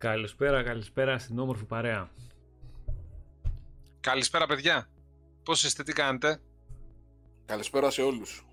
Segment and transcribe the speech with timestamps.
[0.00, 2.10] Καλησπέρα, καλησπέρα στην όμορφη παρέα.
[4.00, 4.88] Καλησπέρα παιδιά.
[5.42, 6.40] Πώς είστε, τι κάνετε;
[7.44, 8.46] Καλησπέρα σε όλους.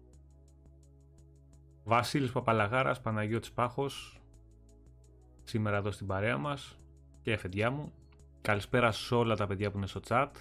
[1.84, 4.22] Βασίλης Παπαλαγάρας, Παναγιώτης Πάχος.
[5.44, 6.80] Σήμερα εδώ στην παρέα μας
[7.22, 7.94] και εφεντιά μου.
[8.42, 10.32] Καλησπέρα σε όλα τα παιδιά που είναι στο chat.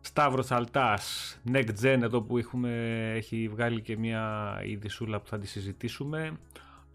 [0.00, 2.70] Σταύρος Αλτάς, Next Gen εδώ που έχουμε,
[3.14, 6.38] έχει βγάλει και μια ειδισούλα που θα τη συζητήσουμε.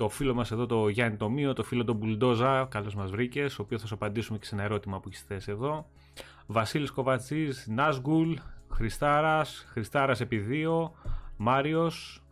[0.02, 3.62] Το φίλο μας εδώ το Γιάννη Τομείο, το φίλο τον Μπουλντόζα, καλώς μας βρήκες, ο
[3.62, 5.86] οποίος θα σου απαντήσουμε και σε ένα ερώτημα που έχεις θέσει εδώ.
[6.48, 8.34] Βασίλης Κοβατσής, Νάσγκουλ,
[8.70, 10.94] Χριστάρας, Χριστάρας επί δύο,
[11.38, 12.24] Μάριος,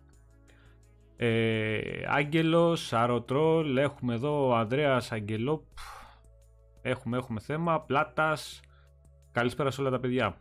[1.16, 5.64] ε, Άγγελος, Αρωτρόλ, έχουμε εδώ ο Ανδρέας Αγγελόπ,
[6.82, 8.60] έχουμε, έχουμε θέμα, Πλάτας,
[9.32, 10.38] καλησπέρα σε όλα τα παιδιά.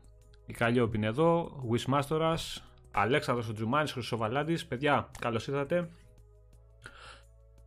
[0.46, 5.88] Η Καλλιόπη είναι εδώ, Wishmasters, Αλέξανδρος ο Τζουμάνης, Χρυσοβαλάντης, παιδιά, καλώς ήρθατε.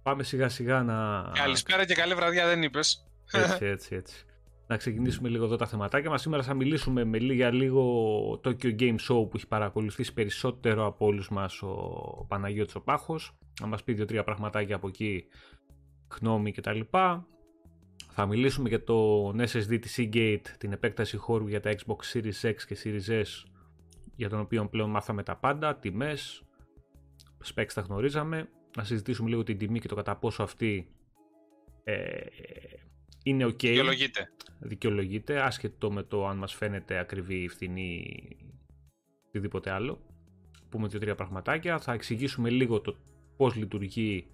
[0.04, 1.30] Πάμε σιγά σιγά να...
[1.34, 3.06] Καλησπέρα και καλή βραδιά δεν είπες.
[3.32, 4.26] Έτσι, έτσι, έτσι.
[4.68, 6.22] να ξεκινήσουμε λίγο εδώ τα θεματάκια μας.
[6.22, 7.84] Σήμερα θα μιλήσουμε με, για λίγο
[8.44, 13.38] Tokyo Game Show που έχει παρακολουθήσει περισσότερο από όλους μας ο Παναγιώτης ο Πάχος.
[13.62, 15.26] Να μας πει δύο-τρία πραγματάκια από εκεί,
[16.20, 16.80] γνώμη κτλ.
[18.14, 22.56] Θα μιλήσουμε για το SSD της Seagate, την επέκταση χώρου για τα Xbox Series X
[22.68, 23.50] και Series S,
[24.16, 26.44] για τον οποίο πλέον μάθαμε τα πάντα, τιμές,
[27.54, 28.50] specs τα γνωρίζαμε.
[28.76, 30.92] Να συζητήσουμε λίγο την τιμή και το κατά πόσο αυτή
[31.84, 32.20] ε,
[33.24, 33.52] είναι ok.
[33.52, 34.32] Δικαιολογείται.
[34.60, 38.28] Δικαιολογείται, άσχετο με το αν μας φαίνεται ακριβή, φθηνή,
[39.28, 40.02] οτιδήποτε άλλο.
[40.70, 41.80] Πούμε δύο-τρία πραγματάκια.
[41.80, 42.96] Θα εξηγήσουμε λίγο το
[43.38, 44.28] πώς λειτουργεί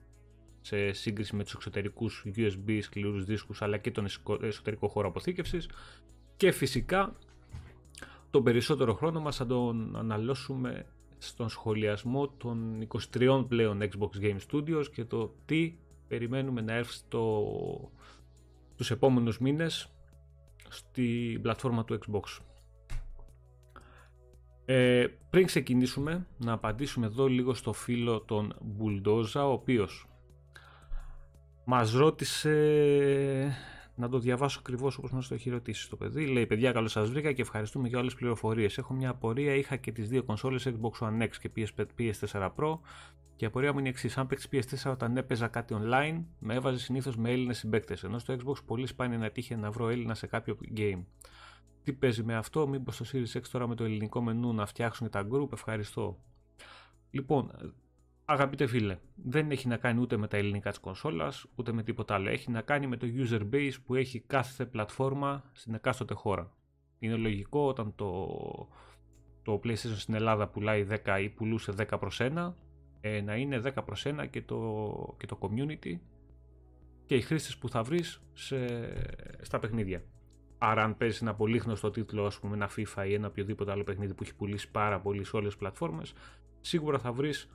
[0.61, 4.05] σε σύγκριση με τους εξωτερικούς USB σκληρούς δίσκους αλλά και τον
[4.41, 5.69] εσωτερικό χώρο αποθήκευσης
[6.37, 7.15] και φυσικά
[8.29, 10.85] τον περισσότερο χρόνο μας θα τον αναλώσουμε
[11.17, 15.75] στον σχολιασμό των 23 πλέον Xbox Game Studios και το τι
[16.07, 17.91] περιμένουμε να έρθει στο,
[18.75, 19.89] τους επόμενους μήνες
[20.69, 22.39] στη πλατφόρμα του Xbox.
[24.65, 30.07] Ε, πριν ξεκινήσουμε να απαντήσουμε εδώ λίγο στο φίλο τον Bulldoza ο οποίος
[31.65, 32.53] μας ρώτησε
[33.97, 36.25] να το διαβάσω ακριβώς όπως μας το έχει ρωτήσει το παιδί.
[36.25, 38.77] Λέει: Παιδιά, καλώς σας βρήκα και ευχαριστούμε για όλες τις πληροφορίες.
[38.77, 39.53] Έχω μια απορία.
[39.53, 42.79] Είχα και τις δύο κονσόλες Xbox One X και PS4 Pro.
[43.35, 46.53] Και η απορία μου είναι η εξής: Αν παίξεις PS4 όταν έπαιζα κάτι online, με
[46.53, 48.03] έβαζε συνήθως με Έλληνες συμπαίκτες.
[48.03, 51.03] Ενώ στο Xbox πολύ σπάνια να τύχε να βρω Έλληνα σε κάποιο game.
[51.83, 55.09] Τι παίζει με αυτό, μήπως το Series X τώρα με το ελληνικό μενού να φτιάξουν
[55.09, 56.17] τα group, ευχαριστώ.
[57.11, 57.51] Λοιπόν,
[58.29, 62.13] Αγαπητέ φίλε, δεν έχει να κάνει ούτε με τα ελληνικά της κονσόλας, ούτε με τίποτα
[62.13, 62.29] άλλο.
[62.29, 66.51] Έχει να κάνει με το user base που έχει κάθε πλατφόρμα στην εκάστοτε χώρα.
[66.99, 68.27] Είναι λογικό όταν το,
[69.43, 72.53] το PlayStation στην Ελλάδα πουλάει 10 ή πουλούσε 10 προς 1,
[73.01, 75.99] ε, να είναι 10 προς 1 και το, και το community
[77.05, 78.57] και οι χρήστες που θα βρεις σε,
[79.41, 80.03] στα παιχνίδια.
[80.57, 83.83] Άρα αν παίζεις ένα πολύ γνωστό τίτλο, ας πούμε ένα FIFA ή ένα οποιοδήποτε άλλο
[83.83, 86.13] παιχνίδι που έχει πουλήσει πάρα πολύ σε όλες τις πλατφόρμες,
[86.61, 87.49] σίγουρα θα βρεις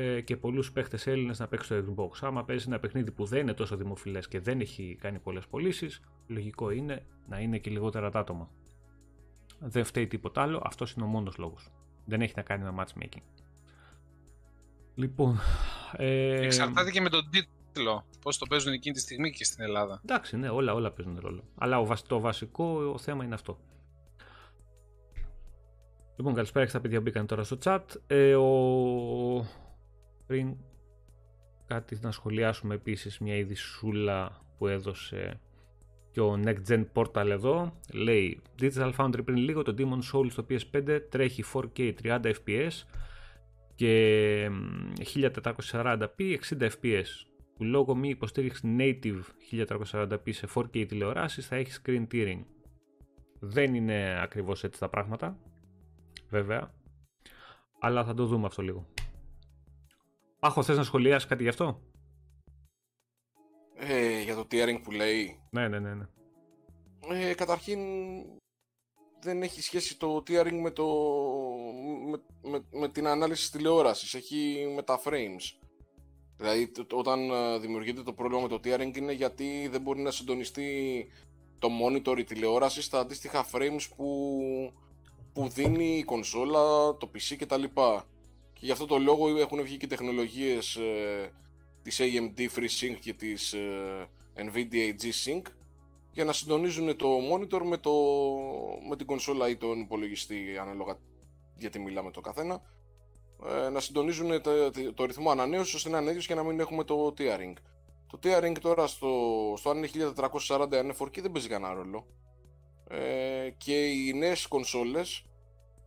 [0.00, 2.18] ε, και πολλούς παίχτες Έλληνες να παίξει στο Xbox.
[2.20, 6.00] Άμα παίζει ένα παιχνίδι που δεν είναι τόσο δημοφιλές και δεν έχει κάνει πολλές πωλήσεις,
[6.26, 8.50] λογικό είναι να είναι και λιγότερα τα άτομα.
[9.58, 11.70] Δεν φταίει τίποτα άλλο, αυτός είναι ο μόνος λόγος.
[12.04, 13.22] Δεν έχει να κάνει με matchmaking.
[14.94, 15.38] Λοιπόν.
[15.92, 16.44] Ε...
[16.44, 18.04] Εξαρτάται και με τον τίτλο.
[18.22, 20.00] Πώς το παίζουν εκείνη τη στιγμή και στην Ελλάδα.
[20.04, 21.44] Εντάξει, ναι, όλα, όλα παίζουν ρόλο.
[21.58, 23.58] Αλλά το βασικό θέμα είναι αυτό.
[26.16, 27.80] Λοιπόν, καλησπέρα και στα παιδιά που μπήκαν τώρα στο chat.
[28.06, 29.46] Ε, ο
[30.30, 30.56] πριν
[31.66, 35.40] κάτι να σχολιάσουμε επίσης μια ειδισούλα που έδωσε
[36.10, 40.46] και ο Next Gen Portal εδώ λέει Digital Foundry πριν λίγο το Demon Souls στο
[40.48, 42.70] PS5 τρέχει 4K 30 fps
[43.74, 44.50] και
[45.14, 47.06] 1440p 60 fps
[47.56, 49.20] που λόγω μη υποστήριξη native
[49.90, 52.40] 1440p σε 4K τηλεοράσεις θα έχει screen tearing
[53.40, 55.38] δεν είναι ακριβώς έτσι τα πράγματα
[56.28, 56.74] βέβαια
[57.80, 58.86] αλλά θα το δούμε αυτό λίγο
[60.42, 61.80] Άχω, θες να σχολιάσεις κάτι γι' αυτό;
[63.76, 65.40] Ε, για το tearing που λέει.
[65.50, 65.94] Ναι, ναι, ναι.
[65.94, 66.06] ναι.
[67.08, 67.78] Ε, καταρχήν
[69.20, 70.86] δεν έχει σχέση το tearing με, το,
[72.42, 74.14] με, με, την ανάλυση τηλεόρασης.
[74.14, 75.58] Έχει με τα frames.
[76.36, 81.06] Δηλαδή όταν ε, δημιουργείται το πρόβλημα με το tearing είναι γιατί δεν μπορεί να συντονιστεί
[81.58, 84.38] το monitor η τηλεόραση στα αντίστοιχα frames που,
[85.32, 87.64] που δίνει η κονσόλα, το PC κτλ.
[88.60, 91.32] Και γι' αυτό το λόγο έχουν βγει και τεχνολογίες ε,
[91.82, 95.42] της AMD FreeSync και της ε, NVIDIA G-Sync
[96.12, 97.92] για να συντονίζουν το monitor με, το,
[98.88, 100.98] με την κονσόλα ή τον υπολογιστή ανάλογα
[101.56, 102.62] γιατί μιλάμε το καθένα
[103.48, 106.84] ε, να συντονίζουν το, το ρυθμό ανανέωσης ώστε να είναι ίδιος και να μην έχουμε
[106.84, 107.54] το tearing.
[108.06, 109.10] Το tearing τώρα στο,
[109.56, 110.12] στο αν είναι
[110.48, 112.06] 1440 είναι 4K δεν παίζει κανένα ρόλο.
[112.88, 115.29] Ε, και οι νέες κονσόλες ε,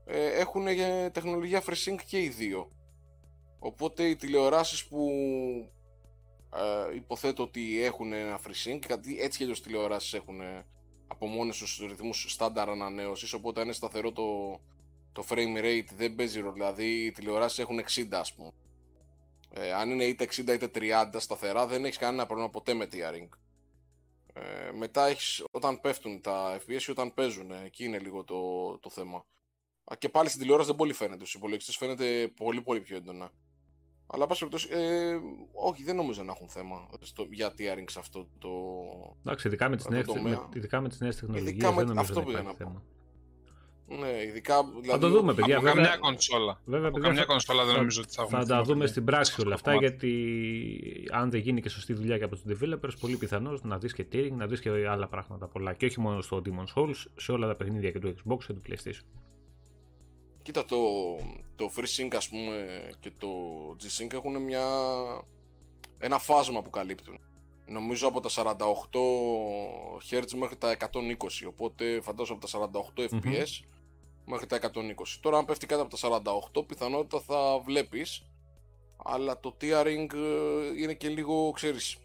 [0.06, 0.66] έχουν
[1.12, 2.72] τεχνολογία FreeSync και οι δύο.
[3.60, 5.10] Οπότε οι τηλεοράσεις που
[6.56, 10.42] ε, υποθέτω ότι έχουν ένα FreeSync, γιατί έτσι και αλλιώς τηλεοράσεις έχουν
[11.08, 14.60] από μόνες τους ρυθμούς στάνταρ ανανέωσης, οπότε αν είναι σταθερό το,
[15.12, 18.52] το frame rate δεν παίζει ρόλο, δηλαδή οι τηλεοράσεις έχουν 60 ας πούμε.
[19.56, 23.28] Ε, αν είναι είτε 60 είτε 30 σταθερά δεν έχεις κανένα πρόβλημα ποτέ με tearing.
[24.34, 28.90] Ε, μετά έχεις, όταν πέφτουν τα FPS ή όταν παίζουν, εκεί είναι λίγο το, το
[28.90, 29.26] θέμα.
[29.98, 33.32] Και πάλι στην τηλεόραση δεν πολύ φαίνεται, στους υπολογιστές φαίνεται πολύ πολύ πιο έντονα.
[34.08, 35.16] Αλλά πάση περιπτώσει, ε,
[35.54, 38.50] όχι, δεν νομίζω να έχουν θέμα στο, για tearing σε αυτό το.
[39.26, 42.84] Εντάξει, ειδικά με τις νέες τεχνολογίες δεν νομίζω αυτό να υπάρχει θέμα.
[43.88, 44.64] Ναι, ειδικά.
[44.64, 45.58] Δηλαδή, θα το δούμε, παιδιά.
[45.58, 46.62] Από βέβαια, καμιά κονσόλα.
[46.66, 49.76] Βέβαια, από καμιά κονσόλα δεν νομίζω ότι θα Θα τα δούμε στην πράξη όλα αυτά,
[49.76, 50.12] γιατί
[51.12, 54.06] αν δεν γίνει και σωστή δουλειά και από τους developers, πολύ πιθανός να δεις και
[54.12, 55.74] tearing, να δεις και άλλα πράγματα πολλά.
[55.74, 58.62] Και όχι μόνο στο Demon's Souls, σε όλα τα παιχνίδια και του Xbox και του
[58.70, 59.06] PlayStation.
[60.44, 60.78] Κοίτα, το,
[61.56, 63.28] το FreeSync ας πούμε και το
[63.82, 64.66] G-Sync έχουν μια,
[66.00, 67.20] ένα φάσμα που καλύπτουν.
[67.66, 68.56] Νομίζω από τα 48
[70.10, 70.88] Hz μέχρι τα 120,
[71.48, 73.66] οπότε φαντάζομαι από τα 48 FPS
[74.26, 74.70] μέχρι τα 120.
[75.22, 76.22] Τώρα αν πέφτει κάτω από τα
[76.62, 78.26] 48 πιθανότητα θα βλέπεις,
[79.04, 81.98] αλλά το tearing ε, είναι και λίγο, ξέρεις,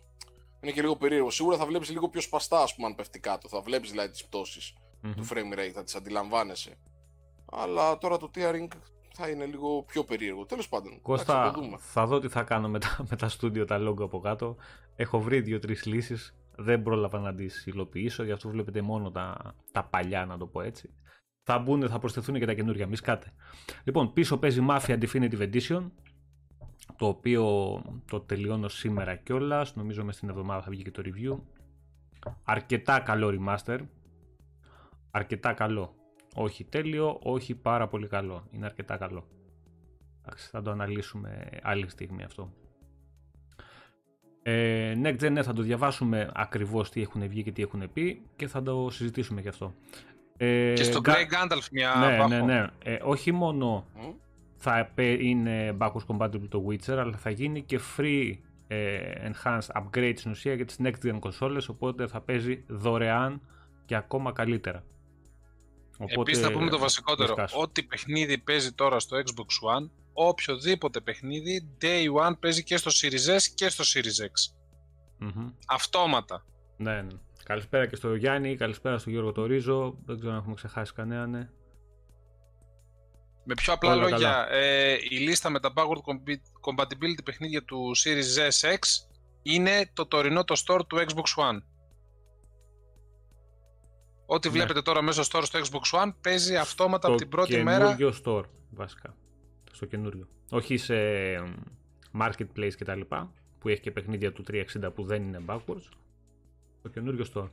[0.60, 1.30] είναι και λίγο περίεργο.
[1.30, 4.24] Σίγουρα θα βλέπεις λίγο πιο σπαστά ας πούμε αν πέφτει κάτω, θα βλέπεις δηλαδή τις
[4.24, 4.74] πτωσεις
[5.16, 6.78] του frame rate, θα τις αντιλαμβάνεσαι.
[7.52, 8.68] Αλλά τώρα το tearing
[9.12, 10.46] θα είναι λίγο πιο περίεργο.
[10.46, 11.00] Τέλος πάντων.
[11.02, 14.20] Κώστα, θα, θα δω τι θα κάνω με τα, με τα studio, τα logo από
[14.20, 14.56] κάτω.
[14.96, 16.36] Έχω βρει δύο-τρεις λύσεις.
[16.56, 20.60] Δεν πρόλαβα να τις υλοποιήσω, γι' αυτό βλέπετε μόνο τα, τα παλιά, να το πω
[20.60, 20.90] έτσι.
[21.42, 22.86] Θα μπουν, θα προσθεθούν και τα καινούργια.
[22.86, 23.32] Μη σκάτε.
[23.84, 25.90] Λοιπόν, πίσω παίζει Mafia Definitive Edition.
[26.96, 27.44] Το οποίο
[28.10, 29.76] το τελειώνω σήμερα κιόλας.
[29.76, 31.38] Νομίζω μες στην εβδομάδα θα βγει και το review.
[32.44, 33.78] Αρκετά καλό remaster.
[35.10, 35.94] Αρκετά καλό.
[36.40, 38.46] Όχι τέλειο, όχι πάρα πολύ καλό.
[38.50, 39.26] Είναι αρκετά καλό.
[40.36, 42.52] θα το αναλύσουμε άλλη στιγμή αυτό.
[44.42, 48.22] Ε, Next Gen ναι, θα το διαβάσουμε ακριβώς τι έχουν βγει και τι έχουν πει
[48.36, 49.74] και θα το συζητήσουμε γι' αυτό.
[50.36, 52.66] Ε, και στο Grey Gandalf μια Ναι, ναι, ναι.
[52.84, 53.86] Ε, όχι μόνο
[54.56, 58.32] θα είναι backwards compatible το Witcher, αλλά θα γίνει και free
[58.66, 58.98] ε,
[59.30, 63.40] enhanced upgrade στην ουσία για τις next gen consoles, οπότε θα παίζει δωρεάν
[63.84, 64.84] και ακόμα καλύτερα.
[65.98, 67.34] Οπότε, Επίσης θα πούμε το βασικότερο.
[67.52, 73.36] Ό,τι παιχνίδι παίζει τώρα στο Xbox One, οποιοδήποτε παιχνίδι, Day One παίζει και στο Series
[73.36, 74.52] S και στο Series X.
[75.26, 76.44] mm Αυτόματα.
[76.76, 77.14] Ναι, ναι.
[77.44, 79.98] Καλησπέρα και στο Γιάννη, καλησπέρα στο Γιώργο Τορίζο.
[80.04, 81.48] Δεν ξέρω αν έχουμε ξεχάσει κανένα, ναι.
[83.44, 86.00] Με πιο απλά λόγια, ε, η λίστα με τα backward
[86.60, 88.78] compatibility παιχνίδια του Series S X
[89.42, 91.58] είναι το τωρινό το store του Xbox One.
[94.30, 94.54] Ό,τι ναι.
[94.54, 97.86] βλέπετε τώρα μέσα στο store στο Xbox One παίζει αυτόματα από την πρώτη μέρα.
[97.86, 99.16] Στο καινούριο store, βασικά.
[99.72, 100.28] Στο καινούριο.
[100.50, 100.94] Όχι σε
[102.20, 103.00] marketplace κτλ.
[103.58, 104.64] Που έχει και παιχνίδια του 360
[104.94, 105.88] που δεν είναι backwards.
[106.78, 107.48] Στο καινούριο store.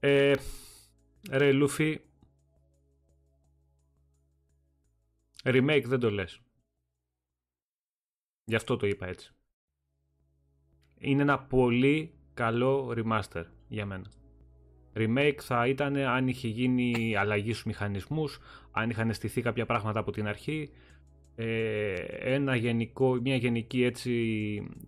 [0.00, 0.34] Ε,
[1.30, 2.00] ρε Λούφι,
[5.44, 6.40] remake δεν το λες.
[8.44, 9.32] Γι' αυτό το είπα έτσι.
[10.98, 14.04] Είναι ένα πολύ καλό remaster για μένα.
[14.94, 18.38] Remake θα ήταν αν είχε γίνει αλλαγή στους μηχανισμούς,
[18.70, 20.70] αν είχαν στηθεί κάποια πράγματα από την αρχή,
[21.34, 21.94] ε,
[22.34, 24.12] ένα γενικό, μια γενική έτσι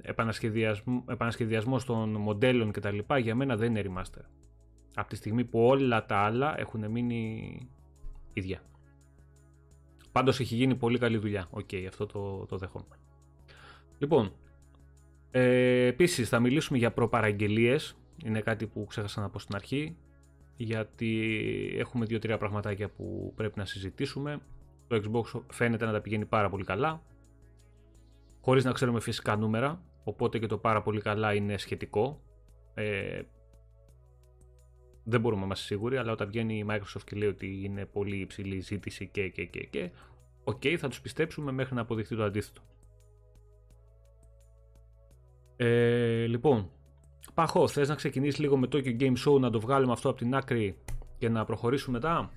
[0.02, 2.98] επανασχεδιασμό, επανασχεδιασμός των μοντέλων κτλ.
[3.20, 4.24] Για μένα δεν είναι remaster.
[4.94, 7.68] Από τη στιγμή που όλα τα άλλα έχουν μείνει
[8.32, 8.62] ίδια.
[10.12, 11.46] Πάντως έχει γίνει πολύ καλή δουλειά.
[11.50, 12.98] Okay, αυτό το, το δέχομαι.
[13.98, 14.32] Λοιπόν,
[15.30, 19.96] ε, επίσης θα μιλήσουμε για προπαραγγελίες, είναι κάτι που ξέχασα να πω στην αρχή,
[20.56, 21.34] γιατί
[21.78, 24.40] έχουμε δύο-τρία πραγματάκια που πρέπει να συζητήσουμε.
[24.86, 27.02] Το Xbox φαίνεται να τα πηγαίνει πάρα πολύ καλά,
[28.40, 32.22] χωρίς να ξέρουμε φυσικά νούμερα, οπότε και το πάρα πολύ καλά είναι σχετικό.
[32.74, 33.22] Ε,
[35.04, 38.16] δεν μπορούμε να είμαστε σίγουροι, αλλά όταν βγαίνει η Microsoft και λέει ότι είναι πολύ
[38.16, 39.90] υψηλή ζήτηση και και και και,
[40.44, 42.62] okay, θα τους πιστέψουμε μέχρι να αποδειχθεί το αντίθετο.
[45.62, 46.70] Ε, λοιπόν,
[47.34, 50.18] Παχώ, θες να ξεκινήσεις λίγο με το Tokyo Game Show, να το βγάλουμε αυτό από
[50.18, 50.78] την άκρη
[51.18, 52.30] και να προχωρήσουμε μετά;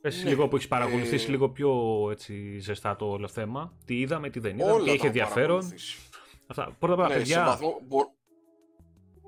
[0.00, 1.30] Πες ναι, λίγο που έχεις παρακολουθήσει ε...
[1.30, 1.70] λίγο πιο
[2.10, 3.72] έτσι, ζεστά το όλο θέμα.
[3.84, 5.72] Τι είδαμε, τι δεν είδαμε, τι είχε ενδιαφέρον.
[6.46, 6.76] Αυτά.
[6.78, 7.44] Πρώτα απ' όλα, ναι, παιδιά...
[7.44, 7.80] Βαθμό...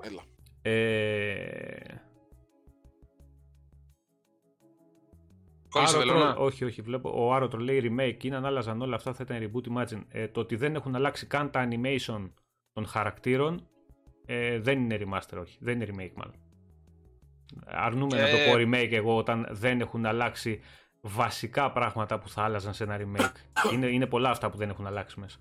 [0.01, 0.23] Έλα.
[0.63, 1.95] Ε...
[5.69, 6.37] Κόλλησε βελόνα.
[6.37, 7.25] Όχι, όχι, βλέπω.
[7.25, 8.25] Ο Άρωτρο λέει remake.
[8.25, 10.03] Είναι αν άλλαζαν όλα αυτά θα ήταν reboot imagine.
[10.09, 12.31] Ε, το ότι δεν έχουν αλλάξει καν τα animation
[12.75, 13.69] των χαρακτήρων
[14.27, 15.59] ε, δεν είναι remaster, όχι.
[15.61, 16.35] Δεν είναι remake μάλλον.
[17.67, 20.61] Αρνούμε να το πω remake εγώ όταν δεν έχουν αλλάξει
[21.01, 23.73] βασικά πράγματα που θα άλλαζαν σε ένα remake.
[23.73, 25.39] είναι, είναι πολλά αυτά που δεν έχουν αλλάξει μέσα.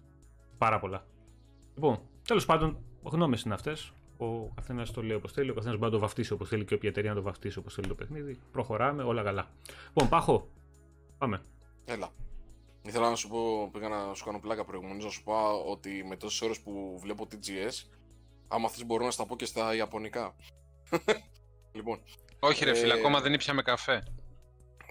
[0.58, 1.06] Πάρα πολλά.
[1.74, 3.94] Λοιπόν, τέλος πάντων, γνώμες είναι αυτές.
[4.18, 6.74] Ο καθένας το λέει όπως θέλει, ο καθένας μπορεί να το βαφτίσει όπως θέλει και
[6.74, 8.40] όποια εταιρεία να το βαφτίσει όπως θέλει το παιχνίδι.
[8.52, 9.48] Προχωράμε, όλα καλά.
[9.88, 10.50] Λοιπόν, Πάχο,
[11.18, 11.42] πάμε.
[11.86, 12.10] Έλα.
[12.86, 16.16] Ήθελα να σου πω, πήγα να σου κάνω πλάκα προηγουμένως, να σου πω ότι με
[16.16, 17.90] τόσες ώρες που βλέπω TGS,
[18.48, 20.36] άμα θες μπορώ να στα πω και στα Ιαπωνικά.
[21.76, 22.04] λοιπόν.
[22.40, 22.76] Όχι, ρε ε...
[22.76, 24.04] φίλε, ακόμα δεν ήπιαμε καφέ.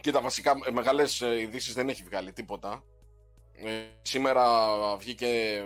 [0.01, 2.85] Κοίτα, βασικά μεγάλες ειδήσεις δεν έχει βγάλει τίποτα.
[3.55, 5.63] Ε, σήμερα βγήκε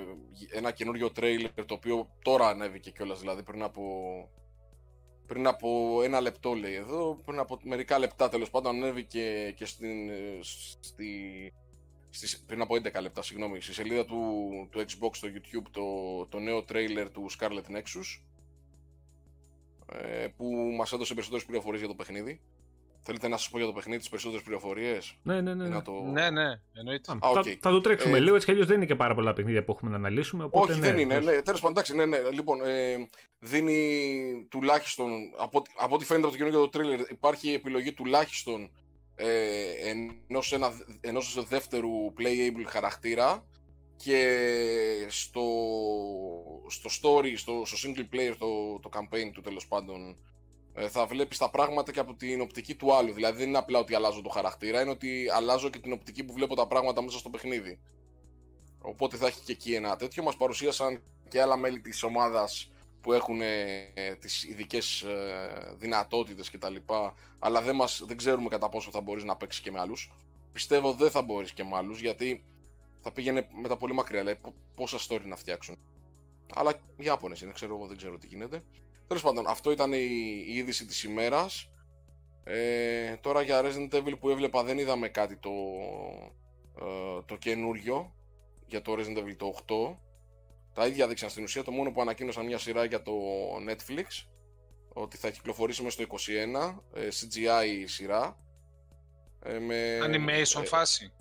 [0.51, 3.83] ένα καινούριο τρέιλερ το οποίο τώρα ανέβηκε κιόλας, δηλαδή πριν από,
[5.27, 10.11] πριν από ένα λεπτό λέει εδώ, πριν από μερικά λεπτά τέλος πάντων ανέβηκε και στην,
[10.81, 11.53] στη,
[12.17, 14.19] στη, πριν από 11 λεπτά, συγγνώμη, στη σελίδα του,
[14.71, 15.83] του Xbox στο YouTube το,
[16.29, 18.21] το νέο τρέιλερ του Scarlet Nexus
[19.93, 20.45] ε, που
[20.77, 22.41] μας έδωσε περισσότερες πληροφορίες για το παιχνίδι.
[23.09, 25.83] Θέλετε να σας πω για το παιχνίδι τις περισσότερες πληροφορίες; Ναι, ναι, ναι.
[25.83, 25.93] Το...
[26.13, 27.13] Ναι, ναι, εννοείται.
[27.13, 27.35] Α, okay.
[27.35, 28.21] θα, θα, το τρέξουμε ε...
[28.21, 30.45] λίγο έτσι κι αλλιώς δεν είναι και πάρα πολλά παιχνίδια που έχουμε να αναλύσουμε.
[30.45, 31.19] Οπότε όχι, ναι, δεν είναι.
[31.21, 32.19] Ναι, Τέλος πάντων, εντάξει, ναι, ναι.
[32.31, 33.09] Λοιπόν, ε,
[33.39, 38.71] δίνει τουλάχιστον από, από ό,τι φαίνεται από το καινούργιο το trailer, υπάρχει επιλογή τουλάχιστον
[39.17, 39.71] ε,
[40.29, 43.47] ενός, ένα, ενός δεύτερου playable χαρακτήρα
[43.97, 44.37] και
[45.09, 45.45] στο,
[46.69, 50.17] στο story, στο, στο single player, το, το campaign του τέλος πάντων
[50.75, 53.13] ε, θα βλέπεις τα πράγματα και από την οπτική του άλλου.
[53.13, 56.33] Δηλαδή δεν είναι απλά ότι αλλάζω το χαρακτήρα, είναι ότι αλλάζω και την οπτική που
[56.33, 57.79] βλέπω τα πράγματα μέσα στο παιχνίδι.
[58.79, 60.23] Οπότε θα έχει και εκεί ένα τέτοιο.
[60.23, 62.71] Μας παρουσίασαν και άλλα μέλη της ομάδας
[63.07, 66.77] που έχουν ε, τις ειδικές ε, δυνατότητες κτλ.
[67.39, 70.13] Αλλά δεν, μας, δεν ξέρουμε κατά πόσο θα μπορείς να παίξεις και με άλλους.
[70.53, 72.45] Πιστεύω δεν θα μπορείς και με άλλους γιατί
[73.01, 74.21] θα πήγαινε μετά πολύ μακριά.
[74.21, 74.41] Δηλαδή
[74.75, 75.77] πόσα story να φτιάξουν.
[76.55, 78.63] Αλλά οι Ιάπωνες είναι, ξέρω εγώ, δεν ξέρω τι γίνεται.
[79.07, 80.07] Τέλος πάντων, αυτό ήταν η,
[80.47, 81.71] η είδηση της ημέρας.
[82.45, 85.51] Ε, τώρα για Resident Evil που έβλεπα δεν είδαμε κάτι το,
[86.81, 88.15] ε, το καινούριο
[88.67, 90.06] για το Resident Evil το 8.
[90.77, 93.13] Τα ίδια δείξαν στην ουσία, το μόνο που ανακοίνωσαν μια σειρά για το
[93.69, 94.05] Netflix
[94.89, 96.17] ότι θα κυκλοφορήσει μέσα στο
[96.93, 98.39] 21, ε, CGI σειρά.
[99.43, 101.13] Ε, με, Animation ε, φάση.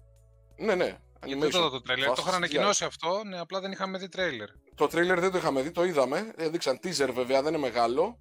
[0.57, 0.97] Ναι, ναι.
[1.25, 2.07] Γιατί δεν το τρέλερ.
[2.07, 4.49] Το είχαν ανακοινώσει αυτό, ναι, απλά δεν είχαμε δει τρέλερ.
[4.75, 6.33] Το τρέλερ δεν το είχαμε δει, το είδαμε.
[6.37, 8.19] Έδειξαν teaser βέβαια, δεν είναι μεγάλο.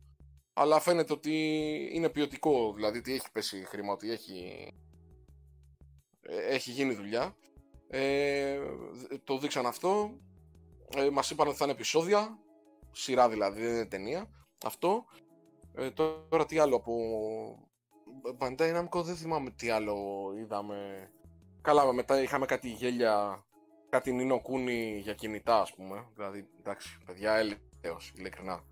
[0.52, 1.32] Αλλά φαίνεται ότι
[1.92, 4.68] είναι ποιοτικό, δηλαδή ότι έχει πέσει χρήμα, ότι έχει,
[6.22, 7.36] ε, έχει γίνει δουλειά.
[7.88, 8.58] Ε,
[9.24, 10.18] το δείξαν αυτό.
[10.96, 12.38] Ε, μας είπαν ότι θα είναι επεισόδια,
[12.92, 14.30] σειρά δηλαδή, δεν είναι ταινία.
[14.64, 15.04] Αυτό.
[15.74, 16.94] Ε, τώρα τι άλλο από...
[18.38, 19.96] Bandai Namco δεν θυμάμαι τι άλλο
[20.38, 21.10] είδαμε.
[21.60, 23.44] Καλά, μετά είχαμε κάτι γέλια
[23.94, 26.06] κάτι Νίνο Κούνι για κινητά, ας πούμε.
[26.14, 28.64] Δηλαδή, εντάξει, παιδιά, έλεος, ειλικρινά.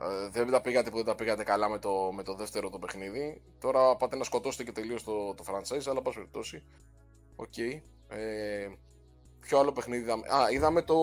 [0.00, 2.78] Ε, δεν τα πήγατε που δεν τα πήγατε καλά με το, με το δεύτερο το
[2.78, 3.42] παιχνίδι.
[3.60, 6.62] Τώρα πάτε να σκοτώσετε και τελείως το, το franchise, αλλά πάση περιπτώσει.
[7.36, 7.80] Okay.
[8.08, 8.68] Ε,
[9.40, 10.26] ποιο άλλο παιχνίδι είδαμε.
[10.28, 10.94] Α, είδαμε το.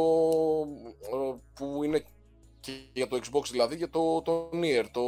[1.02, 2.06] Ε, που είναι
[2.60, 5.02] και για το Xbox δηλαδή, για το, το Nier, το,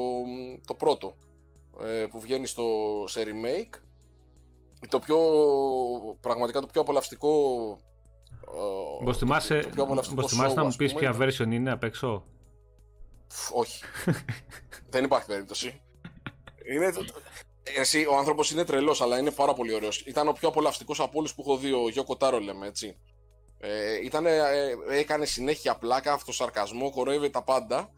[0.67, 1.15] το πρώτο.
[1.83, 2.63] Ε, που βγαίνει στο,
[3.07, 3.79] σε remake.
[4.89, 5.17] Το πιο,
[6.21, 7.31] πραγματικά το πιο απολαυστικό
[9.03, 12.25] Μπορεί θυμάσαι να μου πεις ποια version είναι απ' έξω;
[13.53, 13.83] Όχι.
[14.89, 15.81] Δεν υπάρχει περίπτωση.
[16.73, 16.91] Είναι...
[17.77, 20.01] Εσύ, ο άνθρωπος είναι τρελός, αλλά είναι πάρα πολύ ωραίος.
[20.01, 22.97] Ήταν ο πιο απολαυστικός από όλους που έχω δει, ο Γιώκο Τάρο, λέμε έτσι.
[23.61, 24.35] Ε, ήτανε,
[24.89, 27.91] ε, έκανε συνέχεια πλάκα, αυτοσαρκασμό, κοροϊδεύει τα πάντα.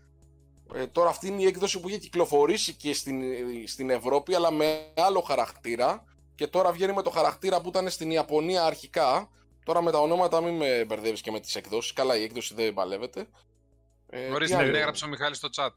[0.73, 3.21] Ε, τώρα αυτή είναι η έκδοση που είχε κυκλοφορήσει και στην,
[3.67, 6.03] στην Ευρώπη, αλλά με άλλο χαρακτήρα.
[6.35, 9.29] Και τώρα βγαίνει με το χαρακτήρα που ήταν στην Ιαπωνία αρχικά.
[9.65, 11.93] Τώρα με τα ονόματα μην με μπερδεύεις και με τις εκδόσεις.
[11.93, 13.27] Καλά, η έκδοση δεν παλεύεται.
[14.09, 15.69] Ε, Ορίστε, την έγραψε ο Μιχάλης στο chat.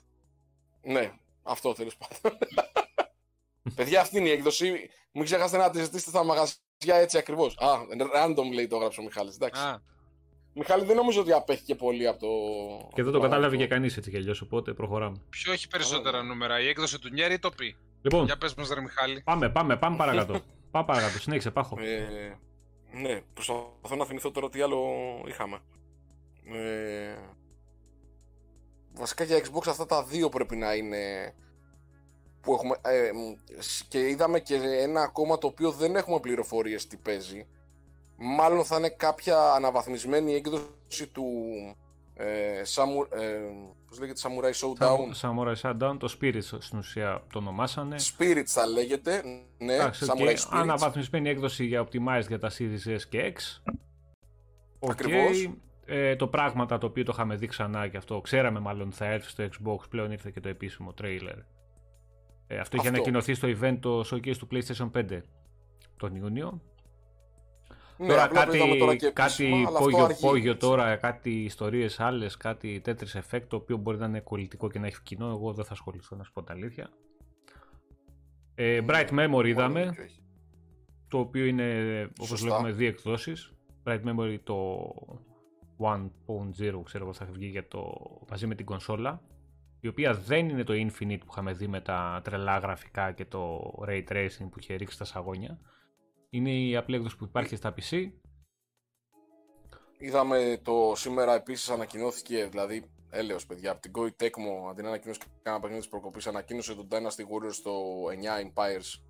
[0.82, 1.12] Ναι,
[1.42, 2.38] αυτό τέλο πάντων.
[3.76, 4.90] Παιδιά, αυτή είναι η έκδοση.
[5.12, 7.56] Μην ξεχάσετε να τη ζητήσετε στα μαγαζιά έτσι ακριβώς.
[7.58, 7.78] Α,
[8.14, 9.34] random λέει το έγραψε ο Μιχάλης.
[9.34, 9.62] Εντάξει.
[9.62, 9.82] Α.
[10.56, 12.28] Μιχάλη, δεν νομίζω ότι απέχει και πολύ από το.
[12.94, 15.16] Και δεν το κατάλαβε και κανείς έτσι κι αλλιώς, οπότε προχωράμε.
[15.30, 17.76] Ποιο έχει περισσότερα νούμερα, η έκδοση του Νιέρη ή το Πι.
[18.02, 19.22] Λοιπόν, Για πες μας, ρε Μιχάλη.
[19.22, 20.32] Πάμε, πάμε, πάμε παρακάτω.
[20.70, 21.76] πάμε παρακάτω, συνέχισε, πάχω.
[21.80, 22.38] Ε,
[22.92, 24.80] ναι, προσπαθώ να θυμηθώ τώρα τι άλλο
[25.28, 25.58] είχαμε.
[26.44, 27.16] Ε,
[28.92, 31.34] βασικά για Xbox αυτά τα δύο πρέπει να είναι
[32.44, 33.10] που έχουμε, ε,
[33.88, 37.46] και είδαμε και ένα ακόμα το οποίο δεν έχουμε πληροφορίες τι παίζει.
[38.16, 41.24] Μάλλον θα είναι κάποια αναβαθμισμένη έκδοση του,
[42.14, 43.38] ε, Samu, ε,
[43.88, 44.98] πώς λέγεται Samurai Showdown.
[45.22, 47.96] Samurai Showdown, το Spirits στην ουσία το ονομάσανε.
[48.18, 49.22] Spirits θα λέγεται,
[49.58, 50.48] ναι, Άξε, Samurai και Spirits.
[50.50, 53.70] Αναβαθμισμένη έκδοση για Optimized για τα Series S και X.
[54.78, 54.90] Okay.
[54.90, 55.50] Ακριβώς.
[55.86, 59.28] Ε, το πράγματα το οποίο το είχαμε δει ξανά και αυτό, ξέραμε μάλλον θα έρθει
[59.28, 61.38] στο Xbox, πλέον ήρθε και το επίσημο trailer.
[62.54, 65.20] Ε, αυτό, αυτό είχε ανακοινωθεί στο event το showcase του PlayStation 5
[65.96, 66.60] τον Ιούνιο.
[67.96, 73.42] Ναι, τώρα κάτι, τώρα και κάτι πόγιο, πόγιο τώρα, κάτι ιστορίες άλλες, κάτι τέτοιο effect
[73.48, 75.28] το οποίο μπορεί να είναι κολλητικό και να έχει κοινό.
[75.28, 76.90] Εγώ δεν θα ασχοληθώ να σου πω τα αλήθεια.
[78.54, 79.94] Ε, Bright Memory είδαμε,
[81.08, 83.52] το οποίο είναι όπως βλέπουμε δύο εκδόσεις.
[83.84, 84.90] Bright Memory το
[85.78, 87.92] 1.0 ξέρω εγώ θα βγει για το,
[88.30, 89.22] μαζί με την κονσόλα
[89.84, 93.72] η οποία δεν είναι το Infinite που είχαμε δει με τα τρελά γραφικά και το
[93.88, 95.58] Ray Tracing που είχε ρίξει τα σαγόνια
[96.30, 98.10] είναι η απλή έκδοση που υπάρχει στα PC.
[99.98, 105.20] Είδαμε το σήμερα επίσης ανακοινώθηκε, δηλαδή έλεος παιδιά, από την Koei Tecmo αντί να ανακοινώσει
[105.42, 107.72] κανένα παιχνίδι της προκοπής ανακοίνωσε τον Dynasty Warriors στο
[108.04, 109.00] 9 Empires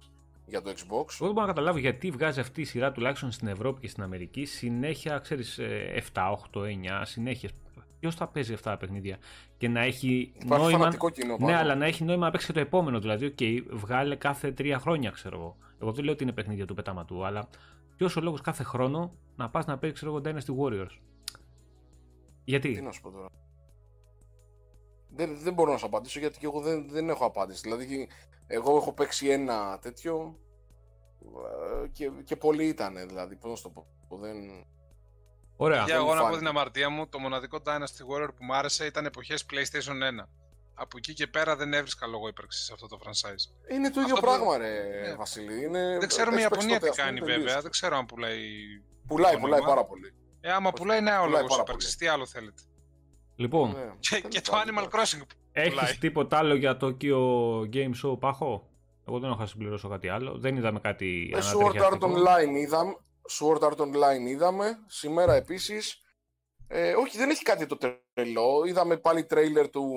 [0.47, 0.81] για το Xbox.
[0.91, 4.03] Εγώ δεν μπορώ να καταλάβω γιατί βγάζει αυτή η σειρά τουλάχιστον στην Ευρώπη και στην
[4.03, 5.61] Αμερική συνέχεια, ξέρεις,
[6.13, 7.51] 7, 8, 9 συνέχεια.
[8.05, 9.19] Ποιος θα παίζει αυτά τα παιχνίδια
[9.57, 10.97] και να έχει Υπάρχει νόημα.
[11.13, 13.01] Κοινό, ναι, αλλά να έχει νόημα να παίξει και το επόμενο.
[13.01, 15.57] Δηλαδή, OK, βγάλε κάθε τρία χρόνια, ξέρω εγώ.
[15.81, 17.49] Εγώ δεν λέω ότι είναι παιχνίδια του πετάματου, αλλά
[17.97, 20.99] ποιος ο λόγος κάθε χρόνο να πας να παίξεις εγώ Dynasty Warriors.
[22.45, 23.29] Γιατί; Τι να σου πω τώρα.
[25.11, 27.61] Δεν, δεν μπορώ να σου απαντήσω γιατί και εγώ δεν, δεν έχω απάντηση.
[27.63, 28.09] Δηλαδή,
[28.47, 30.39] εγώ έχω παίξει ένα τέτοιο
[31.85, 32.95] ε, και, και πολύ ήταν.
[33.09, 33.87] Δηλαδή, πώς να σου το πω.
[34.17, 34.37] Δεν...
[35.57, 35.85] Ωραία.
[35.85, 39.07] Για εγώ να πω την αμαρτία μου, το μοναδικό Dynasty Warrior που μου άρεσε ήταν
[39.07, 40.27] εποχές PlayStation 1
[40.75, 43.73] από εκεί και πέρα δεν έβρισκα λόγο ύπαρξης σε αυτό το franchise.
[43.75, 45.15] Είναι το ίδιο πράγμα, ρε ναι.
[45.15, 45.65] Βασίλη.
[45.65, 45.97] Είναι...
[45.99, 47.61] Δεν ξέρω η Ιαπωνία τι κάνει, βέβαια.
[47.61, 48.39] Δεν ξέρω αν πουλάει.
[49.07, 50.15] Πουλάει, πουλάει πάρα πολύ.
[50.41, 51.97] Ε, άμα πουλάει, ναι, ο λόγος ύπαρξης.
[51.97, 52.63] Τι άλλο θέλετε;
[53.37, 53.71] Λοιπόν.
[53.71, 53.93] Ναι.
[54.01, 55.23] Και, και το Animal Crossing.
[55.53, 57.19] Έχεις τίποτα άλλο για το Tokyo
[57.73, 58.69] Game Show, Πάχο;
[59.09, 60.39] Εγώ δεν έχω να συμπληρώσω κάτι άλλο.
[60.39, 61.33] Δεν είδαμε κάτι.
[61.35, 62.97] Ε, Sword Art Online είδαμε.
[63.31, 64.79] Sword Art Online είδαμε.
[64.87, 65.99] Σήμερα επίσης.
[66.67, 68.65] Ε, όχι, δεν έχει κάτι το τρελό.
[68.67, 69.93] Είδαμε πάλι τρέιλερ του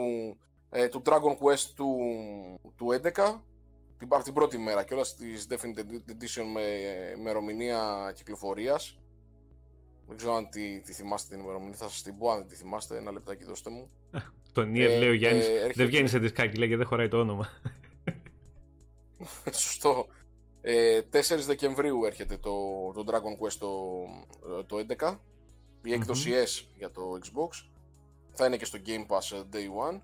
[0.70, 1.98] ε, του Dragon Quest του,
[2.76, 3.12] του 11
[3.98, 6.62] την, την πρώτη μέρα και όλα της Definitive Edition με
[7.18, 8.98] ημερομηνία κυκλοφορίας
[10.08, 12.56] δεν ξέρω αν τη, τη θυμάστε την ημερομηνία, θα σας την πω αν δεν τη
[12.56, 13.90] θυμάστε, ένα λεπτάκι δώστε μου.
[14.54, 15.74] Τον Nier ε, λέει ο Γιάννης, ε, έρχεται...
[15.76, 17.50] δεν βγαίνεις σε δισκάκι, λέει και δεν χωράει το όνομα.
[19.52, 20.08] Σωστό.
[20.70, 22.52] Ε, 4 Δεκεμβρίου έρχεται το,
[22.94, 24.04] το Dragon Quest το,
[24.66, 25.18] το 11,
[25.84, 27.70] η έκδοση S για το Xbox.
[28.32, 30.00] Θα είναι και στο Game Pass ε, Day One.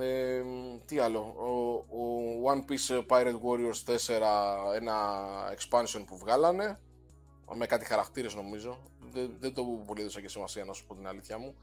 [0.00, 0.42] Ε,
[0.84, 4.20] τι άλλο, ο, ο One Piece Pirate Warriors 4,
[4.74, 4.94] ένα
[5.56, 6.80] expansion που βγάλανε,
[7.54, 11.06] με κάτι χαρακτήρες νομίζω, δεν, δεν το πολύ έδωσα και σημασία να σου πω την
[11.06, 11.54] αλήθεια μου.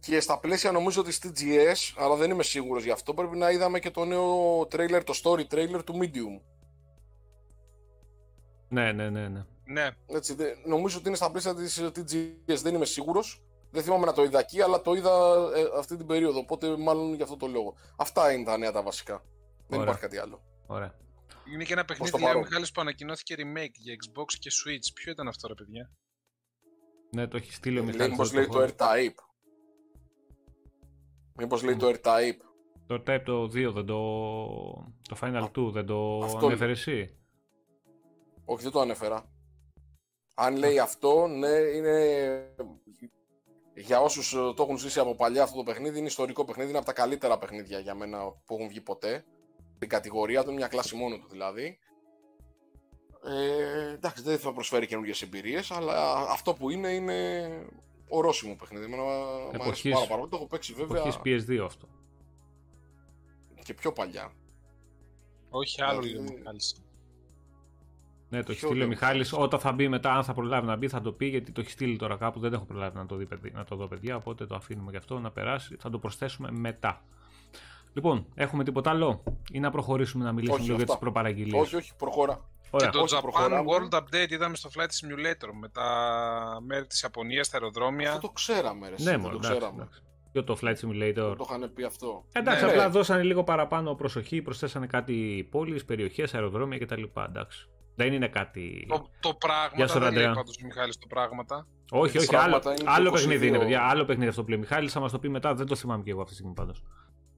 [0.00, 3.78] Και στα πλαίσια νομίζω της TGS, αλλά δεν είμαι σίγουρος γι' αυτό, πρέπει να είδαμε
[3.78, 6.40] και το νέο trailer, το story trailer του Medium.
[8.68, 9.44] Ναι, ναι, ναι, ναι.
[9.64, 9.90] ναι.
[10.06, 13.42] Έτσι, νομίζω ότι είναι στα πλαίσια της TGS, δεν είμαι σίγουρος.
[13.70, 15.10] Δεν θυμάμαι να το είδα εκεί, αλλά το είδα
[15.56, 16.38] ε, αυτή την περίοδο.
[16.38, 17.74] Οπότε μάλλον για αυτό το λόγο.
[17.96, 19.24] Αυτά είναι τα νέα τα βασικά.
[19.66, 20.42] Δεν υπάρχει κάτι άλλο.
[20.66, 20.94] Ωραία.
[21.52, 24.92] Είναι και ένα παιχνίδι, λέει ο Μιχάλης, που ανακοινώθηκε remake για Xbox και Switch.
[24.94, 25.90] Ποιο ήταν αυτό, ρε παιδιά;
[27.10, 28.10] Ναι, το έχει στείλει ο Μιχάλης.
[28.10, 29.27] Μήπως λέει το R-Type.
[31.38, 32.38] Μήπως λέει το R-Type.
[32.86, 34.00] Το R-Type το 2, δεν το...
[35.08, 36.46] το Final 2, δεν το αυτό...
[36.46, 37.16] ανέφερε εσύ;
[38.44, 39.30] Όχι, δεν το ανέφερα.
[40.34, 41.96] Αν λέει αυτό, ναι, είναι
[43.74, 46.68] για όσους ε, το έχουν ζήσει από παλιά αυτό το παιχνίδι, είναι ιστορικό παιχνίδι.
[46.68, 49.24] Είναι από τα καλύτερα παιχνίδια για μένα που έχουν βγει ποτέ.
[49.78, 51.78] Την κατηγορία του, μια κλάση μόνο του δηλαδή.
[53.24, 57.48] Ε, εντάξει, δεν θα προσφέρει καινούργιες εμπειρίες, αλλά αυτό που είναι είναι
[58.08, 58.84] ορόσημο παιχνίδι.
[58.84, 60.30] Εμένα μου αρέσει πάρα, πάρα πολύ.
[60.30, 61.02] Το έχω παίξει βέβαια.
[61.02, 61.88] Εποχής PS2 αυτό.
[63.64, 64.32] Και πιο παλιά.
[65.50, 66.28] Όχι άλλο δηλαδή...
[66.28, 66.52] λίγο
[68.30, 69.32] ναι, το έχει στείλει ο Μιχάλης.
[69.32, 71.70] Όταν θα μπει μετά, αν θα προλάβει να μπει, θα το πει γιατί το έχει
[71.70, 72.40] στείλει τώρα κάπου.
[72.40, 74.16] Δεν έχω προλάβει να το, δει, να το δω, παιδιά.
[74.16, 75.76] Οπότε το αφήνουμε γι' αυτό να περάσει.
[75.80, 77.02] Θα το προσθέσουμε μετά.
[77.92, 81.92] Λοιπόν, έχουμε τίποτα άλλο ή να προχωρήσουμε να μιλήσουμε λίγο για τις προπαραγγελίες; Όχι, όχι,
[81.96, 82.48] προχώρα.
[82.70, 82.88] Ωραία.
[82.88, 83.70] Και το Japan προχωράμε.
[83.70, 85.88] World Update είδαμε στο Flight Simulator με τα
[86.66, 88.08] μέρη της Ιαπωνίας, τα αεροδρόμια.
[88.08, 88.94] Αυτό το ξέραμε, ρε.
[88.98, 89.88] Ναι, μόνο, το ξέραμε.
[90.32, 91.34] Και το Flight Simulator.
[91.36, 92.24] Το είχαν πει αυτό.
[92.32, 92.90] Εντάξει, ναι, απλά ναι.
[92.90, 97.02] δώσανε λίγο παραπάνω προσοχή, προσθέσανε κάτι πόλεις, περιοχές, αεροδρόμια κτλ.
[97.28, 97.68] Εντάξει.
[97.94, 98.86] Δεν είναι κάτι.
[98.88, 100.00] Το, το πράγμα.
[100.00, 101.66] δεν λέει πάντως ο Μιχάλης το πράγματα.
[101.90, 102.36] Όχι, όχι.
[102.36, 103.82] Άλλο, άλλο παιχνίδι είναι, παιδιά.
[103.82, 104.92] Άλλο παιχνίδι αυτό που λέει ο Μιχάλης.
[104.92, 105.54] Θα μα το πει μετά.
[105.54, 106.82] Δεν το θυμάμαι και εγώ αυτή τη στιγμή πάντως.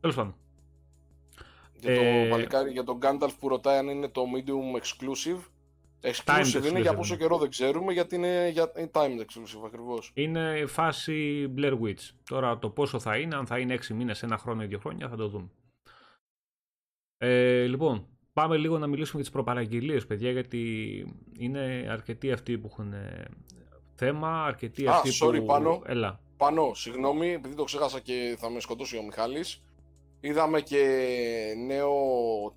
[0.00, 0.34] Τέλος πάντων.
[1.80, 2.70] Για, το, ε...
[2.70, 5.40] για τον Gandalf που ρωτάει αν είναι το medium exclusive.
[6.02, 10.10] Exclusive είναι για πόσο καιρό δεν ξέρουμε, γιατί είναι, για, είναι timed exclusive ακριβώς.
[10.14, 12.08] Είναι φάση Blair Witch.
[12.28, 15.08] Τώρα το πόσο θα είναι, αν θα είναι 6 μήνες, ένα χρόνο ή δύο χρόνια,
[15.08, 15.48] θα το δούμε.
[17.18, 20.62] Ε, λοιπόν, πάμε λίγο να μιλήσουμε για τις προπαραγγελίες, παιδιά, γιατί
[21.38, 23.24] είναι αρκετοί αυτοί που έχουν ε,
[23.94, 25.44] θέμα, αρκετοί Α, αυτοί sorry, που...
[25.44, 26.20] Πάνω, Έλα.
[26.36, 29.62] πάνω, συγγνώμη, επειδή το ξέχασα και θα με σκοτώσει ο Μιχάλης.
[30.20, 31.94] Είδαμε και νέο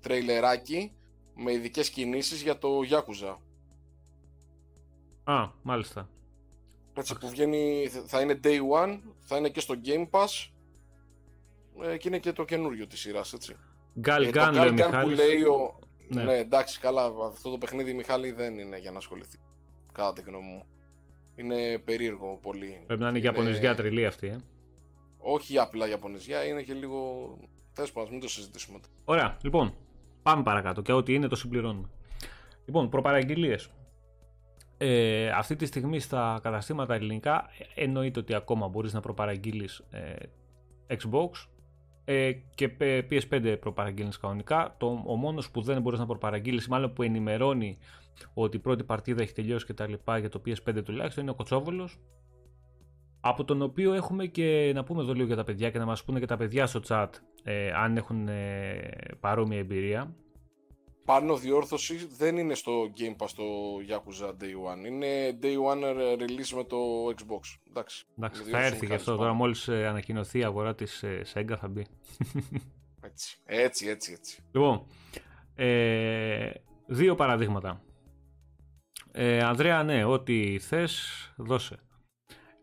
[0.00, 0.92] τρέιλεράκι
[1.34, 3.36] με ειδικές κινήσεις για το Yakuza.
[5.24, 6.08] Α, μάλιστα.
[6.96, 10.50] Έτσι που βγαίνει, θα είναι day one, θα είναι και στο Game Pass
[11.82, 13.56] ε, και είναι και το καινούριο της σειράς, έτσι.
[13.98, 15.78] Γκάλ ε, λέει που λέει ο...
[16.08, 16.22] Ναι.
[16.22, 16.36] ναι.
[16.36, 19.38] εντάξει, καλά, αυτό το παιχνίδι Μιχάλη δεν είναι για να ασχοληθεί,
[19.92, 20.64] κατά τη γνώμη μου.
[21.36, 22.82] Είναι περίεργο πολύ.
[22.86, 23.26] Πρέπει να είναι, είναι...
[23.26, 24.36] Ιαπωνεζιά τριλή αυτή, ε.
[25.18, 27.36] Όχι απλά Ιαπωνεζιά, είναι και λίγο...
[27.74, 28.78] Θες πάντων, μην το συζητήσουμε.
[29.04, 29.74] Ωραία, λοιπόν,
[30.22, 31.88] πάμε παρακάτω και ό,τι είναι το συμπληρώνουμε.
[32.64, 33.70] Λοιπόν, προπαραγγελίες.
[34.78, 40.14] Ε, αυτή τη στιγμή στα καταστήματα ελληνικά εννοείται ότι ακόμα μπορείς να προπαραγγείλεις ε,
[40.88, 41.48] Xbox
[42.04, 42.76] ε, και
[43.10, 44.74] PS5 προπαραγγείλεις κανονικά.
[44.78, 47.78] Το, ο μόνος που δεν μπορείς να προπαραγγείλεις, μάλλον που ενημερώνει
[48.34, 51.34] ότι η πρώτη παρτίδα έχει τελειώσει και τα λοιπά για το PS5 τουλάχιστον είναι ο
[51.34, 51.98] Κοτσόβολος
[53.26, 56.04] από τον οποίο έχουμε και να πούμε εδώ λίγο για τα παιδιά και να μας
[56.04, 57.08] πούνε και τα παιδιά στο chat
[57.44, 60.14] ε, αν έχουν ε, παρόμοια εμπειρία
[61.04, 63.44] πάνω διόρθωση δεν είναι στο Game Pass το
[63.88, 64.86] Yakuza Day One.
[64.86, 65.84] Είναι Day One
[66.18, 66.76] release με το
[67.06, 67.58] Xbox.
[67.68, 69.16] Εντάξει, Εντάξει θα έρθει και αυτό.
[69.16, 71.86] Τώρα μόλις ε, ανακοινωθεί η αγορά της ε, Sega θα μπει.
[73.00, 74.12] Έτσι, έτσι, έτσι.
[74.12, 74.42] έτσι.
[74.52, 74.86] Λοιπόν,
[75.54, 76.50] ε,
[76.86, 77.82] δύο παραδείγματα.
[79.12, 81.02] Ε, Ανδρέα, ναι, ό,τι θες,
[81.36, 81.78] δώσε.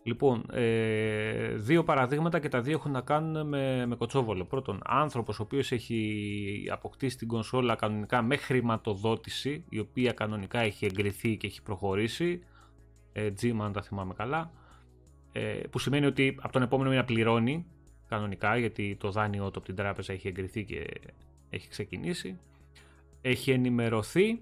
[0.03, 4.45] Λοιπόν, ε, δύο παραδείγματα και τα δύο έχουν να κάνουν με, με κοτσόβολο.
[4.45, 10.85] Πρώτον, άνθρωπος ο οποίος έχει αποκτήσει την κονσόλα κανονικά με χρηματοδότηση, η οποία κανονικά έχει
[10.85, 12.43] εγκριθεί και έχει προχωρήσει,
[13.13, 14.51] ε, Gym αν τα θυμάμαι καλά,
[15.31, 17.65] ε, που σημαίνει ότι από τον επόμενο μήνα πληρώνει
[18.07, 20.85] κανονικά, γιατί το δάνειό του από την τράπεζα έχει εγκριθεί και
[21.49, 22.39] έχει ξεκινήσει.
[23.21, 24.41] Έχει ενημερωθεί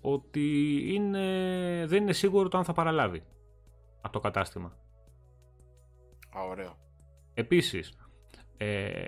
[0.00, 1.26] ότι είναι,
[1.86, 3.22] δεν είναι σίγουρο το αν θα παραλάβει
[4.08, 4.76] από το κατάστημα.
[6.36, 6.76] Α, ωραίο.
[7.34, 7.98] Επίσης,
[8.56, 8.98] ε,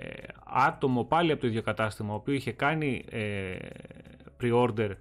[0.45, 3.57] άτομο πάλι από το ίδιο κατάστημα, ο οποίος είχε κάνει ε,
[4.41, 4.95] pre-order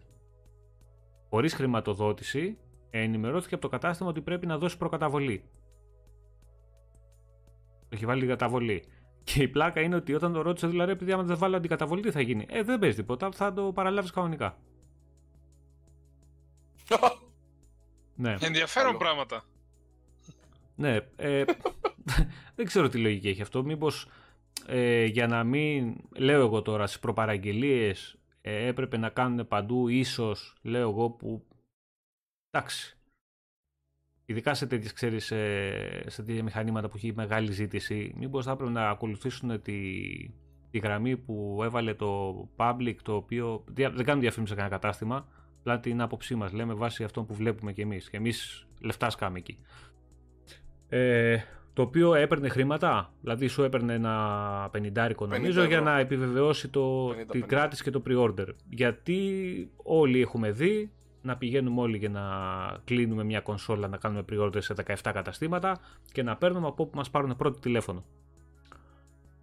[1.29, 2.59] χωρίς χρηματοδότηση,
[2.91, 5.45] ενημερώθηκε από το κατάστημα ότι πρέπει να δώσει προκαταβολή.
[7.81, 8.85] Το έχει βάλει καταβολή.
[9.25, 12.11] Και η πλάκα είναι ότι όταν το ρώτησε, δηλαδή, επειδή άμα δεν βάλω αντικαταβολή, τι
[12.11, 14.59] θα γίνει; Ε, δεν παίζει τίποτα, θα το παραλάβεις κανονικά.
[18.17, 18.37] ναι.
[18.41, 19.43] Ενδιαφέρον πράγματα.
[20.81, 21.45] Ναι, ε,
[22.57, 23.65] δεν ξέρω τι λογική έχει αυτό.
[23.65, 24.09] Μήπως
[24.67, 30.57] ε, για να μην, λέω εγώ τώρα, στις προπαραγγελίες ε, έπρεπε να κάνουν παντού ίσως,
[30.63, 31.47] λέω εγώ, που
[32.51, 32.99] εντάξει.
[34.27, 35.25] Ειδικά σε τέτοιες, ξέρεις,
[36.07, 40.03] σε τέτοια μηχανήματα που έχει μεγάλη ζήτηση, μήπως θα έπρεπε να ακολουθήσουν τη,
[40.71, 45.81] τη γραμμή που έβαλε το public, το οποίο δεν κάνουν διαφήμιση σε κανένα κατάστημα, απλά
[45.81, 48.11] την άποψή μας, λέμε βάσει αυτό που βλέπουμε κι εμείς.
[48.11, 49.59] Και εμείς λεφτά σκάμε εκεί
[50.91, 51.37] ε,
[51.73, 57.47] το οποίο έπαιρνε χρήματα, δηλαδή σου έπαιρνε ένα πενιντάρικο νομίζω για να επιβεβαιώσει το, την
[57.47, 58.47] κράτηση και το pre-order.
[58.69, 60.91] Γιατί όλοι έχουμε δει
[61.23, 62.23] να πηγαίνουμε όλοι για να
[62.85, 65.81] κλείνουμε μια κονσόλα, να κάνουμε pre-order σε 17 καταστήματα
[66.13, 68.05] και να παίρνουμε από όπου μας πάρουν πρώτο τηλέφωνο.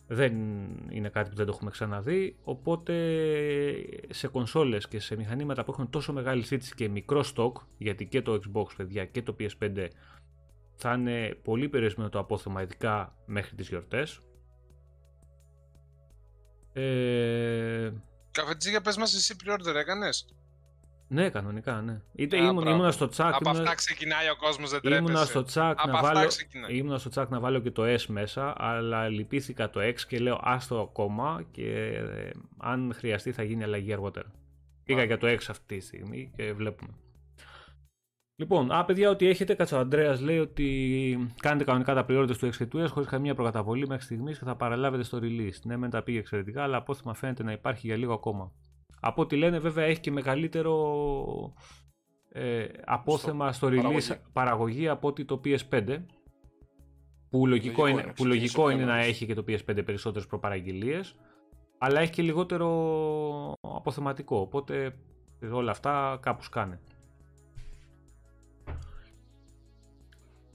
[0.07, 0.33] Δεν
[0.89, 2.93] είναι κάτι που δεν το έχουμε ξαναδεί, οπότε
[4.10, 8.21] σε κονσόλες και σε μηχανήματα που έχουν τόσο μεγάλη ζήτηση και μικρό stock, γιατί και
[8.21, 9.88] το Xbox παιδιά και το PS5
[10.77, 14.19] θα είναι πολύ περιορισμένο το απόθεμα, ειδικά μέχρι τις γιορτές.
[16.73, 17.91] Ε...
[18.31, 20.25] Καφετζίγια, πες μας εσύ pre-order έκανες;
[21.07, 22.01] Ναι, κανονικά, ναι.
[22.15, 23.33] Είτε ήμουν, ήμουνα στο τσάκ.
[23.33, 25.01] Από αυτά ξεκινάει ο κόσμος, δεν τρέπεσαι.
[25.01, 26.29] Ήμουνα στο τσάκ, να βάλω,
[26.69, 30.39] ήμουνα στο τσάκ να βάλω και το S μέσα, αλλά λυπήθηκα το X και λέω
[30.41, 34.31] άστο ακόμα και ε, αν χρειαστεί θα γίνει αλλαγή αργότερα.
[34.83, 36.93] Πήγα για το X αυτή τη στιγμή και βλέπουμε.
[38.39, 42.47] Λοιπόν, α, παιδιά, ό,τι έχετε, κάτσε ο Αντρέα λέει ότι κάνετε κανονικά τα pre του
[42.47, 45.60] X και του S χωρίς καμία προκαταβολή μέχρι στιγμής και θα παραλάβετε στο release.
[45.63, 48.52] Ναι, μεν τα πήγε εξαιρετικά, αλλά απόθυμα φαίνεται να υπάρχει για λίγο ακόμα.
[49.00, 51.54] Από ό,τι λένε, βέβαια, έχει και μεγαλύτερο
[52.30, 54.08] ε, απόθεμα στο, release παραγωγή.
[54.34, 55.97] παραγωγή από ότι το PS5.
[57.30, 61.15] Που λογικό, είναι, που λογικό είναι να έχει και το PS5 περισσότερες προπαραγγελίες,
[61.78, 62.67] αλλά έχει και λιγότερο
[63.62, 64.39] αποθεματικό.
[64.39, 64.93] Οπότε
[65.52, 66.80] όλα αυτά κάπου σκάνε.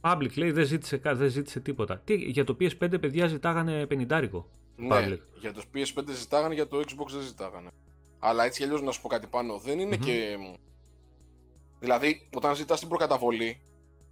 [0.02, 1.98] Public λέει δεν ζήτησε, δεν ζήτησε τίποτα.
[1.98, 4.30] Τι, για το PS5 παιδιά ζητάγανε 50
[4.76, 7.70] Ναι, για το PS5 ζητάγανε, για το Xbox δεν ζητάγανε.
[8.18, 9.58] Αλλά έτσι κι αλλιώς να σου πω κάτι πάνω.
[9.58, 10.36] Δεν ειναι και.
[11.78, 13.62] Δηλαδή, όταν ζητάς την προκαταβολή,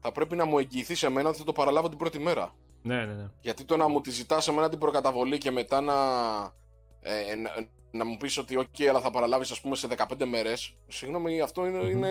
[0.01, 2.55] θα πρέπει να μου εγγυηθείς σε μένα ότι θα το παραλάβω την πρώτη μέρα.
[2.83, 3.31] Ναι, ναι, ναι.
[3.41, 5.95] Γιατί το να μου τη ζητάς σε μένα την προκαταβολή και μετά να,
[7.01, 7.51] ε, να,
[7.91, 10.77] να, μου πεις ότι, OK, αλλά θα παραλάβεις, ας πούμε, σε 15 μέρες.
[10.87, 12.11] Συγγνώμη, αυτό είναι, είναι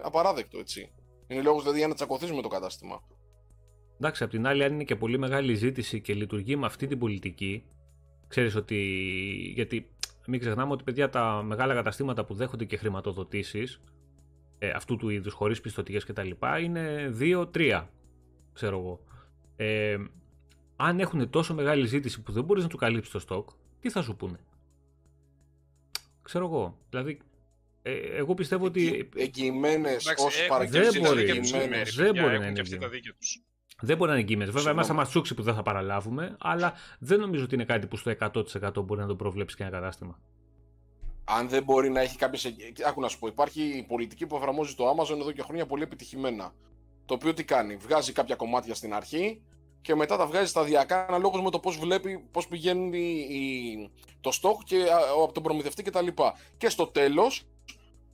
[0.00, 0.92] απαράδεκτο, έτσι.
[1.30, 3.02] Είναι λόγος δηλαδή για να τσακωθεί με το κατάστημα.
[3.96, 6.98] Εντάξει, απ' την άλλη, αν είναι και πολύ μεγάλη ζήτηση και λειτουργεί με αυτή την
[6.98, 7.64] πολιτική,
[8.28, 8.76] ξέρεις ότι.
[9.54, 9.90] Γιατί
[10.26, 13.80] μην ξεχνάμε ότι παιδιά τα μεγάλα καταστήματα που δέχονται και χρηματοδοτήσεις
[14.58, 16.30] ε, αυτού του είδους χωρίς πιστοτικές κτλ.
[16.62, 17.86] είναι 2-3,
[18.52, 19.00] ξέρω εγώ.
[19.56, 19.96] Ε,
[20.76, 23.48] αν έχουν τόσο μεγάλη ζήτηση που δεν μπορείς να του καλύψεις το στόκ,
[23.80, 24.40] τι θα σου πούνε;
[26.22, 26.78] Ξέρω εγώ.
[26.90, 27.20] Δηλαδή,
[27.82, 29.08] ε, εγώ πιστεύω ότι.
[29.16, 30.90] Εγγυημένε ω παραγγελίε.
[30.90, 31.24] Δεν μπορεί,
[31.96, 32.62] δεν μπορεί να είναι
[33.80, 34.44] δεν μπορεί να είναι εγγύημε.
[34.44, 37.96] Βέβαια, μέσα μας τσούξει που δεν θα παραλάβουμε, αλλά δεν νομίζω ότι είναι κάτι που
[37.96, 40.18] στο 100% μπορεί να το προβλέψει και ένα κατάστημα.
[41.24, 42.52] Αν δεν μπορεί να έχει κάποιε.
[42.86, 46.54] Άκου να σου πω, υπάρχει πολιτική που εφαρμόζει το Amazon εδώ και χρόνια πολύ επιτυχημένα.
[47.04, 49.42] Το οποίο τι κάνει, βγάζει κάποια κομμάτια στην αρχή
[49.80, 52.98] και μετά τα βγάζει σταδιακά αναλόγως με το πώς βλέπει, πώς πηγαίνει
[53.30, 53.90] η,
[54.20, 54.86] το στόχο και
[55.22, 56.06] από τον προμηθευτή κτλ.
[56.06, 57.46] Και, και στο τέλος,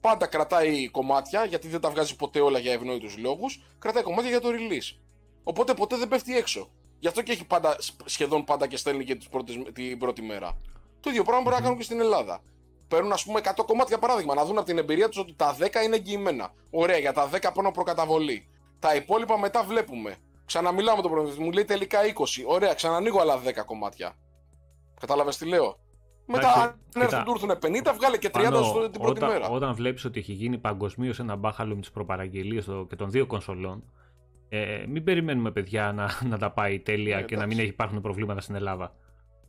[0.01, 4.41] πάντα κρατάει κομμάτια, γιατί δεν τα βγάζει ποτέ όλα για ευνόητους λόγους, κρατάει κομμάτια για
[4.41, 4.97] το release.
[5.43, 6.69] Οπότε ποτέ δεν πέφτει έξω.
[6.99, 10.57] Γι' αυτό και έχει πάντα, σχεδόν πάντα και στέλνει και τις πρώτες, την πρώτη μέρα.
[10.99, 12.41] Το ίδιο πράγμα μπορεί να κάνουν και στην Ελλάδα.
[12.87, 15.83] Παίρνουν ας πούμε 100 κομμάτια παράδειγμα, να δουν από την εμπειρία τους ότι τα 10
[15.83, 16.53] είναι εγγυημένα.
[16.69, 18.47] Ωραία, για τα 10 παίρνω προκαταβολή.
[18.79, 20.15] Τα υπόλοιπα μετά βλέπουμε.
[20.45, 22.43] Ξαναμιλάω με τον προμηθευτή, μου λέει τελικά 20.
[22.45, 24.15] Ωραία, ξανανοίγω άλλα 10 κομμάτια.
[24.99, 25.79] Κατάλαβες τι λέω;
[26.27, 29.49] Μετά, αν έρθουν του έρθουν 50, βγάλε και 30 Πάνω, την πρώτη όταν, μέρα.
[29.49, 33.83] Όταν βλέπεις ότι έχει γίνει παγκοσμίως ένα μπάχαλο με τις προπαραγγελίες και των δύο κονσολών,
[34.49, 38.41] ε, μην περιμένουμε παιδιά να, να τα πάει τέλεια ε, και να μην υπάρχουν προβλήματα
[38.41, 38.95] στην Ελλάδα.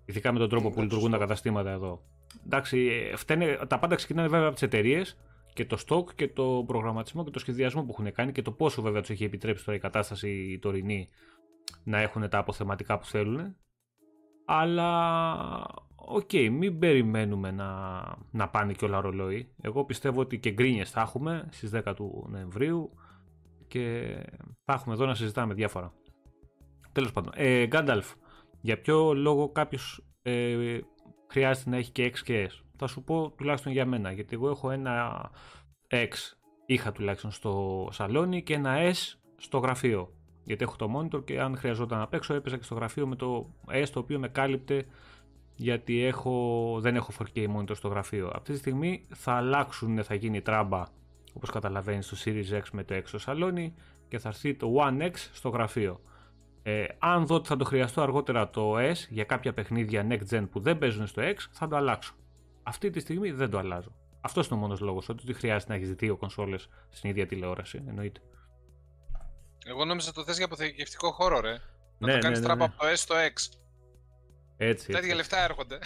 [0.04, 2.02] Ειδικά με τον τρόπο που λειτουργούν τα καταστήματα εδώ.
[2.46, 5.16] Εντάξει, φταίνε, τα πάντα ξεκινάνε βέβαια από τις εταιρείες
[5.52, 8.82] και το stock και το προγραμματισμό και το σχεδιασμό που έχουν κάνει και το πόσο
[8.82, 11.08] βέβαια τους έχει επιτρέψει τώρα η κατάσταση η τωρινή
[11.84, 13.56] να έχουν τα αποθεματικά που θέλουν.
[14.44, 14.90] Αλλά,
[16.00, 19.54] OK, okay, μην περιμένουμε να, να πάνε και όλα ρολόι.
[19.60, 22.90] Εγώ πιστεύω ότι και γκρίνιες θα έχουμε στις 10 του Νοεμβρίου
[23.68, 24.16] και
[24.64, 25.92] θα έχουμε εδώ να συζητάμε διάφορα.
[26.92, 28.14] Τέλος πάντων, ε, Gandalf,
[28.60, 30.78] για ποιο λόγο κάποιος ε,
[31.28, 34.48] χρειάζεται να έχει και X και S; Θα σου πω τουλάχιστον για μένα, γιατί εγώ
[34.48, 35.30] έχω ένα
[35.88, 36.12] X,
[36.66, 40.12] είχα τουλάχιστον στο σαλόνι και ένα S στο γραφείο.
[40.44, 43.54] Γιατί έχω το monitor και αν χρειαζόταν να παίξω έπαιζα και στο γραφείο με το
[43.66, 44.86] S το οποίο με κάλυπτε
[45.60, 48.32] γιατί έχω, δεν έχω 4K monitor στο γραφείο.
[48.34, 50.82] Αυτή τη στιγμή θα αλλάξουν, θα γίνει τράμπα
[51.32, 53.74] όπως καταλαβαίνεις στο Series X με το X στο σαλόνι
[54.08, 56.00] και θα έρθει το One X στο γραφείο.
[56.62, 60.48] Ε, αν δω ότι θα το χρειαστώ αργότερα το S για κάποια παιχνίδια Next Gen
[60.50, 62.14] που δεν παίζουν στο X, θα το αλλάξω.
[62.62, 63.92] Αυτή τη στιγμή δεν το αλλάζω.
[64.20, 67.82] Αυτός είναι ο μόνος λόγος, ότι χρειάζεται να έχεις δύο κονσόλες στην ίδια τηλεόραση.
[67.88, 68.20] Εννοείται.
[69.64, 71.56] Εγώ νόμιζα το θες για αποθηκευτικό χώρο, ρε.
[71.98, 72.64] Να ναι, το κάνεις ναι, ναι, τράπα ναι.
[72.64, 73.57] από το S στο X.
[74.58, 74.92] Έτσι.
[74.92, 75.78] Τέτοια λεφτά έρχονται.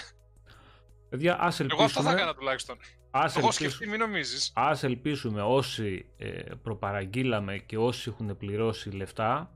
[1.08, 1.82] Παιδιά, ας ελπίσουμε...
[1.82, 2.76] Εγώ αυτό θα έκανα τουλάχιστον.
[3.10, 4.52] Ας Εγώ σκεφτεί, μην νομίζεις.
[4.54, 6.28] Ας ελπίσουμε όσοι ε,
[6.62, 9.50] προπαραγγείλαμε και όσοι έχουν πληρώσει λεφτά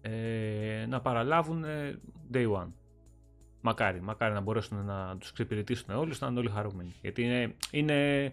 [0.00, 2.00] ε, να παραλάβουν ε,
[2.32, 2.72] day one.
[3.60, 6.94] Μακάρι, μακάρι να μπορέσουν να τους εξυπηρετήσουν όλους, να είναι όλοι χαρούμενοι.
[7.00, 8.32] Γιατί είναι, είναι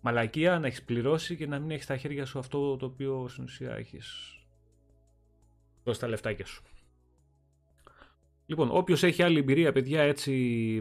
[0.00, 3.44] μαλακία να έχεις πληρώσει και να μην έχεις στα χέρια σου αυτό το οποίο στην
[3.44, 4.36] ουσία έχεις
[5.84, 6.62] δώσει τα λεφτάκια σου.
[8.52, 10.32] Λοιπόν, όποιος έχει άλλη εμπειρία, παιδιά, έτσι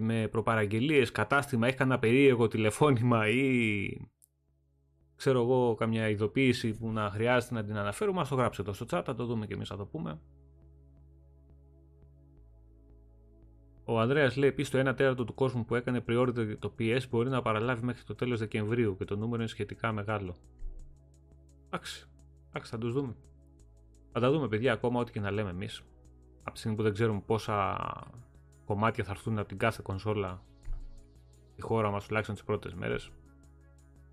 [0.02, 4.08] με προπαραγγελίες, κατάστημα, έχει κανένα περίεργο τηλεφώνημα ή
[5.16, 8.98] ξέρω εγώ, καμιά ειδοποίηση που να χρειάζεται να την αναφέρουμε, ας το γράψετε εδώ στο
[8.98, 10.20] chat, θα το δούμε και εμείς θα το πούμε.
[13.86, 17.30] Ο Ανδρέας λέει επίσης το 1 τέταρτο του κόσμου που έκανε pre-order το PS μπορεί
[17.30, 20.36] να παραλάβει μέχρι το τέλος Δεκεμβρίου και το νούμερο είναι σχετικά μεγάλο.
[21.66, 22.08] Εντάξει,
[22.50, 23.16] εντάξει, θα τους δούμε.
[24.12, 25.84] Θα τα δούμε, παιδιά, ακόμα ό,τι και να λέμε εμείς
[26.44, 27.78] από τη στιγμή που δεν ξέρουμε πόσα
[28.66, 30.44] κομμάτια θα έρθουν από την κάθε κονσόλα
[31.56, 33.12] η χώρα μας τουλάχιστον τις πρώτες μέρες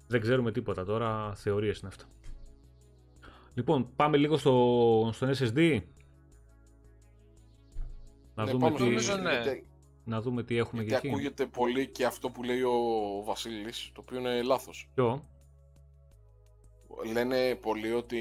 [0.08, 2.04] δεν ξέρουμε τίποτα τώρα, θεωρίες είναι αυτά.
[3.54, 5.80] Λοιπόν πάμε λίγο στο, στον SSD
[8.34, 8.88] να, ναι, δούμε τι,
[9.22, 9.62] ναι.
[10.04, 12.72] να δούμε τι έχουμε Γιατί εκεί ακούγεται πολύ και αυτό που λέει ο
[13.24, 14.90] Βασίλης το οποίο είναι λάθος.
[14.94, 15.28] Ποιο;
[17.12, 18.18] λένε πολύ ότι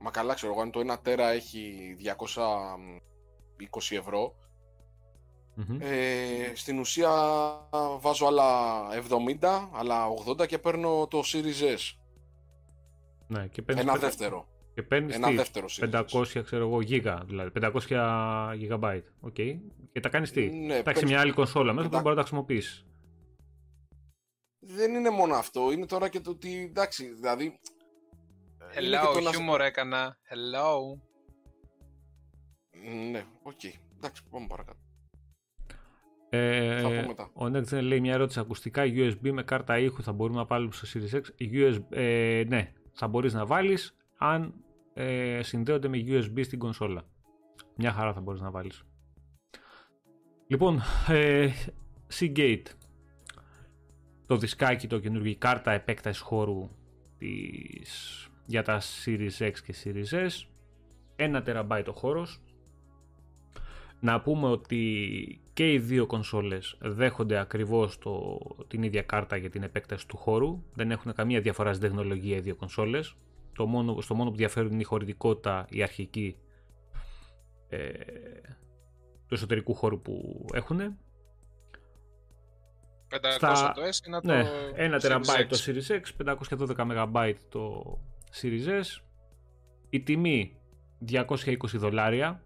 [0.00, 1.96] Μα καλά ξέρω εγώ, αν το 1 τέρα έχει
[3.70, 4.34] 220 ευρω
[5.78, 7.10] ε, στην ουσία
[8.00, 8.88] βάζω άλλα
[9.40, 11.96] 70, άλλα 80 και παίρνω το Series S.
[13.26, 14.48] Ναι, και Ένα δεύτερο.
[14.74, 17.70] Και παίρνεις Ένα τι, δεύτερο 500 ξέρω εγώ, γίγα, δηλαδή 500
[18.70, 19.00] GB.
[19.26, 19.58] Okay.
[19.92, 22.84] Και τα κάνεις τι, ναι, τα μια άλλη κονσόλα μέσα που μπορείς να τα χρησιμοποιήσεις.
[24.58, 27.58] Δεν είναι μόνο αυτό, είναι τώρα και το ότι εντάξει, δηλαδή
[28.74, 30.16] Hello, χιούμορ έκανα.
[30.28, 30.98] Hello.
[33.10, 33.52] Ναι, OK.
[33.62, 33.74] Okay.
[33.96, 34.78] Εντάξει, πάμε παρακάτω.
[36.32, 40.72] Ε, ο Next λέει μια ερώτηση ακουστικά USB με κάρτα ήχου θα μπορούμε να βάλουμε
[40.72, 44.54] στο Series X; USB, yes, ναι, θα μπορείς να βάλεις αν
[44.94, 47.04] ε, συνδέονται με USB στην κονσόλα.
[47.76, 48.82] Μια χαρά θα μπορείς να βάλεις.
[50.46, 51.50] Λοιπόν, ε,
[52.18, 52.66] Seagate.
[54.26, 56.68] Το δισκάκι, το καινούργιο κάρτα επέκτασης χώρου
[57.18, 60.46] της, για τα Series X και Series S.
[61.16, 62.40] 1 TB ο χώρος.
[64.00, 69.62] Να πούμε ότι και οι δύο κονσόλες δέχονται ακριβώς το, την ίδια κάρτα για την
[69.62, 70.62] επέκταση του χώρου.
[70.74, 73.14] Δεν έχουν καμία διαφορά στην τεχνολογία οι δύο κονσόλες.
[73.52, 76.36] Το μόνο, στο μόνο που διαφέρουν είναι η χωρητικότητα, η αρχική
[77.68, 77.88] ε,
[79.26, 80.78] του εσωτερικού χώρου που έχουν.
[80.78, 80.90] 500
[83.74, 84.42] το S, ένα ναι,
[84.98, 87.98] το 1 TB το Series X, 512 MB το
[88.32, 89.02] Series S.
[89.90, 90.56] Η τιμή
[91.10, 92.42] 220 δολάρια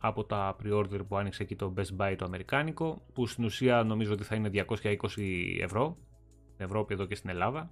[0.00, 4.12] από τα pre-order που άνοιξε εκεί το Best Buy το αμερικάνικο, που στην ουσία νομίζω
[4.12, 4.96] ότι θα είναι 220
[5.60, 5.96] ευρώ,
[6.52, 7.70] στην Ευρώπη εδώ και στην Ελλάδα,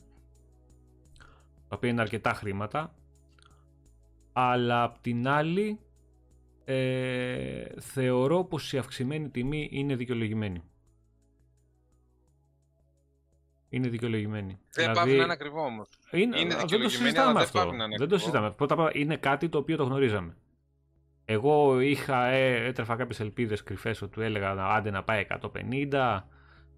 [1.68, 2.94] τα οποία είναι αρκετά χρήματα,
[4.32, 5.78] αλλά απ' την άλλη
[6.64, 10.62] ε, θεωρώ πως η αυξημένη τιμή είναι δικαιολογημένη.
[13.72, 14.58] Είναι δικαιολογημένη.
[14.72, 15.88] Δεν δηλαδή, πάει να είναι ακριβό όμως.
[16.10, 17.70] Είναι, είναι δεν το συζητάμε αυτό.
[17.98, 18.50] Δεν το συζητάμε.
[18.50, 20.36] Πρώτα απ' όλα είναι κάτι το οποίο το γνωρίζαμε.
[21.24, 26.28] Εγώ είχα, ε, έτρεφα κάποιες ελπίδες κρυφές ότι του έλεγα άντε να πάει 150.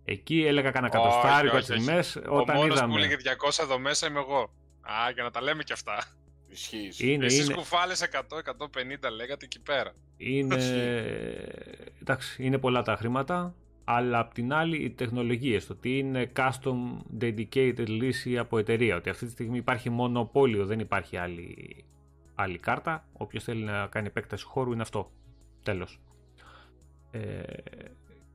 [0.04, 2.22] Εκεί έλεγα κανένα κατοστάρικο έτσι μέσα.
[2.28, 2.92] Όταν ο είδαμε.
[2.92, 4.40] που έλεγε 200 εδώ μέσα είμαι εγώ.
[4.80, 6.04] Α, για να τα λέμε και αυτά.
[6.48, 6.92] Ισχύει.
[6.98, 7.54] Είναι, Εσείς είναι...
[7.54, 9.92] κουφάλες 100-150 λέγατε εκεί πέρα.
[10.16, 10.54] Είναι...
[12.00, 13.54] Εντάξει, είναι πολλά τα χρήματα,
[13.84, 19.10] αλλά απ' την άλλη οι τεχνολογίες, το ότι είναι custom dedicated λύση από εταιρεία, ότι
[19.10, 21.84] αυτή τη στιγμή υπάρχει μονοπόλιο, δεν υπάρχει άλλη
[22.34, 23.04] άλλη κάρτα.
[23.12, 25.10] Όποιος θέλει να κάνει επέκταση χώρου είναι αυτό.
[25.62, 26.00] Τέλος.
[27.10, 27.42] Ε,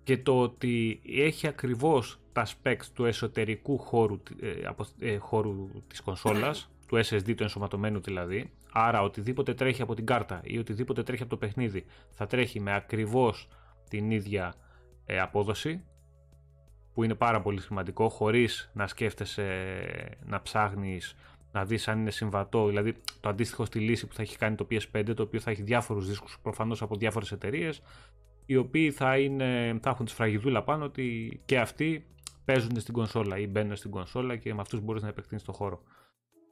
[0.04, 6.02] και το ότι έχει ακριβώς τα specs του εσωτερικού χώρου, ε, από, ε, χώρου της
[6.02, 11.22] κονσόλας, του SSD του ενσωματωμένου δηλαδή, άρα οτιδήποτε τρέχει από την κάρτα ή οτιδήποτε τρέχει
[11.22, 13.48] από το παιχνίδι θα τρέχει με ακριβώς
[13.90, 14.54] την ίδια
[15.10, 15.84] ε, απόδοση
[16.94, 19.48] που είναι πάρα πολύ σημαντικό χωρίς να σκέφτεσαι
[20.26, 21.16] να ψάχνεις
[21.52, 24.68] να δεις αν είναι συμβατό, δηλαδή το αντίστοιχο στη λύση που θα έχει κάνει το
[24.72, 27.82] PS5, το οποίο θα έχει διάφορους δίσκους προφανώς από διάφορες εταιρείες,
[28.46, 32.06] οι οποίοι θα, είναι, θα έχουν τη σφραγιδούλα πάνω ότι και αυτοί
[32.46, 35.82] παίζουν στην κονσόλα ή μπαίνουν στην κονσόλα και με αυτούς μπορείς να επεκτείνεις το χώρο.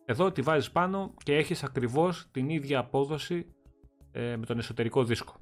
[0.06, 3.46] Εδώ τη βάζεις πάνω και έχεις ακριβώς την ίδια απόδοση
[4.12, 5.36] ε, με τον εσωτερικό δίσκο.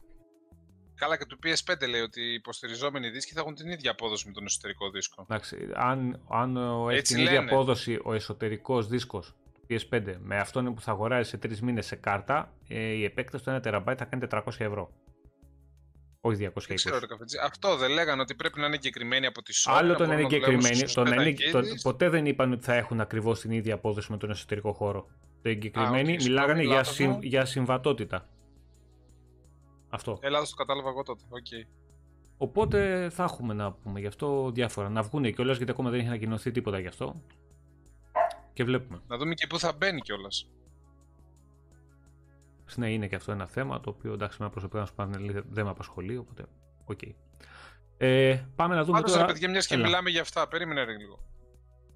[0.96, 4.34] Καλά και του PS5 λέει ότι οι υποστηριζόμενοι δίσκοι θα έχουν την ίδια απόδοση με
[4.34, 5.26] τον εσωτερικό δίσκο.
[5.30, 6.58] Εντάξει, αν, αν
[6.90, 9.36] έχει την ίδια απόδοση ο εσωτερικός δίσκος
[9.70, 13.52] PS5 με αυτόν που θα αγοράζει σε 3 μήνες σε κάρτα, ε, η επέκταση του
[13.52, 14.94] 1 TB θα κάνει 400 ευρώ.
[16.22, 16.52] Όχι 220.
[16.68, 17.00] Δεν ξέρω,
[17.44, 19.74] Αυτό δεν λέγανε ότι πρέπει να είναι εγκεκριμένοι από τη Sony.
[19.76, 20.82] Άλλο το να είναι εγκεκριμένοι.
[21.52, 25.08] Το, ποτέ δεν είπαν ότι θα έχουν ακριβώς την ίδια απόδοση με τον εσωτερικό χώρο.
[25.42, 28.28] Το εγκεκριμένοι μιλάγανε για, συμ, για συμβατότητα.
[29.96, 30.20] Αυτό.
[30.22, 31.24] Ελλάδα το κατάλαβα εγώ τότε.
[31.30, 31.68] Okay.
[32.38, 34.90] Οπότε θα έχουμε να πούμε γι' αυτό διάφορα.
[34.90, 37.22] Να βγουν κιόλας γιατί ακόμα δεν έχει ανακοινωθεί τίποτα γι' αυτό.
[38.54, 39.02] Και βλέπουμε.
[39.08, 40.50] Να δούμε και πού θα μπαίνει κιόλας.
[42.76, 45.66] Ναι, είναι και αυτό ένα θέμα το οποίο εντάξει με προσωπικά να σου πάνε δεν
[45.66, 46.46] με απασχολεί, οπότε
[46.86, 47.00] OK.
[47.04, 47.12] Okay.
[47.98, 49.26] Ε, πάμε να δούμε Πάντως, τώρα...
[49.26, 51.20] παιδιά, μιας και μιλάμε για αυτά, περίμενε λίγο.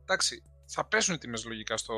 [0.02, 1.96] Εντάξει, θα πέσουν οι τιμές λογικά στο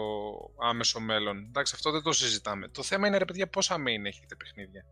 [0.61, 1.37] άμεσο μέλλον.
[1.37, 2.67] Εντάξει, αυτό δεν το συζητάμε.
[2.67, 4.85] Το θέμα είναι, ρε παιδιά, πόσα main έχετε παιχνίδια.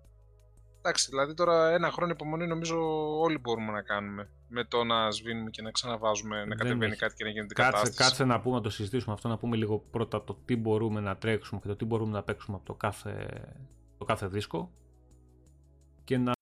[0.81, 2.77] Εντάξει, δηλαδή τώρα ένα χρόνο υπομονή νομίζω
[3.19, 4.29] όλοι μπορούμε να κάνουμε.
[4.47, 7.97] Με το να σβήνουμε και να ξαναβάζουμε, να κατεβαίνει κάτι και να γίνεται κάτσε, κατάσταση.
[7.97, 11.17] Κάτσε να πούμε, να το συζητήσουμε αυτό, να πούμε λίγο πρώτα το τι μπορούμε να
[11.17, 13.27] τρέξουμε και το τι μπορούμε να παίξουμε από το κάθε,
[13.97, 14.71] το κάθε δίσκο
[16.03, 16.33] και να,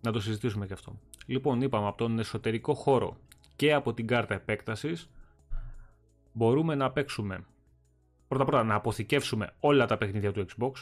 [0.00, 0.98] να το συζητήσουμε και αυτό.
[1.26, 3.16] Λοιπόν, είπαμε από τον εσωτερικό χώρο
[3.56, 5.10] και από την κάρτα επέκτασης
[6.32, 7.44] μπορούμε να παίξουμε
[8.28, 10.72] πρώτα πρώτα να αποθηκεύσουμε όλα τα παιχνίδια του Xbox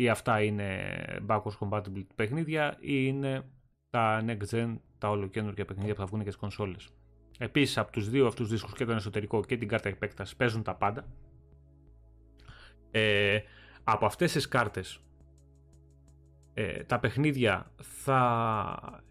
[0.00, 0.94] ή αυτά είναι
[1.26, 3.42] backwards compatible παιχνίδια ή είναι
[3.90, 6.88] τα next gen, τα ολοκένουργια παιχνίδια που θα βγουν και στις κονσόλες.
[7.38, 10.74] Επίσης από τους δύο αυτούς δίσκους και τον εσωτερικό και την κάρτα επέκταση παίζουν τα
[10.74, 11.06] πάντα.
[12.90, 13.38] Ε,
[13.84, 15.00] από αυτές τις κάρτες
[16.54, 19.04] ε, τα παιχνίδια θα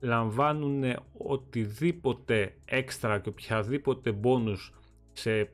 [0.00, 4.70] λαμβάνουν οτιδήποτε έξτρα και οποιαδήποτε bonus
[5.12, 5.50] σε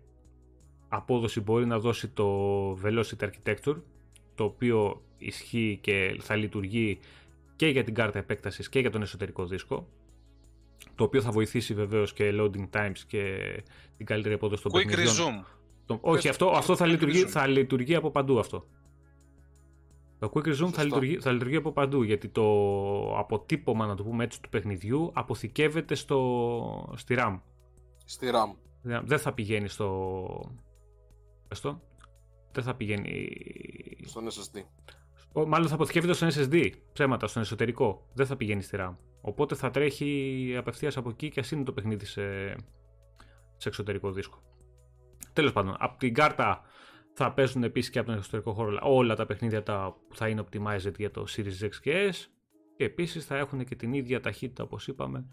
[0.89, 3.77] απόδοση μπορεί να δώσει το Velocity Architecture
[4.35, 6.99] το οποίο ισχύει και θα λειτουργεί
[7.57, 9.89] και για την κάρτα επέκτασης και για τον εσωτερικό δίσκο
[10.95, 13.39] το οποίο θα βοηθήσει βεβαίως και loading times και
[13.97, 15.99] την καλύτερη απόδοση των Quick resume.
[16.01, 18.67] όχι, αυτό, αυτό θα, λειτουργεί, θα λειτουργεί από παντού αυτό.
[20.19, 22.45] Το Quick Resume θα λειτουργεί, θα λειτουργεί από παντού γιατί το
[23.19, 27.41] αποτύπωμα, να το πούμε έτσι, του παιχνιδιού αποθηκεύεται στο, στη RAM.
[28.05, 28.55] Στη RAM.
[29.05, 30.53] Δεν θα πηγαίνει στο.
[31.51, 31.81] στο
[32.53, 33.29] δεν θα πηγαίνει.
[34.05, 34.63] Στον SSD.
[35.47, 36.71] Μάλλον θα αποθηκεύεται στο SSD.
[36.93, 38.09] Ψέματα, στον εσωτερικό.
[38.15, 38.97] Δεν θα πηγαίνει στη RAM.
[39.21, 42.55] Οπότε θα τρέχει απευθείας από εκεί και ας είναι το παιχνίδι σε,
[43.57, 44.43] σε εξωτερικό δίσκο.
[45.33, 46.63] Τέλος πάντων, από την κάρτα
[47.13, 50.45] θα παίζουν επίσης και από τον εξωτερικό χώρο όλα τα παιχνίδια τα που θα είναι
[50.51, 52.27] optimized για το Series X και S.
[52.77, 55.27] Και επίσης θα έχουν και την ίδια ταχύτητα, όπως είπαμε,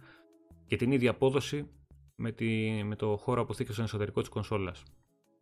[0.66, 1.70] και την ίδια απόδοση
[2.16, 4.30] με, τη, με το χώρο αποθήκευσης στον εσωτερικό της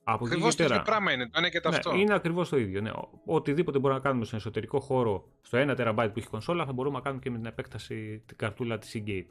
[0.05, 0.29] κονσόλα.
[0.29, 1.29] Ακριβώς το ίδιο πράγμα είναι.
[1.29, 1.61] Το είναι και
[1.93, 2.81] ναι, Είναι ακριβώς το ίδιο.
[2.81, 2.91] Ναι.
[3.25, 6.95] Οτιδήποτε μπορούμε να κάνουμε στον εσωτερικό χώρο, στο 1 TB που έχει κονσόλα, θα μπορούμε
[6.95, 9.25] να κάνουμε και με την επέκταση την καρτούλα της Seagate.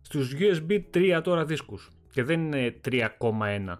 [0.00, 3.78] Στους USB 3 τώρα δίσκους και δεν είναι 3,1.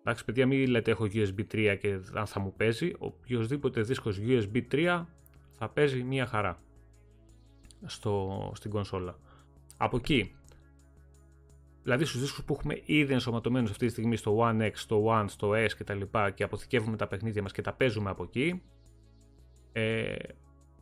[0.00, 2.92] Εντάξει, παιδιά, μην λέτε έχω USB 3 και αν θα μου παίζει.
[2.98, 5.04] Οποιοδήποτε δίσκος USB 3
[5.58, 6.62] θα παίζει μία χαρά
[7.86, 9.18] στο, στην κονσόλα.
[9.76, 10.37] Από εκεί
[11.88, 15.24] Δηλαδή στους δίσκους που έχουμε ήδη ενσωματωμένους αυτή τη στιγμή στο One X, στο One,
[15.26, 18.62] στο S και τα λοιπά και αποθηκεύουμε τα παιχνίδια μας και τα παίζουμε από εκεί
[19.72, 20.14] ε,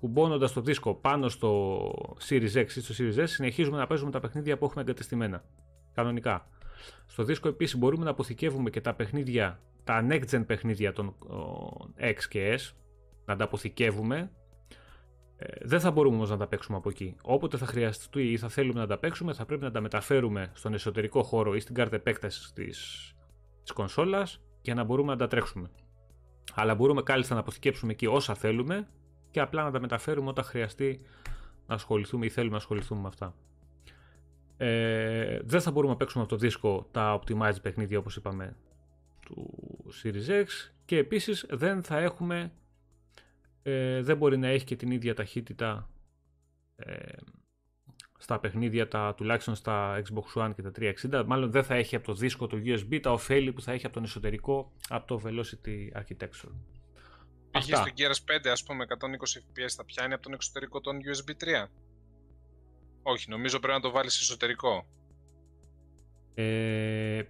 [0.01, 1.91] κουμπώνοντας το δίσκο πάνω στο
[2.29, 5.45] Series X ή στο Series S συνεχίζουμε να παίζουμε τα παιχνίδια που έχουμε εγκατεστημένα
[5.95, 6.49] κανονικά.
[7.07, 11.15] Στο δίσκο επίσης μπορούμε να αποθηκεύουμε και τα παιχνίδια, τα next gen παιχνίδια των
[11.99, 12.73] X και S
[13.25, 14.31] να τα αποθηκεύουμε
[15.37, 17.17] ε, δεν θα μπορούμε όμως να τα παίξουμε από εκεί.
[17.23, 20.75] Όποτε θα χρειαστεί ή θα θέλουμε να τα παίξουμε, θα πρέπει να τα μεταφέρουμε στον
[20.75, 23.11] εσωτερικό χώρο ή στην κάρτα επέκτασης της
[23.67, 25.71] της κονσόλας για να μπορούμε να τα τρέξουμε.
[26.55, 28.89] Αλλά μπορούμε κάλλιστα να αποθηκέψουμε εκεί όσα θέλουμε
[29.31, 31.01] και απλά να τα μεταφέρουμε όταν χρειαστεί
[31.67, 33.35] να ασχοληθούμε ή θέλουμε να ασχοληθούμε με αυτά.
[34.57, 38.57] Ε, δεν θα μπορούμε να παίξουμε από το δίσκο τα optimized παιχνίδια όπως είπαμε
[39.21, 39.55] του
[40.03, 40.47] Series X
[40.85, 42.53] και επίσης δεν θα έχουμε
[43.69, 45.91] ε, δεν μπορεί να έχει και την ίδια ταχύτητα
[46.77, 46.95] ε,
[48.19, 50.71] στα παιχνίδια, τα, τουλάχιστον στα Xbox One και τα
[51.21, 51.25] 360.
[51.27, 53.95] Μάλλον δεν θα έχει από το δίσκο το USB τα ωφέλη που θα έχει από
[53.95, 56.53] τον εσωτερικό, από το Velocity Architecture.
[57.51, 61.31] Είχε στο Gears 5, ας πούμε, 120 FPS θα πιάνει από τον εξωτερικό τον USB
[61.65, 61.67] 3.
[63.03, 64.87] Όχι, νομίζω πρέπει να το βάλεις εσωτερικό.
[66.35, 67.23] Ε,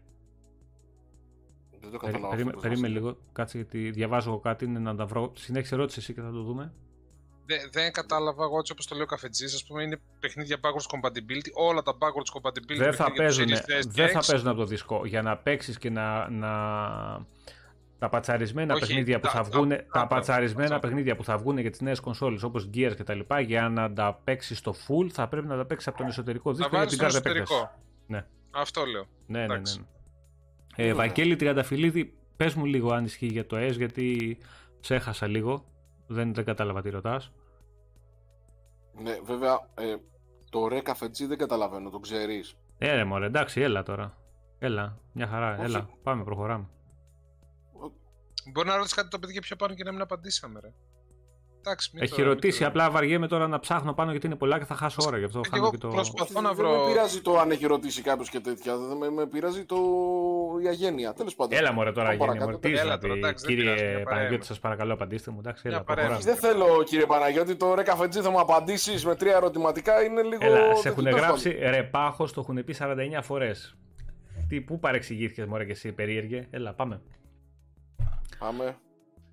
[1.90, 2.36] δεν το καταλάβω.
[2.36, 5.32] Περί, περίμενε λίγο, κάτσε γιατί διαβάζω εγώ κάτι, είναι να τα βρω.
[5.36, 6.72] Συνέχισε ερώτηση εσύ και θα το δούμε.
[7.46, 9.62] Δεν, δεν κατάλαβα εγώ έτσι όπως το λέω ο καφετζής.
[9.62, 11.50] Α πούμε είναι παιχνίδια backwards compatibility.
[11.54, 13.48] Όλα τα backwards compatibility δεν θα παίζουν,
[13.88, 15.06] δεν θα παίζουν από το δίσκο.
[15.06, 16.50] Για να παίξεις και να, να,
[17.98, 21.70] τα πατσαρισμένα Όχι, παιχνίδια που θα βγουν, τα, τα πατσαρισμένα παιχνίδια που θα βγουν για
[21.70, 25.28] τις νέες κονσόλες όπως Gears και τα λοιπά, για να τα παίξεις στο full θα
[25.28, 27.68] πρέπει να τα παίξεις από τον εσωτερικό δίσκο για την κάρτα επέκταση.
[28.06, 28.26] Ναι.
[28.50, 29.06] Αυτό λέω.
[29.26, 29.54] Ναι, ναι, ναι.
[29.54, 29.86] ναι.
[30.76, 34.38] Ε, Βαγγέλη Τριανταφυλλίδη, πες μου λίγο αν ισχύει για το S, γιατί
[34.80, 35.64] ξέχασα λίγο.
[36.06, 37.32] Δεν, δεν κατάλαβα τι ρωτάς.
[39.02, 39.96] Ναι, βέβαια, ε,
[40.50, 42.56] το ρε καφετζή δεν καταλαβαίνω, το ξέρεις.
[42.78, 44.16] Ε, ρε μωρέ, εντάξει, έλα τώρα.
[44.58, 46.68] Έλα, μια χαρά, έλα, πάμε, προχωράμε.
[48.52, 50.72] Μπορεί να ρωτήσει κάτι το παιδί πιο πάνω και να μην απαντήσαμε, ρε.
[51.60, 55.02] Εντάξει, Έχει ρωτήσει, απλά βαριέμαι τώρα να ψάχνω πάνω γιατί είναι πολλά και θα χάσω
[55.06, 55.40] ώρα γι' αυτό.
[55.40, 55.88] Και εγώ και το...
[55.88, 56.70] προσπαθώ να βρω.
[56.70, 58.76] Δεν με πειράζει το αν έχει ρωτήσει κάποιος και τέτοια.
[58.76, 59.76] Δεν με, με πειράζει το...
[60.58, 61.12] η αγένεια.
[61.12, 61.58] Τέλος πάντων.
[61.58, 62.58] Έλα μωρέ τώρα αγένεια.
[62.58, 65.38] Τι έλα, τώρα, εντάξει, κύριε Παναγιώτη, σας παρακαλώ απαντήστε μου.
[65.38, 65.84] Εντάξει, έλα,
[66.20, 70.44] δεν θέλω κύριε Παναγιώτη, το ρε καφετζή θα μου απαντήσεις με τρία ερωτηματικά είναι λίγο.
[70.44, 73.76] Έλα, σε έχουν γράψει ρε πάχος, το έχουν πει 49 φορές.
[74.48, 76.46] Τι, πού παρεξηγήθηκες μωρέ και εσύ περίεργε.
[76.50, 77.00] Έλα, πάμε.
[78.38, 78.76] Πάμε.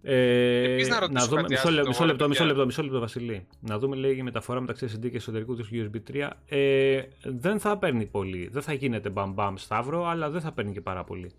[0.05, 3.47] Ε, να, να δούμε, μισό, λεπτό, μισό, λεπτό, μισό λεπτό, μισό λεπτό, Βασιλή.
[3.59, 6.29] Να δούμε λέει η μεταφορά μεταξύ SD και εσωτερικού του USB 3.
[6.45, 8.49] Ε, δεν θα παίρνει πολύ.
[8.51, 11.31] Δεν θα γίνεται μπαμ μπαμ σταύρο, αλλά δεν θα παίρνει και πάρα πολύ.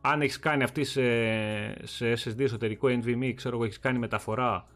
[0.00, 1.02] Αν έχεις κάνει αυτή σε,
[1.86, 4.66] σε SSD εσωτερικό NVMe, ξέρω εγώ, έχεις κάνει μεταφορά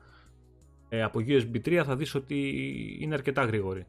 [0.89, 2.57] ε, από USB 3, θα δεις ότι
[3.01, 3.87] είναι αρκετά γρήγορη.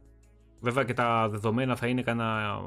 [0.59, 2.59] Βέβαια και τα δεδομένα θα είναι κανένα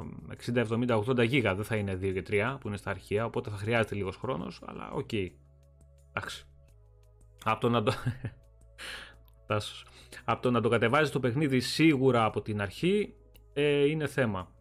[0.54, 3.50] 60, 70, 80 γίγα, δεν θα είναι 2 και 3 που είναι στα αρχεία, οπότε
[3.50, 5.08] θα χρειάζεται λίγος χρόνος, αλλά OK.
[5.12, 5.28] Okay.
[6.14, 6.44] Εντάξει.
[7.44, 7.92] Από το να το...
[10.24, 13.14] από το να το κατεβάζεις το παιχνίδι σίγουρα από την αρχή
[13.52, 14.52] ε, είναι θέμα.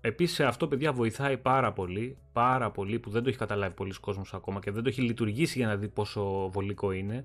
[0.00, 4.34] Επίσης αυτό παιδιά βοηθάει πάρα πολύ, πάρα πολύ που δεν το έχει καταλάβει πολύς κόσμος
[4.34, 7.24] ακόμα και δεν το έχει λειτουργήσει για να δει πόσο βολικό είναι.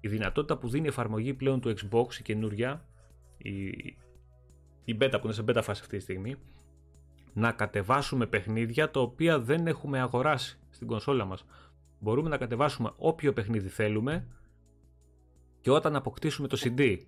[0.00, 2.84] Η δυνατότητα που δίνει η εφαρμογή πλέον του Xbox, η καινούρια,
[3.36, 3.66] η,
[4.84, 6.36] η beta που είναι σε beta φάση αυτή τη στιγμή,
[7.32, 11.44] να κατεβάσουμε παιχνίδια τα οποία δεν έχουμε αγοράσει στην κονσόλα μας
[12.02, 14.26] μπορούμε να κατεβάσουμε όποιο παιχνίδι θέλουμε
[15.60, 16.98] και όταν αποκτήσουμε το CD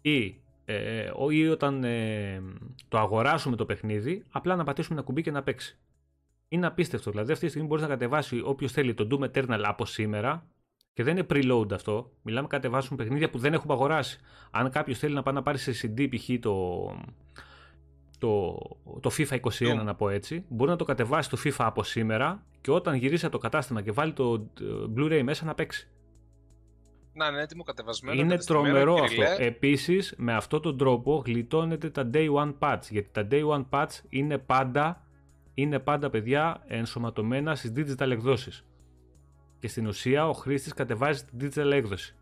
[0.00, 2.42] ή, ε, ή όταν ε,
[2.88, 5.78] το αγοράσουμε το παιχνίδι, απλά να πατήσουμε ένα κουμπί και να παίξει.
[6.48, 7.10] είναι απίστευτο.
[7.10, 10.46] Δηλαδή, αυτή τη στιγμή μπορείς να κατεβάσει όποιος θέλει το Doom Eternal από σήμερα
[10.92, 12.12] και δεν είναι preload αυτό.
[12.22, 14.20] Μιλάμε κατεβάσουν παιχνίδια που δεν έχουμε αγοράσει.
[14.50, 16.30] Αν κάποιος θέλει να πάει να πάρει σε CD π.χ.
[16.40, 16.84] το,
[18.18, 18.58] το,
[19.00, 22.70] το FIFA 21, να πω έτσι, μπορεί να το κατεβάσει το FIFA από σήμερα και
[22.70, 24.64] όταν γυρίσει από το κατάστημα και βάλει το ε,
[24.96, 25.88] Blu-ray μέσα να παίξει.
[27.12, 28.20] Να είναι έτοιμο κατεβασμένο.
[28.20, 29.22] Είναι τρομερό αυτό.
[29.38, 32.80] Επίσης, με αυτόν τον τρόπο γλιτώνεται τα day one patch.
[32.90, 35.06] Γιατί τα day one patch είναι πάντα,
[35.54, 38.64] είναι πάντα παιδιά ενσωματωμένα στις digital εκδόσεις.
[39.58, 42.16] Και στην ουσία ο χρήστης κατεβάζει την digital έκδοση.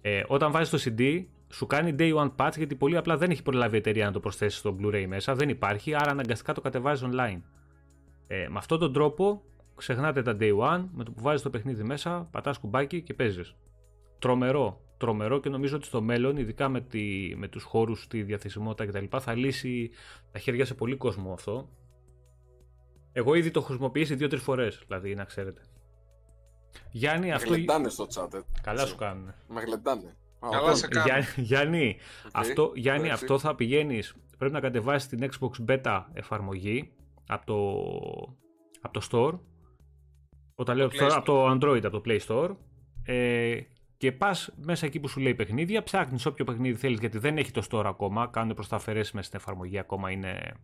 [0.00, 3.42] Ε, όταν βάζει το CD, σου κάνει day one patch γιατί πολύ απλά δεν έχει
[3.42, 5.34] προλάβει η εταιρεία να το προσθέσει στο Blu-ray μέσα.
[5.34, 7.40] Δεν υπάρχει, άρα αναγκαστικά το κατεβάζει online.
[8.26, 9.42] Ε, με αυτόν τον τρόπο
[9.76, 13.54] ξεχνάτε τα day one, με το που βάζεις το παιχνίδι μέσα, πατάς κουμπάκι και παίζεις.
[14.18, 18.86] Τρομερό, τρομερό και νομίζω ότι στο μέλλον, ειδικά με, τη, με τους χώρους, τη διαθεσιμότητα
[18.86, 19.16] κτλ.
[19.18, 19.90] θα λύσει
[20.32, 21.68] τα χέρια σε πολύ κόσμο αυτό.
[23.12, 25.62] Εγώ ήδη το έχω χρησιμοποιήσει δύο-τρεις φορές, δηλαδή να ξέρετε.
[26.90, 27.54] Γιάννη, αυτό.
[27.54, 28.34] Γλεντάνε στο chat.
[28.34, 28.38] Ε.
[28.62, 29.34] Καλά σου κάνουν.
[29.48, 30.16] Με γλεντάνε.
[30.40, 30.88] Καλά σε
[31.36, 31.96] Γιάννη,
[32.32, 34.14] αυτό, Γιάννη αυτό θα πηγαίνεις.
[34.38, 36.92] Πρέπει να κατεβάσεις την Xbox Beta εφαρμογή
[37.26, 37.58] από το,
[38.80, 39.38] από το store
[40.54, 42.56] όταν λέω από το Android, από το Play Store.
[43.02, 43.60] Ε,
[43.96, 47.50] και πας μέσα εκεί που σου λέει παιχνίδια, ψάχνεις όποιο παιχνίδι θέλεις γιατί δεν έχει
[47.50, 48.26] το store ακόμα.
[48.26, 50.54] Κάνουν προς τα αφαιρέσεις μέσα στην εφαρμογή, ακόμα είναι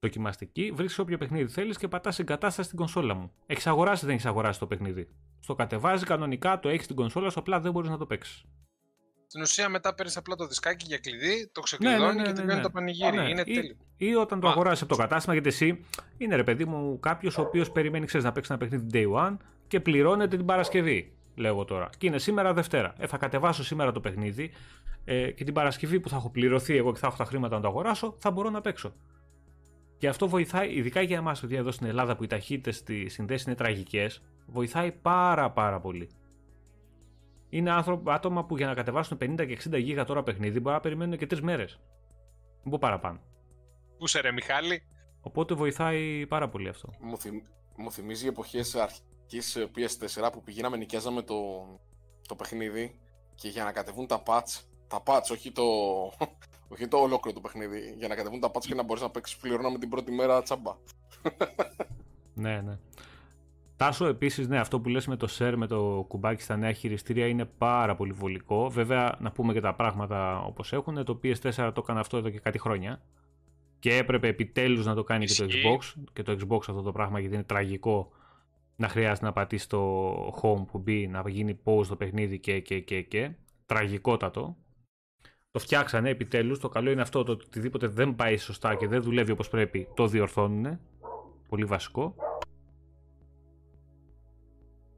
[0.00, 0.72] δοκιμαστική.
[0.74, 3.30] Βρίσκεις όποιο παιχνίδι θέλεις και πατάς εγκατάσταση στην κονσόλα μου.
[3.46, 5.08] Έχεις αγοράσει ή δεν έχεις αγοράσει το παιχνίδι.
[5.40, 8.44] Στο κατεβάζεις κανονικά, το έχεις στην κονσόλα σου, απλά δεν μπορείς να το παίξεις.
[9.34, 12.32] Στην ουσία μετά παίρνεις απλά το δισκάκι για κλειδί, το ξεκλειδώνει ναι, ναι, ναι, και
[12.32, 13.30] τελειώνει το πανηγύρι.
[13.30, 13.76] Είναι ή, τέλειο.
[13.96, 15.84] Ή όταν το αγοράσει από το κατάστημα, γιατί εσύ
[16.16, 19.36] είναι ρε παιδί μου κάποιος ο οποίος περιμένει ξέρεις, να παίξει ένα παιχνίδι day one
[19.66, 21.12] και πληρώνεται την Παρασκευή.
[21.34, 21.90] Λέω τώρα.
[21.98, 22.94] Και είναι σήμερα Δευτέρα.
[22.98, 24.52] Ε, θα κατεβάσω σήμερα το παιχνίδι
[25.04, 27.60] ε, και την Παρασκευή που θα έχω πληρωθεί εγώ και θα έχω τα χρήματα να
[27.60, 28.94] το αγοράσω, θα μπορώ να παίξω.
[29.98, 33.44] Και αυτό βοηθάει, ειδικά για εμάς, ότι εδώ στην Ελλάδα που οι ταχύτητες στη συνδέσει
[33.46, 36.08] είναι τραγικές, βοηθάει πάρα πάρα πολύ
[37.56, 40.80] είναι άνθρωπα, άτομα που για να κατεβάσουν 50 και 60 γίγα τώρα παιχνίδι μπορεί να
[40.80, 41.80] περιμένουν και τρεις μέρες.
[42.62, 43.20] Δεν πω παραπάνω.
[43.98, 44.82] Πού σε ρε Μιχάλη;
[45.20, 46.90] Οπότε βοηθάει πάρα πολύ αυτό.
[47.00, 47.40] Μου, θυμ,
[47.76, 51.34] μου θυμίζει εποχές αρχής PS4 που πηγαίναμε νοικιάζαμε το,
[52.28, 53.00] το παιχνίδι
[53.34, 55.62] και για να κατεβούν τα patch, τα patch, όχι το,
[56.72, 59.36] όχι το ολόκληρο το παιχνίδι, για να κατεβούν τα patch και να μπορείς να παίξεις
[59.36, 60.76] πληρώναμε την πρώτη μέρα τσάμπα.
[62.34, 62.78] ναι, ναι.
[63.76, 67.26] Τάσο, επίσης, ναι, αυτό που λες με το share, με το κουμπάκι στα νέα χειριστήρια
[67.26, 68.68] είναι πάρα πολύ βολικό.
[68.70, 71.04] Βέβαια, να πούμε και τα πράγματα όπως έχουν.
[71.04, 73.02] Το PS4 το έκανε αυτό εδώ και κάτι χρόνια.
[73.78, 76.02] Και έπρεπε επιτέλους να το κάνει και το Xbox.
[76.12, 78.10] Και το Xbox αυτό το πράγμα γιατί είναι τραγικό
[78.76, 82.80] να χρειάζεται να πατήσει το home που μπει, να γίνει pause το παιχνίδι και, και,
[82.80, 83.30] και, και.
[83.66, 84.56] Τραγικότατο.
[85.50, 86.58] Το φτιάξανε επιτέλους.
[86.58, 89.88] Το καλό είναι αυτό το ότι οτιδήποτε δεν πάει σωστά και δεν δουλεύει όπως πρέπει,
[89.94, 90.78] το διορθώνουν.
[91.48, 92.14] Πολύ βασικό.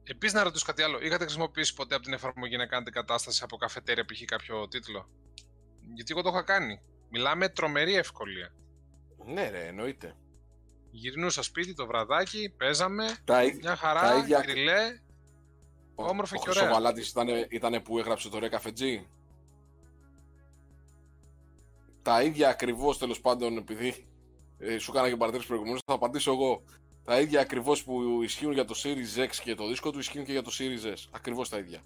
[0.09, 0.99] Επίση, να ρωτήσω κάτι άλλο.
[1.01, 4.25] Είχατε χρησιμοποιήσει ποτέ από την εφαρμογή να κάνετε κατάσταση από καφετέρια π.χ.
[4.25, 5.09] κάποιο τίτλο;
[5.93, 6.81] Γιατί εγώ το είχα κάνει.
[7.09, 8.53] Μιλάμε τρομερή ευκολία.
[9.25, 10.15] Ναι, ρε, εννοείται.
[10.91, 13.17] Γυρνούσα σπίτι το βραδάκι, παίζαμε.
[13.23, 14.39] Τα, μια χαρά, τα ίδια...
[14.41, 14.99] κρυλέ.
[15.95, 16.69] Όμορφο ο, και ωραία.
[16.69, 19.07] Ο Μαλάτη ήταν, ήταν που έγραψε το ρε καφετζή;
[22.01, 24.07] Τα ίδια ακριβώς τέλος πάντων, επειδή
[24.57, 26.63] ε, σου έκανα και παρατήρηση προηγουμένως, θα απαντήσω εγώ
[27.07, 30.31] τα ίδια ακριβώς που ισχύουν για το Series X και το δίσκο του ισχύουν και
[30.31, 31.07] για το Series S.
[31.11, 31.81] Ακριβώς τα ίδια.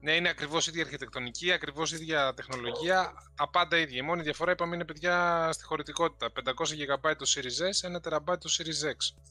[0.00, 3.12] Ναι, είναι ακριβώς ίδια αρχιτεκτονική, ακριβώς ίδια τεχνολογία.
[3.34, 3.96] Τα πάντα ίδια.
[3.96, 6.32] Η μόνη διαφορά είπαμε είναι παιδιά στη χωρητικότητα.
[6.44, 9.22] 500 GB το Series S, 1 TB το Series X.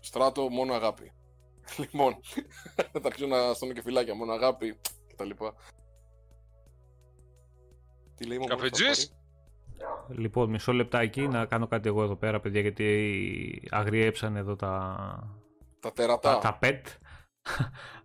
[0.00, 1.12] Στράτο, μόνο αγάπη.
[1.78, 2.20] Λοιπόν,
[2.92, 4.80] θα αρχίσω να στέλνω και φυλάκια, μόνο αγάπη
[5.12, 5.30] κτλ.
[8.14, 9.12] Τι λέει, Καφετζής;
[10.08, 14.96] Λοιπόν, μισό λεπτάκι να κάνω κάτι εγώ εδώ πέρα, παιδιά, γιατί αγριέψαν εδώ τα...
[15.80, 16.38] Τα τερατά.
[16.38, 16.80] Τα, pet.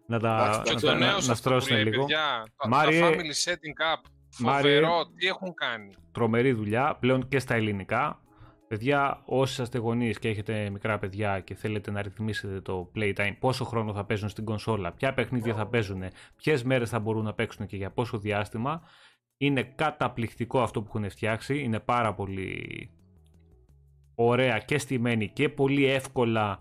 [0.05, 2.05] να τα να, να, να στρώσουν λίγο.
[2.05, 4.09] Παιδιά, Μάριε, τα family setting up.
[4.29, 5.93] Φοβερό, τι έχουν κάνει.
[6.11, 8.23] Τρομερή δουλειά, πλέον και στα ελληνικά.
[8.67, 13.65] Παιδιά, όσοι είστε γονείς και έχετε μικρά παιδιά και θέλετε να ρυθμίσετε το playtime, πόσο
[13.65, 16.03] χρόνο θα παίζουν στην κονσόλα, ποια παιχνίδια θα παίζουν,
[16.35, 18.81] ποιες μέρες θα μπορούν να παίξουν και για πόσο διάστημα,
[19.41, 21.59] είναι καταπληκτικό αυτό που έχουν φτιάξει.
[21.59, 22.89] Είναι πάρα πολύ
[24.15, 26.59] ωραία και στημένη και πολύ εύκολα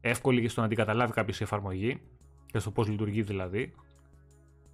[0.00, 2.00] εύκολη και στο να την καταλάβει κάποιος η εφαρμογή
[2.46, 3.74] και στο πώς λειτουργεί δηλαδή.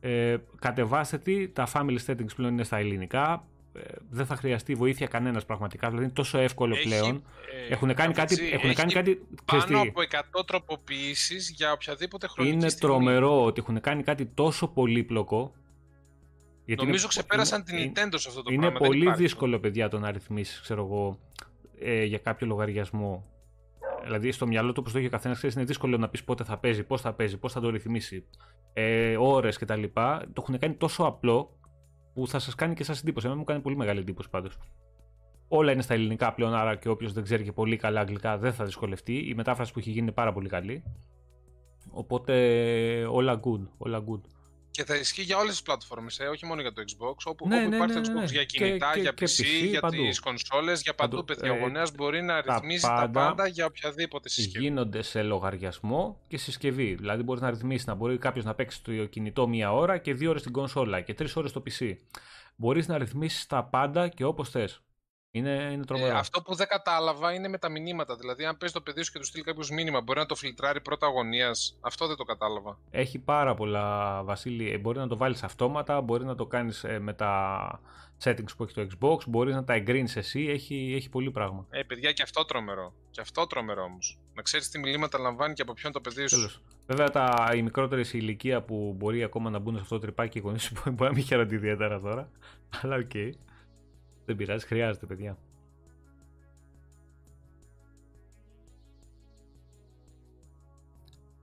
[0.01, 3.47] Ε, κατεβάστε τη, τα family settings πλέον είναι στα ελληνικά.
[3.73, 3.81] Ε,
[4.11, 5.87] δεν θα χρειαστεί βοήθεια κανένας πραγματικά.
[5.89, 7.25] Δηλαδή είναι τόσο εύκολο έχει, πλέον.
[7.69, 8.49] Ε, έχουν κάνει κάτι.
[8.53, 10.01] Έχουν κάνει κάτι πάνω από
[10.41, 12.95] 100 τροποποιήσεις για οποιαδήποτε χρονική Είναι στιγμή.
[12.95, 15.53] τρομερό ότι έχουν κάνει κάτι τόσο πολύπλοκο
[16.67, 18.87] γιατί Νομίζω είναι, ξεπέρασαν την Nintendo σε αυτό το είναι πράγμα.
[18.87, 21.19] Είναι πολύ δύσκολο, παιδιά, το να ρυθμίσεις, ξέρω εγώ,
[21.79, 23.25] ε, για κάποιο λογαριασμό.
[24.03, 26.59] Δηλαδή, στο μυαλό του, όπως το έχει ο καθένας, είναι δύσκολο να πεις πότε θα
[26.59, 28.27] παίζει, πώς θα παίζει, πώς θα το ρυθμίσει,
[28.73, 29.83] ε, ώρες κτλ.
[29.93, 31.59] Το έχουν κάνει τόσο απλό
[32.14, 33.27] που θα σας κάνει και εσά εντύπωση.
[33.27, 34.59] Εμένα μου κάνει πολύ μεγάλη εντύπωση πάντως.
[35.49, 38.53] Όλα είναι στα ελληνικά πλέον, άρα και όποιος δεν ξέρει και πολύ καλά αγγλικά δεν
[38.53, 39.29] θα δυσκολευτεί.
[39.29, 40.83] Η μετάφραση που έχει γίνει είναι πάρα πολύ καλή.
[41.91, 42.35] Οπότε
[43.11, 44.21] όλα good, όλα good.
[44.77, 47.14] Και θα ισχύει για όλες τις πλατφόρμες, ε, όχι μόνο για το Xbox.
[47.24, 49.81] Όπου, ναι, όπου ναι, υπάρχει ναι, ναι, Xbox για κινητά, και, για PC, PC για
[49.81, 51.24] τις κονσόλες, για παντού.
[51.24, 54.64] Παιδιά, ο γονέα μπορεί να ρυθμίσει τα πάντα, για οποιαδήποτε συσκευή.
[54.64, 56.95] Γίνονται σε λογαριασμό και συσκευή.
[56.95, 60.29] Δηλαδή, μπορείς να ρυθμίσεις να μπορεί κάποιος να παίξει το κινητό μία ώρα και δύο
[60.29, 61.95] ώρες στην κονσόλα και τρεις ώρες στο PC.
[62.57, 64.81] Μπορείς να ρυθμίσεις τα πάντα και όπως θες.
[65.37, 66.16] Είναι, είναι τρομερό.
[66.16, 68.16] Ε, αυτό που δεν κατάλαβα είναι με τα μηνύματα.
[68.16, 70.80] Δηλαδή, αν παίζει το παιδί σου και του στείλει κάποιος μήνυμα, μπορεί να το φιλτράρει
[70.80, 71.78] πρώτα αγωνίας.
[71.80, 72.78] Αυτό δεν το κατάλαβα.
[72.91, 74.70] Έχει πάρα πολλά, Βασίλη.
[74.70, 77.80] Ε, μπορεί να το βάλεις αυτόματα, μπορεί να το κάνεις ε, με τα
[78.24, 80.47] settings που έχει το Xbox, μπορείς να τα εγκρίνεις εσύ.
[80.49, 81.66] Έχει, έχει πολύ πράγμα.
[81.70, 82.93] Ε, παιδιά, και αυτό τρομερό.
[83.11, 84.18] Και αυτό τρομερό όμως.
[84.34, 86.37] Να ξέρεις τι μηνύματα λαμβάνει και από ποιον το παιδί σου.
[86.37, 86.61] Τέλος.
[86.87, 90.41] Βέβαια, τα, οι μικρότερες ηλικία που μπορεί ακόμα να μπουν σε αυτό το τρυπάκι, οι
[90.41, 92.30] γονείς μπορεί να μην χαίρονται ιδιαίτερα τώρα.
[92.82, 93.11] Αλλά OK.
[93.14, 93.30] Okay.
[94.27, 95.39] Δεν πειράζει, χρειάζεται παιδιά.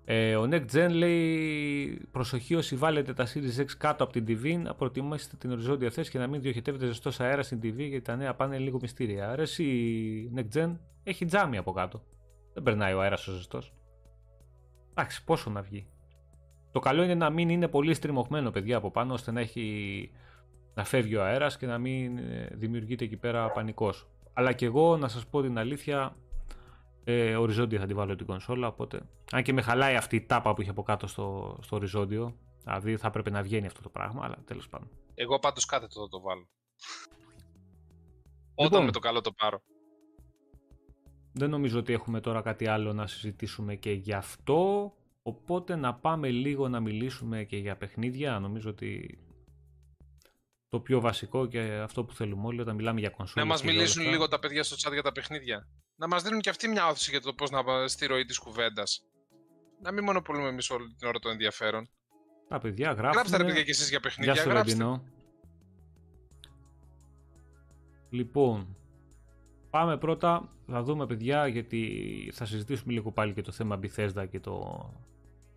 [0.05, 4.61] Ε, ο Next Gen λέει προσοχή όσοι βάλετε τα Series X κάτω από την TV
[4.61, 8.15] να προτιμήσετε την οριζόντια θέση και να μην διοχετεύεται ζεστός αέρας στην TV γιατί τα
[8.15, 9.29] νέα πάνε λίγο μυστήρια.
[9.29, 12.03] Άρα η Next Gen έχει τζάμι από κάτω.
[12.53, 13.73] Δεν περνάει ο αέρας ο ζεστός.
[14.91, 15.87] Εντάξει, πόσο να βγει.
[16.71, 20.11] Το καλό είναι να μην είναι πολύ στριμωγμένο παιδιά από πάνω ώστε να έχει
[20.73, 24.07] να φεύγει ο αέρας και να μην ε, δημιουργείται εκεί πέρα πανικός.
[24.33, 26.15] Αλλά και εγώ να σας πω την αλήθεια
[27.03, 29.01] ε, οριζόντια θα τη βάλω την κονσόλα οπότε
[29.31, 32.97] αν και με χαλάει αυτή η τάπα που είχε από κάτω στο, στο οριζόντιο δηλαδή
[32.97, 34.89] θα έπρεπε να βγαίνει αυτό το πράγμα αλλά τέλος πάντων.
[35.15, 36.47] Εγώ πάντως κάθετο θα το βάλω.
[38.55, 38.85] Όταν λοιπόν.
[38.85, 39.61] με το καλό το πάρω.
[41.33, 44.93] Δεν νομίζω ότι έχουμε τώρα κάτι άλλο να συζητήσουμε και γι' αυτό.
[45.23, 48.39] Οπότε να πάμε λίγο να μιλήσουμε και για παιχνίδια.
[48.39, 49.19] Νομίζω ότι
[50.73, 53.47] το πιο βασικό και αυτό που θέλουμε όλοι όταν μιλάμε για κονσόλες.
[53.47, 55.67] Να μας μιλήσουν λίγο τα παιδιά στο chat για τα παιχνίδια.
[55.95, 59.03] Να μας δίνουν και αυτοί μια όθηση για το πώς να στη ροή της κουβέντας.
[59.81, 61.89] Να μην μονοπολούμε εμείς όλη την ώρα το ενδιαφέρον.
[62.47, 63.11] Τα παιδιά γράφουν.
[63.11, 64.33] Γράψτε τα παιδιά και εσείς για παιχνίδια.
[64.33, 65.01] Γεια γράψτε.
[68.09, 68.77] Λοιπόν,
[69.69, 74.39] πάμε πρώτα, θα δούμε παιδιά γιατί θα συζητήσουμε λίγο πάλι και το θέμα Bethesda και,
[74.39, 74.89] το,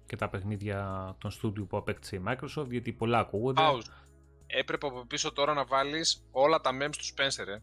[0.06, 3.62] και τα παιχνίδια των studio που απέκτησε η Microsoft γιατί πολλά ακούγονται.
[3.64, 4.05] Pause
[4.46, 7.58] έπρεπε από πίσω τώρα να βάλεις όλα τα memes του Spencer, ε.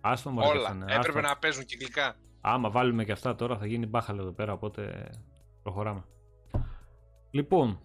[0.00, 0.74] Άστο μου Όλα.
[0.74, 2.16] Ναι, έπρεπε να παίζουν κυκλικά.
[2.40, 5.10] Άμα βάλουμε και αυτά τώρα θα γίνει μπάχαλο εδώ πέρα, οπότε
[5.62, 6.04] προχωράμε.
[7.30, 7.80] Λοιπόν.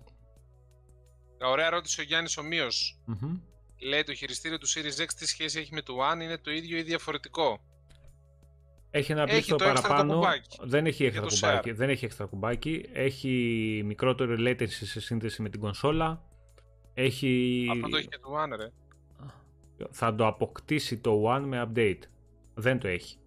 [1.41, 2.99] Ωραία ερώτηση ο Γιάννης Ομοίως.
[3.07, 3.39] Mm-hmm.
[3.77, 6.77] Λέει το χειριστήριο του Series X τι σχέση έχει με το One, είναι το ίδιο
[6.77, 7.59] ή διαφορετικό;
[8.89, 10.21] Έχει ένα πλήκτρο παραπάνω.
[10.61, 11.71] Δεν έχει έξτρα κουμπάκι.
[11.71, 12.85] Δεν έχει έξτρα κουμπάκι.
[12.93, 16.23] Έχει μικρότερο latency σε σύνδεση με την κονσόλα.
[16.93, 17.67] Έχει...
[17.71, 18.71] Αυτό το έχει και το One, ρε.
[19.91, 22.01] Θα το αποκτήσει το One με update.
[22.53, 23.17] Δεν το έχει.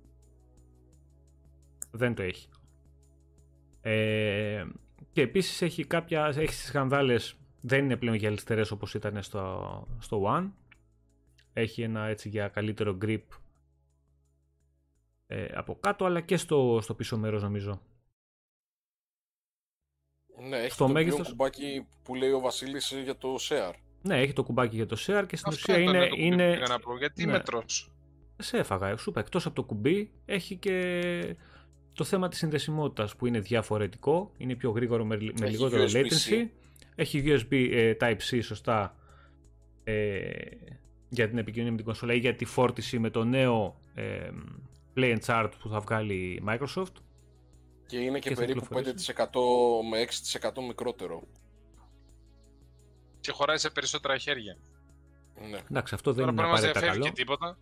[1.91, 2.49] Δεν το έχει.
[3.81, 4.65] Ε,
[5.13, 10.23] και επίσης έχει κάποια, έχει τις σκανδάλες, δεν είναι πλέον γυαλιστερές όπως ήταν στο, στο
[10.27, 10.51] One.
[11.53, 13.23] Έχει ένα έτσι για καλύτερο grip
[15.27, 17.83] ε, από κάτω, αλλά και στο, στο πίσω μέρος νομίζω.
[20.49, 21.29] Ναι, έχει στο το μέγιστος...
[21.29, 23.75] κουμπάκι που λέει ο Βασίλης για το share.
[24.03, 26.09] Ναι, έχει το κουμπάκι για το share και στην ουσία είναι.
[26.17, 26.63] είναι...
[26.69, 27.33] Να πω, γιατί ναι.
[27.33, 27.93] μετρός;
[28.37, 28.97] Σε έφαγα.
[28.97, 31.37] Σου είπα, εκτός από το κουμπί, έχει και
[31.93, 34.33] το θέμα της συνδεσιμότητας που είναι διαφορετικό.
[34.37, 36.49] Είναι πιο γρήγορο με, με λιγότερο latency.
[36.95, 38.97] Έχει USB ε, Type-C σωστά
[39.85, 40.31] ε,
[41.09, 44.31] για την επικοινωνία με την κονσόλα ή για τη φόρτιση με το νέο ε,
[44.97, 46.93] Play and Chart που θα βγάλει η Microsoft.
[47.87, 48.79] Και είναι και, περίπου 5%
[49.91, 50.07] με
[50.41, 51.23] 6% μικρότερο.
[53.21, 54.57] Και χωράει σε περισσότερα χέρια.
[55.51, 55.59] Ναι.
[55.71, 57.05] Εντάξει, αυτό δεν είναι απαραίτητα καλό.
[57.05, 57.59] Και τίποτα.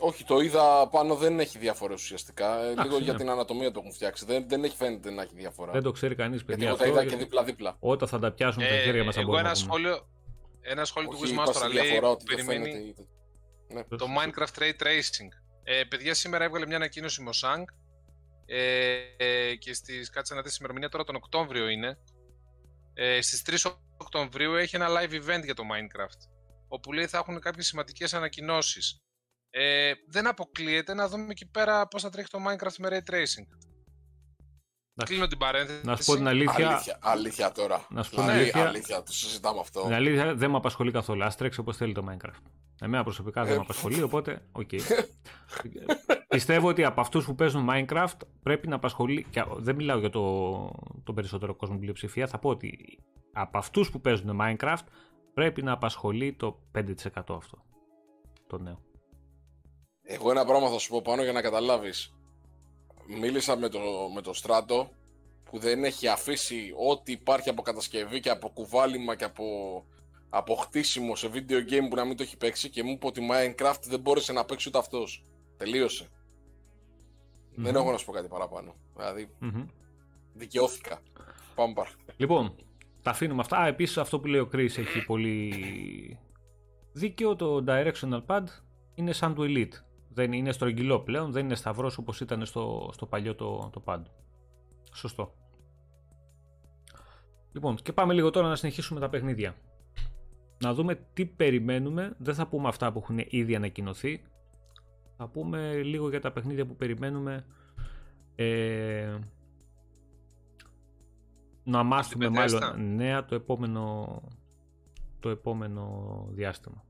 [0.00, 2.64] Όχι, το είδα πάνω δεν έχει διαφορά ουσιαστικά.
[2.64, 3.18] Ε, λίγο για ναι.
[3.18, 4.24] την ανατομία το έχουν φτιάξει.
[4.24, 5.72] Δεν, δεν έχει φαίνεται να έχει διαφορά.
[5.72, 6.66] Δεν το ξέρει κανείς, παιδιά.
[6.68, 7.76] Γιατί εγώ τα είδα και δίπλα-δίπλα.
[7.78, 10.08] Όταν θα τα πιάσουν ε, τα χέρια μας, θα μπορούμε ένα σχόλιο,
[10.60, 12.94] ένα σχόλιο του Wishmaster λέει ότι περιμένει
[13.68, 13.84] ναι.
[13.84, 15.28] το Minecraft Ray Tracing.
[15.64, 17.64] Ε, παιδιά, σήμερα έβγαλε μια ανακοίνωση Mosang
[18.50, 21.98] ε, και στις, κάτσε να δεις ημερομηνία τώρα τον Οκτώβριο είναι.
[22.94, 26.28] Ε, στις 3 Οκτωβρίου έχει ένα live event για το Minecraft.
[26.68, 28.98] Όπου λέει θα έχουν κάποιες σημαντικές ανακοινώσεις.
[29.50, 33.46] Ε, δεν αποκλείεται να δούμε εκεί πέρα πώς θα τρέχει το Minecraft με Ray Tracing.
[34.94, 35.86] Να Κλείνω την παρένθεση.
[35.86, 36.68] Να σου πω την αλήθεια.
[36.68, 37.86] Αλήθεια, αλήθεια τώρα.
[37.90, 38.66] Να σου πω την αλήθεια.
[38.66, 39.82] αλήθεια, το συζητάμε αυτό.
[39.82, 41.24] Την αλήθεια δεν με απασχολεί καθόλου.
[41.24, 42.42] Α τρέξει όπως θέλει το Minecraft.
[42.80, 44.68] Εμένα προσωπικά δεν με απασχολεί, οπότε OK.
[44.72, 44.80] Okay.
[46.28, 49.26] πιστεύω ότι από αυτούς που παίζουν Minecraft πρέπει να απασχολεί.
[49.30, 50.22] Και δεν μιλάω για το,
[51.04, 52.26] το περισσότερο κόσμο πλειοψηφία.
[52.26, 52.98] Θα πω ότι
[53.32, 54.84] από αυτούς που παίζουν Minecraft
[55.34, 57.64] πρέπει να απασχολεί το 5% αυτό.
[58.46, 58.80] Το νέο.
[60.02, 62.14] Εγώ ένα πράγμα θα σου πω πάνω για να καταλάβεις.
[63.20, 63.78] Μίλησα με το,
[64.14, 64.90] με το Στράτο
[65.44, 69.44] που δεν έχει αφήσει ό,τι υπάρχει από κατασκευή και από κουβάλιμα και από,
[70.28, 73.28] από χτίσιμο σε video game που να μην το έχει παίξει και μου είπε ότι
[73.30, 75.24] Minecraft δεν μπόρεσε να παίξει ούτε αυτός.
[75.56, 76.08] Τελείωσε.
[77.60, 78.74] Δεν έχω να σου πω κάτι παραπάνω.
[78.96, 79.30] Δηλαδή,
[80.34, 80.98] δικαιώθηκα.
[81.54, 81.90] Πάμε παρά.
[82.16, 82.54] Λοιπόν,
[83.02, 83.66] τα αφήνουμε αυτά.
[83.66, 86.18] Επίσης αυτό που λέει ο Chris έχει πολύ
[86.92, 87.36] δίκαιο.
[87.36, 88.44] Το Directional Pad
[88.94, 89.72] είναι σαν το Elite.
[90.08, 94.02] Δεν είναι στρογγυλό πλέον, δεν είναι σταυρός όπως ήταν στο, στο παλιό το, το pad.
[94.92, 95.34] Σωστό.
[97.52, 99.56] Λοιπόν, και πάμε λίγο τώρα να συνεχίσουμε τα παιχνίδια.
[100.62, 102.14] Να δούμε τι περιμένουμε.
[102.18, 104.22] Δεν θα πούμε αυτά που έχουν ήδη ανακοινωθεί.
[105.20, 107.44] Θα πούμε λίγο για τα παιχνίδια που περιμένουμε.
[108.34, 109.18] Ε,
[111.64, 114.22] να μάθουμε μάλλον νέα το επόμενο,
[115.20, 116.84] το επόμενο διάστημα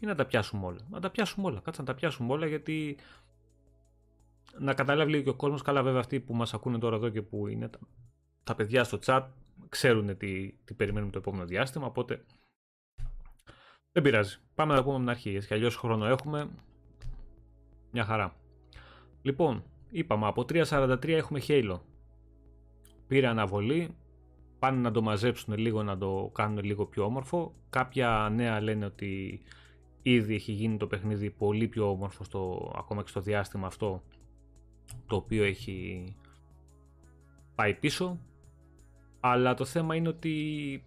[0.00, 0.80] ή να τα πιάσουμε όλα.
[0.90, 1.60] Να τα πιάσουμε όλα.
[1.60, 2.96] Κάτσε να τα πιάσουμε όλα γιατί
[4.58, 5.62] να καταλάβει λίγο και ο κόσμος.
[5.62, 7.78] Καλά, βέβαια, αυτοί που μας ακούνε τώρα εδώ και που είναι τα,
[8.44, 9.26] τα παιδιά στο chat
[9.68, 11.86] ξέρουν τι, τι περιμένουμε το επόμενο διάστημα.
[11.86, 12.24] Οπότε
[13.92, 14.38] δεν πειράζει.
[14.54, 15.30] Πάμε να τα πούμε από την αρχή.
[15.30, 16.50] Γιατί αλλιώς χρόνο έχουμε.
[17.92, 18.36] Μια χαρά.
[19.22, 21.80] Λοιπόν, είπαμε από 3.43 έχουμε Halo.
[23.06, 23.94] Πήρε αναβολή.
[24.58, 27.54] Πάνε να το μαζέψουν λίγο, να το κάνουν λίγο πιο όμορφο.
[27.70, 29.40] Κάποια νέα λένε ότι
[30.02, 34.02] Ήδη έχει γίνει το παιχνίδι πολύ πιο όμορφο στο, ακόμα και στο διάστημα αυτό
[35.06, 36.04] το οποίο έχει
[37.54, 38.18] πάει πίσω.
[39.20, 40.84] Αλλά το θέμα είναι ότι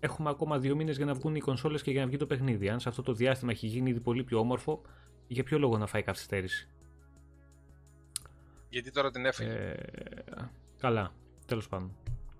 [0.00, 2.68] έχουμε ακόμα δύο μήνες για να βγουν οι κονσόλες και για να βγει το παιχνίδι.
[2.68, 4.82] Αν σε αυτό το διάστημα έχει γίνει ήδη πολύ πιο όμορφο,
[5.26, 6.68] για ποιο λόγο να φάει καθυστέρηση.
[8.68, 9.50] Γιατί τώρα την έφυγε.
[9.50, 9.76] Ε,
[10.78, 11.12] καλά,
[11.46, 11.96] τέλος πάντων.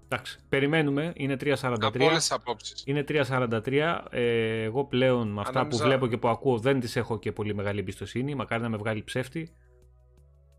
[0.09, 1.77] Εντάξει, περιμένουμε, είναι 3.43.
[1.81, 2.83] Από όλες τις απόψεις.
[2.87, 3.99] Είναι 3.43.
[4.11, 7.55] Ε, εγώ πλέον με αυτά που βλέπω και που ακούω δεν τις έχω και πολύ
[7.55, 8.35] μεγάλη εμπιστοσύνη.
[8.35, 9.53] Μακάρι να με βγάλει ψεύτη.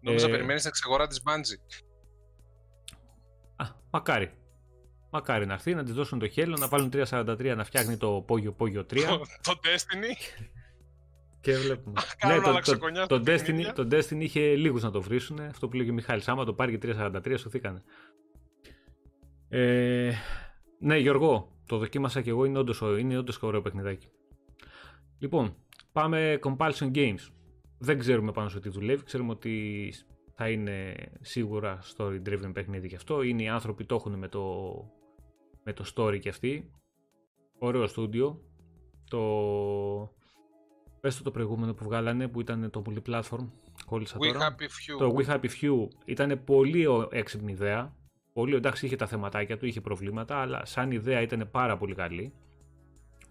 [0.01, 1.83] Νόμιζα ε, περιμένεις την εξαγορά της Bungie.
[3.55, 4.31] Α, μακάρι.
[5.09, 8.51] Μακάρι να έρθει, να της δώσουν το χέλο, να βάλουν 3.43 να φτιάχνει το Πόγιο
[8.51, 8.85] Πόγιο 3.
[9.41, 10.13] το Destiny.
[11.47, 12.01] Και βλέπουμε.
[12.27, 12.77] ναι, το,
[13.07, 15.39] το, το, Destiny, το Destiny είχε λίγους να το βρίσουν.
[15.39, 16.27] Αυτό που λέγει ο Μιχάλης.
[16.27, 17.83] Άμα το πάρει και 3.43, σωθήκανε.
[19.49, 20.11] Ε,
[20.79, 24.07] ναι, Γιώργο, το δοκίμασα και εγώ, είναι όντως, είναι όντως ωραίο παιχνιδάκι.
[25.19, 25.55] Λοιπόν,
[25.91, 27.27] πάμε Compulsion Games.
[27.77, 29.93] Δεν ξέρουμε πάνω σε τι δουλεύει, ξέρουμε ότι
[30.35, 33.21] θα είναι σίγουρα story driven παιχνίδι και αυτό.
[33.21, 34.73] Είναι οι άνθρωποι το έχουν με το,
[35.63, 36.71] με το story και αυτοί.
[37.59, 38.41] Ωραίο στούντιο.
[39.09, 39.19] Το...
[41.07, 43.47] Πες το, το προηγούμενο που βγάλανε που ήταν το multiplatform.
[43.85, 44.55] Κόλλησα We τώρα.
[44.55, 44.97] Happy Few.
[44.97, 47.93] Το We Happy Few ήταν πολύ έξυπνη ιδέα.
[48.33, 52.33] Πολύ εντάξει, είχε τα θεματάκια του, είχε προβλήματα, αλλά σαν ιδέα ήταν πάρα πολύ καλή.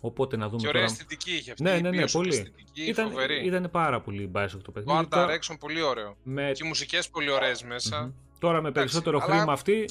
[0.01, 0.93] Οπότε να δούμε και ωραία τώρα...
[0.93, 1.62] αισθητική είχε αυτή.
[1.62, 2.53] Ναι, ναι, ναι, πολύ.
[2.74, 3.12] Ήταν,
[3.45, 5.07] ήταν πάρα πολύ Bioshock το παιχνίδι.
[5.07, 6.16] Το Art Direction πολύ ωραίο.
[6.22, 6.51] Με...
[6.55, 8.09] Και οι μουσικές πολύ ωραίες μέσα.
[8.09, 8.37] Mm-hmm.
[8.39, 9.35] Τώρα με περισσότερο αλλά...
[9.35, 9.85] χρήμα αυτή.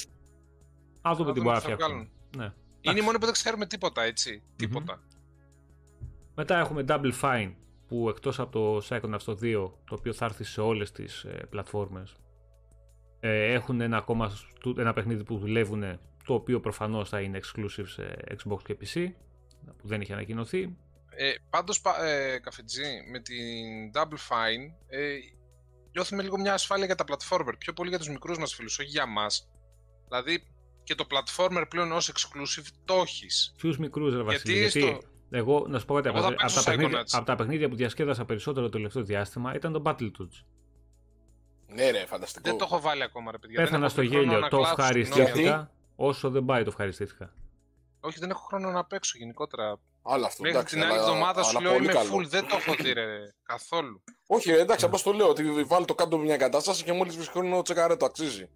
[1.02, 2.10] Α δούμε τι μπορεί να φτιάξουν.
[2.38, 2.54] Ναι.
[2.82, 4.44] Είναι η μόνη που δεν ξέρουμε τίποτα, έτσι.
[4.56, 5.02] Τίποτα.
[6.36, 7.52] Μετά έχουμε Double Fine
[7.88, 12.16] που εκτός από το Psychonauts 2 το οποίο θα έρθει σε όλες τις ε, πλατφόρμες
[13.20, 14.32] ε, έχουν ένα ακόμα
[14.78, 19.12] ένα παιχνίδι που δουλεύουν το οποίο προφανώς θα είναι exclusive σε Xbox και PC
[19.78, 20.78] που δεν έχει ανακοινωθεί.
[21.10, 25.16] Ε, πάντως ε, καφετζή με την Double Fine ε,
[25.92, 28.90] νιώθουμε λίγο μια ασφάλεια για τα platformer πιο πολύ για τους μικρούς μας φίλους, όχι
[28.90, 29.50] για μας
[30.08, 30.44] δηλαδή
[30.84, 33.54] και το platformer πλέον ως exclusive το έχεις.
[33.58, 37.04] Ποιους μικρούς ρε Βασίλη, γιατί, γιατί εγώ να σου πω κάτι από, από, τα παιχνίδια,
[37.12, 40.44] από τα παιχνίδια που διασκέδασα περισσότερο το τελευταίο διάστημα ήταν το Battletoads.
[41.68, 42.50] Ναι, ρε, φανταστικό.
[42.50, 43.62] Δεν το έχω βάλει ακόμα, ρε παιδιά.
[43.62, 44.48] Πέθανα στο γέλιο.
[44.48, 45.72] Το ευχαριστήθηκα.
[45.96, 47.34] Όσο δεν πάει, το ευχαριστήθηκα.
[48.00, 49.80] Όχι, δεν έχω χρόνο να παίξω γενικότερα.
[50.02, 50.42] Άλλο αυτό.
[50.42, 53.06] Μέχρι την άλλη εβδομάδα σου λέω είμαι full, δεν το έχω δει ρε,
[53.44, 54.04] καθόλου.
[54.28, 57.26] Όχι, ρε, εντάξει, απλώς το λέω ότι βάλει το κάτω μια κατάσταση και μόλις βρει
[57.26, 58.50] χρόνο τσεκάρε το αξίζει.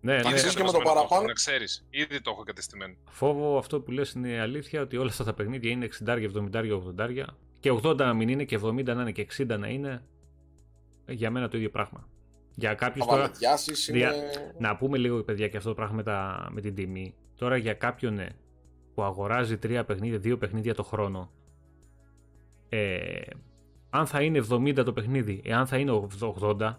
[0.00, 0.28] Ναι, ναι.
[0.28, 1.26] Αξίζει και με το παραπάνω.
[1.26, 2.94] Να ξέρεις, ήδη το έχω κατεστημένο.
[3.10, 7.24] Φόβο αυτό που λες είναι αλήθεια ότι όλα αυτά τα παιχνίδια είναι 60, 70, 80
[7.60, 10.02] και 80 να μην είναι και 70 να είναι και 60 να είναι
[11.06, 12.08] για μένα το ίδιο πράγμα.
[12.54, 13.30] Για κάποιους τώρα,
[13.88, 14.10] είναι...
[14.58, 17.14] να πούμε λίγο παιδιά και αυτό το πράγμα με, τα, με την τιμή.
[17.36, 18.26] Τώρα για κάποιον ναι,
[18.94, 21.30] που αγοράζει τρία παιχνίδια, δύο παιχνίδια το χρόνο,
[22.68, 23.20] ε,
[23.90, 26.08] αν θα είναι 70 το παιχνίδι, εάν θα είναι
[26.40, 26.76] 80,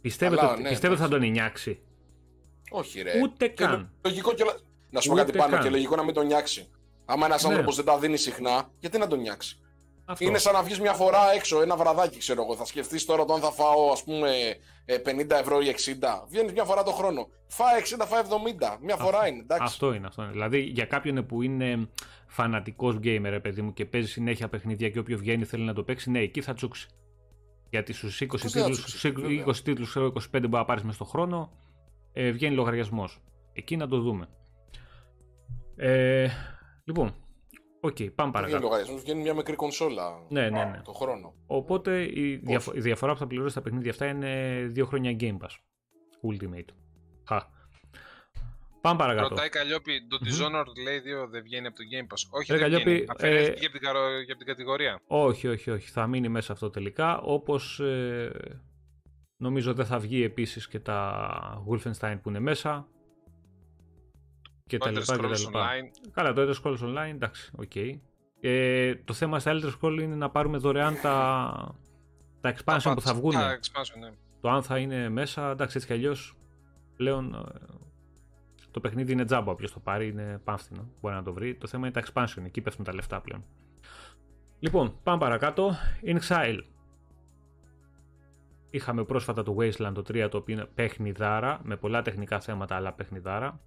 [0.00, 1.80] πιστεύω, Καλά, το, ναι, πιστεύω θα τον νιάξει.
[2.70, 3.20] Όχι ρε.
[3.22, 3.90] Ούτε καν.
[4.04, 4.44] Λογικό και...
[4.90, 6.70] Να σου πω κάτι πάνω και λογικό να μην τον νιάξει.
[7.04, 7.48] Άμα ένας ναι.
[7.48, 9.58] άνθρωπος δεν τα δίνει συχνά, γιατί να τον νιάξει;
[10.04, 10.24] Αυτό.
[10.24, 12.56] Είναι σαν να βγεις μια φορά έξω, ένα βραδάκι, ξέρω εγώ.
[12.56, 14.30] Θα σκεφτείς τώρα το αν θα φάω, ας πούμε,
[14.86, 16.24] 50 ε, ευρώ ή 60.
[16.28, 17.28] Βγαίνεις μια φορά το χρόνο.
[17.46, 17.68] Φάω
[18.00, 18.78] 60, φάω 70.
[18.80, 19.38] Μια φορά είναι.
[19.38, 19.64] Εντάξει.
[19.64, 20.32] Αυτό είναι, αυτό είναι.
[20.32, 21.88] Δηλαδή για κάποιον που είναι
[22.26, 26.10] φανατικός gamer, παιδί μου, και παίζει συνέχεια παιχνίδια και όποιο βγαίνει θέλει να το παίξει,
[26.10, 26.88] ναι, εκεί θα τσούξει.
[27.70, 29.04] Γιατί στους 20 τίτλους,
[29.46, 31.52] 20 τίτλους, 25 μπορεί να πάρεις μες στο χρόνο,
[32.12, 33.22] ε, βγαίνει λογαριασμός.
[33.52, 34.28] Εκεί να το δούμε.
[35.76, 36.28] Ε,
[36.84, 37.14] λοιπόν,
[37.80, 38.62] OK, okay, πάμε παρακάτω.
[38.62, 40.80] λογαριασμός, βγαίνει μια μικρή κονσόλα ναι, ναι, ναι.
[40.84, 41.34] το χρόνο.
[41.46, 42.30] Οπότε η,
[42.72, 45.54] η διαφορά που θα πληρώσει τα παιχνίδια αυτά είναι δύο χρόνια Game Pass.
[46.30, 46.68] Ultimate.
[47.28, 47.40] Χα.
[48.80, 49.28] Πάμε παρακάτω.
[49.28, 52.38] Ρωτάει Καλλιόπη, το Dishonored λέει 2 δεν βγαίνει από το Game Pass.
[52.40, 53.04] Όχι, δεν βγαίνει.
[53.18, 53.80] Ε, για, την,
[54.24, 55.00] για την κατηγορία.
[55.06, 55.90] Όχι, όχι, όχι.
[55.90, 57.20] Θα μείνει μέσα αυτό τελικά.
[57.20, 58.30] Όπως ε,
[59.40, 62.86] νομίζω δεν θα βγει επίσης και τα Wolfenstein που είναι μέσα
[64.66, 65.68] και τα λοιπά και τα λοιπά.
[66.12, 67.70] Καλά, το Elder Scrolls Online, εντάξει, OK.
[67.74, 67.98] Okay.
[68.40, 71.74] Ε, το θέμα στα Elder Scrolls είναι να πάρουμε δωρεάν τα,
[72.40, 73.32] τα expansion που θα βγουν.
[74.00, 74.12] ναι.
[74.40, 76.36] Το αν θα είναι μέσα, εντάξει, έτσι κι αλλιώς
[76.96, 77.40] πλέον ε,
[78.70, 79.50] το παιχνίδι είναι τζάμπο.
[79.50, 80.90] Όποιος το πάρει είναι πάμφθηνο.
[81.00, 81.54] Μπορεί να το βρει.
[81.54, 82.44] Το θέμα είναι τα expansion.
[82.44, 83.44] Εκεί πέφτουν τα λεφτά πλέον.
[84.58, 85.72] Λοιπόν, πάμε παρακάτω.
[86.04, 86.60] In Exile.
[88.70, 92.92] Είχαμε πρόσφατα το Wasteland το 3 το οποίο είναι παιχνιδάρα με πολλά τεχνικά θέματα αλλά
[92.92, 93.60] παιχνιδάρα.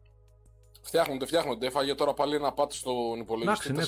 [0.82, 1.68] Φτιάχνονται, φτιάχνονται.
[1.68, 3.86] Έφαγε τώρα πάλι ένα πάτη στον υπολογιστή 4,1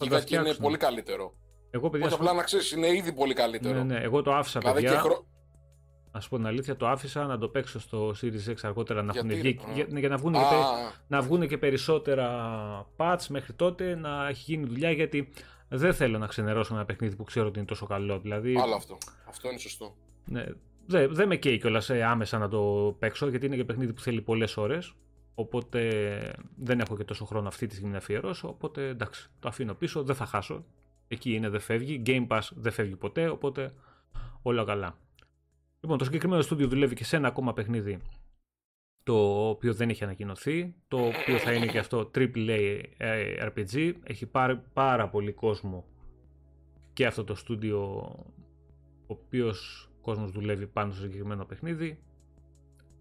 [0.00, 1.34] γίγα και είναι πολύ καλύτερο.
[1.70, 3.74] Εγώ, παιδιά, Όχι απλά να ξέρεις, είναι ήδη πολύ καλύτερο.
[3.74, 5.00] Ναι, ναι, εγώ το άφησα δηλαδή παιδιά.
[5.00, 5.24] Χρο...
[6.10, 9.28] Α πω την αλήθεια, το άφησα να το παίξω στο Series X αργότερα να, έχουν
[9.28, 10.38] βγει, για, για, να, βγουν και,
[11.06, 15.32] να βγουν και περισσότερα patch μέχρι τότε, να έχει γίνει δουλειά γιατί
[15.68, 18.18] δεν θέλω να ξενερώσω ένα παιχνίδι που ξέρω ότι είναι τόσο καλό.
[18.18, 18.98] Δηλαδή, Άλλο αυτό.
[19.28, 19.94] Αυτό είναι σωστό.
[20.24, 20.44] Ναι,
[20.86, 24.00] δεν δε με καίει κιόλας ε, άμεσα να το παίξω γιατί είναι και παιχνίδι που
[24.00, 24.94] θέλει πολλές ώρες.
[25.34, 25.80] Οπότε
[26.56, 28.48] δεν έχω και τόσο χρόνο αυτή τη στιγμή να αφιερώσω.
[28.48, 30.64] Οπότε εντάξει, το αφήνω πίσω, δεν θα χάσω.
[31.08, 32.02] Εκεί είναι, δεν φεύγει.
[32.06, 33.74] Game Pass δεν φεύγει ποτέ, οπότε
[34.42, 34.98] όλα καλά.
[35.80, 38.00] Λοιπόν, το συγκεκριμένο στούντιο δουλεύει και σε ένα ακόμα παιχνίδι
[39.02, 43.92] το οποίο δεν έχει ανακοινωθεί, το οποίο θα είναι και αυτό AAA ε, RPG.
[44.02, 45.84] Έχει πάρει πάρα πολύ κόσμο
[46.92, 47.82] και αυτό το στούντιο
[49.06, 52.02] ο οποίος κόσμος δουλεύει πάνω στο συγκεκριμένο παιχνίδι.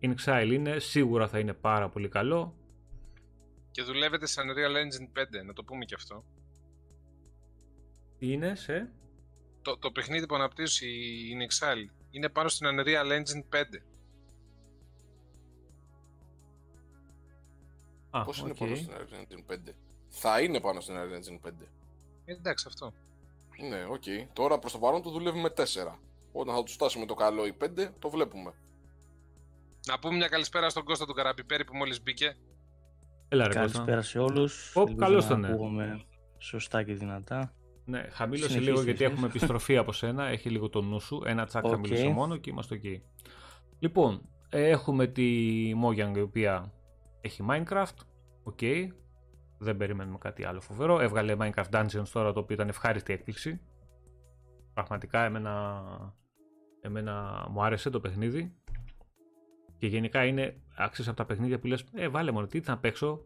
[0.02, 2.56] inXile είναι, σίγουρα θα είναι πάρα πολύ καλό.
[3.72, 6.26] Και δουλεύεται σε Unreal Engine 5, να το πούμε και αυτό.
[8.18, 8.94] Τι είναι σε...
[9.62, 13.64] Το, το παιχνίδι που αναπτύσσει η inXile είναι πάνω στην Unreal Engine 5.
[18.10, 18.46] Α, Πώς okay.
[18.46, 19.74] είναι πάνω στην Unreal Engine 5?
[20.08, 21.52] Θα είναι πάνω στην Unreal Engine 5.
[22.26, 22.94] Ε, εντάξει αυτό.
[23.70, 24.04] Ναι, OK.
[24.06, 24.28] Okay.
[24.34, 25.64] Τώρα προς το παρόν το δουλεύει με 4.
[26.40, 27.68] Όταν θα τους φτάσουμε το καλό η 5,
[28.00, 28.54] το βλέπουμε.
[29.88, 32.36] Να πούμε μια καλησπέρα στον Κώστα τον Καραπιπέρη που μόλις μπήκε.
[33.28, 34.76] Έλα, ρε, καλησπέρα σε όλους.
[34.76, 36.02] Ω, καλώς τον Ακούγομαι
[36.38, 37.54] σωστά και δυνατά.
[37.86, 40.28] Ναι, χαμήλωσε λίγο γιατί έχουμε επιστροφή από σένα.
[40.28, 41.22] Έχει λίγο το νου σου.
[41.26, 41.70] Ένα τσακ okay.
[41.70, 43.04] χαμήλωσε μόνο και είμαστε εκεί.
[43.80, 46.74] Λοιπόν, έχουμε τη Mojang η οποία
[47.22, 47.98] έχει Minecraft.
[48.44, 48.58] OK.
[48.62, 48.88] Okay.
[49.58, 51.00] Δεν περιμένουμε κάτι άλλο φοβερό.
[51.00, 53.62] Έβγαλε Minecraft Dungeons τώρα το οποίο ήταν ευχάριστη έκπληξη.
[54.74, 55.84] Πραγματικά εμένα,
[56.82, 58.54] εμένα μου άρεσε το παιχνίδι.
[59.78, 63.26] Και γενικά είναι άξιο από τα παιχνίδια που λες: Ε, βάλε μόνο τι να παίξω.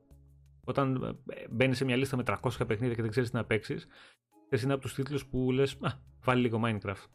[0.64, 2.36] Όταν ε, μπαίνεις σε μια λίστα με 300
[2.68, 3.88] παιχνίδια και δεν ξέρεις τι να παίξεις,
[4.50, 5.92] εσύ είναι από τους τίτλους που λες: Α,
[6.24, 7.06] βάλει λίγο Minecraft.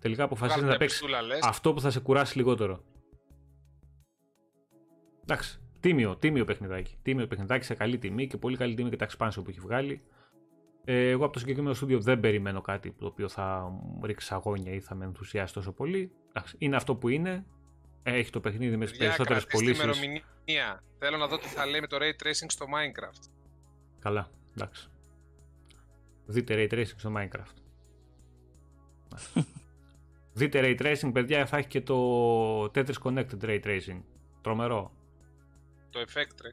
[0.00, 1.02] Τελικά αποφασίζεις να παίξεις
[1.42, 2.84] αυτό που θα σε κουράσει λιγότερο.
[5.22, 5.60] Εντάξει.
[5.80, 6.96] Τίμιο, τίμιο παιχνιδάκι.
[7.02, 10.02] Τίμιο παιχνιδάκι σε καλή τιμή και πολύ καλή τιμή και τα expansion που έχει βγάλει.
[10.84, 14.72] Ε, εγώ από το συγκεκριμένο στούντιο δεν περιμένω κάτι το οποίο θα μου ρίξει αγώνια
[14.72, 16.12] ή θα με ενθουσιάσει τόσο πολύ.
[16.58, 17.44] Είναι αυτό που είναι.
[18.02, 19.82] Έχει το παιχνίδι με τις περισσότερες πωλήσεις.
[19.82, 20.82] ημερομηνία.
[20.98, 23.30] Θέλω να δω τι θα λέει με το ray tracing στο Minecraft.
[23.98, 24.88] Καλά, εντάξει.
[26.26, 27.56] Δείτε ray tracing στο Minecraft.
[30.32, 34.00] Δείτε ray tracing, παιδιά, θα έχει και το Tetris Connected ray tracing.
[34.40, 34.92] Τρομερό.
[35.90, 36.50] Το effect, ρε.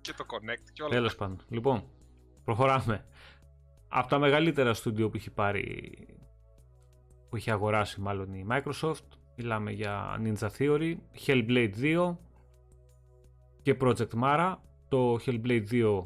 [0.00, 0.90] Και το connect και όλα.
[0.94, 1.44] Τέλος πάντων.
[1.48, 1.84] Λοιπόν,
[2.44, 3.04] προχωράμε.
[3.88, 5.92] Από τα μεγαλύτερα στούντιο που έχει πάρει,
[7.28, 12.16] που έχει αγοράσει μάλλον η Microsoft, Μιλάμε για Ninja Theory, Hellblade 2
[13.62, 14.56] και Project Mara.
[14.88, 16.04] Το Hellblade 2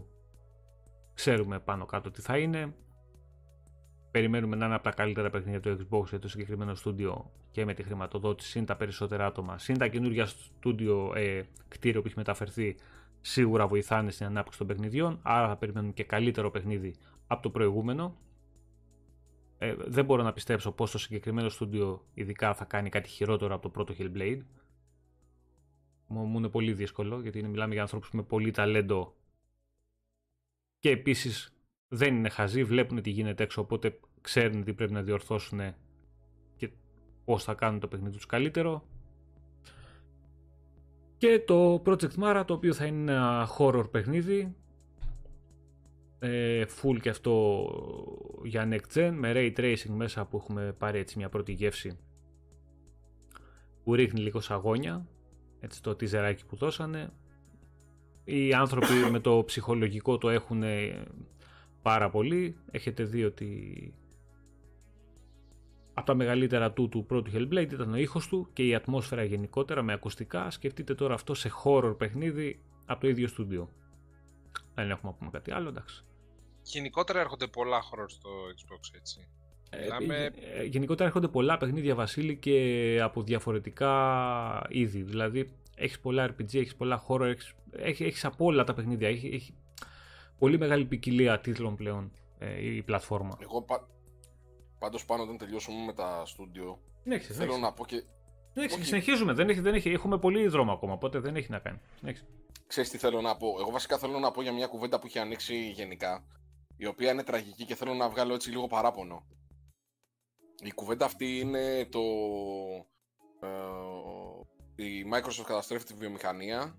[1.14, 2.74] ξέρουμε πάνω κάτω τι θα είναι.
[4.11, 7.74] Περιμένουμε να είναι από τα καλύτερα παιχνίδια του Xbox για το συγκεκριμένο στούντιο και με
[7.74, 12.76] τη χρηματοδότηση, συν τα περισσότερα άτομα, συν τα καινούργια στούντιο ε, κτίριο που έχει μεταφερθεί,
[13.26, 15.18] σίγουρα βοηθάνε στην ανάπτυξη των παιχνιδιών.
[15.22, 16.94] Άρα θα περιμένουμε και καλύτερο παιχνίδι
[17.26, 18.16] από το προηγούμενο.
[19.58, 23.62] Ε, δεν μπορώ να πιστέψω πως το συγκεκριμένο στούντιο ειδικά θα κάνει κάτι χειρότερο από
[23.62, 24.40] το πρώτο Hellblade.
[26.06, 29.14] Μου είναι πολύ δύσκολο γιατί είναι, μιλάμε για ανθρώπους με πολύ ταλέντο
[30.78, 31.54] και επίσης
[31.88, 35.60] δεν είναι χαζοί, βλέπουν τι γίνεται έξω, οπότε ξέρουν τι πρέπει να διορθώσουν
[36.56, 36.70] και
[37.24, 38.88] πώς θα κάνουν το παιχνίδι τους καλύτερο.
[41.24, 44.54] Και το Project Mara, το οποίο θα είναι ένα horror παιχνίδι,
[46.18, 47.64] ε, full και αυτό
[48.44, 51.98] για next gen, με ray tracing μέσα που έχουμε πάρει έτσι μια πρώτη γεύση
[53.84, 55.06] που ρίχνει λίγο σαγόνια,
[55.60, 57.12] έτσι το τιζεράκι που δώσανε.
[58.24, 60.62] Οι άνθρωποι με το ψυχολογικό το έχουν
[61.82, 62.56] πάρα πολύ.
[62.70, 63.94] Έχετε δει ότι
[65.95, 69.82] από τα μεγαλύτερα του του πρώτου Hellblade ήταν ο ήχος του και η ατμόσφαιρα γενικότερα
[69.82, 70.51] με ακουστικά.
[70.51, 73.70] Σκεφτείτε τώρα αυτό σε horror παιχνίδι από το ίδιο στούντιο.
[74.74, 76.05] Δεν έχουμε να πούμε κάτι άλλο, εντάξει.
[76.62, 79.28] Γενικότερα έρχονται πολλά horror στο Xbox, έτσι.
[79.70, 80.28] Ε,
[80.61, 85.03] ε, γενικότερα έρχονται πολλά παιχνίδια, Βασίλη, και από διαφορετικά είδη.
[85.03, 87.34] Δηλαδή, έχεις πολλά RPG, έχεις πολλά horror,
[87.70, 89.09] έχεις, έχεις από όλα τα παιχνίδια.
[89.09, 89.55] Έχει, έχει
[90.38, 93.36] πολύ μεγάλη ποικιλία τίτλων πλέον ε, η πλατφόρμα.
[93.40, 93.88] Εγώ πα...
[94.85, 98.05] πάντως πάνω όταν τελειώσουμε με τα στούντιο, ναι, θέλω να πω και...
[98.55, 98.85] Ναι, Όχι.
[98.85, 101.80] συνεχίζουμε, δεν έχει, δεν έχει, έχουμε πολύ δρόμο ακόμα, οπότε δεν έχει να κάνει.
[102.66, 105.18] Ξέρεις τι θέλω να πω, εγώ βασικά θέλω να πω για μια κουβέντα που έχει
[105.18, 106.24] ανοίξει γενικά,
[106.76, 109.26] η οποία είναι τραγική και θέλω να βγάλω έτσι λίγο παράπονο.
[110.64, 112.01] Η κουβέντα αυτή είναι το...
[114.76, 116.78] Ε, η Microsoft καταστρέφει τη βιομηχανία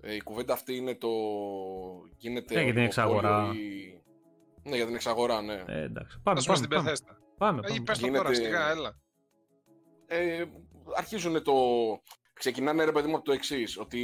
[0.00, 1.08] ε, η κουβέντα αυτή είναι το.
[2.16, 2.54] Γίνεται.
[2.54, 3.52] Ναι, για την εξαγορά.
[3.54, 4.00] Η...
[4.68, 5.64] Ναι, για την εξαγορά, ναι.
[5.66, 6.20] Ε, εντάξει.
[6.22, 6.92] Πάμε, πάμε, στην πάμε.
[7.38, 7.80] Πάμε, πάμε.
[7.84, 8.98] πες το τώρα, σιγά, έλα.
[10.06, 10.44] Ε,
[10.96, 11.54] αρχίζουν το...
[12.32, 14.00] Ξεκινάνε ρε παιδί μου από το εξής ότι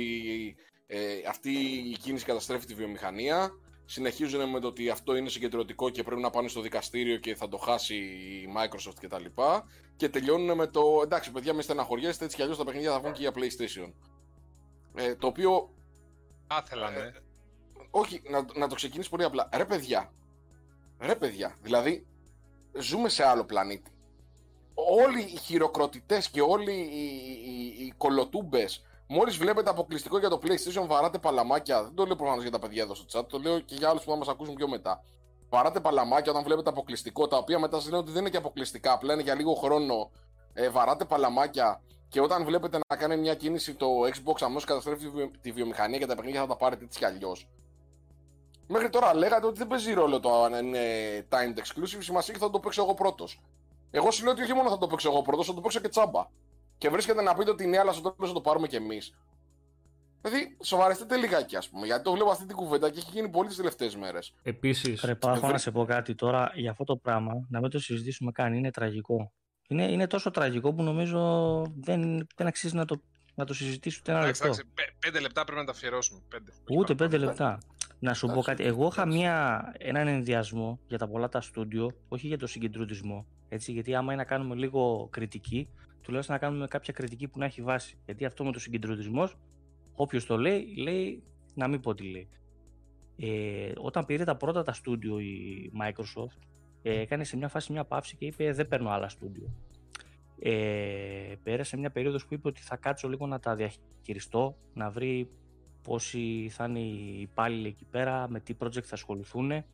[0.87, 0.99] ε,
[1.29, 1.51] αυτή
[1.91, 3.51] η κίνηση καταστρέφει τη βιομηχανία,
[3.85, 7.49] συνεχίζουν με το ότι αυτό είναι συγκεντρωτικό και πρέπει να πάνε στο δικαστήριο και θα
[7.49, 9.25] το χάσει η Microsoft κτλ.
[9.25, 9.63] Και,
[9.97, 13.13] και τελειώνουν με το εντάξει παιδιά μην στεναχωριέστε έτσι κι αλλιώς τα παιχνίδια θα βγουν
[13.13, 13.93] και για PlayStation.
[14.95, 15.75] Ε, το οποίο
[16.47, 17.13] Άθελα, ναι.
[17.91, 19.49] όχι, να, να το ξεκινήσει πολύ απλά.
[19.57, 20.13] Ρε παιδιά.
[21.07, 21.55] Ρε παιδιά.
[21.63, 22.07] Δηλαδή,
[22.79, 23.91] ζούμε σε άλλο πλανήτη.
[24.75, 27.05] Όλοι οι χειροκροτητές και όλοι οι,
[27.45, 31.83] οι, οι κολοτούμπες, μόλις βλέπετε αποκλειστικό για το PlayStation, βαράτε παλαμάκια.
[31.83, 34.05] Δεν το λέω προφανώς για τα παιδιά εδώ στο chat, το λέω και για άλλους
[34.05, 35.05] που θα μας ακούσουν πιο μετά.
[35.49, 38.93] Βαράτε παλαμάκια όταν βλέπετε αποκλειστικό, τα οποία μετά σας λένε ότι δεν είναι και αποκλειστικά,
[38.93, 40.11] απλά είναι για λίγο χρόνο.
[40.53, 45.07] Ε, βαράτε παλαμάκια και όταν βλέπετε να κάνει μια κίνηση το Xbox αμέσως καταστρέφει
[45.41, 47.49] τη βιομηχανία και τα παιχνίδια θα τα πάρετε έτσι κι αλλιώς.
[48.67, 50.81] Μέχρι τώρα λέγατε ότι δεν παίζει ρόλο το αν είναι
[51.29, 53.41] timed exclusive, σημασία έχει θα το παίξω εγώ πρώτος.
[53.91, 55.89] Εγώ σου λέω ότι όχι μόνο θα το παίξω εγώ πρώτος, θα το παίξω και
[55.89, 56.27] τσάμπα.
[56.79, 59.15] Και βρίσκεται να πείτε ότι ναι, αλλά στο τέλος θα το πάρουμε κι εμείς.
[60.21, 63.49] Δηλαδή, σοβαρευτείτε λιγάκι, ας πούμε, γιατί το βλέπω αυτή την κουβέντα και έχει γίνει πολύ
[63.49, 64.35] τις τελευταίες μέρες.
[64.43, 65.01] Επίσης.
[65.01, 68.55] Πρέπει να σε πω κάτι τώρα για αυτό το πράγμα, να μην το συζητήσουμε καν.
[68.55, 69.33] Είναι τραγικό.
[69.69, 73.01] Είναι, είναι τόσο τραγικό που νομίζω δεν, δεν αξίζει να το,
[73.35, 74.55] να το συζητήσει ούτε ένα λεπτό.
[74.99, 76.21] Πέντε λεπτά πρέπει να τα αφιερώσουμε.
[76.29, 76.53] Πέντε.
[76.71, 77.59] Ούτε πέντε λεπτά.
[78.05, 78.65] Να σου πω κάτι.
[78.65, 83.27] Εγώ είχα μια, έναν ενδιασμό για τα πολλά τα στούντιο, όχι για το συγκεντρωτισμό.
[83.49, 85.69] Έτσι, γιατί άμα είναι να κάνουμε λίγο κριτική,
[86.03, 87.99] τουλάχιστον να κάνουμε κάποια κριτική που να έχει βάση.
[88.05, 89.37] Γιατί αυτό με το συγκεντρωτισμός,
[89.95, 91.23] όποιος το λέει, λέει
[91.55, 92.29] να μην πω τι λέει.
[93.17, 96.39] Ε, όταν πήρε τα πρώτα τα στούντιο η Microsoft,
[96.83, 99.51] ε, έκανε σε μια φάση μια παύση και είπε δεν παίρνω άλλα στούντιο.
[100.39, 105.29] Ε, πέρασε μια περίοδος που είπε ότι θα κάτσω λίγο να τα διαχειριστώ, να βρει
[105.85, 109.65] πόσοι θα είναι οι υπάλληλοι εκεί πέρα, με τι project θα ασχοληθούν.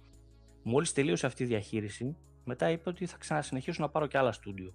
[0.63, 4.75] Μόλις τελείωσε αυτή η διαχείριση, μετά είπε ότι θα ξανασυνεχίσω να πάρω και άλλα στούντιο.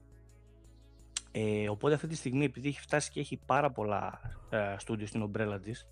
[1.32, 4.20] Ε, οπότε αυτή τη στιγμή, επειδή έχει φτάσει και έχει πάρα πολλά
[4.50, 5.88] ε, στούντιο στην ομπρέλα της,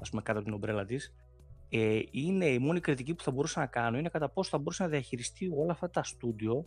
[0.00, 1.14] ας πούμε κάτω από την ομπρέλα της,
[1.68, 4.82] ε, είναι η μόνη κριτική που θα μπορούσα να κάνω είναι κατά πόσο θα μπορούσα
[4.82, 6.66] να διαχειριστεί όλα αυτά τα στούντιο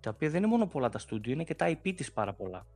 [0.00, 2.66] τα οποία δεν είναι μόνο πολλά τα στούντιο, είναι και τα IP της πάρα πολλά.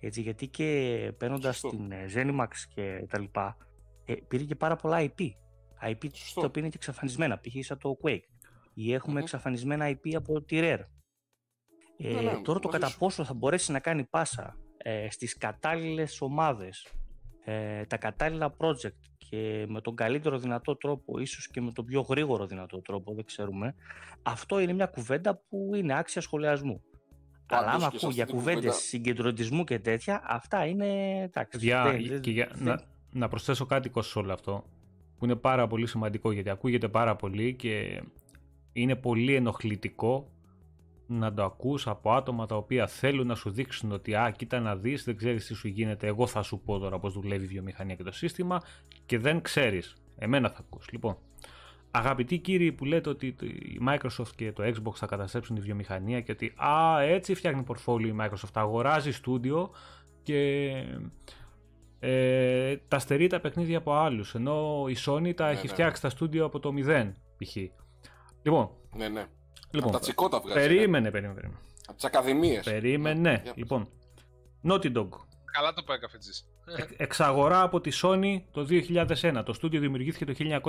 [0.00, 3.69] Έτσι, γιατί και παίρνοντας την ε, Zenimax και τα λοιπά, ε,
[4.28, 5.20] πήρε και πάρα πολλά IP.
[5.82, 7.64] IP τα οποία είναι και εξαφανισμένα, π.χ.
[7.64, 8.24] σαν το Quake.
[8.74, 10.84] Ή εχουμε εξαφανισμένα IP από τη Rare.
[11.96, 16.20] Ε, ναι, ναι, τώρα το κατά πόσο θα μπορέσει να κάνει πάσα ε, στις κατάλληλες
[16.20, 16.86] ομάδες,
[17.44, 19.00] ε, τα κατάλληλα project
[19.30, 23.24] και με τον καλύτερο δυνατό τρόπο, ίσως και με τον πιο γρήγορο δυνατό τρόπο, δεν
[23.24, 23.74] ξέρουμε,
[24.22, 26.82] αυτό είναι μια κουβέντα που είναι άξια σχολιασμού.
[27.46, 31.58] Αλλά άμα ακούω για κουβέντες κουβέντες συγκεντρωτισμού και τέτοια, αυτά είναι εντάξει.
[31.58, 32.82] Για, και για, Να,
[33.12, 34.64] να προσθέσω κάτι σε όλο αυτό,
[35.18, 38.02] που είναι πάρα πολύ σημαντικό, γιατί ακούγεται πάρα πολύ και
[38.72, 40.30] είναι πολύ ενοχλητικό
[41.06, 44.76] να το ακούς από άτομα τα οποία θέλουν να σου δείξουν ότι α, κοίτα να
[44.76, 47.94] δεις, δεν ξέρεις τι σου γίνεται, εγώ θα σου πω τώρα πώς δουλεύει η βιομηχανία
[47.94, 48.62] και το σύστημα
[49.06, 49.96] και δεν ξέρεις.
[50.18, 50.88] Εμένα θα ακούς.
[50.92, 51.16] Λοιπόν,
[51.90, 56.32] αγαπητοί κύριοι που λέτε ότι η Microsoft και το Xbox θα καταστρέψουν τη βιομηχανία και
[56.32, 59.70] ότι α, έτσι φτιάχνει πορφόλιο η Microsoft, αγοράζει στούντιο
[60.22, 60.70] και
[62.00, 65.72] ε, τα στερεί τα παιχνίδια από άλλους, ενώ η Sony τα ναι, έχει ναι.
[65.72, 67.56] φτιάξει τα στούντιο από το 0 π.χ.
[68.42, 68.70] Λοιπόν.
[68.96, 69.26] Ναι, ναι.
[69.70, 70.58] Λοιπόν, από τα τσικότα βγάζει.
[70.58, 71.34] Περίμενε, περίμενε.
[71.34, 71.60] περίμενε.
[71.86, 72.64] Από τις ακαδημίες.
[72.64, 73.42] Περίμενε.
[73.44, 73.88] Yeah, λοιπόν.
[74.64, 75.08] Naughty Dog.
[75.52, 76.48] Καλά το πάει καφετζής.
[76.96, 79.42] Εξαγορά από τη Sony το 2001.
[79.44, 80.60] Το στούντιο δημιουργήθηκε το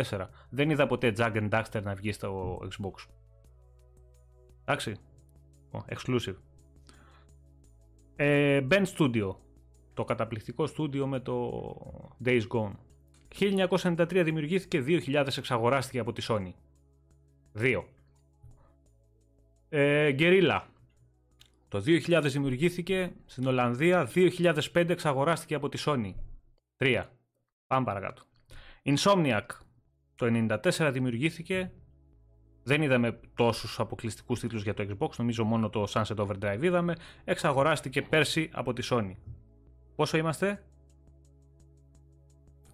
[0.00, 0.28] 1984.
[0.50, 3.06] Δεν είδα ποτέ Jack and Daxter να βγει στο Xbox.
[4.64, 4.96] Εντάξει.
[5.88, 6.36] Exclusive.
[8.16, 9.34] Ε, ben Studio.
[9.94, 11.60] Το καταπληκτικό στούντιο με το
[12.24, 12.72] Days Gone.
[13.38, 16.52] 1993 δημιουργήθηκε, 2000 εξαγοράστηκε από τη Sony.
[17.58, 17.84] 2.
[19.68, 20.60] Ε, Guerrilla.
[21.68, 26.12] Το 2000 δημιουργήθηκε στην Ολλανδία, 2005 εξαγοράστηκε από τη Sony.
[26.76, 27.04] 3.
[27.66, 28.22] Πάμε παρακάτω.
[28.84, 29.46] Insomniac.
[30.14, 31.72] Το 94 δημιουργήθηκε.
[32.62, 36.96] Δεν είδαμε τόσους αποκλειστικούς τίτλους για το Xbox, νομίζω μόνο το Sunset Overdrive είδαμε.
[37.24, 39.14] Εξαγοράστηκε πέρσι από τη Sony.
[39.96, 40.62] Πόσο είμαστε;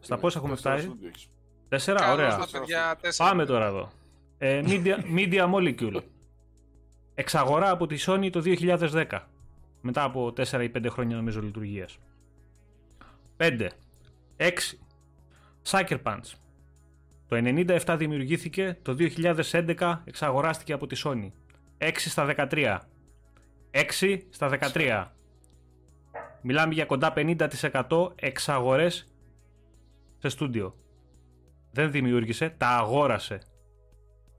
[0.01, 0.93] Στα πόσα έχουμε φτάσει;
[1.69, 2.47] Τέσσερα, ωραία.
[3.17, 3.91] Πάμε τώρα εδώ.
[4.39, 6.03] Ε, Media, Media Molecule.
[7.15, 9.05] Εξαγορά από τη Sony το 2010.
[9.81, 11.99] Μετά από 4 ή 5 χρόνια νομίζω λειτουργίας.
[13.37, 13.69] 5.
[14.37, 14.51] 6.
[15.71, 16.33] Sucker Punch.
[17.29, 21.31] Το 97 δημιουργήθηκε, το 2011 εξαγοράστηκε από τη Sony.
[21.79, 22.79] 6 στα 13.
[23.71, 25.07] 6 στα 13.
[26.43, 29.13] Μιλάμε για κοντά 50% εξαγορές
[30.19, 30.77] σε στούντιο.
[31.71, 33.39] Δεν δημιούργησε, τα αγόρασε.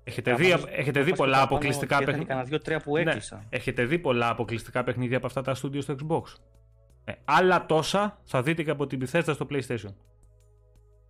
[0.03, 2.25] Έχετε δει, έχετε δει πολλά αποκλειστικά παιχνίδια.
[2.25, 3.45] Κανένα δύο-τρία που ναι, έκλεισαν.
[3.49, 6.23] έχετε δει πολλά αποκλειστικά παιχνίδια από αυτά τα στούντιο στο Xbox.
[7.03, 9.93] Ε, άλλα τόσα θα δείτε και από την Bethesda στο PlayStation.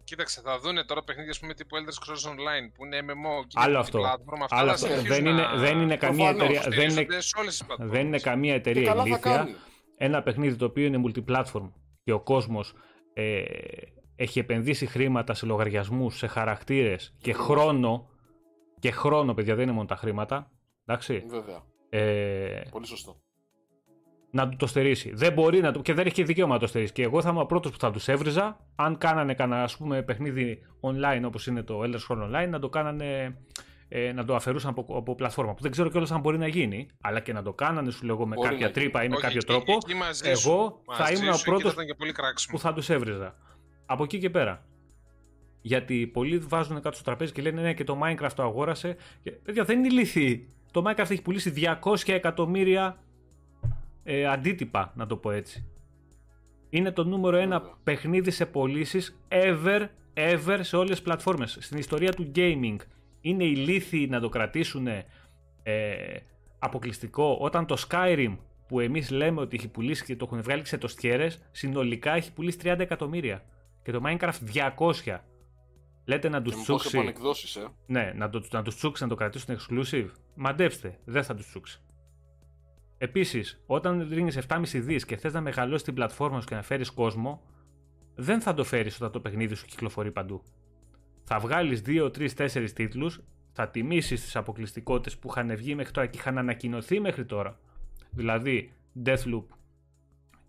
[0.03, 3.79] Κοίταξε, θα δουν τώρα παιχνίδια πούμε, τύπου Elder Scrolls Online που είναι MMO και Άλλο
[3.79, 3.99] αυτό.
[3.99, 4.87] Platform, Άλλο αυτό.
[5.01, 7.07] Δεν, είναι, δεν είναι καμία εταιρεία, δεν είναι,
[7.77, 9.47] δεν είναι καμία εταιρεία ηλίθια.
[10.02, 11.72] Ένα παιχνίδι το οποίο είναι multiplatform
[12.04, 12.74] και ο κόσμος
[13.14, 13.43] ε,
[14.16, 18.10] έχει επενδύσει χρήματα σε λογαριασμούς, σε χαρακτήρες και χρόνο
[18.80, 20.52] και χρόνο, παιδιά, δεν είναι μόνο τα χρήματα.
[20.86, 21.24] Εντάξει.
[21.28, 21.64] Βέβαια.
[21.89, 23.22] Ε, Πολύ σωστό.
[24.32, 25.12] Να του το στερήσει.
[25.14, 25.82] Δεν μπορεί να το.
[25.82, 26.93] και δεν έχει και δικαίωμα να το στερήσει.
[26.93, 30.04] Και εγώ θα είμαι ο πρώτος που θα τους έβριζα αν κάνανε κανένα ας πούμε,
[30.04, 33.38] παιχνίδι online όπως είναι το Elder Scrolls Online να το κάνανε.
[33.91, 35.53] Ε, να το αφαιρούσαν από, από πλατφόρμα.
[35.53, 38.27] Που δεν ξέρω κιόλας αν μπορεί να γίνει, αλλά και να το κάνανε, σου λέγω,
[38.27, 39.77] με μπορεί κάποια τρύπα ή με κάποιο τρόπο.
[40.23, 41.75] εγώ θα ήμουν ο πρώτος
[42.49, 43.35] που θα τους έβριζα.
[43.85, 44.65] Από εκεί και πέρα.
[45.61, 48.95] Γιατί πολλοί βάζουν κάτω στο τραπέζι και λένε ναι και το Minecraft το αγόρασε.
[49.23, 50.49] Και, παιδιά δεν είναι ηλίθιοι.
[50.71, 52.97] Το Minecraft έχει πουλήσει 200 εκατομμύρια
[54.03, 55.67] ε, αντίτυπα, να το πω έτσι.
[56.69, 61.57] Είναι το νούμερο ένα παιχνίδι σε πωλήσεις ever, ever σε όλες τις πλατφόρμες.
[61.59, 62.75] Στην ιστορία του gaming.
[63.22, 65.03] Είναι ηλίθιοι να το κρατήσουν ε,
[66.59, 70.78] αποκλειστικό όταν το Skyrim που εμείς λέμε ότι έχει πουλήσει και το έχουν βγάλει σε
[70.78, 70.88] το
[71.51, 73.43] συνολικά έχει πουλήσει 30 εκατομμύρια.
[73.84, 74.72] Και το Minecraft
[75.05, 75.17] 200.
[76.05, 76.97] Λέτε να τους τσούξει.
[76.97, 77.67] Ε.
[77.86, 80.09] Ναι, να, το, να τους τσούξει να το κρατήσουν exclusive.
[80.36, 81.82] Μαντέψτε, δεν θα τους τσούξει.
[82.97, 86.91] Επίσης, όταν ρίχνεις 7,5 δις και θες να μεγαλώσεις την πλατφόρμα σου και να φέρεις
[86.91, 87.41] κόσμο,
[88.15, 90.43] δεν θα το φέρεις όταν το παιχνίδι σου κυκλοφορεί παντού.
[91.32, 93.19] Θα βγάλεις 2, 3, 4 τίτλους,
[93.51, 97.59] θα τιμήσεις τις αποκλειστικότητες που είχαν βγει μέχρι τώρα και είχαν ανακοινωθεί μέχρι τώρα.
[98.11, 98.73] Δηλαδή
[99.05, 99.43] Deathloop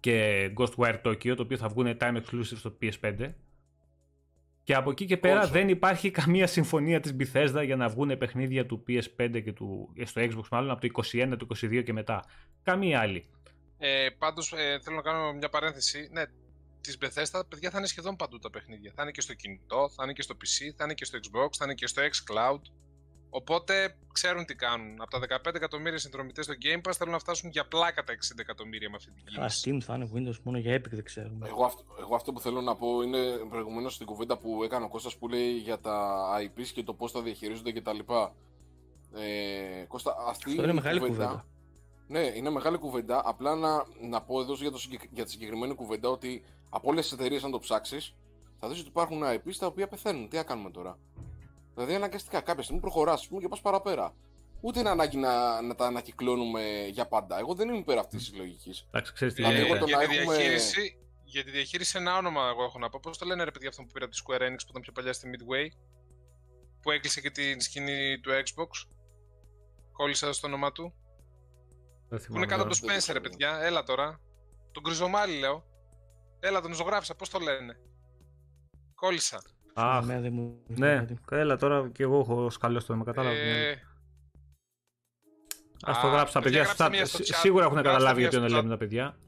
[0.00, 3.32] και Ghostwire Tokyo, το οποίο θα βγουν time exclusive στο PS5
[4.64, 8.66] και από εκεί και πέρα δεν υπάρχει καμία συμφωνία της Bethesda για να βγουν παιχνίδια
[8.66, 12.24] του PS5 και του, ε, στο Xbox μάλλον από το 21, το 22 και μετά.
[12.62, 13.24] Καμία άλλη.
[13.78, 16.08] Ε, πάντως ε, θέλω να κάνω μια παρένθεση.
[16.12, 16.22] Ναι,
[16.80, 18.92] της Bethesda, παιδιά θα είναι σχεδόν παντού τα παιχνίδια.
[18.94, 21.48] Θα είναι και στο κινητό, θα είναι και στο PC, θα είναι και στο Xbox,
[21.56, 22.60] θα είναι και στο xCloud.
[23.30, 25.00] Οπότε ξέρουν τι κάνουν.
[25.00, 28.38] Από τα 15 εκατομμύρια συνδρομητές στο Game Pass θέλουν να φτάσουν για πλάκα τα 60
[28.38, 29.70] εκατομμύρια με αυτή την κίνηση.
[29.70, 31.48] Α, Steam θα είναι Windows μόνο για Epic, δεν ξέρουμε.
[31.48, 34.88] Εγώ αυτό, εγώ αυτό που θέλω να πω είναι προηγουμένως στην κουβέντα που έκανε ο
[34.88, 37.98] Κώστας που λέει για τα IPs και το πώς τα διαχειρίζονται κτλ.
[39.14, 41.46] Ε, Κώστα, αυτή αυτό είναι μεγάλη κουβέντα.
[42.10, 43.22] Ναι, είναι μεγάλη κουβέντα.
[43.24, 44.80] Απλά να, να πω εδώ για, το,
[45.10, 48.14] για τη συγκεκριμένη κουβέντα ότι από όλες τις εταιρείες, αν το ψάξεις,
[48.58, 50.28] θα δεις ότι υπάρχουν IPs τα οποία πεθαίνουν.
[50.28, 50.98] Τι θα κάνουμε τώρα;
[51.74, 54.14] Δηλαδή αναγκαστικά κάποια στιγμή προχωράς και πας παραπέρα.
[54.60, 57.38] Ούτε είναι ανάγκη να, να τα ανακυκλώνουμε για πάντα.
[57.38, 58.86] Εγώ δεν είμαι υπέρ αυτής της λογικής.
[58.88, 62.88] Εντάξει, ξέρεις τι δηλαδή, για, τη διαχείριση, για τη διαχείριση ένα όνομα εγώ έχω να
[62.88, 63.00] πω.
[63.02, 64.92] Πώς το λένε ρε παιδιά αυτό που πήρα από τη Square Enix που ήταν πιο
[64.92, 65.68] παλιά στη Midway.
[66.82, 68.88] Που έκλεισε και την σκηνή του Xbox.
[69.92, 70.94] Κόλλησα στο όνομά του.
[72.10, 73.58] Που είναι κάτω από το Spencer, ρε παιδιά.
[73.62, 74.20] Έλα τώρα.
[74.72, 75.64] Τον Κρυζομάλι λέω.
[76.40, 77.14] Έλα, τον ζωγράφησα.
[77.14, 77.76] Πώς το λένε;
[78.94, 79.42] Κόλλησα.
[79.74, 80.04] Αχ,
[80.66, 83.36] ναι, έλα τώρα και εγώ έχω σκαλώσει το με κατάλαβα.
[83.36, 83.82] Ε...
[85.82, 86.66] Ας το γράψω τα παιδιά,
[87.14, 89.18] σίγουρα έχουν καταλάβει γιατί λέμε τα παιδιά.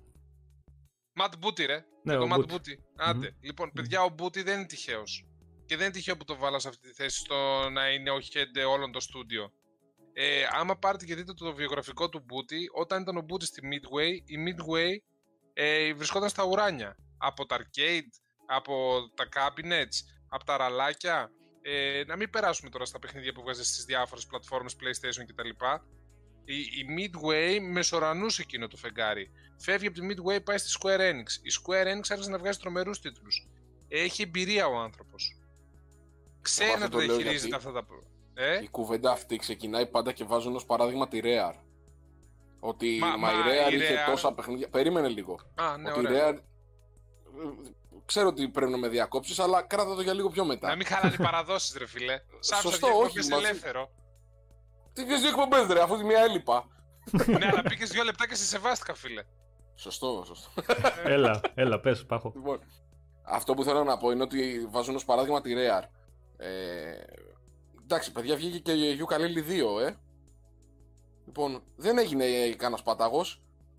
[1.15, 2.85] Ματ Μπούτι ρε, ναι, το Ματ Μπούτι.
[2.97, 5.27] Άντε, λοιπόν παιδιά ο Μπούτι δεν είναι τυχαίος.
[5.73, 8.17] και δεν είναι τυχαίο που το βάλα σε αυτή τη θέση στο να είναι ο
[8.17, 9.53] head όλων το στούντιο.
[10.15, 14.31] Ε, άμα πάρετε και δείτε το βιογραφικό του Μπούτι, όταν ήταν ο Μπούτι στη Midway,
[14.31, 14.97] η Midway
[15.53, 16.97] ε, βρισκόταν στα ουράνια.
[17.19, 18.11] Από τα arcade,
[18.47, 19.97] από τα cabinets,
[20.29, 21.31] από τα ραλάκια.
[21.63, 25.49] Ε, να μην περάσουμε τώρα στα παιχνίδια που βγάζεις στις διάφορες πλατφόρμες PlayStation κτλ.
[26.45, 29.31] Η, η Midway μεσορανούσε εκείνο το φεγγάρι.
[29.59, 31.29] Φεύγει από τη Midway, πάει στη Square Enix.
[31.43, 33.49] Η Square Enix άρχισε να βγάζει τρομερούς τίτλους.
[33.89, 35.37] Έχει εμπειρία ο άνθρωπος.
[36.41, 37.87] Ξέρει να το διαχειρίζεται αυτά τα
[38.35, 41.55] ε; Η κουβέντα αυτή ξεκινάει πάντα και βάζουν ως παράδειγμα τη Rare.
[42.61, 44.69] Ότι μα, μα, η Rare είχε τόσα παιχνίδια.
[44.69, 45.39] Περίμενε λίγο.
[45.55, 46.39] Α, ναι, ότι η Rare...
[48.05, 50.69] Ξέρω ότι πρέπει να με διακόψεις, αλλά κράτα το για λίγο πιο μετά.
[50.69, 52.21] Να μην χαλάνε παραδόσεις, ρε φιλέ.
[52.41, 53.19] Σωστό, όχι.
[53.19, 53.29] Μας...
[53.29, 53.91] ελεύθερο.
[54.93, 56.67] Τι βγες δύο εκπομπές, ρε, αφού τη μία έλειπα.
[57.27, 59.25] ναι, αλλά πήγες δύο λεπτά και σε σεβάστηκα, φίλε.
[59.75, 60.51] Σωστό, σωστό.
[61.05, 62.33] έλα, έλα, πες, πάχω.
[62.35, 62.61] Λοιπόν,
[63.23, 65.85] αυτό που θέλω να πω είναι ότι βάζουν ως παράδειγμα τη Rare.
[66.37, 66.49] Ε,
[67.83, 69.95] εντάξει, παιδιά, βγήκε και η Ukulele 2, ε.
[71.27, 73.25] Λοιπόν, δεν έγινε κανένας πατάγο.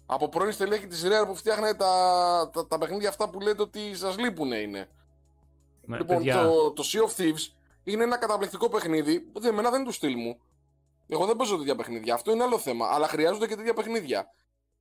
[0.05, 3.95] Από πρώην στελέχη της Rare που φτιάχνει τα, τα, τα, παιχνίδια αυτά που λέτε ότι
[3.95, 4.89] σας λείπουν είναι.
[5.85, 7.53] Ναι, λοιπόν, το, το Sea of Thieves
[7.84, 10.39] είναι ένα καταπληκτικό παιχνίδι που δεν, εμένα δεν είναι του στυλ μου.
[11.07, 12.13] Εγώ δεν παίζω τέτοια παιχνίδια.
[12.13, 12.88] Αυτό είναι άλλο θέμα.
[12.88, 14.27] Αλλά χρειάζονται και τέτοια παιχνίδια.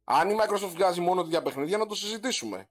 [0.05, 2.69] Αν η Microsoft βγάζει μόνο τέτοια παιχνίδια, να το συζητήσουμε.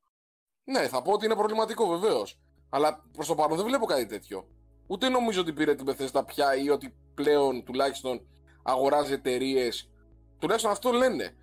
[0.63, 2.39] Ναι, θα πω ότι είναι προβληματικό βεβαίως.
[2.69, 4.47] Αλλά προς το παρόν δεν βλέπω κάτι τέτοιο.
[4.91, 8.21] Ούτε νομίζω ότι πήρε την Bethesda πια ή ότι πλέον τουλάχιστον
[8.63, 9.89] αγοράζει εταιρείες.
[10.39, 11.35] Τουλάχιστον αυτό λένε.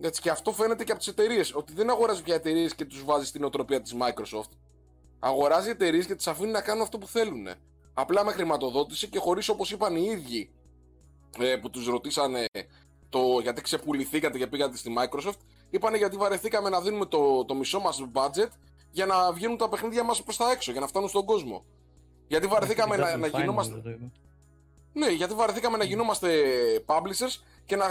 [0.00, 1.54] Έτσι και αυτό φαίνεται και από τις εταιρείες.
[1.54, 4.50] Ότι δεν αγοράζει πια εταιρείες και τους βάζει στην οτροπία της Microsoft.
[5.18, 7.48] Αγοράζει εταιρείες και τις αφήνει να κάνουν αυτό που θέλουν.
[7.94, 10.50] Απλά με χρηματοδότηση και χωρίς όπως είπαν οι ίδιοι
[11.38, 12.44] ε, που τους ρωτήσανε
[13.08, 15.38] το γιατί ξεπουληθήκατε και πήγατε στη Microsoft.
[15.70, 18.48] Είπανε γιατί βαρεθήκαμε να δίνουμε το, το μισό μας budget
[18.90, 21.64] για να βγαίνουν τα παιχνίδια μας προς τα έξω, για να φτάνουν στον κόσμο.
[22.32, 23.98] Γιατί βαρεθήκαμε να, να γινόμαστε.
[24.92, 26.28] Ναι, γιατί βαρεθήκαμε να γινόμαστε
[26.86, 27.88] publishers και να ε,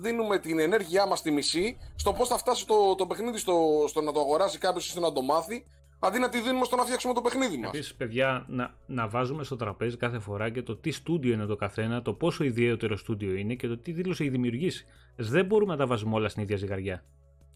[0.00, 4.00] δίνουμε την ενέργειά μας στη μισή στο πώς θα φτάσει το, το παιχνίδι στο, στο
[4.00, 5.64] να το αγοράσει κάποιος ή στο να το μάθει,
[5.98, 7.68] αντί να τη δίνουμε στο να φτιάξουμε το παιχνίδι μας.
[7.68, 11.56] Επίσης, παιδιά, να, να βάζουμε στο τραπέζι κάθε φορά και το τι στούντιο είναι το
[11.56, 14.86] καθένα, το πόσο ιδιαίτερο στούντιο είναι και το τι δήλωση έχει δημιουργήσει.
[15.16, 17.04] Δεν μπορούμε να τα βάζουμε όλα στην ίδια ζυγαριά.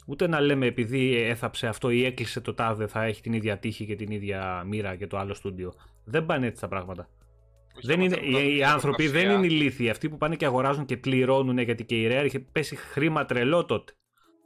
[0.07, 3.87] Ούτε να λέμε επειδή έθαψε αυτό ή έκλεισε το τάδε θα έχει την ίδια τύχη
[3.87, 5.73] και την ίδια μοίρα και το άλλο στούντιο.
[6.11, 7.09] Δεν πάνε έτσι τα πράγματα.
[7.83, 9.91] δεν είναι, οι, άνθρωποι δεν είναι ηλίθιοι.
[9.91, 13.65] Αυτοί που πάνε και αγοράζουν και πληρώνουν γιατί και η Rare είχε πέσει χρήμα τρελό
[13.65, 13.93] τότε.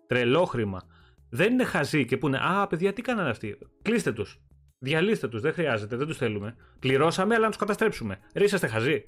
[0.07, 0.83] Τρελό χρήμα.
[1.31, 4.41] Δεν είναι χαζοί και πούνε Α, παιδιά, τι κάνανε αυτοί; Κλείστε τους.
[4.79, 5.41] Διαλύστε τους.
[5.41, 5.97] Δεν χρειάζεται.
[5.97, 6.57] Δεν τους θέλουμε.
[6.79, 8.19] Πληρώσαμε, αλλά να τους καταστρέψουμε.
[8.35, 9.05] Ρε, είσαστε χαζοί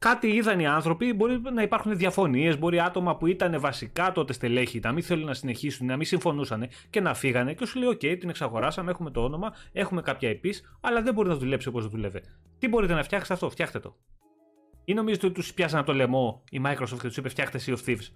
[0.00, 4.80] κάτι είδαν οι άνθρωποι, μπορεί να υπάρχουν διαφωνίες, μπορεί άτομα που ήταν βασικά τότε στελέχη
[4.82, 7.54] να μην θέλουν να συνεχίσουν, να μην συμφωνούσαν και να φύγανε.
[7.54, 11.28] Και σου λέει: OK, την εξαγοράσαμε, έχουμε το όνομα, έχουμε κάποια επίς, αλλά δεν μπορεί
[11.28, 12.20] να δουλέψει όπως δουλεύει.
[12.58, 13.96] Τι μπορείτε να φτιάξετε αυτό, φτιάχτε το.
[14.84, 17.74] Ή νομίζετε ότι τους πιάσανε από το λαιμό η Microsoft και τους είπε: Φτιάχτε Sea
[17.76, 18.08] of Thieves.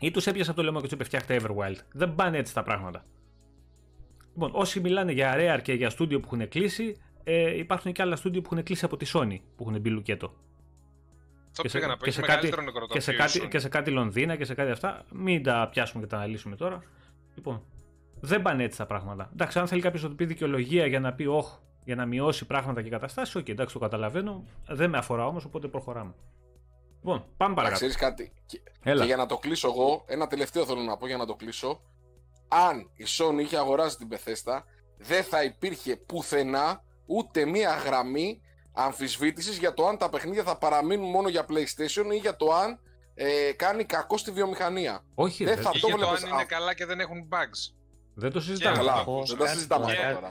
[0.00, 1.76] Ή τους έπιασε από το λαιμό και τους είπε: Φτιάχτε Everwild.
[1.92, 3.04] Δεν πάνε έτσι τα πράγματα.
[4.32, 8.16] Λοιπόν, όσοι μιλάνε για Rare και για στούντιο που έχουν κλείσει, ε, υπάρχουν και άλλα
[8.16, 10.34] στούντιο που έχουν κλείσει από τη Sony που έχουν μπει λουκέτο.
[11.52, 12.52] και σε, να και, σε κάτι,
[12.88, 15.04] και, σε κάτι, και σε κάτι Λονδίνα και σε κάτι αυτά.
[15.12, 16.82] Μην τα πιάσουμε και τα αναλύσουμε τώρα.
[17.34, 17.62] Λοιπόν,
[18.20, 19.30] δεν πάνε έτσι τα πράγματα.
[19.32, 22.46] Εντάξει, αν θέλει κάποιος να του πει δικαιολογία για να πει όχι, για να μειώσει
[22.46, 24.44] πράγματα και καταστάσεις, όχι, εντάξει, το καταλαβαίνω.
[24.68, 26.14] Δεν με αφορά όμως, οπότε προχωράμε.
[26.94, 27.78] Λοιπόν, πάμε παρακάτω.
[27.78, 28.32] Ξέρεις κάτι.
[28.46, 31.34] Και, και για να το κλείσω εγώ, ένα τελευταίο θέλω να πω για να το
[31.34, 31.80] κλείσω.
[32.48, 34.62] Αν η Sony είχε αγοράσει την Bethesda,
[34.96, 38.40] δεν θα υπήρχε πουθενά ούτε μία γραμμή
[38.72, 42.80] αμφισβήτησης για το αν τα παιχνίδια θα παραμείνουν μόνο για PlayStation ή για το αν
[43.14, 45.04] ε, κάνει κακό στη βιομηχανία.
[45.14, 47.74] Όχι, δεν θα το για το αν είναι καλά και δεν έχουν bugs.
[48.14, 48.76] Δεν το συζητάμε.
[48.76, 50.28] Καλά, δεν το συζητάμε τώρα.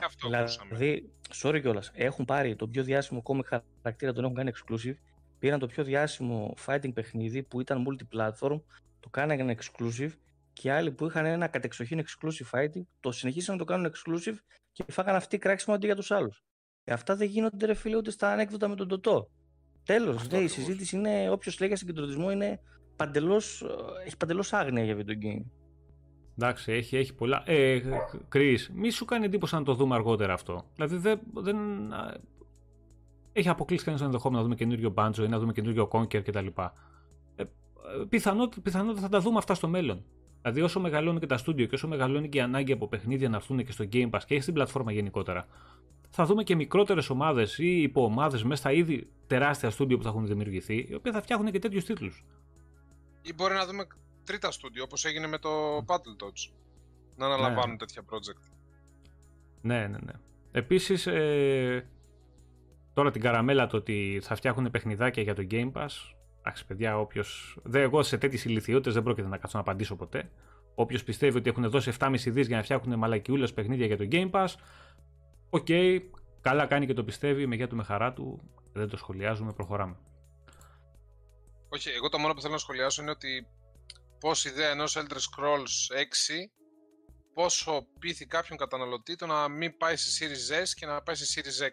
[0.68, 1.90] Δηλαδή, sorry κιόλας.
[1.94, 4.94] Έχουν πάρει το πιο διάσημο comic χαρακτήρα, τον έχουν κάνει exclusive.
[5.38, 8.60] Πήραν το πιο διάσημο fighting παιχνίδι που ήταν multi-platform,
[9.00, 10.10] το κάνανε exclusive
[10.52, 14.36] και άλλοι που είχαν ένα κατεξοχήν exclusive fighting, το συνεχίσαν να το κάνουν exclusive
[14.72, 16.44] και φάγανε αυτοί κράξιμο αντί για τους άλλους.
[16.84, 19.28] Ε, αυτά δεν γίνονται ρε φίλε ούτε στα ανέκδοτα με τον Τωτό.
[19.84, 22.60] Τέλος, ναι, η συζήτηση είναι, όποιος λέει για συγκεντρωτισμό είναι
[22.96, 25.44] παντελώς, ε, έχει παντελώς άγνοια για video game.
[26.38, 27.42] Εντάξει, έχει, έχει πολλά.
[27.46, 27.80] Ε,
[28.32, 30.64] Chris, μη σου κάνει εντύπωση να το δούμε αργότερα αυτό.
[30.74, 31.20] Δηλαδή δεν.
[31.34, 31.56] δεν
[33.36, 36.46] έχει αποκλείσει κανείς το ενδεχόμενο να δούμε καινούριο μπάντζο ή να δούμε καινούριο Conker κτλ.
[37.36, 37.44] Ε,
[38.08, 40.04] πιθανότητα, πιθανότητα θα τα δούμε αυτά στο μέλλον.
[40.42, 43.36] Δηλαδή, όσο μεγαλώνουν και τα στούντιο και όσο μεγαλώνει και η ανάγκη από παιχνίδια να
[43.36, 45.46] έρθουν και στο Game Pass και στην πλατφόρμα γενικότερα,
[46.16, 50.26] θα δούμε και μικρότερες ομάδες ή υποομάδες μέσα στα ήδη τεράστια στούντιο που θα έχουν
[50.26, 52.24] δημιουργηθεί, οι οποίοι θα φτιάχνουν και τέτοιους τίτλους.
[53.22, 53.86] Ή μπορεί να δούμε
[54.24, 55.48] τρίτα στούντιο, όπως έγινε με το
[55.86, 56.52] Battletoads.
[57.16, 57.76] Να αναλαμβάνουν ναι.
[57.76, 58.52] τέτοια project.
[59.60, 60.12] Ναι, ναι, ναι.
[60.52, 61.86] Επίσης, ε,
[62.92, 65.88] τώρα την καραμέλα το ότι θα φτιάχνουν παιχνιδάκια για το Game Pass.
[66.38, 67.24] Εντάξει, παιδιά, όποιο.
[67.72, 70.30] Εγώ σε τέτοιες ηλιθιότητες δεν πρόκειται να κάτσω να απαντήσω ποτέ.
[70.74, 74.30] Όποιος πιστεύει ότι έχουν δώσει 7,5 δις για να φτιάχνουν μαλακιούλες παιχνίδια για το Game
[74.30, 74.54] Pass.
[75.54, 76.00] OK, okay,
[76.40, 78.50] καλά κάνει και το πιστεύει, με γεια του με χαρά του.
[78.72, 79.96] Δεν το σχολιάζουμε, προχωράμε.
[81.68, 83.46] Όχι, εγώ το μόνο που θέλω να σχολιάσω είναι ότι
[84.20, 86.04] πώς η ιδέα ενός Elder Scrolls 6
[87.34, 91.40] πόσο πείθει κάποιον καταναλωτή το να μην πάει σε Series S και να πάει σε
[91.40, 91.72] Series X.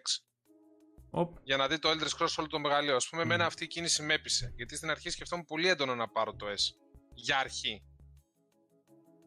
[1.42, 2.96] Για να δει το Elder Scrolls όλο το μεγαλείο.
[2.96, 3.24] Α πούμε, mm.
[3.24, 4.52] εμένα αυτή η κίνηση με έπεισε.
[4.56, 6.76] Γιατί στην αρχή σκεφτόμουν πολύ έντονο να πάρω το S.
[7.14, 7.82] Για αρχή.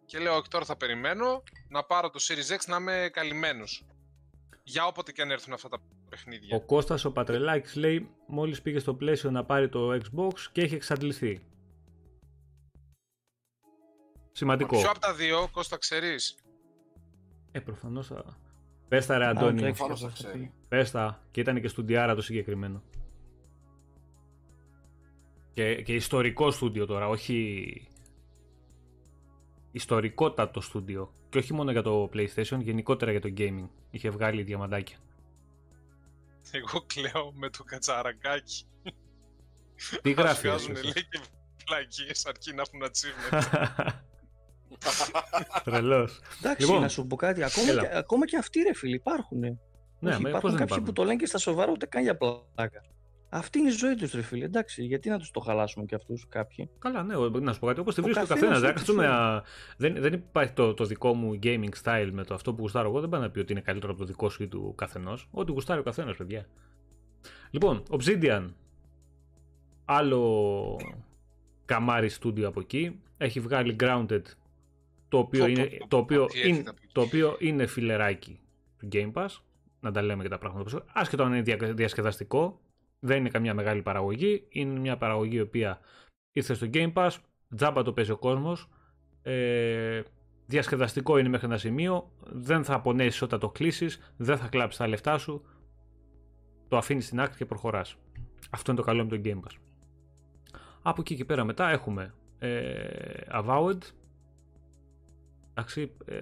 [0.06, 3.86] Και λέω, όχι τώρα θα περιμένω να πάρω το Series X να είμαι καλυμμένος.
[4.68, 5.78] Για όποτε και αν έρθουν αυτά τα
[6.10, 6.56] παιχνίδια.
[6.56, 10.76] Ο Κώστας ο Πατρελάκης λέει μόλις πήγε στο πλαίσιο να πάρει το Xbox και έχει
[10.76, 11.42] εξαντληθεί.
[14.32, 14.80] Σημαντικό.
[14.80, 16.38] Ποιο από τα δύο, Κώστα, ξέρεις;
[17.52, 18.38] Ε, προφανώς θα.
[18.88, 19.74] Πες τα ρε Αντώνη.
[20.68, 21.24] Πες τα.
[21.32, 22.84] Και ήταν και στουντιάρα το συγκεκριμένο.
[25.54, 27.88] Και, και ιστορικό στούντιο τώρα, όχι.
[29.76, 31.14] Ιστορικότατο στούντιο.
[31.30, 33.68] Και όχι μόνο για το PlayStation, γενικότερα για το gaming.
[33.92, 34.98] Είχε βγάλει διαμαντάκια.
[36.52, 38.66] Εγώ κλαίω με το κατσαρακάκι.
[40.02, 40.48] Τι γράφει.
[40.48, 41.20] Βγάζουν λέει και
[41.66, 43.42] πλακίες αρκεί να έχουν achievement.
[45.64, 46.20] Τρελός.
[46.40, 47.44] Εντάξει, λοιπόν, να σου πω κάτι.
[47.44, 49.40] Ακόμα, και, ακόμα και αυτοί ρε φίλοι υπάρχουν.
[50.00, 52.84] Ναι, Όχι, υπάρχουν κάποιοι που το λένε και στα σοβαρά ούτε καν για πλάκα.
[53.38, 54.46] Αυτή είναι η ζωή τους, ρε φίλε.
[54.46, 57.80] Εντάξει, γιατί να τους το χαλάσουμε και αυτούς κάποιοι; Καλά, ναι, να σου πω κάτι.
[57.80, 58.62] Όπως τη βρίσκει ο καθένας.
[59.78, 63.00] Δεν, δεν υπάρχει το, το δικό μου gaming style με το αυτό που γουστάρω εγώ.
[63.00, 65.28] Δεν πάει να πει ότι είναι καλύτερο από το δικό σου ή του καθενός.
[65.32, 66.48] Ό,τι γουστάρει ο καθένας, παιδιά.
[67.52, 68.48] Λοιπόν, Obsidian.
[69.86, 70.80] Άλλο
[71.66, 73.00] καμάρι studio από εκεί.
[73.18, 74.22] Έχει βγάλει Grounded
[75.08, 78.40] το οποίο, είναι, το, οποίο είναι, το οποίο είναι φιλεράκι
[78.78, 79.28] του Game Pass,
[79.80, 82.60] να τα λέμε και τα πράγματα άσχετο αν είναι διασκεδαστικό,
[83.06, 85.80] δεν είναι καμιά μεγάλη παραγωγή, είναι μια παραγωγή η οποία
[86.32, 87.10] ήρθε στο Game Pass,
[87.56, 88.70] τζάμπα το παίζει ο κόσμος,
[89.22, 90.02] ε,
[90.46, 94.88] διασκεδαστικό είναι μέχρι ένα σημείο, δεν θα απονέσει όταν το κλείσεις, δεν θα κλάψεις τα
[94.88, 95.46] λεφτά σου,
[96.68, 97.96] το αφήνεις στην άκρη και προχωράς.
[98.50, 99.58] Αυτό είναι το καλό με το Game Pass.
[100.82, 102.90] Από εκεί και πέρα μετά έχουμε ε,
[103.32, 103.80] Avowed,
[105.58, 106.22] Εντάξει, ε,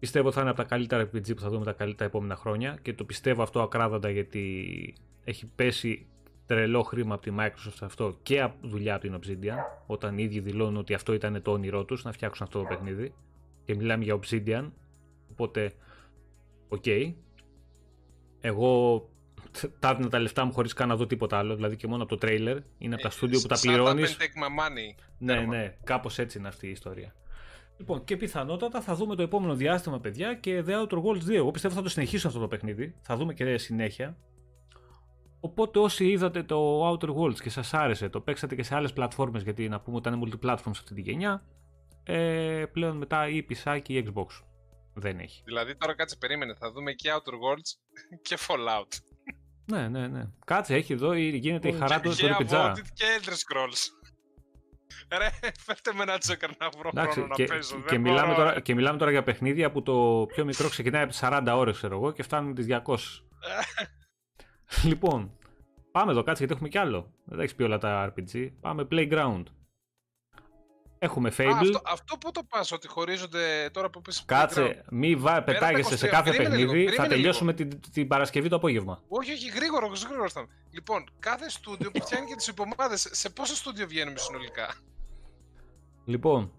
[0.00, 2.94] πιστεύω θα είναι από τα καλύτερα RPG που θα δούμε τα καλύτερα επόμενα χρόνια και
[2.94, 4.94] το πιστεύω αυτό ακράδαντα γιατί
[5.24, 6.06] έχει πέσει
[6.46, 9.56] τρελό χρήμα από τη Microsoft αυτό και από δουλειά από την Obsidian
[9.86, 13.14] όταν οι ίδιοι δηλώνουν ότι αυτό ήταν το όνειρό τους να φτιάξουν αυτό το παιχνίδι
[13.64, 14.70] και μιλάμε για Obsidian
[15.30, 15.72] οπότε
[16.68, 16.82] OK.
[16.86, 17.12] Okay.
[18.40, 19.04] εγώ
[19.78, 22.10] τα έδινα τα λεφτά μου χωρίς καν να δω τίποτα άλλο δηλαδή και μόνο από
[22.10, 24.16] το τρέιλερ είναι από τα στούντιο ε, που τα πληρώνεις.
[25.18, 27.14] Ναι ναι κάπως έτσι είναι αυτή η ιστορία
[27.80, 31.30] Λοιπόν, και πιθανότατα θα δούμε το επόμενο διάστημα, παιδιά, και The Outer Worlds 2.
[31.30, 32.94] Εγώ πιστεύω θα το συνεχίσουν αυτό το παιχνίδι.
[33.00, 34.16] Θα δούμε και συνέχεια.
[35.40, 39.42] Οπότε όσοι είδατε το Outer Worlds και σας άρεσε, το παίξατε και σε άλλες πλατφόρμες,
[39.42, 41.44] γιατί να πούμε ότι ήταν multiplatform σε αυτή τη γενιά,
[42.02, 44.26] ε, πλέον μετά ή πισάκι ή Xbox.
[44.94, 45.42] Δεν έχει.
[45.44, 47.70] Δηλαδή τώρα κάτσε περίμενε, θα δούμε και Outer Worlds
[48.28, 48.98] και Fallout.
[49.64, 50.24] ναι, ναι, ναι.
[50.44, 52.26] Κάτσε, έχει εδώ, γίνεται η χαρά του στο
[52.94, 53.99] Και Elder Scrolls.
[55.18, 55.28] Ρε,
[55.58, 57.82] φέρτε με ένα τσέκαρ να βρω Εντάξει, χρόνο και, να παίζω.
[57.88, 61.52] Και, μιλάμε τώρα, και μιλάμε τώρα για παιχνίδια που το πιο μικρό ξεκινάει από 40
[61.54, 62.96] ώρες, ξέρω εγώ, και φτάνουν τις 200.
[64.88, 65.38] λοιπόν,
[65.90, 67.12] πάμε εδώ, κάτσε γιατί έχουμε κι άλλο.
[67.24, 68.48] Δεν έχεις πει όλα τα RPG.
[68.60, 69.42] Πάμε Playground.
[71.02, 71.44] Έχουμε Fable.
[71.44, 75.42] Α, αυτό, αυτό που το πας, ότι χωρίζονται τώρα που πεις Κάτσε, μη βα...
[75.42, 79.02] πετάγεσαι σε κάθε παιχνίδι, θα τελειώσουμε την, την Παρασκευή το απόγευμα.
[79.08, 80.28] Όχι, όχι, γρήγορο, γρήγορο.
[80.70, 84.74] Λοιπόν, κάθε στούντιο που φτιάχνει και τις υπομάδες, σε πόσο στούντιο βγαίνουμε συνολικά;
[86.10, 86.50] Λοιπόν,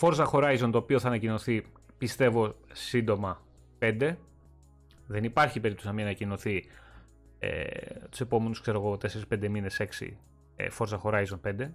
[0.00, 1.64] Forza Horizon το οποίο θα ανακοινωθεί
[1.98, 3.42] πιστεύω σύντομα
[3.78, 4.16] 5.
[5.06, 6.64] Δεν υπάρχει περίπτωση να μην ανακοινωθεί
[7.38, 7.64] ε,
[8.10, 8.98] τους επόμενους ξέρω εγώ
[9.30, 10.08] 4-5 μήνες 6
[10.56, 11.70] ε, Forza Horizon 5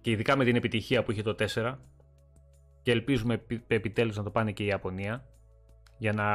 [0.00, 1.74] και ειδικά με την επιτυχία που είχε το 4
[2.82, 5.26] και ελπίζουμε επι, επιτέλους να το πάνε και η Ιαπωνία
[5.98, 6.32] για να,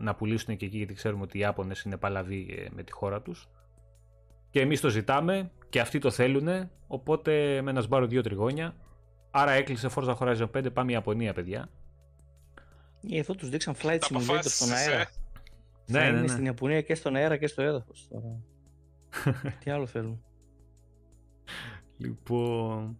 [0.00, 3.22] να πουλήσουν και εκεί γιατί ξέρουμε ότι οι Ιάπωνες είναι παλαβοί ε, με τη χώρα
[3.22, 3.48] τους
[4.54, 8.76] και εμείς το ζητάμε και αυτοί το θέλουν, οπότε με ένας σμπάρο δύο τριγώνια.
[9.30, 11.70] Άρα έκλεισε Forza Horizon 5, πάμε η Ιαπωνία, παιδιά.
[13.10, 15.00] Ε, εδώ τους δείξαν flight simulator στον αέρα.
[15.00, 15.06] Ε.
[15.86, 18.08] Ναι, ναι, ναι, στην Ιαπωνία και στον αέρα και στο έδαφος.
[18.10, 18.40] Τώρα.
[19.64, 20.24] Τι άλλο θέλουν.
[21.96, 22.98] Λοιπόν,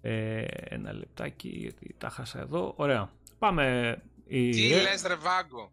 [0.00, 2.72] ε, ένα λεπτάκι γιατί τα χάσα εδώ.
[2.76, 3.10] Ωραία.
[3.38, 3.96] Πάμε.
[4.26, 4.50] Η...
[4.50, 5.70] Τι λες ρε Βάγγο;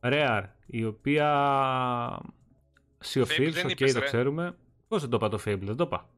[0.00, 1.28] Rare, η οποία
[3.04, 4.56] Sea of Thieves, οκ, το ξέρουμε.
[4.88, 6.08] Πώς δεν το είπα το Fable, δεν το είπα.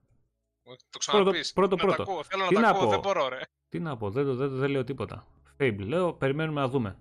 [0.90, 1.52] Το ξαναπείς.
[1.52, 2.02] Πρώτο, πρώτο.
[2.02, 2.22] πρώτο.
[2.24, 3.40] Θέλω να Τι να πω, δεν μπορώ, ρε.
[3.68, 5.26] Τι να πω, δεν, δεν, δεν λέω τίποτα.
[5.58, 6.96] Fable λέω, περιμένουμε να δούμε.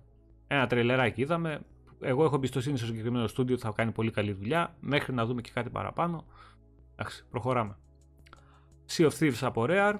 [0.46, 1.60] Ένα τρελεράκι είδαμε.
[2.00, 4.76] Εγώ έχω εμπιστοσύνη στο συγκεκριμένο στούντιο ότι θα κάνει πολύ καλή δουλειά.
[4.80, 6.26] Μέχρι να δούμε και κάτι παραπάνω.
[6.92, 7.76] Εντάξει, προχωράμε.
[8.90, 9.94] Sea of Thieves από Rare,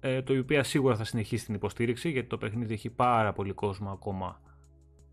[0.00, 3.90] ε, το οποίο σίγουρα θα συνεχίσει την υποστήριξη γιατί το παιχνίδι έχει πάρα πολύ κόσμο
[3.90, 4.40] ακόμα.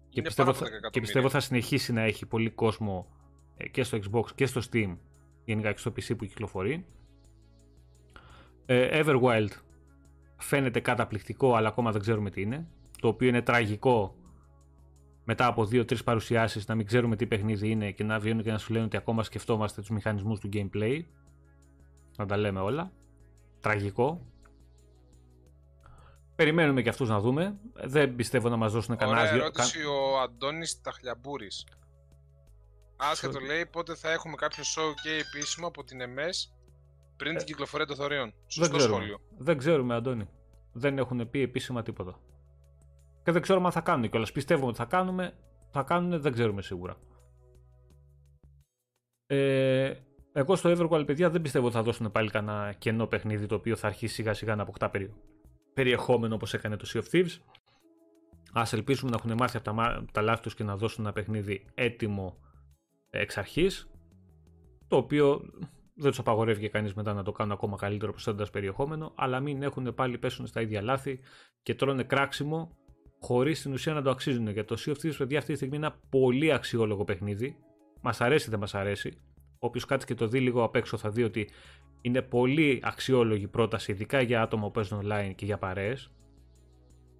[0.09, 3.24] Και πιστεύω, θα, και πιστεύω θα συνεχίσει να έχει πολύ κόσμο ε,
[3.71, 4.97] και στο Xbox και στο Steam,
[5.45, 6.85] γενικά και στο PC που κυκλοφορεί.
[8.65, 9.49] Ε, Everwild
[10.37, 12.67] φαίνεται καταπληκτικό, αλλά ακόμα δεν ξέρουμε τι είναι.
[13.01, 14.15] Το οποίο είναι τραγικό
[15.23, 18.57] μετά από δύο-τρεις παρουσιάσεις να μην ξέρουμε τι παιχνίδι είναι και να βγαίνουν και να
[18.57, 21.03] σου λένε ότι ακόμα σκεφτόμαστε τους μηχανισμούς του gameplay.
[22.17, 22.91] Να τα λέμε όλα.
[23.59, 24.25] Τραγικό.
[26.35, 27.55] Περιμένουμε και αυτούς να δούμε.
[27.73, 29.19] Δεν πιστεύω να μας δώσουν κανένα.
[29.19, 31.65] Ωραία ερώτηση ο Αντώνης Ταχλιαμπούρης.
[32.97, 36.55] Άσχετο λέει πότε θα έχουμε κάποιο show και επίσημο από την ΕΜΕΣ
[37.17, 38.33] πριν την ε, κυκλοφορία των θωρίων.
[38.47, 39.19] Σωστό δεν σχόλιο.
[39.37, 40.29] Δεν ξέρουμε, Αντώνη.
[40.73, 42.19] Δεν έχουν πει επίσημα τίποτα.
[43.23, 44.31] Και δεν ξέρουμε αν θα κάνουν κιόλας.
[44.31, 45.33] Πιστεύουμε ότι θα κάνουμε.
[45.71, 46.97] Θα κάνουν, δεν ξέρουμε σίγουρα.
[49.27, 49.93] Ε,
[50.33, 53.75] εγώ στο Everqual, παιδιά, δεν πιστεύω ότι θα δώσουν πάλι κανένα κενό παιχνίδι το οποίο
[53.75, 54.91] θα αρχίσει σιγά σιγά να αποκτά
[55.73, 57.39] περιεχόμενο όπως έκανε το Sea of Thieves.
[58.53, 61.65] Α ελπίσουμε να έχουν μάθει από τα, τα λάθη τους και να δώσουν ένα παιχνίδι
[61.73, 62.37] έτοιμο
[63.19, 63.89] εξ αρχής.
[64.87, 65.41] Το οποίο
[65.95, 69.63] δεν τους απαγορεύει και κανείς μετά να το κάνουν ακόμα καλύτερο προσθέτοντας περιεχόμενο, αλλά μην
[69.63, 71.19] έχουν πάλι πέσουν στα ίδια λάθη
[71.63, 72.77] και τρώνε κράξιμο
[73.19, 74.49] χωρίς στην ουσία να το αξίζουν.
[74.49, 77.57] Γιατί το Sea of Thieves, παιδιά, αυτή τη στιγμή είναι ένα πολύ αξιόλογο παιχνίδι.
[78.01, 79.17] Μας αρέσει, δεν μας αρέσει.
[79.59, 81.49] Όποιος κάτσει και το δει λίγο απ' έξω θα δει ότι
[82.01, 86.11] είναι πολύ αξιόλογη πρόταση, ειδικά για άτομα που παίζουν online και για παρέες.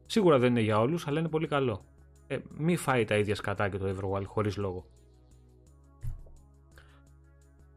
[0.05, 1.85] Σίγουρα δεν είναι για όλους, αλλά είναι πολύ καλό.
[2.27, 4.85] Ε, μη φάει τα ίδια σκατά και το Everwild χωρίς λόγο.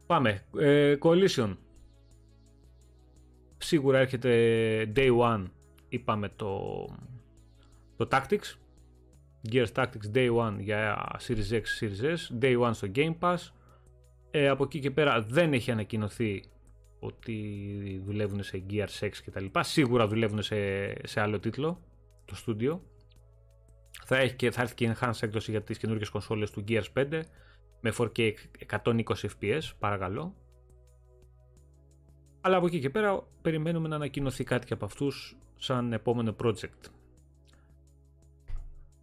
[0.09, 0.43] Πάμε.
[0.57, 1.57] Ε, Coalition.
[3.57, 5.45] Σίγουρα έρχεται Day One.
[5.89, 6.85] Είπαμε το,
[7.97, 8.57] το Tactics.
[9.51, 12.41] Gears Tactics Day One για Series X, Series S.
[12.41, 13.37] Day One στο Game Pass.
[14.31, 16.43] Ε, από εκεί και πέρα δεν έχει ανακοινωθεί
[16.99, 19.45] ότι δουλεύουν σε Gears 6 κτλ.
[19.59, 20.57] Σίγουρα δουλεύουν σε,
[21.07, 21.81] σε άλλο τίτλο
[22.25, 22.83] το στούντιο.
[24.05, 27.21] Θα, έχει και, θα έρθει και enhanced έκδοση για τις καινούργιες κονσόλες του Gears 5
[27.81, 28.33] με 4K
[28.69, 30.35] 120 fps παρακαλώ.
[32.41, 36.89] Αλλά από εκεί και πέρα περιμένουμε να ανακοινωθεί κάτι και από αυτούς σαν επόμενο project.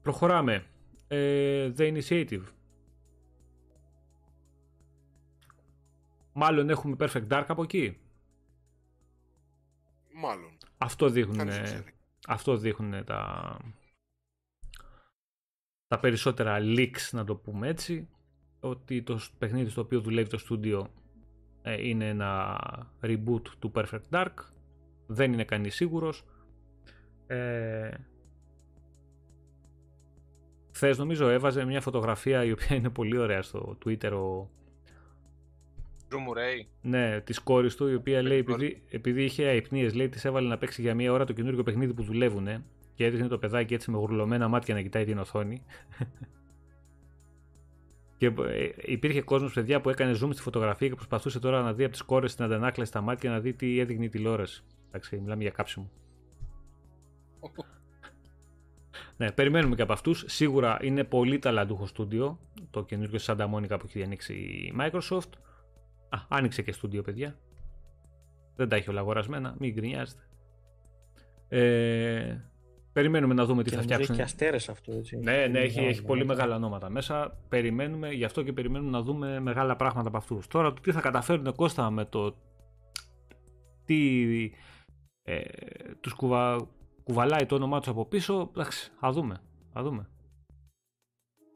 [0.02, 0.66] Προχωράμε.
[1.08, 2.42] Ε, The Initiative.
[6.32, 7.98] Μάλλον έχουμε Perfect Dark από εκεί;
[10.18, 10.58] Μάλλον.
[10.78, 11.48] Αυτό δείχνουν,
[12.26, 13.56] αυτό δείχνουν τα,
[15.86, 18.08] τα περισσότερα leaks να το πούμε έτσι
[18.68, 20.88] ότι το παιχνίδι στο οποίο δουλεύει το στούντιο
[21.62, 22.58] ε, είναι ένα
[23.02, 24.34] reboot του Perfect Dark.
[25.06, 26.24] Δεν είναι κανείς σίγουρος.
[27.26, 27.90] Ε,
[30.76, 34.48] Χθες νομίζω έβαζε μια φωτογραφία η οποία είναι πολύ ωραία στο Twitter ο
[36.82, 40.58] Ναι, της κόρης του, η οποία λέει επειδή, επειδή είχε αϊπνίες, λέει της έβαλε να
[40.58, 42.48] παίξει για μία ώρα το καινούργιο παιχνίδι που δουλεύουν
[42.94, 45.62] και έδειχνε το παιδάκι έτσι με γουρλωμένα μάτια να κοιτάει την οθόνη.
[48.16, 51.82] Και ε, υπήρχε κόσμος, παιδιά, που έκανε zoom στη φωτογραφία και προσπαθούσε τώρα να δει
[51.82, 54.64] από τις κόρες την αντανάκλαση στα μάτια να δει τι έδειχνε η τηλεόραση.
[54.88, 55.90] Εντάξει, μιλάμε για κάψιμο.
[59.16, 60.24] ναι, περιμένουμε και από αυτούς.
[60.26, 62.38] Σίγουρα είναι πολύ ταλαντούχο στούντιο.
[62.70, 65.30] Το καινούργιο Santa Monica που έχει ανοίξει η Microsoft.
[66.08, 67.38] Α, άνοιξε και στούντιο, παιδιά.
[68.56, 70.22] Δεν τα έχει όλα αγορασμένα, μην γκρινιάζετε.
[71.48, 72.36] Ε,
[72.96, 74.08] Περιμένουμε να δούμε τι θα φτιάξουν.
[74.08, 75.16] Έχει και αστέρες αυτό, έτσι.
[75.16, 77.38] Ναι, ναι, έχει, έχει πολύ μεγάλα ονόματα μέσα.
[77.48, 80.46] Περιμένουμε, γι' αυτό και περιμένουμε να δούμε μεγάλα πράγματα από αυτούς.
[80.46, 82.36] Τώρα το τι θα καταφέρουν Κώστα με το.
[83.84, 84.50] Τι.
[85.22, 85.40] Ε,
[86.00, 86.68] τους κουβα,
[87.04, 88.50] κουβαλάει το όνομά τους από πίσω.
[88.54, 89.40] Εντάξει, θα δούμε.
[89.72, 90.08] Θα δούμε.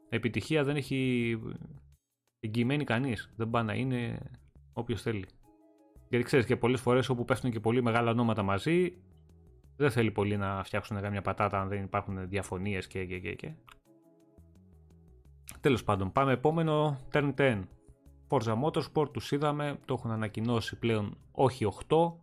[0.09, 1.39] Επιτυχία δεν έχει
[2.39, 3.33] εγγυημένη κανείς.
[3.35, 4.19] Δεν πάει να είναι
[4.73, 5.25] όποιος θέλει.
[6.09, 8.93] Γιατί ξέρεις και πολλές φορές όπου πέφτουν και πολύ μεγάλα ονόματα μαζί,
[9.81, 13.51] δεν θέλει πολύ να φτιάξουν καμιά πατάτα αν δεν υπάρχουν διαφωνίες και και και και.
[15.59, 17.63] Τέλος πάντων, πάμε επόμενο Turn 10.
[18.29, 22.13] Forza Motorsport, τους είδαμε, το έχουν ανακοινώσει πλέον όχι 8.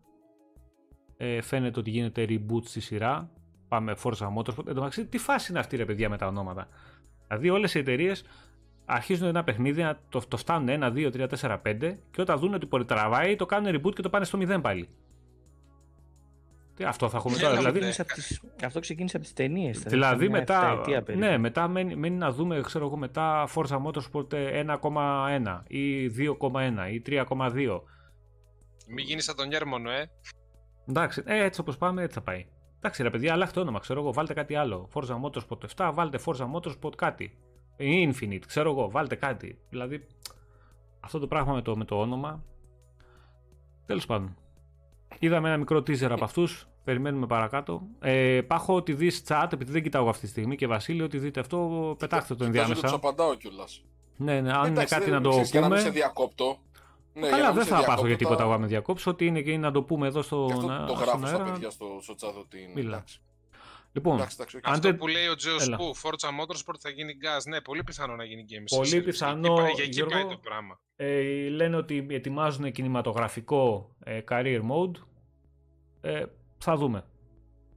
[1.16, 3.30] Ε, φαίνεται ότι γίνεται reboot στη σειρά.
[3.68, 4.66] Πάμε Forza Motorsport.
[4.66, 6.68] Εν τω μεταξύ, τι φάση είναι αυτή ρε παιδιά με τα ονόματα;
[7.26, 8.24] Δηλαδή όλες οι εταιρείες
[8.84, 12.66] αρχίζουν ένα παιχνίδι, το, το φτάνουν 1, 2, 3, 4, 5 και όταν δουν ότι
[12.66, 14.88] πολυτραβάει το κάνουν reboot και το πάνε στο 0 πάλι.
[16.78, 17.56] Τι, αυτό θα έχουμε τώρα.
[17.56, 19.78] Δηλαδή, τις, αυτό ξεκίνησε από τις ταινίες.
[19.78, 20.80] Δηλαδή μετά,
[21.16, 27.02] ναι, μετά μένει, μένει, να δούμε, ξέρω εγώ, μετά Forza Motorsport 1,1 ή 2,1 ή
[27.06, 27.80] 3,2.
[28.88, 30.10] Μην γίνεις σαν τον Γέρμονο, ε.
[30.88, 32.46] Εντάξει, ε, έτσι όπως πάμε, έτσι θα πάει.
[32.78, 34.88] Εντάξει ρε παιδιά, αλλάχτε όνομα, ξέρω εγώ, βάλτε κάτι άλλο.
[34.94, 37.38] Forza Motorsport 7, βάλτε Forza Motorsport κάτι.
[37.78, 39.58] Infinite, ξέρω εγώ, βάλτε κάτι.
[39.68, 40.06] Δηλαδή,
[41.00, 42.44] αυτό το πράγμα με το, με το όνομα.
[43.86, 44.36] Τέλος πάντων.
[45.18, 46.68] Είδαμε ένα μικρό teaser από αυτούς.
[46.84, 47.82] Περιμένουμε παρακάτω.
[48.00, 51.40] Ε, πάχω ότι δεις chat, επειδή δεν κοιτάω αυτή τη στιγμή και Βασίλειο, ότι δείτε
[51.40, 52.80] αυτό, πετάξτε το ενδιάμεσα.
[52.80, 53.82] Δεν απαντάω κιόλας.
[54.16, 55.42] Ναι, ναι, αν είναι κάτι να το πούμε.
[55.42, 56.58] Για να μην σε διακόπτω.
[57.14, 59.10] Ναι, Καλά, δεν θα πάθω για τίποτα εγώ με διακόψω.
[59.10, 60.46] Ό,τι είναι και είναι να το πούμε εδώ στο.
[60.48, 62.72] Και αυτό το γράφω στα παιδιά στο, στο chat ότι είναι.
[62.74, 63.04] Μιλά.
[63.98, 67.48] Λοιπόν, εντάξει, εντάξει, αυτό που λέει ο Τζέος Σπού, Forza Motorsport θα γίνει gas.
[67.48, 69.68] Ναι, πολύ πιθανό να γίνει Games Πολύ πιθανό.
[69.74, 70.80] Για εκεί πάει το πράγμα.
[70.96, 74.96] Ε, λένε ότι ετοιμάζουν κινηματογραφικό ε, career mode.
[76.00, 76.24] Ε,
[76.58, 77.04] θα δούμε.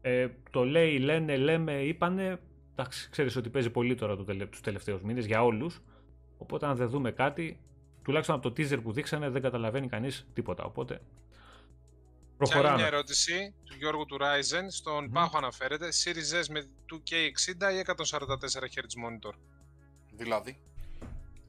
[0.01, 2.39] Ε, το λέει, λένε, λέμε, είπανε.
[2.71, 5.81] Εντάξει, ξέρεις ότι παίζει πολύ τώρα το τελε, τους τελευταίους μήνες για όλους.
[6.37, 7.59] Οπότε αν δεν δούμε κάτι,
[8.03, 10.63] τουλάχιστον από το teaser που δείξανε δεν καταλαβαίνει κανείς τίποτα.
[10.63, 11.01] Οπότε
[12.45, 12.75] προχωράμε.
[12.75, 14.65] Και μια ερώτηση του Γιώργου του Ryzen.
[14.67, 15.13] Στον mm.
[15.13, 19.33] Πάχο αναφέρεται Series S με 2K60 ή 144 Hz monitor;
[20.11, 20.61] Δηλαδή.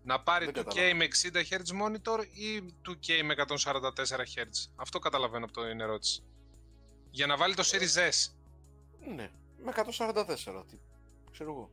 [0.05, 3.45] Να πάρει 2K με 60 Hz monitor ή 2K με 144
[4.35, 6.23] Hz; Αυτό καταλαβαίνω από την ερώτηση.
[7.11, 8.33] Για να βάλει το Series S.
[9.15, 9.31] Ναι,
[9.65, 10.65] με 144.
[10.69, 10.77] Τι,
[11.33, 11.71] ξέρω εγώ.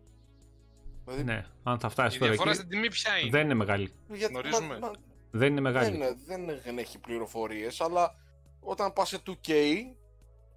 [1.06, 1.24] Δηλαδή...
[1.24, 2.42] Ναι, αν θα φτάσει τώρα εκεί.
[2.42, 3.30] Η διαφορά στην τιμή ποια είναι.
[3.30, 3.94] Δεν είναι; μεγάλη.
[4.08, 4.80] Γιατί, Γνωρίζουμε.
[4.80, 4.92] Μα,
[5.32, 5.98] δεν είναι μεγάλη.
[6.26, 8.16] Δεν, δεν έχει πληροφορίες, αλλά
[8.60, 9.52] όταν πας σε 2K,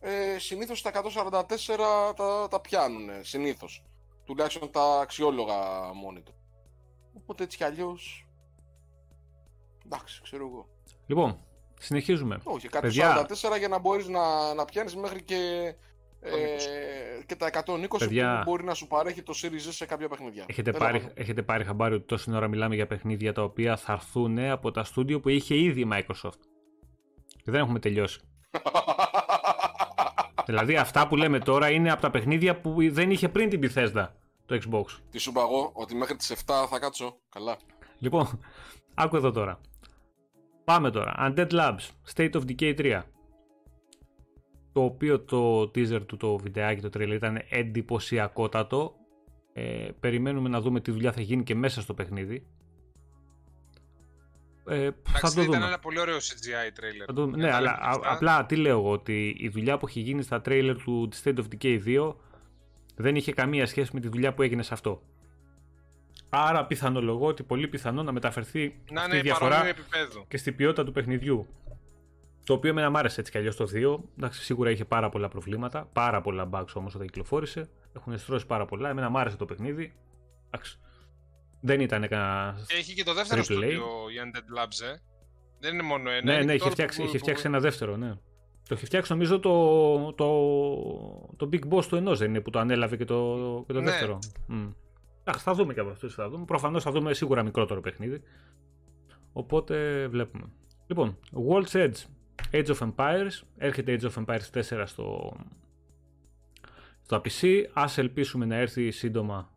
[0.00, 3.84] ε, συνήθως τα 144 τα, τα πιάνουν, συνήθως.
[4.24, 5.54] Τουλάχιστον τα αξιόλογα
[5.90, 6.34] monitor.
[7.16, 8.26] Οπότε έτσι κι αλλιώς...
[9.84, 10.68] Εντάξει, ξέρω εγώ.
[11.06, 11.38] Λοιπόν,
[11.78, 12.40] συνεχίζουμε.
[12.44, 15.74] Όχι, 144 για να μπορείς να, να πιάνεις μέχρι και
[16.24, 16.32] ε,
[17.26, 20.44] και τα 120 Παιδιά, που μπορεί να σου παρέχει το Series σε κάποια παιχνίδια.
[20.48, 24.38] Έχετε πάρει, έχετε πάρει χαμπάρι ότι τόση ώρα μιλάμε για παιχνίδια τα οποία θα έρθουν
[24.38, 26.38] από τα στούντιο που είχε ήδη η Microsoft.
[27.42, 28.20] Και δεν έχουμε τελειώσει.
[30.46, 34.08] δηλαδή αυτά που λέμε τώρα είναι από τα παιχνίδια που δεν είχε πριν την Bethesda
[34.46, 34.84] το Xbox.
[35.10, 37.16] Τι σου είπα εγώ, ότι μέχρι τις 7 θα κάτσω.
[37.28, 37.56] Καλά.
[37.98, 38.40] Λοιπόν,
[38.94, 39.60] άκου εδώ τώρα.
[40.64, 41.14] Πάμε τώρα.
[41.18, 43.02] Undead Labs, State of Decay 3
[44.72, 48.94] το οποίο το teaser του, το βιντεάκι, το trailer ήταν εντυπωσιακότατο.
[49.52, 52.46] Ε, περιμένουμε να δούμε τι δουλειά θα γίνει και μέσα στο παιχνίδι.
[54.66, 55.56] Ε, θα το δούμε.
[55.56, 56.80] Ήταν ένα πολύ ωραίο CGI
[57.14, 57.28] trailer.
[57.36, 61.08] ναι, αλλά απλά τι λέω εγώ, ότι η δουλειά που έχει γίνει στα trailer του
[61.24, 62.14] State of Decay 2
[62.96, 65.02] δεν είχε καμία σχέση με τη δουλειά που έγινε σε αυτό.
[66.28, 69.62] Άρα πιθανολογώ ότι πολύ πιθανό να μεταφερθεί να αυτή η διαφορά
[70.28, 71.46] και στην ποιότητα του παιχνιδιού.
[72.44, 73.98] Το οποίο με άρεσε έτσι κι αλλιώς το 2.
[74.16, 75.88] Εντάξει, σίγουρα είχε πάρα πολλά προβλήματα.
[75.92, 77.68] Πάρα πολλά bugs όμως όταν κυκλοφόρησε.
[77.96, 78.88] Έχουν στρώσει πάρα πολλά.
[78.88, 79.94] Εμένα μου άρεσε το παιχνίδι.
[80.50, 80.78] Εντάξει.
[81.62, 82.58] Δεν ήταν κανένα.
[82.66, 83.78] Και έχει και το δεύτερο στο η
[84.24, 84.96] Undead Labs, ε.
[85.60, 86.32] Δεν είναι μόνο ένα.
[86.32, 88.14] Ναι, ναι, είχε φτιάξει, είχε φτιάξει ένα δεύτερο, ναι.
[88.68, 90.26] Το έχει φτιάξει νομίζω το, το,
[91.36, 93.90] το Big Boss του ενός δεν είναι που το ανέλαβε και το, και το ναι.
[93.90, 94.18] δεύτερο.
[94.48, 94.72] Mm.
[95.20, 96.14] Εντάξει, θα δούμε και από αυτούς.
[96.14, 96.44] Θα δούμε.
[96.44, 98.22] Προφανώς θα δούμε σίγουρα μικρότερο παιχνίδι.
[99.32, 100.44] Οπότε βλέπουμε.
[100.86, 101.18] Λοιπόν,
[101.48, 102.04] World's Edge
[102.52, 105.36] Age of Empires, έρχεται Age of Empires 4 στο,
[107.02, 109.50] στο PC, ας ελπίσουμε να έρθει σύντομα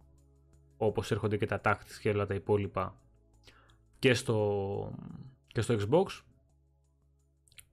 [0.86, 3.00] όπως έρχονται και τα Tactics και όλα τα υπόλοιπα
[4.00, 5.00] και στο,
[5.48, 6.06] και στο Xbox.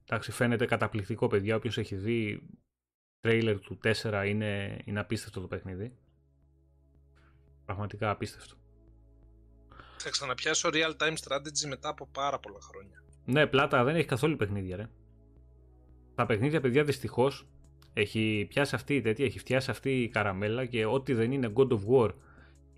[0.04, 2.42] Εντάξει, φαίνεται καταπληκτικό παιδιά, όποιος έχει δει
[3.20, 5.96] τρέιλερ του 4 είναι, είναι απίστευτο το παιχνίδι.
[7.64, 8.56] Πραγματικά απίστευτο.
[9.96, 13.04] Θα ξαναπιάσω real time strategy μετά από πάρα πολλά χρόνια.
[13.24, 14.88] Ναι, πλάτα δεν έχει καθόλου παιχνίδια, ρε
[16.14, 17.46] τα παιχνίδια, παιδιά, δυστυχώς
[17.92, 21.68] έχει πιάσει αυτή η τέτοια, έχει φτιάσει αυτή η καραμέλα και ό,τι δεν είναι God
[21.68, 22.10] of War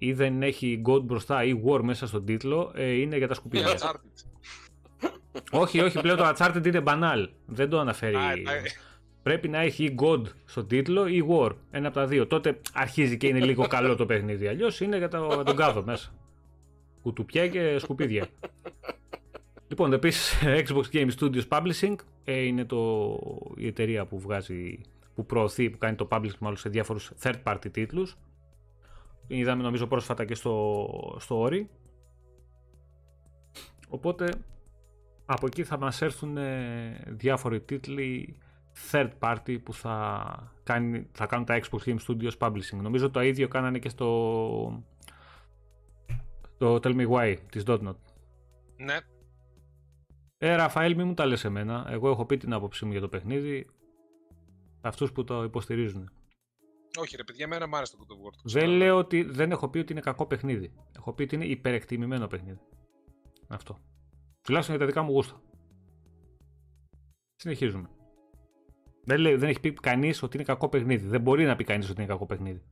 [0.05, 4.01] ή δεν έχει God μπροστά ή War μέσα στον τίτλο ε, είναι για τα σκουπίδια.
[5.51, 7.27] όχι, όχι, πλέον το Uncharted είναι banal.
[7.47, 8.17] Δεν το αναφέρει.
[9.23, 11.51] Πρέπει να έχει ή God στον τίτλο ή War.
[11.71, 12.27] Ένα από τα δύο.
[12.27, 14.47] Τότε αρχίζει και είναι λίγο καλό το παιχνίδι.
[14.47, 16.15] Αλλιώς είναι για, το, τον κάδο μέσα.
[17.03, 18.27] Κουτουπιά και σκουπίδια.
[19.69, 20.37] Λοιπόν, επίση
[20.67, 21.95] Xbox Game Studios Publishing
[22.25, 23.19] ε, είναι το,
[23.57, 24.81] η εταιρεία που βγάζει,
[25.15, 28.17] που προωθεί, που κάνει το publishing μάλλον σε διάφορους third party τίτλους.
[29.27, 31.65] Είδαμε νομίζω πρόσφατα και στο, στο Ori.
[33.89, 34.29] Οπότε
[35.27, 38.39] από εκεί θα μας έρθουν ε, διάφοροι τίτλοι
[38.91, 42.81] third party που θα, κάνει, θα κάνουν τα Xbox Game Studios Publishing.
[42.83, 44.85] Νομίζω το ίδιο κάνανε και στο
[46.59, 47.97] το Tell Me Why της Dotnod.
[48.77, 48.99] Ναι,
[50.47, 51.87] ε, Ραφαήλ, μην μου τα λες εμένα.
[51.91, 53.67] Εγώ έχω πει την άποψή μου για το παιχνίδι.
[54.81, 56.11] Αυτούς που το υποστηρίζουν.
[56.99, 58.41] Όχι, ρε παιδιά, εμένα μου άρεσε το God of War.
[58.43, 60.73] Δεν λέω ότι δεν έχω πει ότι είναι κακό παιχνίδι.
[60.97, 62.61] Έχω πει ότι είναι υπερεκτιμημένο παιχνίδι.
[63.49, 63.79] Αυτό.
[64.43, 65.43] Τουλάχιστον για τα δικά μου γούστα.
[67.37, 67.89] Συνεχίζουμε.
[69.05, 71.07] Δεν, λέει, δεν έχει πει κανείς ότι είναι κακό παιχνίδι.
[71.07, 72.63] Δεν μπορεί να πει κανείς ότι είναι κακό παιχνίδι.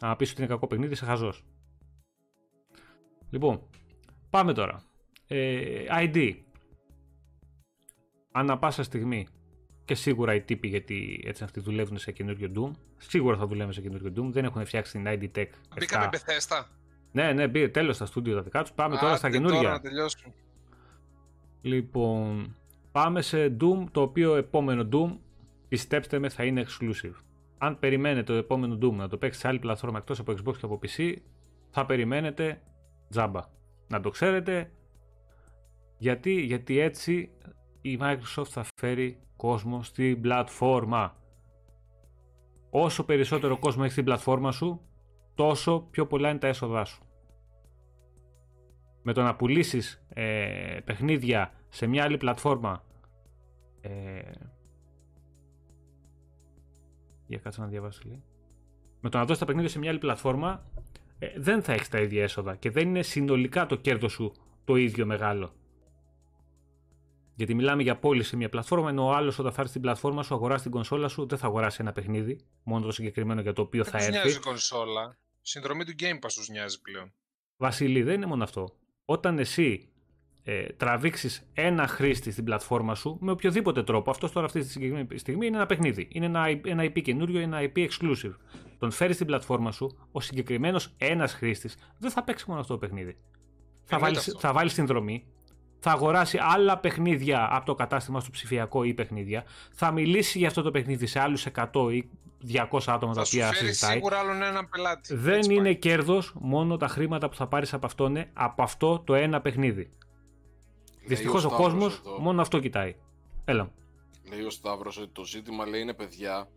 [0.00, 1.44] Αν πεις ότι είναι κακό παιχνίδι, είσαι χαζός.
[3.30, 3.68] Λοιπόν,
[4.30, 4.82] πάμε τώρα.
[5.26, 6.36] Ε, ID.
[8.32, 9.26] Ανά πάσα στιγμή
[9.90, 12.70] και σίγουρα οι τύποι γιατί έτσι αυτοί δουλεύουν σε καινούριο Doom.
[12.96, 14.32] Σίγουρα θα δουλεύουν σε καινούριο Doom.
[14.32, 15.46] Δεν έχουν φτιάξει την ID Tech.
[15.78, 16.64] Μπήκαμε Bethesda.
[17.12, 18.72] Ναι, ναι, μπήκε τέλος στα στούντιο τα δικά τους.
[18.72, 19.60] Πάμε τώρα στα καινούργια.
[19.60, 20.32] Τώρα να
[21.60, 22.56] Λοιπόν,
[22.92, 25.16] πάμε σε Doom, το οποίο επόμενο Doom,
[25.68, 27.14] πιστέψτε με, θα είναι exclusive.
[27.58, 30.64] Αν περιμένετε το επόμενο Doom να το παίξει σε άλλη πλατφόρμα εκτός από Xbox και
[30.64, 31.14] από PC,
[31.70, 32.60] θα περιμένετε
[33.08, 33.40] τζάμπα.
[33.88, 34.70] Να το ξέρετε,
[35.98, 37.30] γιατί, γιατί έτσι
[37.80, 41.16] η Microsoft θα φέρει κόσμο στην πλατφόρμα.
[42.70, 44.80] Όσο περισσότερο κόσμο έχει στην πλατφόρμα σου,
[45.34, 47.02] τόσο πιο πολλά είναι τα έσοδά σου.
[49.02, 52.84] Με το να πουλήσεις ε, παιχνίδια σε μια άλλη πλατφόρμα
[53.80, 54.20] ε,
[57.26, 58.22] για κάτσε να διαβάσω λίγο.
[59.00, 60.64] Με το να δώσεις τα παιχνίδια σε μια άλλη πλατφόρμα
[61.18, 64.32] ε, δεν θα έχεις τα ίδια έσοδα και δεν είναι συνολικά το κέρδος σου
[64.64, 65.52] το ίδιο μεγάλο.
[67.40, 70.22] Γιατί μιλάμε για πώληση σε μια πλατφόρμα, ενώ ο άλλος όταν θα έρθει στην πλατφόρμα
[70.22, 73.62] σου, αγοράσει την κονσόλα σου, δεν θα αγοράσει ένα παιχνίδι, μόνο το συγκεκριμένο για το
[73.62, 74.10] οποίο θα έρθει.
[74.10, 75.16] Δεν νοιάζει η κονσόλα.
[75.40, 77.12] Συνδρομή του Game Pass τους νοιάζει πλέον.
[77.56, 78.68] Βασίλη, δεν είναι μόνο αυτό.
[79.04, 79.88] Όταν εσύ
[80.42, 85.18] ε, τραβήξεις ένα χρήστη στην πλατφόρμα σου με οποιοδήποτε τρόπο, αυτός τώρα αυτή τη συγκεκριμένη
[85.18, 86.08] στιγμή είναι ένα παιχνίδι.
[86.12, 88.34] Είναι ένα, ένα IP καινούριο, ένα IP exclusive.
[88.78, 92.78] Τον φέρει στην πλατφόρμα σου, ο συγκεκριμένος ένας χρήστης δεν θα παίξει μόνο αυτό το
[92.78, 93.16] παιχνίδι.
[93.84, 95.26] Θα βάλει, θα βάλεις συνδρομή,
[95.80, 100.62] θα αγοράσει άλλα παιχνίδια από το κατάστημα στο ψηφιακό ή παιχνίδια, θα μιλήσει για αυτό
[100.62, 102.08] το παιχνίδι σε άλλους 100 ή
[102.70, 103.92] 200 άτομα τα οποία συζητάει.
[103.92, 105.14] σίγουρα άλλον έναν πελάτη.
[105.14, 109.14] Δεν είναι κέρδος μόνο τα χρήματα που θα πάρεις από αυτό, είναι από αυτό το
[109.14, 109.90] ένα παιχνίδι.
[111.06, 112.96] Δυστυχώς ο κόσμος μόνο αυτό κοιτάει.
[113.44, 113.70] Έλα.
[114.30, 116.48] Λέει ο Σταύρος ότι το ζήτημα λέει είναι παιδιά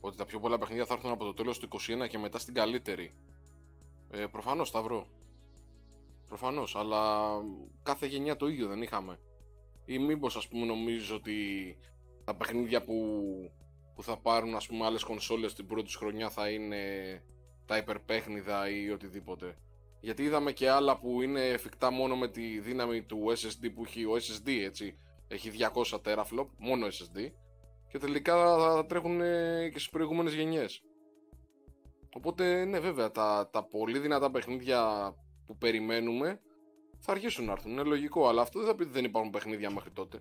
[0.00, 1.68] ότι τα πιο πολλά παιχνίδια θα έρθουν από το τέλος του
[2.04, 3.14] 21 και μετά στην καλύτερη.
[4.10, 5.06] Ε, Προφανώς Σταύρο.
[6.32, 7.30] Προφανώς, αλλά
[7.82, 9.18] κάθε γενιά το ίδιο δεν είχαμε.
[9.84, 11.34] Ή μήπως ας πούμε νομίζω ότι
[12.24, 12.94] τα παιχνίδια που,
[13.94, 16.78] που θα πάρουν ας πούμε άλλες κονσόλες την πρώτη χρονιά θα είναι
[17.66, 19.56] τα υπερπέχνιδα ή οτιδήποτε.
[20.00, 24.04] Γιατί είδαμε και άλλα που είναι εφικτά μόνο με τη δύναμη του SSD που έχει
[24.04, 24.98] ο SSD έτσι.
[25.28, 25.50] Έχει
[25.84, 27.30] 200 teraflop, μόνο SSD.
[27.88, 29.18] Και τελικά θα τρέχουν
[29.70, 30.82] και στις προηγούμενες γενιές.
[32.14, 35.14] Οπότε ναι βέβαια τα, τα πολύ δυνατά παιχνίδια
[35.52, 36.40] που περιμένουμε
[36.98, 37.72] θα αρχίσουν να έρθουν.
[37.72, 40.18] Είναι λογικό, αλλά αυτό δεν θα πει ότι δεν υπάρχουν παιχνίδια μέχρι τότε.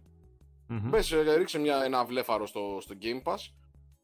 [0.70, 0.88] Mm-hmm.
[0.92, 3.38] Πες, ε, ρίξε μια, ένα βλέφαρο στο, στο Game Pass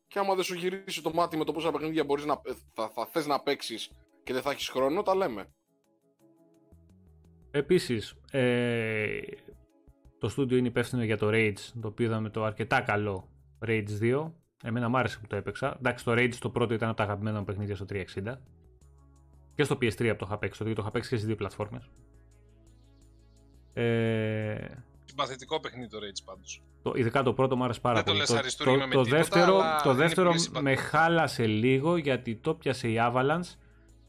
[0.08, 2.90] και άμα δεν σου γυρίσει το μάτι με το πόσα παιχνίδια μπορείς να, ε, θα,
[2.90, 3.92] θα θες να παίξεις
[4.24, 5.46] και δεν θα έχεις χρόνο, τα λέμε.
[7.52, 9.20] Επίσης, ε,
[10.18, 13.30] το στούντιο είναι υπεύθυνο για το Rage, το οποίο είδαμε το αρκετά καλό
[13.66, 14.32] Rage 2.
[14.64, 15.76] Εμένα μου άρεσε που το έπαιξα.
[15.78, 18.04] Εντάξει, το Rage το πρώτο ήταν από τα αγαπημένα μου παιχνίδια στο 360.
[19.58, 21.90] Και στο PS3 από το είχα παίξει, το είχα παίξει και στις δύο πλατφόρμες.
[23.74, 24.68] Ε...
[25.06, 26.64] Συμπαθητικό παιχνίδι το Rage πάντως.
[26.82, 28.26] Το, ειδικά το πρώτο μου άρεσε πάρα πολύ.
[28.26, 32.98] Το, το, το, με το δεύτερο, το δεύτερο με χάλασε λίγο γιατί το πιάσε η
[33.00, 33.56] Avalanche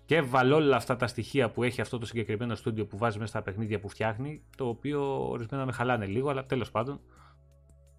[0.04, 3.30] και βάλω όλα αυτά τα στοιχεία που έχει αυτό το συγκεκριμένο στούντιο που βάζει μέσα
[3.30, 7.00] στα παιχνίδια που φτιάχνει, το οποίο ορισμένα με χαλάνε λίγο, αλλά τέλος πάντων.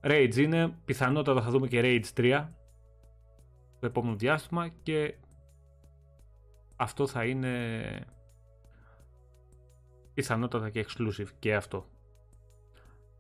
[0.02, 2.48] Rage είναι, πιθανότατα θα δούμε και Rage 3
[3.80, 5.16] το επόμενο διάστημα και
[6.80, 7.82] αυτό θα είναι
[10.14, 11.86] πιθανότατα και exclusive και αυτό.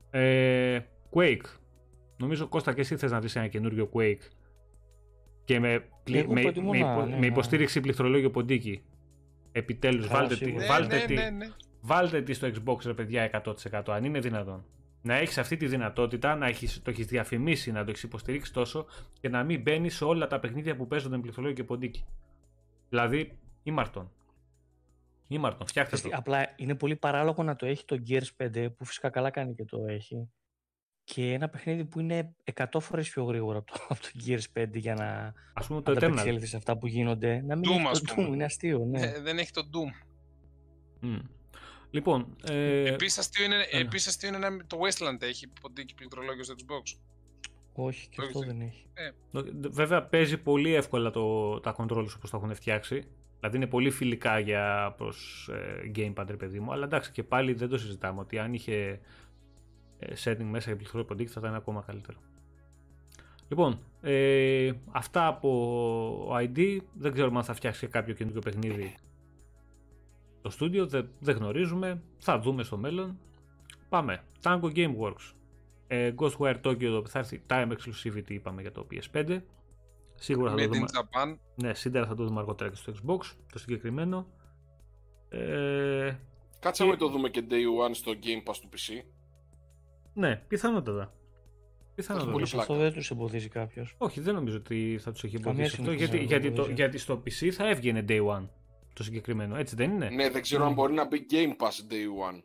[0.10, 0.80] Ε,
[1.14, 1.46] Quake.
[2.18, 4.28] Νομίζω Κώστα και εσύ θες να δεις ένα καινούριο Quake
[5.44, 7.26] και με, με, με, με, ναι, ναι.
[7.26, 8.84] υποστήριξη πληκτρολόγιο ποντίκι.
[9.52, 11.48] Επιτέλους βάλτε, τη, ναι, βάλτε, ναι, τη, ναι, ναι.
[11.82, 14.66] βάλτε τη στο Xbox ρε παιδιά 100% αν είναι δυνατόν.
[15.02, 18.86] Να έχεις αυτή τη δυνατότητα, να έχεις, το έχεις διαφημίσει, να το έχεις υποστηρίξει τόσο
[19.20, 22.06] και να μην μπαίνεις σε όλα τα παιχνίδια που παίζονται με πληκτρολόγιο και ποντίκι.
[22.90, 24.12] Δηλαδή, ήμαρτον.
[25.28, 26.10] Ήμαρτον, φτιάχτε το.
[26.12, 29.66] Απλά είναι πολύ παράλογο να το έχει το Gears 5 που φυσικά καλά κάνει και
[29.66, 30.30] το έχει
[31.04, 34.68] και ένα παιχνίδι που είναι 100 φορές πιο γρήγορο από το, από το Gears 5
[34.74, 36.40] για να ας πούμε το Eternal.
[36.44, 37.42] σε αυτά που γίνονται.
[37.46, 38.86] Να μην Doom, έχει το Doom, είναι αστείο.
[38.86, 39.02] Ναι.
[39.02, 40.06] Ε, δεν έχει το Doom.
[41.06, 41.22] Mm.
[41.92, 42.94] Λοιπόν, ε...
[42.94, 47.00] Επίσης αστείο είναι, επίσης αστείο είναι το Westland έχει ποντίκι πληκτρολόγιο στο Xbox.
[47.74, 48.86] Όχι, και αυτό δεν έχει.
[48.94, 49.10] Ε.
[49.70, 53.04] Βέβαια παίζει πολύ εύκολα το, τα controls όπως τα έχουν φτιάξει.
[53.40, 57.54] Δηλαδή είναι πολύ φιλικά για προς ε, gamepad ρε παιδί μου, αλλά εντάξει και πάλι
[57.54, 59.00] δεν το συζητάμε ότι αν είχε
[60.00, 62.18] ε, setting μέσα για πληθυσμό υποδείκτης θα ήταν ακόμα καλύτερο.
[63.50, 66.78] Λοιπόν, ε, αυτά από ID.
[66.94, 68.96] Δεν ξέρουμε αν θα φτιάξει κάποιο καινούργιο παιχνίδι
[70.42, 70.88] το στούντιο.
[70.88, 72.02] Δεν, δεν γνωρίζουμε.
[72.18, 73.20] Θα δούμε στο μέλλον.
[73.90, 74.24] Πάμε.
[74.44, 75.34] Tango Gameworks.
[75.88, 79.40] Ε, Ghostwire Tokyo θα έρθει time exclusivity είπαμε για το PS5.
[80.20, 80.86] Σίγουρα θα το δούμε.
[80.94, 81.38] Japan.
[81.56, 83.20] Ναι, σύντερα θα το δούμε αργότερα και στο Xbox,
[83.52, 84.28] το συγκεκριμένο.
[85.30, 86.16] Ε,
[86.60, 86.98] Κάτσαμε και...
[86.98, 89.04] το δούμε και Day One στο Game Pass του PC.
[90.14, 91.14] Ναι, πιθανότατα.
[91.96, 92.32] Πιθανότατα.
[92.32, 93.96] Πολύ αυτό δεν τους εμποδίζει κάποιος.
[93.98, 95.92] Όχι, δεν νομίζω ότι θα τους έχει εμποδίσει αυτό.
[95.92, 98.48] Γιατί, γιατί, το, γιατί στο PC θα έβγαινε Day One
[98.94, 102.32] το συγκεκριμένο, έτσι δεν είναι; Ναι, δεν ξέρω αν μπορεί να μπει Game Pass Day
[102.32, 102.42] One.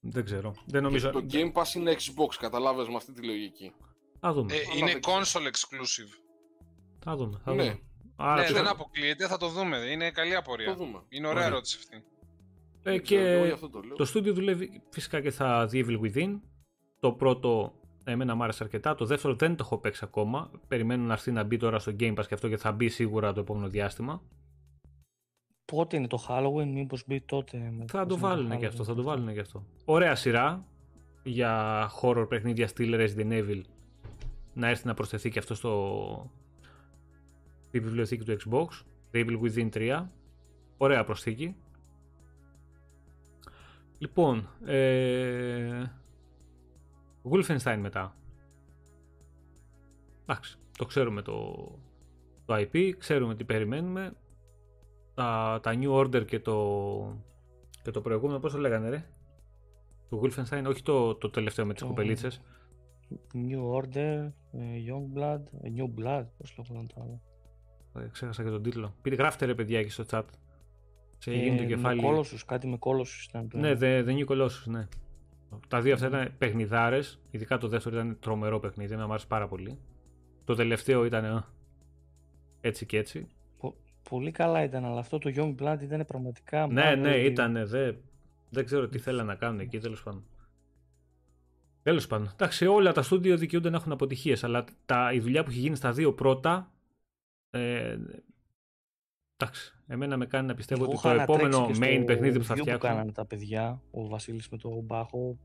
[0.00, 0.54] Δεν ξέρω.
[0.66, 1.10] Δεν νομίζω...
[1.10, 3.72] το Game Pass είναι Xbox, καταλάβες με αυτή τη λογική.
[4.24, 4.54] Θα δούμε.
[4.54, 6.12] Ε, είναι console exclusive.
[6.98, 7.40] Θα δούμε.
[7.44, 7.62] Θα ναι.
[7.62, 7.80] δούμε.
[8.16, 9.76] Άρα, ναι, δεν αποκλείεται, θα το δούμε.
[9.76, 10.66] Είναι καλή απορία.
[10.66, 11.02] Το δούμε.
[11.08, 12.04] Είναι ωραία ερώτηση αυτή.
[12.82, 16.40] Ε, και το, το στούντιο δουλεύει φυσικά και θα The Evil Within.
[17.00, 17.72] Το πρώτο
[18.04, 18.94] εμένα μου άρεσε αρκετά.
[18.94, 20.50] Το δεύτερο δεν το έχω παίξει ακόμα.
[20.68, 23.32] Περιμένω να έρθει να μπει τώρα στο Game Pass και αυτό και θα μπει σίγουρα
[23.32, 24.22] το επόμενο διάστημα.
[25.64, 27.72] Πότε είναι το Halloween, μήπως μπει τότε.
[27.86, 29.66] Θα το βάλουν και αυτό, θα το βάλουν και αυτό.
[29.84, 30.66] Ωραία σειρά
[31.22, 33.62] για horror παιχνίδια στυλ Resident Evil
[34.54, 36.30] να έρθει να προσθεθεί και αυτό στο
[37.72, 38.66] στη βιβλιοθήκη του Xbox.
[39.12, 40.06] The Evil Within 3.
[40.76, 41.56] Ωραία προσθήκη.
[43.98, 45.84] Λοιπόν, ε...
[47.30, 48.16] Wolfenstein μετά.
[50.22, 51.54] Εντάξει, το ξέρουμε το,
[52.44, 54.12] το IP, ξέρουμε τι περιμένουμε.
[55.14, 57.22] Τα, τα New Order και το,
[57.82, 59.06] και το προηγούμενο, πώς το λέγανε ρε;
[60.08, 62.42] Το Wolfenstein, όχι το, το τελευταίο με τις κοπελίτσες.
[63.34, 67.20] New Order, ε, Young Blood, ε, New Blood, πώς λέγανε το άλλο.
[68.04, 68.94] Ε, ξέχασα και τον τίτλο.
[69.02, 70.22] Πείτε γράφτε ρε παιδιά εκεί στο chat.
[71.18, 72.00] Σε ε, το κεφάλι.
[72.00, 73.50] Με κόλωσους, κάτι με κόλωσους ήταν.
[73.54, 74.88] Ναι, The, the New Colossus, ναι.
[75.68, 77.20] Τα δύο αυτά ήταν παιχνιδάρες.
[77.30, 79.78] Ειδικά το δεύτερο ήταν τρομερό παιχνίδι, με άρεσε πάρα πολύ.
[80.44, 81.46] Το τελευταίο ήταν
[82.60, 83.26] έτσι και έτσι.
[84.08, 86.66] πολύ καλά ήταν, αλλά αυτό το Young Blood ήταν πραγματικά.
[86.66, 87.66] Ναι, ναι, ήταν.
[87.66, 87.92] Δε,
[88.50, 90.24] δεν ξέρω τι θέλανε να κάνουν εκεί, τέλος πάντων.
[91.82, 92.30] Τέλος πάντων.
[92.32, 95.76] Εντάξει, όλα τα στούντιο δικαιούνται να έχουν αποτυχίες, αλλά τα, η δουλειά που έχει γίνει
[95.76, 96.72] στα δύο πρώτα.
[97.50, 97.98] Ε,
[99.36, 102.78] εντάξει, εμένα με κάνει να πιστεύω ότι το επόμενο main παιχνίδι που θα φτιάξουν.
[102.78, 105.38] που κάνανε τα παιδιά, ο Βασίλης με τον Μπάχο,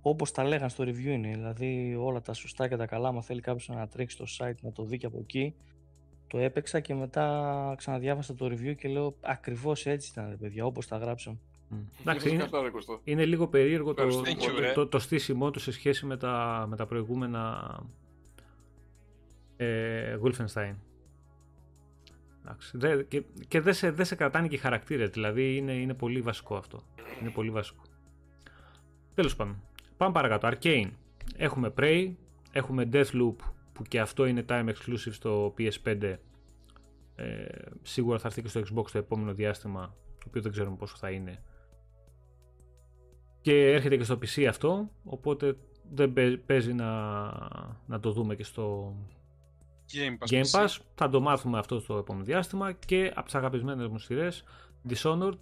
[0.00, 1.30] όπως τα λέγανε στο review είναι.
[1.30, 4.72] Δηλαδή όλα τα σωστά και τα καλά, άμα θέλει κάποιος να τρέξει στο site να
[4.72, 5.54] το δει και από εκεί.
[6.26, 10.96] Το έπαιξα και μετά ξαναδιάβασα το review και λέω ακριβώς έτσι ήταν, παιδιά, όπως τα
[10.96, 11.40] γράψαν.
[12.00, 12.48] Εντάξει, είναι,
[13.04, 14.22] είναι, λίγο περίεργο το,
[14.74, 17.74] το, το, στήσιμό του σε σχέση με τα, με τα προηγούμενα
[19.56, 20.74] ε, Wolfenstein.
[22.72, 26.20] Δε, και και δεν σε, δε σε κρατάνε και οι χαρακτήρες, δηλαδή είναι, είναι πολύ
[26.20, 26.82] βασικό αυτό.
[27.20, 27.82] Είναι πολύ βασικό.
[29.14, 29.62] Τέλος πάντων,
[29.96, 30.48] πάμε παρακάτω.
[30.52, 30.90] Arcane.
[31.36, 32.12] Έχουμε Prey,
[32.52, 33.34] έχουμε Deathloop
[33.72, 36.16] που και αυτό είναι time exclusive στο PS5.
[37.14, 37.44] Ε,
[37.82, 41.10] σίγουρα θα έρθει και στο Xbox το επόμενο διάστημα, το οποίο δεν ξέρουμε πόσο θα
[41.10, 41.42] είναι.
[43.40, 45.56] Και έρχεται και στο PC αυτό, οπότε
[45.92, 47.22] δεν παίζει να,
[47.86, 48.94] να το δούμε και στο,
[49.92, 50.34] Game Pass.
[50.34, 50.76] Game Pass.
[50.94, 54.44] Θα το μάθουμε αυτό στο επόμενο διάστημα και από τις αγαπημένες μου σειρές
[54.88, 55.38] Dishonored.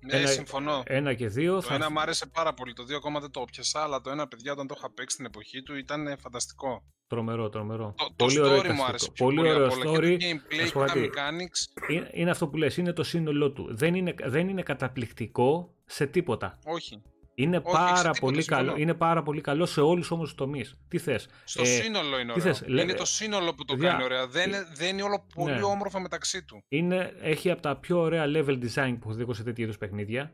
[0.00, 0.82] Ναι, ένα, συμφωνώ.
[0.86, 1.54] Ένα και δύο.
[1.54, 1.74] Το θα...
[1.74, 2.72] ένα μου άρεσε πάρα πολύ.
[2.72, 5.26] Το δύο ακόμα δεν το έπιασα, αλλά το ένα παιδιά όταν το είχα παίξει στην
[5.26, 6.82] εποχή του ήταν φανταστικό.
[7.08, 7.94] Τρομερό, τρομερό.
[7.96, 10.16] Το, πολύ το story μου άρεσε πιο πολύ, πολύ ωραίο story.
[10.18, 10.40] Και
[10.72, 11.90] το gameplay, τα mechanics.
[11.90, 13.68] Είναι, είναι αυτό που λες, είναι το σύνολό του.
[13.70, 16.58] Δεν είναι, δεν είναι καταπληκτικό σε τίποτα.
[16.64, 17.02] Όχι.
[17.38, 20.78] Είναι, πάρα πολύ καλό, είναι πάρα πολύ καλό σε όλους όμως τους τομείς.
[20.88, 22.44] Τι θες; Στο ε, σύνολο είναι ωραίο.
[22.44, 24.26] Θες, είναι το σύνολο που το κάνει ωραία.
[24.26, 25.62] Δεν, είναι, δεν είναι όλο πολύ ναι.
[25.62, 26.64] όμορφα μεταξύ του.
[26.68, 30.32] Είναι, έχει από τα πιο ωραία level design που έχω δει σε τέτοιου είδους παιχνίδια.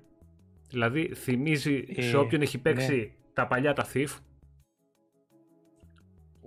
[0.69, 3.33] Δηλαδή θυμίζει ε, σε όποιον έχει παίξει ναι.
[3.33, 4.09] τα παλιά τα Thief.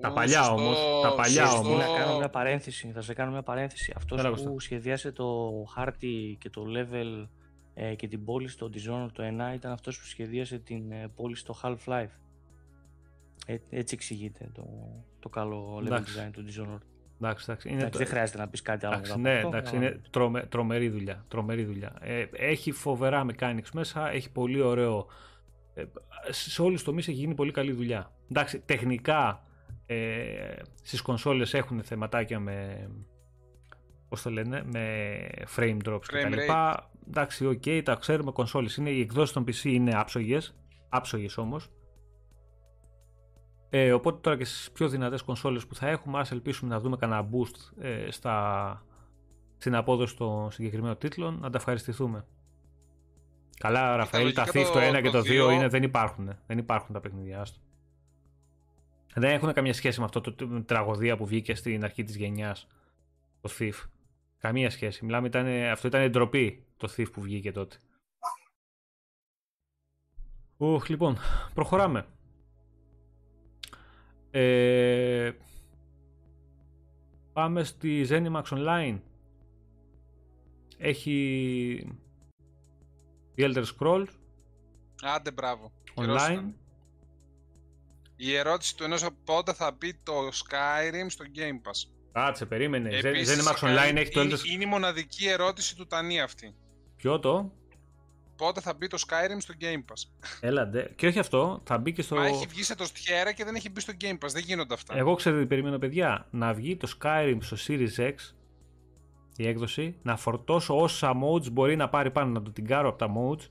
[0.02, 0.78] Τα παλιά όμως.
[1.02, 1.78] Τα παλιά όμως.
[1.78, 2.92] Να κάνω μια παρένθεση.
[2.92, 3.94] Θα σε κάνω μια παρένθεση.
[3.96, 7.28] Αυτός που σχεδιάσε το χάρτη και το level
[7.74, 11.36] ε, και την πόλη στο Dishonored το 1 ήταν αυτός που σχεδίασε την ε, πόλη
[11.36, 12.10] στο Half-Life.
[13.46, 14.64] Ε, έτσι εξηγείται το,
[15.20, 16.82] το καλό level design του Dishonored.
[17.22, 17.98] Εντάξει, εντάξει, είναι το...
[17.98, 18.96] Δεν χρειάζεται να πεις κάτι άλλο.
[18.96, 21.26] Εντάξει, ναι, εντάξει, είναι τρομε, τρομερή δουλειά.
[21.28, 21.96] Τρομερή δουλειά.
[22.00, 25.06] Ε, έχει φοβερά mechanics μέσα, έχει πολύ ωραίο.
[25.74, 25.84] Ε,
[26.30, 28.12] σε όλους τους τομείς έχει γίνει πολύ καλή δουλειά.
[28.30, 29.44] Εντάξει, τεχνικά
[29.86, 32.90] ε, στις κονσόλες έχουν θεματάκια με,
[34.10, 35.18] πώς το λένε, με
[35.56, 36.52] frame drops κτλ.
[37.08, 40.56] Εντάξει, okay, τα ξέρουμε κονσόλες είναι, οι εκδόσεις των PC είναι άψογες,
[40.90, 41.70] άψογες όμως.
[43.70, 46.98] Ε, οπότε τώρα και στις πιο δυνατές κονσόλες που θα έχουμε, ας ελπίσουμε να δούμε
[46.98, 48.86] κανένα boost ε, στα,
[49.58, 52.26] στην απόδοση των συγκεκριμένων τίτλων, να τα ευχαριστηθούμε.
[53.60, 56.30] Καλά, Ραφαήλ, τα Thief το 1 και το 2 είναι, δεν υπάρχουν.
[56.46, 57.46] Δεν υπάρχουν τα παιχνίδια.
[59.18, 62.68] Δεν έχουν καμία σχέση με αυτό το, το τραγωδία που βγήκε στην αρχή της γενιάς.
[63.42, 63.74] Το Thief.
[64.38, 65.06] Καμία σχέση.
[65.06, 67.76] Μιλάμε, ήταν, αυτό ήταν ντροπή το Thief που βγήκε τότε.
[70.58, 71.18] Οχ, λοιπόν,
[71.54, 72.06] προχωράμε.
[74.32, 75.32] Ε,
[77.34, 79.00] πάμε στη Zenimax Online.
[80.78, 81.98] Έχει
[83.38, 84.08] The Elder Scrolls.
[85.02, 85.72] Άντε, μπράβο.
[85.96, 86.52] Online.
[88.16, 91.90] Η ερώτηση του ενός πότε θα μπει το Skyrim στο Game Pass.
[92.12, 92.90] Κάτσε, περίμενε.
[92.98, 94.52] Επίσης, Zenimax Online έχει το Elder Scrolls.
[94.52, 96.56] Είναι η μοναδική ερώτηση του Τανί αυτή.
[96.96, 97.52] Ποιο το;
[98.36, 100.28] Πότε θα μπει το Skyrim στο Game Pass.
[100.40, 100.92] Έλαντε.
[100.96, 102.16] Και όχι αυτό, θα μπει και στο.
[102.16, 104.30] Μα έχει βγει σε το στιέρα και δεν έχει μπει στο Game Pass.
[104.32, 104.98] Δεν γίνονται αυτά.
[104.98, 106.28] Εγώ ξέρω τι περιμένω, παιδιά.
[106.32, 108.14] Να βγει το Skyrim στο Series X
[109.38, 112.98] η έκδοση, να φορτώσω όσα modes μπορεί να πάρει πάνω, να το την κάρω από
[112.98, 113.50] τα modes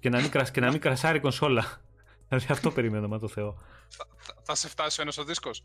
[0.00, 0.50] και να μην, κρασ...
[0.50, 1.64] και να μην κρασάρει η κονσόλα.
[2.28, 3.58] Δηλαδή αυτό περιμένω, μα το Θεό.
[3.88, 4.06] Θα,
[4.42, 5.64] θα, σε φτάσει ο ένας ο δίσκος;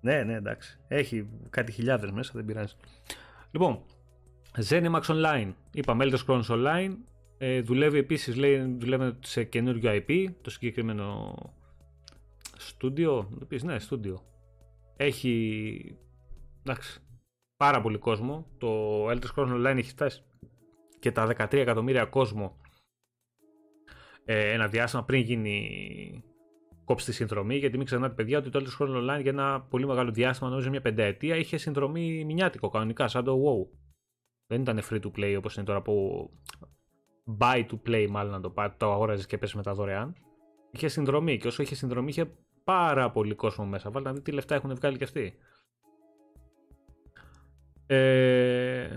[0.00, 0.78] Ναι, ναι, εντάξει.
[0.88, 2.74] Έχει κάτι χιλιάδες μέσα, δεν πειράζει.
[3.50, 3.84] Λοιπόν,
[4.68, 5.52] Zenimax Online.
[5.72, 6.96] Είπαμε Elder Scrolls Online.
[7.38, 11.34] Ε, δουλεύει επίσης, λέει, δουλεύει σε καινούριο IP, το συγκεκριμένο
[12.56, 13.28] στούντιο,
[13.62, 14.22] ναι, στούντιο.
[14.96, 15.98] Έχει,
[16.62, 17.00] εντάξει,
[17.56, 18.46] πάρα πολύ κόσμο.
[18.58, 20.22] Το Elder Scrolls Online έχει φτάσει
[20.98, 22.56] και τα 13 εκατομμύρια κόσμο
[24.24, 26.24] ε, ένα διάστημα πριν γίνει
[26.92, 27.56] κόψει τη συνδρομή.
[27.56, 30.70] Γιατί μην ξεχνάτε, παιδιά, ότι το Elder Scrolls Online για ένα πολύ μεγάλο διάστημα, νομίζω
[30.70, 33.78] μια πενταετία, είχε συνδρομή μηνιάτικο κανονικά, σαν το WoW.
[34.46, 36.30] Δεν ήταν free to play όπως είναι τώρα που
[37.38, 40.14] buy to play μάλλον να το πάρει, το αγόραζε και πέσει μετά δωρεάν.
[40.70, 42.30] Είχε συνδρομή και όσο είχε συνδρομή είχε
[42.64, 43.90] πάρα πολύ κόσμο μέσα.
[43.90, 45.34] Βάλτε να δείτε τι λεφτά έχουν βγάλει κι αυτοί.
[47.86, 48.88] Ε,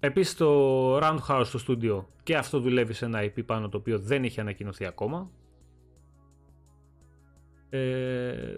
[0.00, 4.24] επίσης το Roundhouse στο στούντιο και αυτό δουλεύει σε ένα IP πάνω το οποίο δεν
[4.24, 5.30] έχει ανακοινωθεί ακόμα.
[7.78, 8.56] Ε,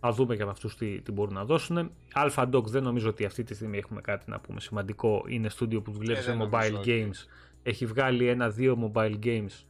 [0.00, 1.90] θα δούμε και από αυτούς τι, τι μπορούν να δώσουν.
[2.14, 5.24] Alpha Dog δεν νομίζω ότι αυτή τη στιγμή έχουμε κάτι να πούμε σημαντικό.
[5.28, 7.26] Είναι στούντιο που δουλεύει ε, σε mobile games
[7.64, 9.64] έχει βγάλει ένα-δύο mobile games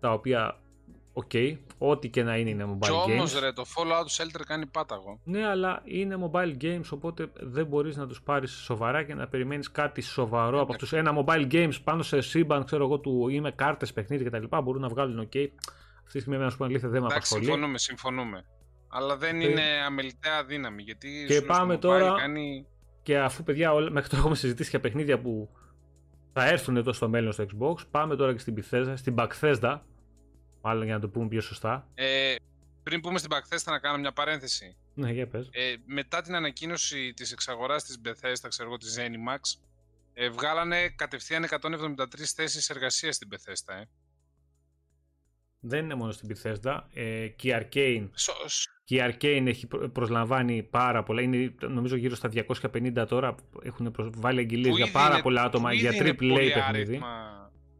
[0.00, 0.60] τα οποία,
[1.12, 3.04] okay, ό,τι και να είναι είναι mobile games.
[3.04, 5.20] Κι όμως ρε, το Fallout Shelter κάνει πάταγο.
[5.24, 9.70] Ναι, αλλά είναι mobile games, οπότε δεν μπορείς να τους πάρεις σοβαρά και να περιμένεις
[9.70, 10.92] κάτι σοβαρό από αυτούς.
[10.92, 14.44] Ένα mobile games πάνω σε σύμπαν, ξέρω εγώ, του ή με κάρτες, παιχνίδι κτλ.
[14.62, 15.46] Μπορούν να βγάλουν ok.
[16.14, 17.44] Αυτή τη στιγμή, να σου πω αλήθεια, δεν με απασχολεί.
[17.44, 18.44] Συμφωνούμε, συμφωνούμε.
[18.88, 20.82] Αλλά δεν ε, είναι αμεληταία δύναμη.
[20.82, 22.14] Γιατί και πάμε τώρα.
[22.18, 22.66] Κάνει...
[23.02, 25.48] Και αφού παιδιά, μέχρι τώρα έχουμε συζητήσει για παιχνίδια που
[26.32, 27.74] θα έρθουν εδώ στο μέλλον στο Xbox.
[27.90, 29.80] Πάμε τώρα και στην Bethesda, στην Bethesda,
[30.60, 31.88] μάλλον για να το πούμε πιο σωστά.
[31.94, 32.34] Ε,
[32.82, 34.76] πριν πούμε στην Bethesda να κάνω μια παρένθεση.
[34.94, 35.48] Ναι, για πες.
[35.52, 39.60] Ε, μετά την ανακοίνωση της εξαγοράς της Bethesda, ξέρω εγώ, της Zenimax,
[40.14, 43.74] ε, βγάλανε κατευθείαν 173 θέσεις εργασίας στην Bethesda.
[43.80, 43.84] Ε
[45.64, 46.80] δεν είναι μόνο στην Bethesda.
[46.92, 48.08] Ε, και η Arcane,
[48.84, 51.20] και η Arcane έχει προσλαμβάνει πάρα πολλά.
[51.20, 52.30] Είναι νομίζω γύρω στα
[52.62, 57.00] 250 τώρα που έχουν βάλει εγγυλίες για πάρα είναι, πολλά άτομα για triple A παιχνίδι.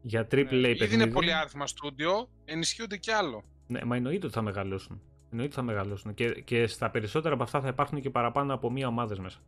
[0.01, 0.83] Για triple ναι, A παιχνίδι.
[0.83, 3.43] Ήδη είναι πολύ άριθμα στούντιο, ενισχύονται κι άλλο.
[3.67, 5.01] Ναι, μα εννοείται ότι θα μεγαλώσουν.
[5.31, 6.13] Εννοείται ότι θα μεγαλώσουν.
[6.13, 9.39] Και, και στα περισσότερα από αυτά θα υπάρχουν και παραπάνω από μία ομάδες μέσα.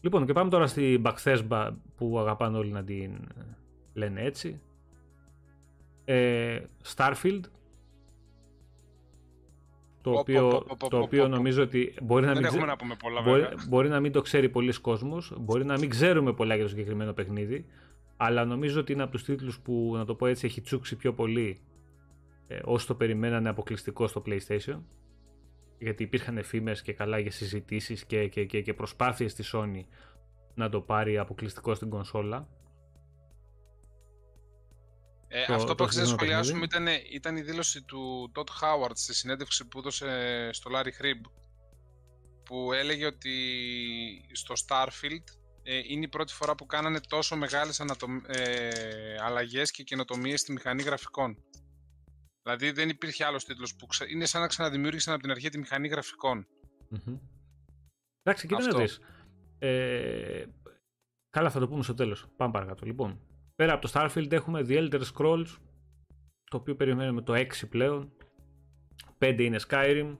[0.00, 3.28] Λοιπόν, και πάμε τώρα στην Bethesda που αγαπάνε όλοι να την
[3.92, 4.60] λένε έτσι
[6.04, 6.60] ε,
[6.96, 7.40] Starfield
[10.02, 12.48] το οποίο, το οποίο νομίζω ότι μπορεί να, μην
[13.24, 16.70] μπορεί, μπορεί να μην το ξέρει πολλοί κόσμος, μπορεί να μην ξέρουμε πολλά για το
[16.70, 17.66] συγκεκριμένο παιχνίδι,
[18.16, 21.12] αλλά νομίζω ότι είναι από τους τίτλους που, να το πω έτσι, έχει τσούξει πιο
[21.14, 21.60] πολύ
[22.46, 24.78] ε, όσο το περιμένανε αποκλειστικό στο PlayStation.
[25.78, 29.84] Γιατί υπήρχαν φήμες και καλά για συζητήσεις και, και, και, και προσπάθειες στη Sony
[30.54, 32.48] να το πάρει αποκλειστικό στην κονσόλα.
[35.34, 39.68] Ε, αυτό που άξιζε να σχολιάσουμε ήταν, ήταν η δήλωση του Todd Howard στη συνέντευξη
[39.68, 41.30] που έδωσε στο Larry Hrib
[42.44, 43.34] που έλεγε ότι
[44.32, 45.24] στο Starfield
[45.62, 48.20] ε, είναι η πρώτη φορά που κάνανε τόσο μεγάλες ανατομ...
[48.26, 48.70] ε,
[49.20, 51.36] αλλαγές και καινοτομίες στη μηχανή γραφικών.
[52.42, 54.08] Δηλαδή δεν υπήρχε άλλος τίτλος που ξα...
[54.08, 56.46] είναι σαν να ξαναδημιούργησαν από την αρχή τη μηχανή γραφικών.
[56.94, 57.18] Mm-hmm.
[58.22, 59.00] Εντάξει, κοίτα να δεις.
[59.58, 60.44] Ε,
[61.30, 62.26] καλά, θα το πούμε στο τέλος.
[62.36, 62.86] Πάμε παρακάτω.
[62.86, 63.20] Λοιπόν,
[63.56, 65.46] Πέρα από το Starfield έχουμε The Elder Scrolls,
[66.50, 68.12] το οποίο περιμένουμε το 6 πλέον.
[69.18, 70.16] 5 είναι Skyrim.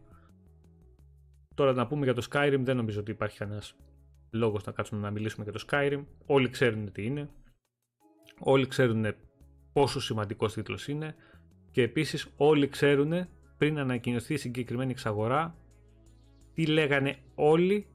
[1.54, 3.76] Τώρα να πούμε για το Skyrim, δεν νομίζω ότι υπάρχει κανένας
[4.30, 6.04] λόγος να κάτσουμε να μιλήσουμε για το Skyrim.
[6.26, 7.30] Όλοι ξέρουν τι είναι.
[8.38, 9.06] Όλοι ξέρουν
[9.72, 11.14] πόσο σημαντικός τίτλος είναι.
[11.70, 15.56] Και επίσης όλοι ξέρουν πριν ανακοινωθεί η συγκεκριμένη εξαγορά
[16.54, 17.86] τι λέγανε όλοι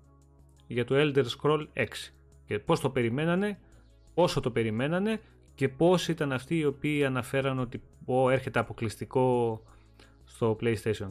[0.67, 1.85] για το Elder Scroll 6
[2.45, 3.59] και πώς το περιμένανε
[4.17, 5.21] πόσο το περιμένανε
[5.55, 9.61] και πώς ήταν αυτοί οι οποίοι αναφέραν ότι ο, έρχεται αποκλειστικό
[10.23, 11.09] στο PlayStation.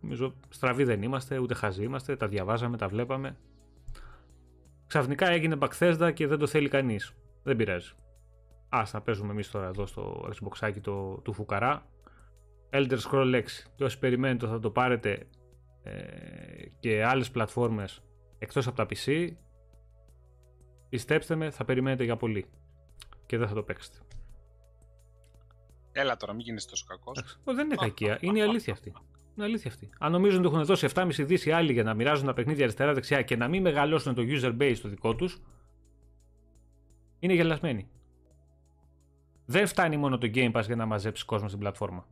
[0.00, 3.36] Νομίζω στραβοί δεν είμαστε, ούτε χαζοί είμαστε, τα διαβάζαμε, τα βλέπαμε.
[4.86, 7.14] Ξαφνικά έγινε Bethesda και δεν το θέλει κανείς.
[7.42, 7.92] Δεν πειράζει.
[8.68, 11.86] Ας να παίζουμε εμείς τώρα εδώ στο Xbox το, του Φουκαρά.
[12.70, 13.42] Elder Scroll 6.
[13.74, 15.26] Και όσοι περιμένετε θα το πάρετε
[15.82, 15.92] ε,
[16.80, 18.02] και άλλες πλατφόρμες
[18.38, 19.28] εκτός από τα PC,
[20.92, 22.46] πιστέψτε με θα περιμένετε για πολύ
[23.26, 23.98] και δεν θα το παίξετε.
[25.92, 27.38] Έλα τώρα, μην γίνεις τόσο κακός.
[27.44, 28.92] Δεν είναι κακία, είναι η αλήθεια αυτή.
[29.36, 29.90] Είναι αλήθεια αυτή.
[29.98, 33.22] Αν νομίζουν ότι έχουν δώσει 7,5 δι οι άλλοι για να μοιράζουν τα παιχνίδια αριστερά-δεξιά
[33.22, 35.42] και να μην μεγαλώσουν το user base το δικό τους,
[37.18, 37.88] είναι γελασμένοι.
[39.44, 42.06] Δεν φτάνει μόνο το Game Pass για να μαζέψεις κόσμο στην πλατφόρμα.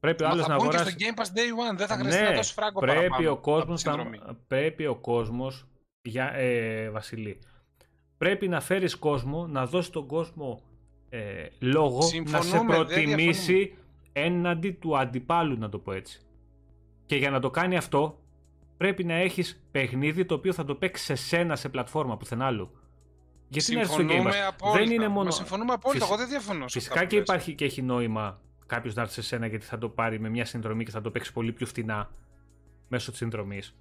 [0.00, 0.94] Πρέπει ο άλλος να αγοράσει.
[0.94, 3.36] Και στο Game Pass Day One δεν θα χρειαστεί ναι, να δώσει φράγκο πρέπει ο
[3.36, 3.96] κόσμος να...
[4.46, 5.66] Πρέπει ο κόσμος.
[6.02, 7.38] Για, ε, Βασιλή.
[8.18, 10.62] Πρέπει να φέρεις κόσμο, να δώσεις τον κόσμο
[11.08, 12.00] ε, λόγο
[12.30, 13.74] να σε προτιμήσει
[14.12, 16.20] έναντι του αντιπάλου, να το πω έτσι.
[17.06, 18.20] Και για να το κάνει αυτό,
[18.76, 22.70] πρέπει να έχεις παιχνίδι το οποίο θα το παίξεις σε σένα σε πλατφόρμα πουθενά άλλου.
[23.48, 24.72] Γιατί να έρθει στο Game Pass.
[24.72, 25.24] Δεν είναι μόνο.
[25.24, 26.04] Μα συμφωνούμε απόλυτα.
[26.04, 26.68] Εγώ δεν διαφωνώ.
[26.68, 30.20] Φυσικά και υπάρχει και έχει νόημα κάποιος να έρθει σε σένα γιατί θα το πάρει
[30.20, 32.10] με μια συνδρομή και θα το παίξει πολύ πιο φτηνά
[32.88, 33.76] μέσω της συνδρομής.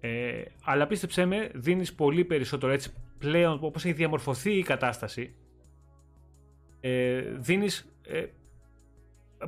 [0.00, 5.34] Ε, αλλά πίστεψέ με, δίνεις πολύ περισσότερο έτσι πλέον όπως έχει διαμορφωθεί η κατάσταση.
[6.80, 8.26] Ε, δίνεις ε,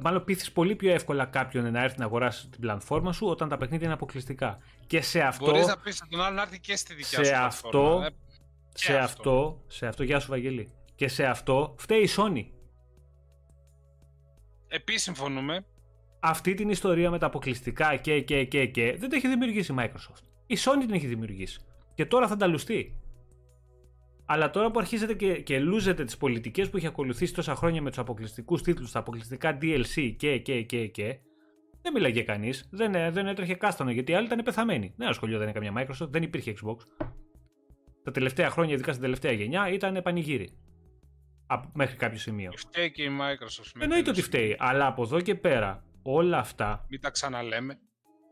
[0.01, 3.57] μάλλον πείθεις πολύ πιο εύκολα κάποιον να έρθει να αγοράσει την πλατφόρμα σου όταν τα
[3.57, 4.59] παιχνίδια είναι αποκλειστικά.
[4.87, 5.45] Και σε αυτό.
[5.45, 8.09] Μπορείς να πεις τον άλλο να έρθει και στη δικιά σε σου αυτό, ε.
[8.75, 10.73] σε αυτό, σε αυτό, γεια σου Βαγγελή.
[10.95, 12.47] Και σε αυτό φταίει η Sony.
[14.69, 15.65] Επίσης συμφωνούμε.
[16.21, 19.77] Αυτή την ιστορία με τα αποκλειστικά και, και, και, και δεν την έχει δημιουργήσει η
[19.79, 20.32] Microsoft.
[20.53, 21.61] Η Sony την έχει δημιουργήσει.
[21.95, 23.01] Και τώρα θα ανταλουστεί.
[24.27, 27.89] Αλλά τώρα που αρχίζετε και, και λούζετε τις πολιτικές που έχει ακολουθήσει τόσα χρόνια με
[27.89, 31.19] τους αποκλειστικούς τίτλους, τα αποκλειστικά DLC και, και, και, και,
[31.83, 32.69] δεν μιλάγε κανείς.
[32.71, 34.95] Δεν, ε, δεν έτρεχε κάστανο γιατί οι άλλοι ήταν πεθαμένοι.
[34.97, 36.77] Δεν ασχολιόταν καμιά Microsoft, δεν υπήρχε Xbox.
[38.03, 40.59] Τα τελευταία χρόνια, ειδικά στην τελευταία γενιά, ήταν πανηγύρι.
[41.73, 42.53] μέχρι κάποιο σημείο.
[42.57, 43.81] Φταίει και η Microsoft.
[43.83, 44.57] Εννοείται ότι φταίει.
[44.59, 46.87] Αλλά από εδώ και πέρα, όλα αυτά.
[46.89, 47.79] Μην τα ξαναλέμε.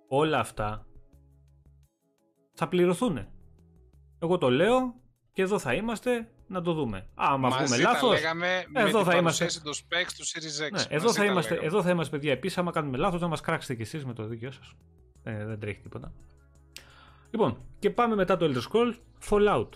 [0.09, 0.90] Όλα αυτά
[2.61, 3.27] θα πληρωθούν.
[4.19, 4.95] Εγώ το λέω
[5.33, 7.07] και εδώ θα είμαστε να το δούμε.
[7.15, 8.21] Άμα βγούμε λάθος.
[8.73, 9.47] Εδώ θα είμαστε.
[9.63, 10.73] Το specs του Series X.
[10.73, 12.33] Ναι, εδώ, θα είμαστε, εδώ θα είμαστε, παιδιά.
[12.33, 14.75] Επίσης, άμα κάνουμε λάθος, να μας κράξετε κι εσείς με το δίκαιο σας.
[15.23, 16.13] Ε, δεν τρέχει τίποτα.
[17.31, 18.95] Λοιπόν, και πάμε μετά το Elder Scrolls
[19.31, 19.69] Fallout.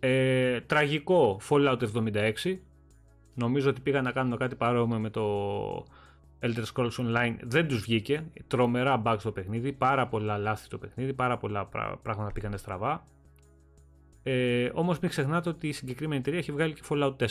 [0.00, 2.58] Ε, τραγικό Fallout 76.
[3.34, 5.22] Νομίζω ότι πήγαν να κάνουν κάτι παρόμοιο με το
[6.44, 7.36] Elder Scrolls Online.
[7.42, 8.24] Δεν τους βγήκε.
[8.46, 9.72] Τρομερά bugs το παιχνίδι.
[9.72, 11.12] Πάρα πολλά λάθη το παιχνίδι.
[11.12, 11.68] Πάρα πολλά
[12.02, 13.06] πράγματα πήγανε στραβά.
[14.22, 17.26] Ε, όμως μην ξεχνάτε ότι η συγκεκριμένη εταιρεία έχει βγάλει και Fallout 4.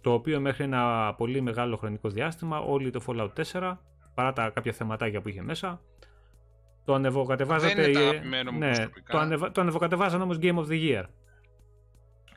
[0.00, 3.76] Το οποίο μέχρι ένα πολύ μεγάλο χρονικό διάστημα όλοι το Fallout 4
[4.14, 5.80] παρά τα κάποια θεματάκια που είχε μέσα
[6.84, 7.90] το ανεβοκατεβάζατε.
[7.90, 8.72] Δεν είναι ναι,
[9.10, 11.04] το, ανεβα, το ανεβοκατεβάζαν όμως Game of the Year.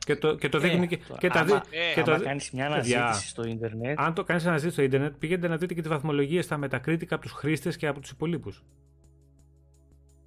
[0.06, 2.66] Και το, και το δείχνει ε, και, και τα δει, ε, και το, κάνεις μια
[2.66, 4.00] αναζήτηση στο ίντερνετ.
[4.00, 7.22] Αν το κάνεις αναζήτηση στο ίντερνετ, πηγαίνετε να δείτε και τη βαθμολογία στα Metacritic από
[7.22, 8.64] τους χρήστες και από τους υπολείπους.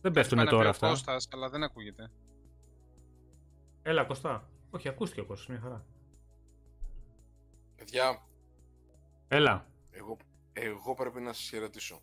[0.01, 0.87] Δεν πέφτουν τώρα αυτά.
[0.87, 2.11] Κώστας, αλλά δεν ακούγεται.
[3.81, 4.49] Έλα, Κωστά.
[4.69, 5.85] Όχι, ακούστηκε ο Κώστας, μια χαρά.
[7.75, 8.21] Παιδιά.
[9.27, 9.65] Έλα.
[9.91, 10.17] Εγώ,
[10.53, 12.01] εγώ πρέπει να σας χαιρετήσω.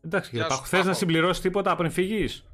[0.00, 2.44] Εντάξει, κύριε Πάχο, θες να συμπληρώσεις τίποτα πριν φύγεις;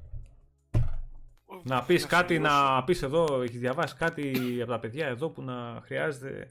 [1.64, 5.80] Να πεις κάτι, να πεις εδώ, έχεις διαβάσει κάτι από τα παιδιά εδώ που να
[5.84, 6.50] χρειάζεται.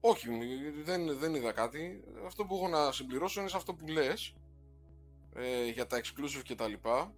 [0.00, 0.28] Όχι,
[0.84, 2.04] δεν, δεν είδα κάτι.
[2.26, 4.34] Αυτό που έχω να συμπληρώσω είναι σε αυτό που λες
[5.34, 7.12] ε, για τα exclusive και τα λοιπά.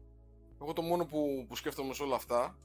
[0.60, 2.56] Εγώ το μόνο που, που σκέφτομαι σε όλα αυτά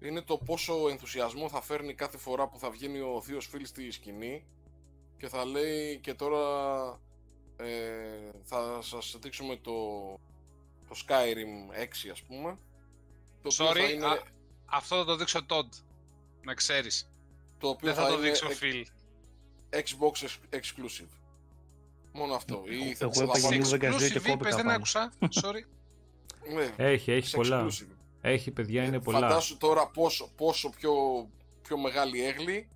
[0.00, 3.90] είναι το πόσο ενθουσιασμό θα φέρνει κάθε φορά που θα βγαίνει ο θείος φίλης στη
[3.90, 4.44] σκηνή
[5.16, 6.40] και θα λέει και τώρα
[7.56, 9.72] ε, θα σας δείξουμε το,
[10.88, 12.58] το Skyrim 6 ας πούμε
[13.48, 14.06] το Sorry, είναι...
[14.06, 14.22] α,
[14.64, 15.68] αυτό θα το δείξω Todd,
[16.44, 17.10] να ξέρεις.
[17.58, 18.84] Το οποίο Δεν θα, θα το δείξω Phil.
[19.70, 21.08] Xbox exclusive.
[22.12, 22.62] Μόνο αυτό.
[22.68, 25.12] Ή Εγώ έπαγε λίγο και κόπηκα δεν άκουσα,
[25.42, 25.62] sorry.
[26.54, 27.66] Ναι, έχει, έχει πολλά.
[28.20, 29.18] Έχει παιδιά, είναι πολλά.
[29.18, 30.92] Φαντάσου τώρα πόσο, πόσο πιο,
[31.62, 32.68] πιο μεγάλη έγλη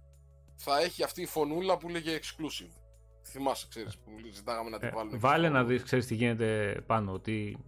[0.57, 2.71] θα έχει αυτή η φωνούλα που λέγε exclusive.
[3.23, 5.17] Θυμάσαι, ξέρεις, που ζητάγαμε να την ε, βάλουμε.
[5.19, 7.59] Βάλε να δεις, ξέρεις τι γίνεται πάνω, ότι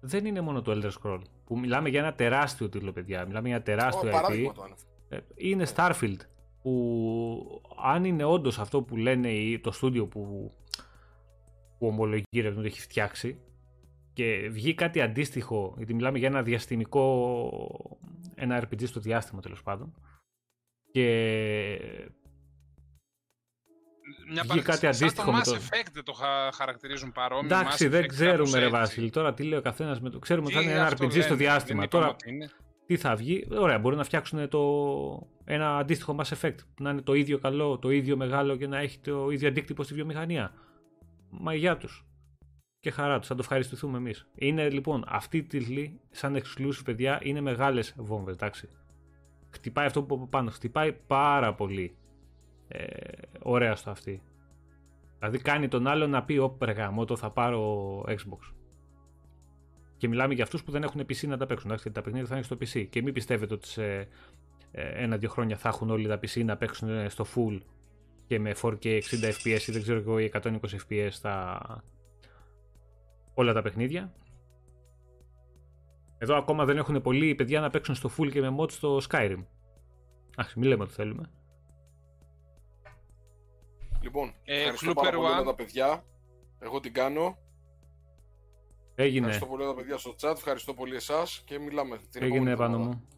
[0.00, 1.20] δεν είναι μόνο το Elder Scroll.
[1.50, 3.26] Που μιλάμε για ένα τεράστιο τίτλο, παιδιά.
[3.26, 4.52] Μιλάμε για ένα τεράστιο oh, IP.
[5.08, 6.16] Ε, είναι Starfield.
[6.62, 9.30] Που αν είναι όντως αυτό που λένε
[9.62, 10.52] το στούντιο που,
[11.78, 13.40] που ομολογεί ότι έχει φτιάξει,
[14.12, 18.00] και βγει κάτι αντίστοιχο, γιατί μιλάμε για ένα διαστημικό,
[18.34, 19.94] ένα RPG στο διάστημα τέλος πάντων,
[20.90, 21.78] και
[24.32, 25.52] μια βγει κάτι αντίστοιχο με το...
[25.52, 26.12] Mass Effect δεν το
[26.54, 27.56] χαρακτηρίζουν παρόμοιο.
[27.56, 30.18] Εντάξει, δεν ξέρουμε ρε Βάσιλη, τώρα τι λέει ο καθένας με το...
[30.18, 31.88] Ξέρουμε ότι θα είναι ένα RPG στο διάστημα.
[31.88, 32.16] Τώρα,
[32.86, 34.60] τι θα βγει; Ωραία, μπορεί να φτιάξουν το,
[35.44, 38.78] ένα αντίστοιχο Mass Effect που να είναι το ίδιο καλό, το ίδιο μεγάλο και να
[38.78, 40.52] έχει το ίδιο αντίκτυπο στη βιομηχανία.
[41.30, 42.04] Μαγιά τους.
[42.80, 44.26] Και χαρά τους, θα το ευχαριστηθούμε εμείς.
[44.34, 48.68] Είναι λοιπόν αυτή η τίτλη, σαν exclusive παιδιά, είναι μεγάλες βόμβες, εντάξει.
[49.50, 51.96] Χτυπάει αυτό που από πάνω, χτυπάει πάρα πολύ
[52.72, 52.86] ε,
[53.42, 54.22] ωραία στο αυτή.
[55.18, 56.64] Δηλαδή κάνει τον άλλο να πει: Ωπ,
[57.06, 58.52] το θα πάρω Xbox.
[59.96, 61.70] Και μιλάμε για αυτούς που δεν έχουν PC να τα παίξουν.
[61.70, 62.86] Εντάξει, τα παιχνίδια θα είναι στο PC.
[62.90, 64.08] Και μην πιστεύετε ότι σε
[64.70, 67.60] ε, ένα-δύο χρόνια θα έχουν όλοι τα PC να παίξουν στο full
[68.26, 71.60] και με 4K 60 FPS ή δεν ξέρω εγώ 120 FPS στα
[73.34, 74.12] όλα τα παιχνίδια.
[76.18, 79.44] Εδώ ακόμα δεν έχουν πολλοί παιδιά να παίξουν στο full και με mod στο Skyrim.
[80.36, 81.30] Αχ, μην λέμε ότι θέλουμε.
[84.02, 86.04] Λοιπόν, ε, ευχαριστώ πάρα πολύ τα παιδιά.
[86.58, 87.38] Εγώ την κάνω.
[88.94, 89.26] Έγινε.
[89.26, 90.34] Ευχαριστώ πολύ τα παιδιά στο chat.
[90.36, 92.00] Ευχαριστώ πολύ εσάς και μιλάμε.
[92.10, 93.08] Την Έγινε πάνω μου.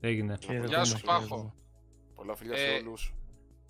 [0.00, 0.38] Έγινε.
[0.66, 1.54] Γεια σου, Πάχο.
[2.14, 3.14] Πολλά φιλιά σε ε, όλους.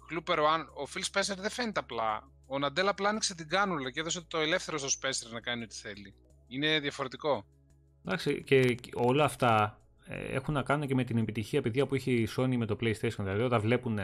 [0.07, 2.29] Κλούπερ One, ο Phil Spencer δεν φαίνεται απλά.
[2.47, 5.75] Ο Ναντέλ απλά άνοιξε την κάνουλα και έδωσε το ελεύθερο στο Spencer να κάνει ό,τι
[5.75, 6.15] θέλει.
[6.49, 7.45] Είναι διαφορετικό.
[8.05, 12.13] Εντάξει, και όλα αυτά ε, έχουν να κάνουν και με την επιτυχία παιδιά που έχει
[12.13, 13.17] η Sony με το PlayStation.
[13.19, 13.99] Δηλαδή, όταν βλέπουν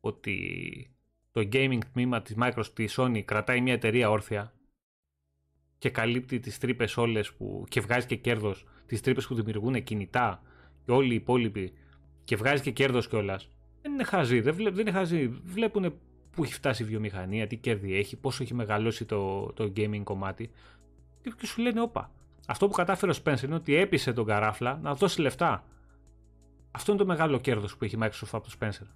[0.00, 0.95] ότι
[1.36, 4.52] το gaming τμήμα της Microsoft, της Sony, κρατάει μια εταιρεία όρθια
[5.78, 10.42] και καλύπτει τις τρύπες όλες που, και βγάζει και κέρδος, τις τρύπες που δημιουργούν κινητά
[10.84, 11.72] και όλοι οι υπόλοιποι
[12.24, 13.48] και βγάζει και κέρδος κιόλας.
[13.82, 15.28] Δεν είναι χαζί, δεν, δεν είναι χαζί.
[15.28, 15.94] Βλέπουν
[16.30, 20.50] πού έχει φτάσει η βιομηχανία, τι κέρδη έχει, πόσο έχει μεγαλώσει το, το gaming κομμάτι
[21.36, 22.10] και σου λένε όπα.
[22.46, 25.64] Αυτό που κατάφερε ο Spencer είναι ότι έπεισε τον καράφλα να δώσει λεφτά.
[26.70, 28.86] Αυτό είναι το μεγάλο κέρδος που έχει η Microsoft από τον Spencer.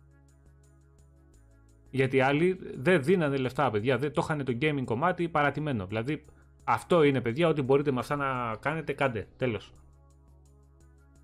[1.91, 3.99] Γιατί οι άλλοι δεν δίνανε λεφτά, παιδιά.
[3.99, 5.87] Δεν το είχαν το gaming κομμάτι παρατημένο.
[5.87, 6.25] Δηλαδή,
[6.65, 9.29] αυτό είναι, παιδιά, ό,τι μπορείτε με αυτά να κάνετε, κάντε.
[9.37, 9.75] Τέλος.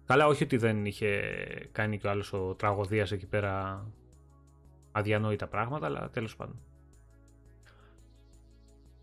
[0.07, 1.21] Καλά, όχι ότι δεν είχε
[1.73, 3.85] κάνει κι ο άλλος ο τραγωδίας εκεί πέρα
[4.93, 6.61] αδιανόητα πράγματα, αλλά τέλος πάντων.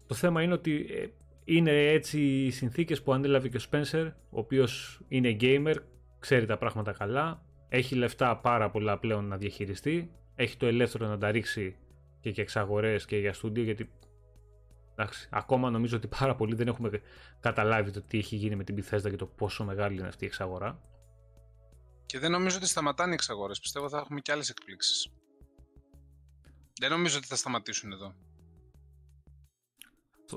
[0.05, 1.07] Το θέμα είναι ότι ε,
[1.43, 5.75] είναι έτσι οι συνθήκες που ανέλαβε και ο Spencer, ο οποίος είναι gamer,
[6.19, 11.17] ξέρει τα πράγματα καλά, έχει λεφτά πάρα πολλά πλέον να διαχειριστεί, έχει το ελεύθερο να
[11.17, 11.75] τα ρίξει
[12.19, 13.91] και για εξαγορές και για στούντιο, γιατί
[14.95, 17.01] εντάξει, ακόμα νομίζω ότι πάρα πολλοί δεν έχουμε
[17.39, 20.27] καταλάβει το τι έχει γίνει με την Bethesda και το πόσο μεγάλη είναι αυτή η
[20.27, 20.81] εξαγορά.
[22.05, 23.59] Και δεν νομίζω ότι σταματάνε οι εξαγορές.
[23.59, 25.11] Πιστεύω θα έχουμε και άλλες εκπλήξεις.
[26.79, 28.15] Δεν νομίζω ότι θα σταματήσουν εδώ.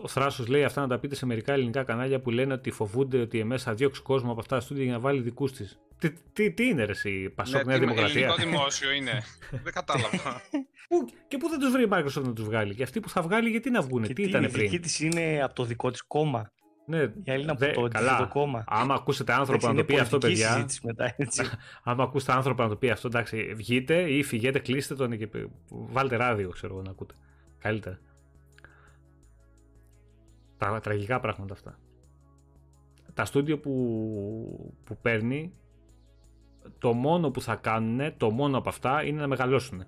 [0.02, 3.20] Ο Θράσος λέει αυτά να τα πείτε σε μερικά ελληνικά κανάλια που λένε ότι φοβούνται
[3.20, 5.78] ότι εμέσω θα διώξει κόσμο από αυτά τα στούντια για να βάλει δικούς της.
[5.98, 9.23] Τι, τι, τι είναι ρε εσύ, Πασόκ, ναι, Νέα Δημοκρατία; Ελληνικό δημόσιο είναι.
[9.51, 10.40] δεν κατάλαβα.
[11.28, 13.51] και πού δεν τους βρει η Microsoft να τους βγάλει; Και αυτοί που θα βγάλει,
[13.51, 16.51] γιατί να βγουν, τι ήταν πριν; Η δική της είναι από το δικό της κόμμα.
[16.86, 18.16] Ναι, η άλλη από το, καλά.
[18.16, 18.64] το κόμμα.
[18.66, 20.66] Άμα ακούσετε άνθρωπο να το πει αυτό, παιδιά.
[20.82, 21.43] Μετά, έτσι.
[21.85, 25.28] άμα ακούσετε άνθρωπο να το πει αυτό, εντάξει, βγείτε ή φυγείτε, κλείστε τον και
[25.68, 27.14] βάλτε ράδιο, ξέρω εγώ να ακούτε.
[27.59, 27.98] Καλύτερα.
[30.57, 31.78] Τα τραγικά πράγματα αυτά.
[33.15, 35.53] Τα στούντιο που, που παίρνει,
[36.78, 39.85] το μόνο που θα κάνουν, το μόνο από αυτά, είναι να μεγαλώσουν.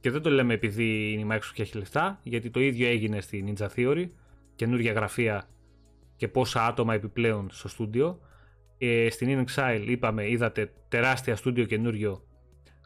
[0.00, 3.20] Και δεν το λέμε επειδή είναι η Microsoft και έχει λεφτά, γιατί το ίδιο έγινε
[3.20, 4.08] στη Ninja Theory,
[4.54, 5.48] καινούργια γραφεία
[6.16, 8.20] και πόσα άτομα επιπλέον στο στούντιο.
[8.78, 12.24] Ε, στην In είπαμε, είδατε τεράστια στούντιο καινούριο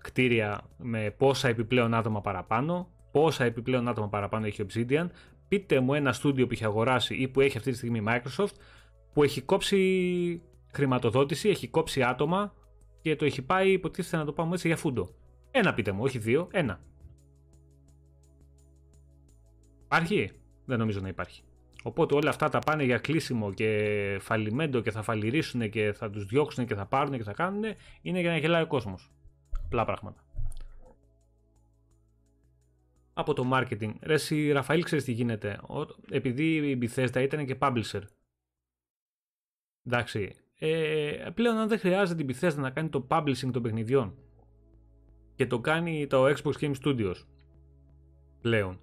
[0.03, 5.07] κτίρια με πόσα επιπλέον άτομα παραπάνω, πόσα επιπλέον άτομα παραπάνω έχει Obsidian,
[5.55, 8.55] πείτε μου ένα στούντιο που έχει αγοράσει ή που έχει αυτή τη στιγμή Microsoft
[9.13, 12.55] που έχει κόψει χρηματοδότηση, έχει κόψει άτομα
[13.01, 15.15] και το έχει πάει υποτίθεται να το πάμε έτσι για φούντο.
[15.51, 16.81] Ένα πείτε μου, όχι δύο, ένα.
[19.85, 20.31] Υπάρχει;
[20.65, 21.43] Δεν νομίζω να υπάρχει.
[21.83, 26.25] Οπότε όλα αυτά τα πάνε για κλείσιμο και φαλιμέντο και θα φαλυρίσουν και θα τους
[26.25, 27.63] διώξουν και θα πάρουν και θα κάνουν
[28.03, 29.13] είναι για να γελάει ο κόσμος.
[29.65, 30.24] Απλά πράγματα
[33.15, 33.93] από το marketing.
[34.01, 35.61] Ρε εσύ Ραφαήλ ξέρεις τι γίνεται.
[36.11, 38.03] Επειδή η Bethesda ήταν και publisher.
[39.87, 40.37] Εντάξει.
[40.59, 44.19] Ε, πλέον αν δεν χρειάζεται η Bethesda να κάνει το publishing των παιχνιδιών
[45.35, 47.15] και το κάνει το Xbox Game Studios
[48.41, 48.81] πλέον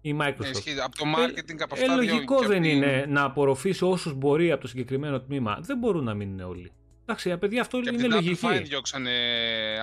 [0.00, 0.78] η Microsoft.
[0.84, 4.68] από το marketing από αυτά ε, λογικό δεν είναι να απορροφήσει όσους μπορεί από το
[4.68, 5.58] συγκεκριμένο τμήμα.
[5.60, 6.72] Δεν μπορούν να μείνουν όλοι.
[7.06, 8.48] Εντάξει, παιδιά, αυτό και είναι λογική.
[8.48, 9.10] Και διώξανε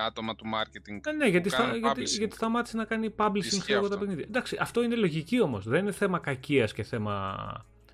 [0.06, 1.00] άτομα του marketing.
[1.06, 4.24] Ε, ναι, γιατί, θα, γιατί, γιατί σταμάτησε να κάνει publishing για τα παιχνίδια.
[4.28, 5.68] Εντάξει, αυτό είναι λογική όμως.
[5.68, 7.36] Δεν είναι θέμα κακίας και θέμα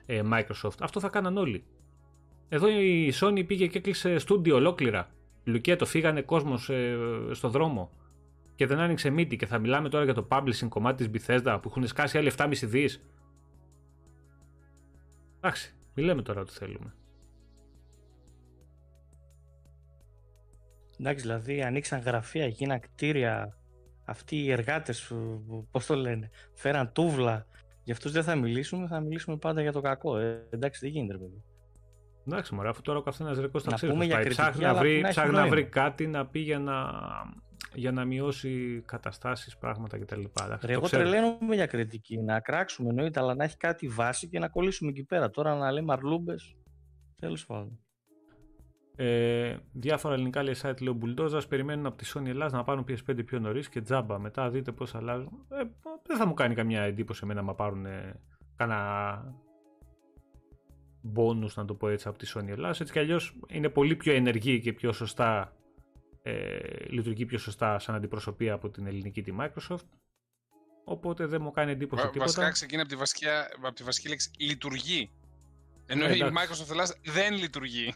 [0.06, 0.78] ε, Microsoft.
[0.80, 1.64] Αυτό θα κάναν όλοι.
[2.48, 5.10] Εδώ η Sony πήγε και έκλεισε στούντιο ολόκληρα.
[5.44, 6.98] Λουκέτο, φύγανε κόσμος ε,
[7.30, 7.90] στο δρόμο.
[8.55, 9.36] Και δεν άνοιξε μύτη.
[9.36, 12.52] Και θα μιλάμε τώρα για το publishing κομμάτι της Bethesda που έχουν σκάσει άλλοι 7,5
[12.62, 13.02] δις.
[15.40, 16.94] Εντάξει, μιλάμε τώρα ό,τι θέλουμε.
[21.00, 23.56] Εντάξει, δηλαδή ανοίξαν γραφεία, γίναν κτίρια.
[24.04, 25.12] Αυτοί οι εργάτες,
[25.70, 27.46] πώς το λένε, φέραν τούβλα.
[27.84, 30.18] Γι' αυτούς δεν θα μιλήσουμε, θα μιλήσουμε πάντα για το κακό.
[30.18, 31.44] Ε, εντάξει, δεν γίνεται, παιδί.
[32.26, 34.28] Εντάξει, μωρέ, αφού τώρα ο καθένας ρεκό στα ξέρει.
[34.28, 36.74] Ψάχνει να βρει, ψάχνει να βρει κάτι να πει για να,
[37.74, 40.22] για να μειώσει καταστάσεις, πράγματα κτλ.
[40.64, 42.18] Ρε, εγώ τρελαίνομαι για κριτική.
[42.18, 45.30] Να κράξουμε εννοείται, αλλά να έχει κάτι βάση και να κολλήσουμε εκεί πέρα.
[45.30, 46.56] Τώρα να λέμε αρλούμπες.
[47.20, 47.78] Τέλος πάντων.
[49.00, 50.98] Ε, διάφορα ελληνικά λέει site λέει
[51.32, 54.18] ο περιμένουν από τη Sony Ελλάδα να πάρουν PS5 πιο νωρίς και τζάμπα.
[54.18, 55.46] Μετά δείτε πώς αλλάζουν.
[55.48, 55.62] Ε,
[56.06, 58.20] δεν θα μου κάνει καμιά εντύπωση εμένα να πάρουν ε,
[58.56, 59.34] κάνα
[61.16, 62.76] bonus να το πω έτσι από τη Sony Ελλάδα.
[62.80, 65.56] Έτσι κι αλλιώς είναι πολύ πιο ενεργή και πιο σωστά
[66.22, 66.58] ε,
[66.88, 69.88] λειτουργεί πιο σωστά σαν αντιπροσωπεία από την ελληνική τη Microsoft.
[70.84, 72.30] Οπότε δεν μου κάνει εντύπωση Βα, τίποτα.
[72.30, 73.24] Βασικά ξεκινά από τη βασική,
[73.62, 75.10] από τη βασική λέξη λειτουργεί.
[75.86, 77.94] Ενώ ε, η Microsoft Ελλάδα δεν λειτουργεί.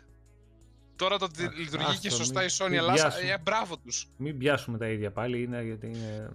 [1.02, 4.08] Τώρα το ότι λειτουργεί και σωστά η Sony Ελλάδα, ε, μπράβο τους.
[4.16, 6.30] Μην πιάσουμε τα ίδια πάλι, είναι, γιατί είναι...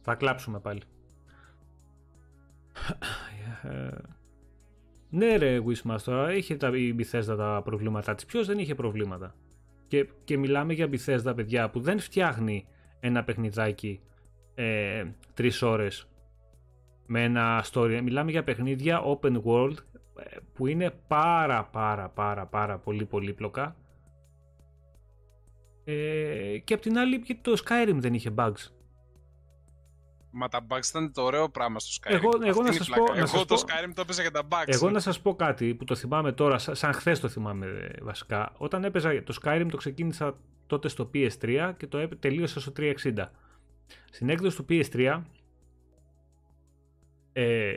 [0.00, 0.80] θα κλάψουμε πάλι.
[3.62, 3.88] Ε,
[5.10, 8.24] ναι ρε Wishmaster, είχε τα, η Bethesda τα προβλήματά της.
[8.24, 9.34] Ποιος δεν είχε προβλήματα;
[9.88, 12.66] Και, και μιλάμε για Bethesda παιδιά που δεν φτιάχνει
[13.00, 14.00] ένα παιχνιδάκι
[14.54, 15.04] ε,
[15.34, 16.08] τρεις ώρες
[17.06, 18.00] με ένα story.
[18.02, 19.76] Μιλάμε για παιχνίδια open world
[20.18, 23.76] ε, που είναι πάρα πάρα πάρα πάρα πολύ πολύπλοκα
[25.84, 28.68] ε, και απ' την άλλη γιατί το Skyrim δεν είχε bugs.
[30.30, 32.14] Μα τα bugs ήταν το ωραίο πράγμα στο Skyrim.
[32.14, 34.64] Εγώ, εγώ να σας πω, εγώ το Skyrim το έπαιζα για τα bugs.
[34.66, 38.52] Εγώ να σας πω κάτι που το θυμάμαι τώρα, σαν χθες το θυμάμαι ε, βασικά.
[38.56, 40.36] Όταν έπαιζα το Skyrim το ξεκίνησα
[40.66, 42.94] τότε στο PS3 και το τελείωσα στο 360.
[44.10, 45.22] Στην έκδοση του PS3
[47.32, 47.74] ε,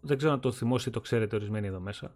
[0.00, 2.14] δεν ξέρω αν το θυμόσαστε ή το ξέρετε ορισμένοι εδώ μέσα.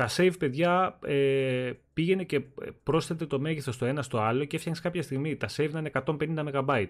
[0.00, 2.40] Τα save, παιδιά, ε, πήγαινε και
[2.82, 5.90] πρόσθετε το μέγεθος το ένα στο άλλο και έφτιαξες κάποια στιγμή τα save να είναι
[6.04, 6.86] 150 MB.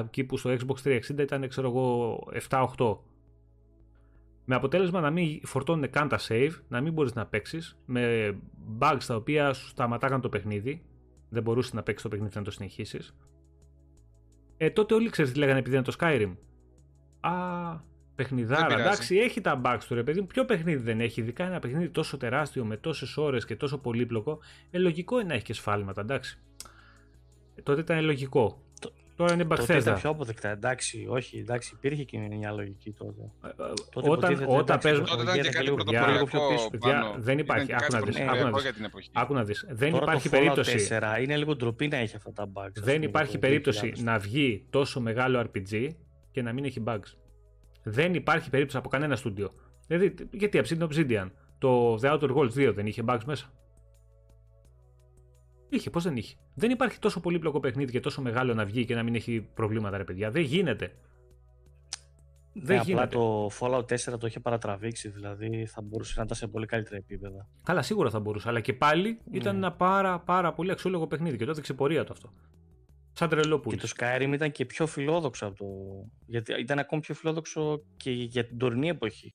[0.00, 2.18] Εκεί που στο Xbox 360 ήταν, ξέρω εγώ,
[2.48, 2.98] 7-8.
[4.44, 8.34] Με αποτέλεσμα να μην φορτώνουν καν τα save, να μην μπορείς να παίξεις, με
[8.78, 10.82] bugs τα οποία σου σταματάγαν το παιχνίδι,
[11.28, 13.16] δεν μπορούσες να παίξεις το παιχνίδι να το συνεχίσεις.
[14.56, 16.36] Ε, τότε όλοι ξέρετε τι λέγανε επειδή είναι το Skyrim.
[17.20, 17.32] Α,
[18.14, 20.26] Παιχνιδάρα, εντάξει, έχει τα bugs του ρε παιδί μου.
[20.26, 24.38] Ποιο παιχνίδι δεν έχει, ειδικά ένα παιχνίδι τόσο τεράστιο με τόσες ώρες και τόσο πολύπλοκο.
[24.70, 26.38] Ε, λογικό είναι να έχεις και σφάλματα, εντάξει.
[27.54, 28.62] Ε, τότε ήταν λογικό.
[29.16, 29.56] Τώρα είναι Bethesda.
[29.56, 30.48] Τότε ήταν πιο αποδεκτά.
[30.48, 33.30] Εντάξει, όχι, εντάξει, υπήρχε και μια λογική τότε.
[33.44, 33.52] Ε, ε
[33.90, 35.06] τότε όταν όταν παίζουμε.
[35.06, 36.70] Τότε ήταν και κάτι πρωτοποριακό πιο πίσω.
[37.18, 37.74] δεν υπάρχει.
[37.74, 38.16] Άκου να δεις.
[39.12, 39.66] Άκου να δεις.
[39.70, 40.88] Δεν υπάρχει περίπτωση.
[40.90, 42.72] 4 είναι λίγο ντροπή να έχει αυτά τα bugs.
[42.74, 45.88] Δεν υπάρχει περίπτωση να βγει τόσο μεγάλο RPG
[46.30, 47.23] και να μην έχει bugs.
[47.84, 49.54] Δεν υπάρχει περίπτωση από κανένα στούντιο.
[49.86, 53.52] Δηλαδή, γιατί από την Obsidian, το The Outer Worlds 2 δεν είχε bugs μέσα;
[55.68, 58.94] Είχε, πώς δεν είχε; Δεν υπάρχει τόσο πολύπλοκο παιχνίδι και τόσο μεγάλο να βγει και
[58.94, 60.30] να μην έχει προβλήματα, ρε παιδιά.
[60.30, 60.92] Δεν γίνεται.
[62.52, 63.04] Δεν ναι, γίνεται.
[63.04, 66.96] Απλά το Fallout 4 το είχε παρατραβήξει, δηλαδή θα μπορούσε να ήταν σε πολύ καλύτερα
[66.96, 67.48] επίπεδα.
[67.62, 68.48] Καλά, σίγουρα θα μπορούσε.
[68.48, 69.66] Αλλά και πάλι ήταν ναι.
[69.66, 72.32] ένα πάρα, πάρα πολύ αξιόλογο παιχνίδι και το έδειξε πορεία του αυτό.
[73.16, 75.66] Σαν τρελό Και το Skyrim ήταν και πιο φιλόδοξο από το.
[76.26, 79.34] Γιατί ήταν ακόμη πιο φιλόδοξο και για την τωρινή εποχή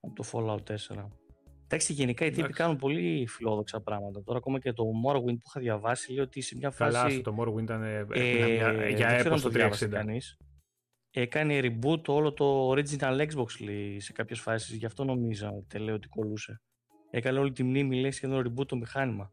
[0.00, 1.06] από το Fallout 4.
[1.64, 4.22] Εντάξει, γενικά οι τύποι κάνουν πολύ φιλόδοξα πράγματα.
[4.22, 6.92] Τώρα, ακόμα και το Morrowind που είχα διαβάσει, λέει ότι σε μια φάση.
[6.92, 7.82] Καλά, το Morrowind ήταν.
[7.82, 9.88] Ε, ε, για έπος το 360.
[9.88, 10.36] Κανείς.
[11.10, 14.76] Έκανε reboot όλο το original Xbox λέει, σε κάποιες φάσεις.
[14.76, 16.60] Γι' αυτό νομίζα ότι λέει ότι κολούσε.
[17.10, 19.32] Έκανε όλη τη μνήμη λέει σχεδόν reboot το μηχάνημα.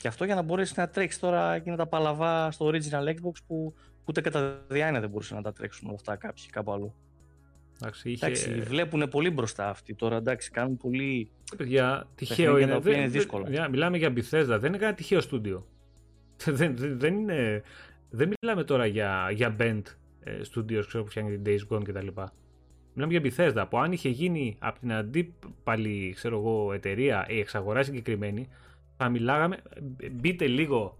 [0.00, 3.74] Και αυτό για να μπορέσεις να τρέξεις τώρα εκείνα τα παλαβά στο original Xbox που
[4.04, 6.94] ούτε κατά διάνοια δεν μπορούσαν να τα τρέξουν όλα αυτά κάποιοι κάπου αλλού.
[7.80, 8.26] Εντάξει, είχε...
[8.26, 11.30] εντάξει, βλέπουν πολύ μπροστά αυτοί τώρα, εντάξει, κάνουν πολύ.
[11.56, 12.78] Παιδιά, τυχαίο είναι.
[12.78, 13.44] Δεν, είναι δύσκολο.
[13.44, 15.66] Δε, μιλάμε για Bethesda, δεν είναι κανένα τυχαίο στούντιο.
[16.44, 17.62] δεν, δεν, είναι,
[18.10, 19.82] δεν μιλάμε τώρα για, για Band
[20.20, 22.06] ε, Studios ξέρω, που φτιάχνει την Days Gone κτλ.
[22.94, 27.82] Μιλάμε για Bethesda που αν είχε γίνει από την αντίπαλη ξέρω εγώ, εταιρεία η εξαγορά
[27.82, 28.48] συγκεκριμένη,
[28.96, 29.62] θα μιλάγαμε.
[30.12, 30.96] Μπείτε λίγο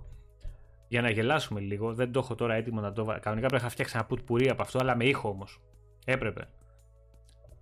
[0.88, 1.94] για να γελάσουμε λίγο.
[1.94, 3.20] Δεν το έχω τώρα έτοιμο να το βάλω.
[3.20, 5.60] Κανονικά πρέπει να φτιάξει ένα πουτ από αυτό, αλλά με ήχο όμως.
[6.04, 6.48] Έπρεπε.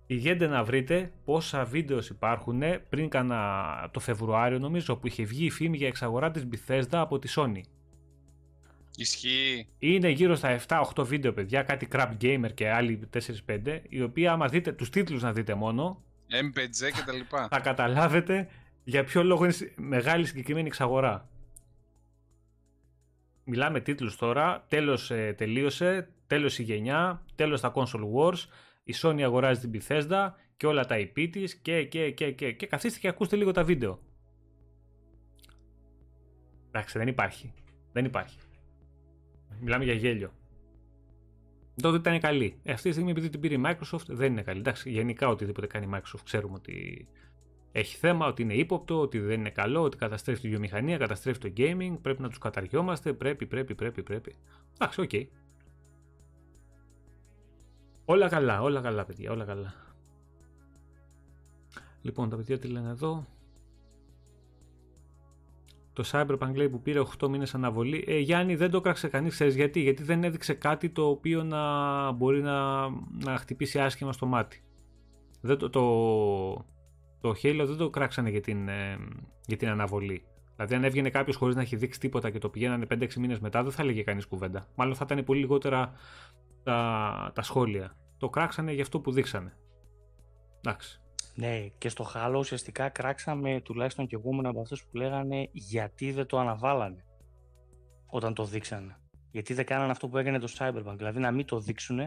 [0.07, 5.49] Πηγαίνετε να βρείτε πόσα βίντεος υπάρχουν πριν κάνα το Φεβρουάριο νομίζω που είχε βγει η
[5.49, 7.61] φήμη για εξαγορά της Bethesda από τη Sony.
[8.95, 9.67] Ισχύει.
[9.79, 13.09] Είναι γύρω στα 7-8 βίντεο παιδιά, κάτι Crap Gamer και άλλοι
[13.47, 17.47] 4-5, οι οποίοι άμα δείτε τους τίτλους να δείτε μόνο, MPG και τα λοιπά.
[17.51, 18.47] θα καταλάβετε
[18.83, 21.29] για ποιο λόγο είναι μεγάλη συγκεκριμένη εξαγορά;
[23.45, 28.45] Μιλάμε τίτλους τώρα, τέλος ε, τελείωσε, τέλος η γενιά, τέλος τα console wars,
[28.83, 32.65] η Sony αγοράζει την Bethesda και όλα τα IP της και, και, και, και, και
[32.65, 33.99] καθίστε και ακούστε λίγο τα βίντεο.
[36.67, 37.53] Εντάξει, δεν υπάρχει.
[37.91, 38.37] Δεν υπάρχει.
[39.59, 40.31] Μιλάμε για γέλιο.
[41.81, 42.59] Τότε ήταν καλή.
[42.63, 44.59] Ε, αυτή τη στιγμή επειδή την πήρε η Microsoft δεν είναι καλή.
[44.59, 47.07] Εντάξει, γενικά οτιδήποτε κάνει η Microsoft ξέρουμε ότι
[47.75, 51.53] έχει θέμα, ότι είναι ύποπτο, ότι δεν είναι καλό, ότι καταστρέφει τη βιομηχανία, καταστρέφει το
[51.57, 54.35] gaming, πρέπει να τους καταργιόμαστε, πρέπει, πρέπει, πρέπει, πρέπει.
[54.73, 55.27] Εντάξει, Okay.
[58.05, 59.73] Όλα καλά, όλα καλά παιδιά, όλα καλά.
[62.01, 63.27] Λοιπόν, τα παιδιά τι λένε εδώ.
[65.93, 68.03] Το Cyberpunk λέει που πήρε 8 μήνες αναβολή.
[68.07, 69.79] Ε, Γιάννη δεν το κράξε κανείς, ξέρεις γιατί.
[69.79, 72.89] Γιατί δεν έδειξε κάτι το οποίο να μπορεί να,
[73.23, 74.63] να χτυπήσει άσχημα στο μάτι.
[75.41, 75.81] Δεν το, το,
[77.23, 78.97] το Halo δεν το κράξανε για την, ε,
[79.45, 80.25] για την αναβολή.
[80.55, 83.63] Δηλαδή, αν έβγαινε κάποιος χωρίς να έχει δείξει τίποτα και το πηγαίνανε 5-6 μήνες μετά,
[83.63, 84.67] δεν θα έλεγε κανείς κουβέντα.
[84.75, 85.93] Μάλλον θα ήταν πολύ λιγότερα
[86.63, 87.97] τα, τα σχόλια.
[88.17, 89.57] Το κράξανε για αυτό που δείξανε.
[90.61, 91.01] Εντάξει.
[91.35, 96.25] Ναι, και στο Halo ουσιαστικά κράξαμε τουλάχιστον και εγώ από αυτούς που λέγανε γιατί δεν
[96.25, 97.05] το αναβάλανε
[98.05, 98.97] όταν το δείξανε.
[99.31, 101.99] Γιατί δεν κάνανε αυτό που έκανε το Cyberpunk, δηλαδή να μην το δείξουν,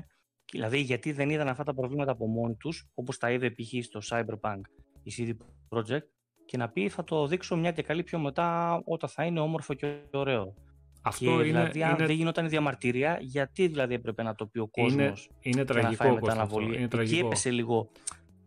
[0.53, 3.85] δηλαδή γιατί δεν είδαν αυτά τα προβλήματα από μόνοι τους, όπως τα είδε π.χ.
[3.85, 4.61] στο Cyberpunk
[5.07, 5.31] η CD
[5.77, 6.09] Projekt,
[6.47, 9.75] και να πει θα το δείξω μια και καλή πιο μετά όταν θα είναι όμορφο
[9.75, 10.55] και ωραίο.
[11.03, 14.67] Αυτό και, είναι, δηλαδή, αν δεν γινόταν διαμαρτυρία, γιατί δηλαδή έπρεπε να το πει ο
[14.67, 14.97] κόσμος.
[14.97, 16.19] Είναι, είναι τραγικό.
[16.21, 17.17] Να φάει Είναι τραγικό.
[17.17, 17.89] Εκεί έπεσε λίγο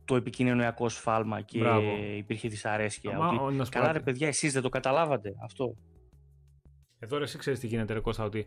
[0.06, 1.98] το επικοινωνιακό σφάλμα και Μπράβο.
[2.18, 3.16] υπήρχε δυσαρέσκεια.
[3.16, 5.76] Αμα, ότι, καλά ρε παιδιά, εσείς δεν το καταλάβατε αυτό.
[7.00, 8.46] Εδώ ρε, εσύ ξέρεις τι γίνεται ρε Κώστα, ότι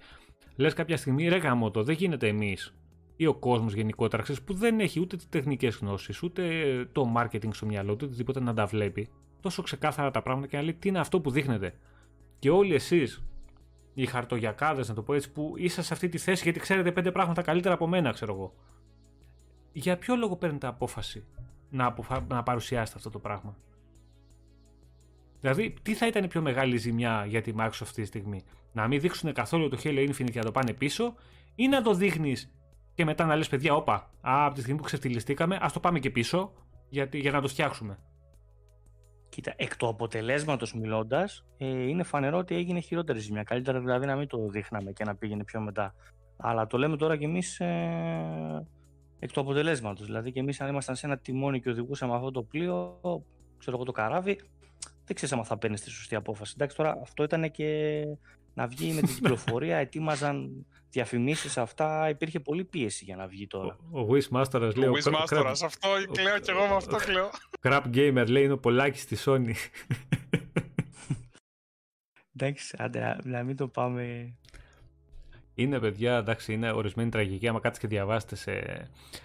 [0.57, 2.75] λες κάποια στιγμή ρε γάμο το, δεν γίνεται εμείς
[3.17, 6.43] ή ο κόσμος γενικότερα, ξέρεις, που δεν έχει ούτε τις τεχνικές γνώσεις, ούτε
[6.93, 9.09] το marketing στο μυαλό του, οτιδήποτε να τα βλέπει.
[9.41, 11.75] Τόσο ξεκάθαρα τα πράγματα και να λέει τι είναι αυτό που δείχνετε.
[12.39, 13.23] Και όλοι εσείς,
[13.95, 17.13] οι χαρτογιακάδες, να το πω έτσι, που είσαστε σε αυτή τη θέση γιατί ξέρετε πέντε
[17.13, 18.55] πράγματα καλύτερα από μένα, ξέρω εγώ.
[19.73, 21.25] Για ποιο λόγο παίρνετε απόφαση
[21.71, 22.27] να, αποφα...
[22.29, 23.57] να παρουσιάσετε αυτό το πράγμα;
[25.41, 28.89] Δηλαδή, τι θα ήταν η πιο μεγάλη ζημιά για τη Microsoft αυτή τη στιγμή; Να
[28.89, 31.15] μην δείξουν καθόλου το Halo Infinite και να το πάνε πίσω,
[31.55, 32.53] ή να το δείχνεις
[32.95, 35.99] και μετά να λες παιδιά, όπα, α, από τη στιγμή που ξεφτυλιστήκαμε, ας το πάμε
[35.99, 36.53] και πίσω
[36.89, 37.99] γιατί, για να το φτιάξουμε.
[39.29, 43.43] Κοίτα, εκ του αποτελέσματος μιλώντας, ε, είναι φανερό ότι έγινε χειρότερη ζημιά.
[43.43, 45.95] Καλύτερα δηλαδή να μην το δείχναμε και να πήγαινε πιο μετά.
[46.37, 48.67] Αλλά το λέμε τώρα κι εμείς ε,
[49.19, 50.07] εκ του αποτελέσματος.
[50.07, 53.01] Δηλαδή, και εμείς, αν ήμασταν σε ένα τιμόνι και οδηγούσαμε αυτό το πλοίο,
[53.59, 54.41] ξέρω εγώ το καράβι,
[55.05, 56.53] δεν ξέραμε αν θα παίρνεις τη σωστή απόφαση.
[56.57, 58.03] Εντάξει, τώρα αυτό ήταν και
[58.55, 62.09] να βγει με την κυκλοφορία, ετοίμαζαν διαφημίσεις αυτά.
[62.09, 63.77] Υπήρχε πολλή πίεση για να βγει τώρα.
[63.91, 64.89] Ο, ο Wishmaster λέει.
[64.89, 67.31] Ο Wishmaster, αυτό κλαίω και εγώ με αυτό κλαίω.
[67.63, 69.53] Crap Gamer λέει είναι ο Πολάκης στη Sony.
[72.37, 74.35] Εντάξει, άντε, να μην το πάμε
[75.55, 77.49] είναι παιδιά, εντάξει, είναι ορισμένη τραγική.
[77.49, 78.53] Άμα κάτσει και διαβάσετε σε.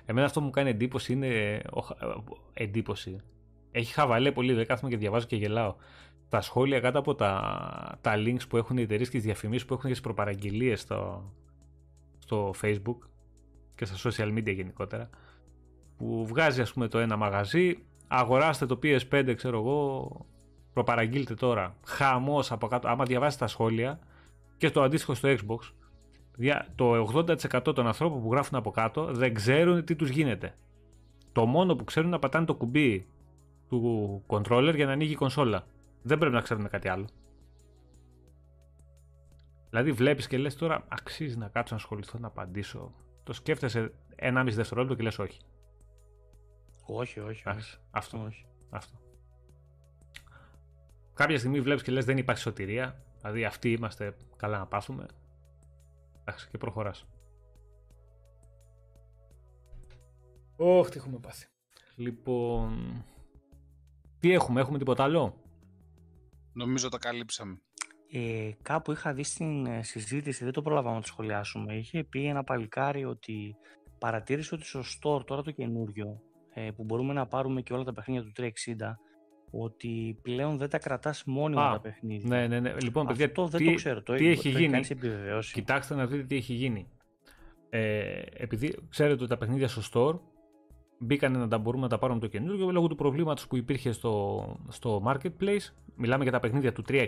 [0.06, 1.62] Εμένα αυτό που μου κάνει εντύπωση είναι.
[2.54, 3.18] Εντύπωση.
[3.72, 5.76] Έχει χαβαλέ πολύ, δεν κάθομαι και διαβάζω και γελάω.
[6.30, 9.74] Τα σχόλια κάτω από τα, τα links που έχουν οι εταιρείες και τις διαφημίσεις που
[9.74, 11.32] έχουν για τις προπαραγγελίες στο,
[12.28, 12.98] στο Facebook
[13.76, 15.10] και στα social media γενικότερα.
[15.98, 17.78] Που βγάζει, ας πούμε, το ένα μαγαζί,
[18.08, 20.10] αγοράστε το PS5, ξέρω εγώ,
[20.74, 21.76] προπαραγγείλτε τώρα.
[21.86, 22.88] Χαμός από κάτω.
[22.88, 24.00] Άμα διαβάσεις τα σχόλια
[24.58, 25.60] και το αντίστοιχο στο Xbox,
[26.76, 30.56] το 80% των ανθρώπων που γράφουν από κάτω δεν ξέρουν τι τους γίνεται.
[31.32, 33.06] Το μόνο που ξέρουν να πατάνε το κουμπί
[33.70, 35.66] του controller για να ανοίγει η κονσόλα.
[36.02, 37.06] Δεν πρέπει να ξέρουν κάτι άλλο.
[39.78, 42.94] Δηλαδή βλέπεις και λες τώρα αξίζει να κάτσω να ασχοληθώ να απαντήσω.
[43.24, 45.40] Το σκέφτεσαι 1,5 δευτερόλεπτο και λες όχι.
[46.86, 47.50] Όχι, όχι.
[47.50, 47.78] όχι.
[47.92, 48.24] Αυτό.
[48.24, 48.46] Όχι.
[48.70, 48.98] αυτό.
[51.14, 53.04] Κάποια στιγμή βλέπεις και λες δεν υπάρχει σωτηρία.
[53.18, 55.06] Δηλαδή αυτοί είμαστε καλά να πάθουμε.
[56.22, 57.06] Εντάξει, και προχωράς.
[60.56, 61.48] Όχι, τι έχουμε πάθει.
[61.96, 63.04] Λοιπόν,
[64.20, 65.42] τι έχουμε, έχουμε τίποτα άλλο;
[66.54, 67.62] Νομίζω τα καλύψαμε.
[68.12, 71.76] Ε, κάπου είχα δει στην ε, συζήτηση, δεν το προλάβαμε να το σχολιάσουμε.
[71.76, 73.56] Είχε πει ένα παλικάρι ότι
[74.00, 76.22] παρατήρησε ότι στο store τώρα το καινούριο,
[76.54, 78.98] ε, που μπορούμε να πάρουμε και όλα τα παιχνίδια του 360,
[79.52, 82.28] ότι πλέον δεν τα κρατάς μόνιμα τα παιχνίδια.
[82.28, 82.74] Ναι, ναι, ναι.
[82.82, 84.04] Λοιπόν, παιδιά, Αυτό δεν τι, το ξέρω.
[84.04, 84.80] Το, τι έχει γίνει;
[85.54, 86.88] Κοιτάξτε να δείτε τι έχει γίνει.
[87.70, 90.20] Ε, επειδή ξέρετε ότι τα παιχνίδια στο store
[91.00, 94.44] μπήκαν να τα μπορούμε να τα πάρουμε το καινούργιο λόγω του προβλήματος που υπήρχε στο,
[94.68, 95.74] στο marketplace.
[95.96, 97.08] Μιλάμε για τα παιχνίδια του 360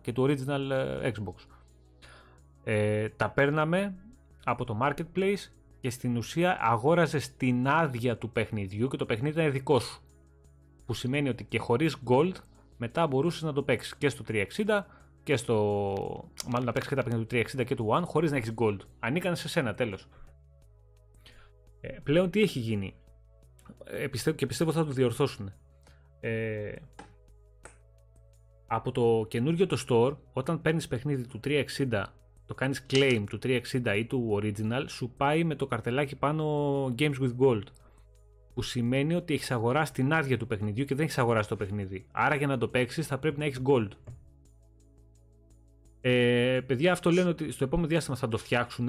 [0.00, 1.46] και του original ε, Xbox.
[2.64, 3.94] Ε, τα παίρναμε
[4.44, 5.50] από το marketplace
[5.80, 10.00] και στην ουσία αγόραζες την άδεια του παιχνιδιού και το παιχνίδι ήταν δικό σου
[10.86, 12.34] που σημαίνει ότι και χωρίς gold
[12.76, 14.44] μετά μπορούσες να το παίξεις και στο 360
[15.22, 15.54] και στο.
[16.48, 18.78] Μάλλον να παίξεις και τα παιχνίδια του 360 και του One χωρίς να έχεις gold.
[18.98, 20.08] Ανήκαν σε σένα, τέλος.
[21.80, 22.94] Ε, πλέον τι έχει γίνει;
[23.84, 25.52] Ε, πιστεύω, και πιστεύω θα το διορθώσουν.
[26.20, 26.72] Ε,
[28.66, 32.04] από το καινούργιο το store, όταν παίρνεις παιχνίδι του 360,
[32.46, 33.60] το κάνεις claim του 360
[33.96, 37.64] ή του original, σου πάει με το καρτελάκι πάνω Games with Gold.
[38.54, 42.06] Που σημαίνει ότι έχεις αγοράσει την άδεια του παιχνιδιού και δεν έχεις αγοράσει το παιχνίδι.
[42.12, 43.88] Άρα για να το παίξεις θα πρέπει να έχεις gold.
[46.00, 48.88] Ε, παιδιά, αυτό λένε ότι στο επόμενο διάστημα θα το φτιάξουν.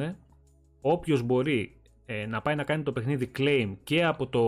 [0.82, 1.77] Όποιος μπορεί
[2.09, 4.43] ε, να πάει να κάνει το παιχνίδι claim και από το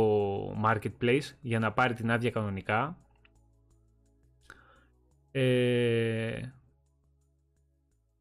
[0.66, 2.98] marketplace για να πάρει την άδεια κανονικά.
[5.32, 6.42] Ε,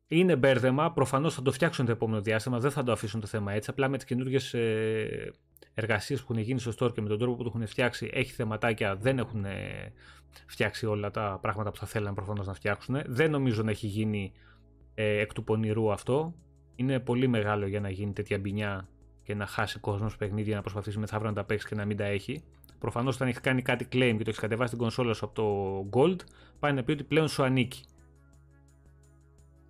[0.08, 0.92] είναι μπέρδεμα.
[0.92, 2.58] Προφανώς θα το φτιάξουν το επόμενο διάστημα.
[2.58, 3.70] Δεν θα το αφήσουν το θέμα έτσι.
[3.70, 5.32] Απλά με τις καινούργιες ε,
[5.74, 8.32] εργασίες που έχουν γίνει στο store και με τον τρόπο που το έχουν φτιάξει, έχει
[8.32, 8.96] θεματάκια.
[8.96, 9.92] Δεν έχουν ε,
[10.46, 13.00] φτιάξει όλα τα πράγματα που θα θέλανε προφανώς να φτιάξουν.
[13.06, 14.32] Δεν νομίζω να έχει γίνει
[14.94, 16.34] ε, εκ του πονηρού αυτό.
[16.76, 18.88] Είναι πολύ μεγάλο για να γίνει τέτοια μπινιά
[19.28, 22.04] και να χάσει κόσμος παιχνίδια να προσπαθήσει μεθαύριο να τα παίξει και να μην τα
[22.04, 22.42] έχει.
[22.78, 25.98] Προφανώς, όταν έχει κάνει κάτι claim και το έχεις κατεβάσει την κονσόλα σου από το
[26.00, 26.16] Gold,
[26.58, 27.84] πάει να πει ότι πλέον σου ανήκει.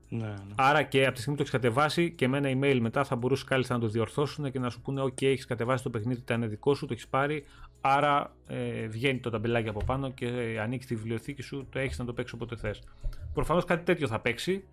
[0.09, 0.35] Ναι, ναι.
[0.55, 3.16] Άρα και από τη στιγμή που το έχεις κατεβάσει και με ένα email μετά θα
[3.16, 6.48] μπορούσες κάλλιστα να το διορθώσουν και να σου πούνε: OK, έχεις κατεβάσει το παιχνίδι, ήταν
[6.48, 7.44] δικό σου, το έχεις πάρει.
[7.80, 12.05] Άρα ε, βγαίνει το ταμπελάκι από πάνω και ανοίξει τη βιβλιοθήκη σου, το έχεις να
[12.05, 12.82] το παίξεις όποτε θες.
[13.35, 14.64] Προφανώς κάτι τέτοιο θα παίξει.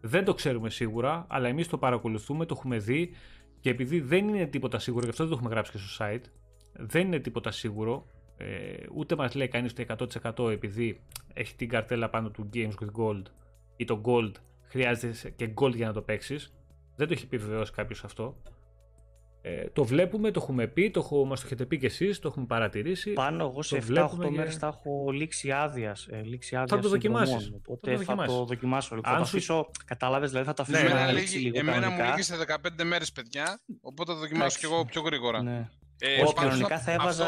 [0.00, 3.10] Δεν το ξέρουμε σίγουρα, αλλά εμείς το παρακολουθούμε, το έχουμε δει
[3.66, 6.22] και επειδή δεν είναι τίποτα σίγουρο, γι' αυτό δεν το έχουμε γράψει και στο site,
[6.72, 8.06] δεν είναι τίποτα σίγουρο,
[8.36, 9.84] ε, ούτε μας λέει κανείς το
[10.36, 11.00] 100% επειδή
[11.32, 13.22] έχει την καρτέλα πάνω του Games with Gold
[13.76, 14.32] ή το Gold
[14.62, 16.54] χρειάζεται και Gold για να το παίξεις.
[16.96, 18.36] Δεν το έχει επιβεβαιώσει κάποιος αυτό.
[19.48, 22.28] Ε, το βλέπουμε, το έχουμε πει, το έχω, μας το έχετε πει και εσείς, το
[22.28, 23.12] έχουμε παρατηρήσει.
[23.12, 26.06] Πάνω εγώ σε 7-8 μέρες θα έχω λήξει άδειας.
[26.10, 27.52] Ε, λήξη άδεια θα το δοκιμάσεις.
[27.54, 28.94] Οπότε θα το, δοκιμάσω.
[28.94, 32.04] Λοιπόν, θα το αφήσω, κατάλαβες, δηλαδή θα το αφήσω ναι, να λήξει λίγο Εμένα μου
[32.04, 32.34] λήξει σε
[32.78, 35.42] 15 μέρες παιδιά, οπότε θα δοκιμάσω κι εγώ πιο γρήγορα.
[35.42, 35.68] Ναι.
[35.98, 37.26] Ε, Όχι, κανονικά θα έβαζα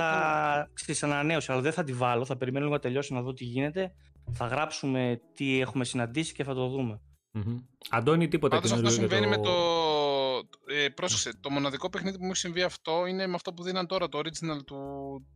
[0.67, 0.73] που...
[0.79, 2.25] στις ανανέωση, αλλά δεν θα τη βάλω.
[2.25, 3.93] Θα περιμένω λίγο να τελειώσει να δω τι γίνεται.
[4.33, 7.01] Θα γράψουμε τι έχουμε συναντήσει και θα το δούμε.
[7.35, 7.63] Mm-hmm.
[7.91, 9.29] Αντώνη, τίποτα Πάντως αυτό συμβαίνει το...
[9.29, 9.51] με το...
[10.81, 13.87] Ε, πρόσεξε, το μοναδικό παιχνίδι που μου έχει συμβεί αυτό είναι με αυτό που δίναν
[13.87, 14.77] τώρα, το original του,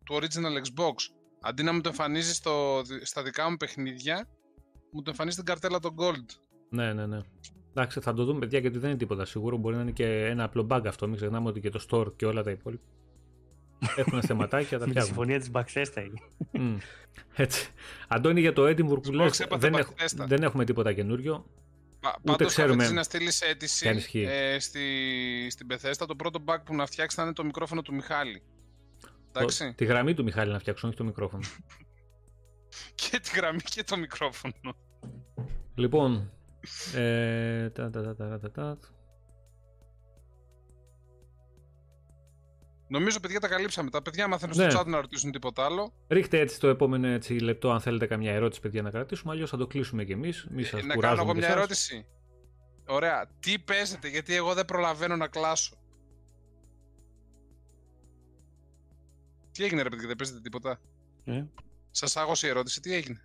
[0.04, 0.94] του original Xbox.
[1.40, 2.42] Αντί να μου το εμφανίζεις
[3.02, 4.28] στα δικά μου παιχνίδια,
[4.92, 6.36] μου το εμφανίζεις την καρτέλα το Gold.
[6.68, 7.18] Ναι, ναι, ναι.
[7.70, 9.56] Εντάξει, θα το δούμε παιδιά γιατί δεν είναι τίποτα σίγουρο.
[9.56, 11.06] Μπορεί να είναι και ένα απλό bug αυτό.
[11.06, 12.84] Μην ξεχνάμε ότι και το store και όλα τα υπόλοιπα
[13.96, 14.78] έχουν θεματάκια.
[14.78, 16.06] τα Με τη συμφωνία της Bethesda
[16.52, 16.76] mm.
[17.34, 17.70] Έτσι.
[18.08, 19.74] Αντώνη, για το Edinburgh που λες, δεν,
[20.26, 21.46] δεν έχουμε τίποτα καινούριο.
[22.22, 22.88] Πάντως ξέρουμε.
[22.88, 24.80] να στείλεις αίτηση ε, στη,
[25.50, 26.06] στην Bethesda.
[26.06, 28.42] Το πρώτο bug που να φτιάξεις θα είναι το μικρόφωνο του Μιχάλη.
[29.32, 29.66] Εντάξει.
[29.66, 31.42] Το, τη γραμμή του Μιχάλη να φτιάξουν, όχι το μικρόφωνο.
[33.10, 34.54] και τη γραμμή και το μικρόφωνο.
[35.74, 36.32] Λοιπόν.
[36.94, 38.78] Ε, τα, τα, τα,
[42.92, 43.90] Νομίζω, παιδιά, τα καλύψαμε.
[43.90, 44.70] Τα παιδιά μάθαιναν ναι.
[44.70, 45.92] στο chat να ρωτήσουν τίποτα άλλο.
[46.08, 49.32] Ρίχτε έτσι το επόμενο έτσι, λεπτό, αν θέλετε καμιά ερώτηση, παιδιά, να κρατήσουμε.
[49.32, 50.48] Αλλιώς θα το κλείσουμε κι εμείς.
[50.72, 52.06] Ε, να κάνω εγώ μια ερώτηση.
[52.86, 53.30] Ωραία.
[53.40, 55.76] Τι παίζετε, γιατί εγώ δεν προλαβαίνω να κλάσω.
[59.52, 60.80] Τι έγινε, ρε παιδιά, δεν παίζετε τίποτα;
[61.24, 61.44] Ε.
[61.90, 63.20] Σας άγωσε η ερώτηση, τι έγινε;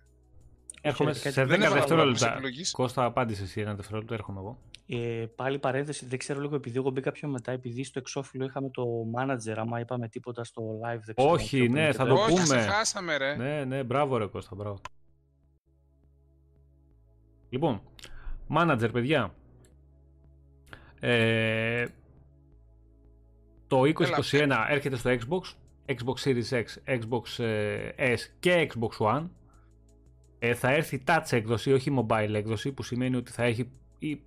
[0.80, 2.40] Έρχομαι σε 10 δευτερόλεπτα.
[2.70, 4.58] Κώστα, απάντησες εσύ ένα δευτερόλεπτο, έρχομαι εγώ.
[4.90, 8.70] Ε, πάλι παρένθεση, δεν ξέρω λίγο επειδή εγώ μπήκα πιο μετά, επειδή στο εξώφυλλο είχαμε
[8.70, 8.84] το
[9.16, 11.00] manager, άμα είπαμε τίποτα στο live.
[11.04, 12.56] Δεν ξέρω Όχι, ναι, θα το Όχι, πούμε.
[12.56, 13.36] Όχι, χάσαμε ρε.
[13.36, 14.80] Ναι, ναι, μπράβο ρε Κώστα, μπράβο.
[17.48, 17.82] Λοιπόν,
[18.54, 19.34] manager, παιδιά.
[21.00, 21.86] Ε,
[23.66, 25.54] το 2021 έρχεται στο Xbox,
[25.86, 29.28] Xbox Series X, Xbox ε, S και Xbox One.
[30.38, 33.70] Ε, θα έρθει touch έκδοση, όχι mobile έκδοση, που σημαίνει ότι θα έχει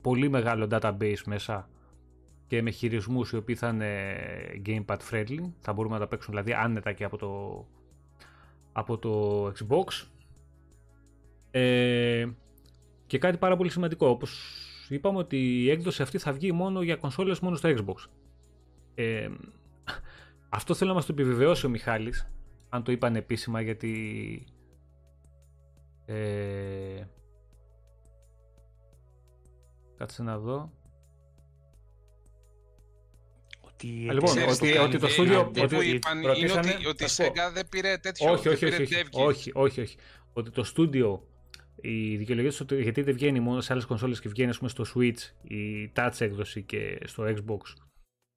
[0.01, 1.69] πολύ μεγάλο database μέσα
[2.47, 4.15] και με χειρισμούς οι οποίοι θα είναι
[4.65, 5.51] gamepad friendly.
[5.59, 7.65] Θα μπορούμε να τα παίξουμε δηλαδή άνετα και από το,
[8.71, 10.07] από το Xbox.
[11.51, 12.27] Ε,
[13.07, 14.55] και κάτι πάρα πολύ σημαντικό, όπως
[14.89, 18.09] είπαμε ότι η έκδοση αυτή θα βγει μόνο για κονσόλες μόνο στο Xbox.
[18.95, 19.29] Ε,
[20.49, 22.31] αυτό θέλω να μας το επιβεβαιώσει ο Μιχάλης,
[22.69, 24.45] αν το είπαν επίσημα γιατί
[26.05, 27.03] ε,
[30.01, 30.71] κάτσε να δω.
[33.61, 35.39] Ότι, λοιπόν, ότι, ότι, το στούντιο.
[35.39, 38.31] Ότι, ότι, είπαν, είναι ότι, ότι η Sega δεν πήρε τέτοιο.
[38.31, 39.97] Όχι, όχι, όχι, όχι, όχι, όχι,
[40.33, 41.25] Ότι το στούντιο.
[41.81, 45.49] Η δικαιολογία του γιατί δεν βγαίνει μόνο σε άλλες κονσόλες και βγαίνει πούμε, στο Switch,
[45.51, 47.59] η Touch έκδοση και στο Xbox.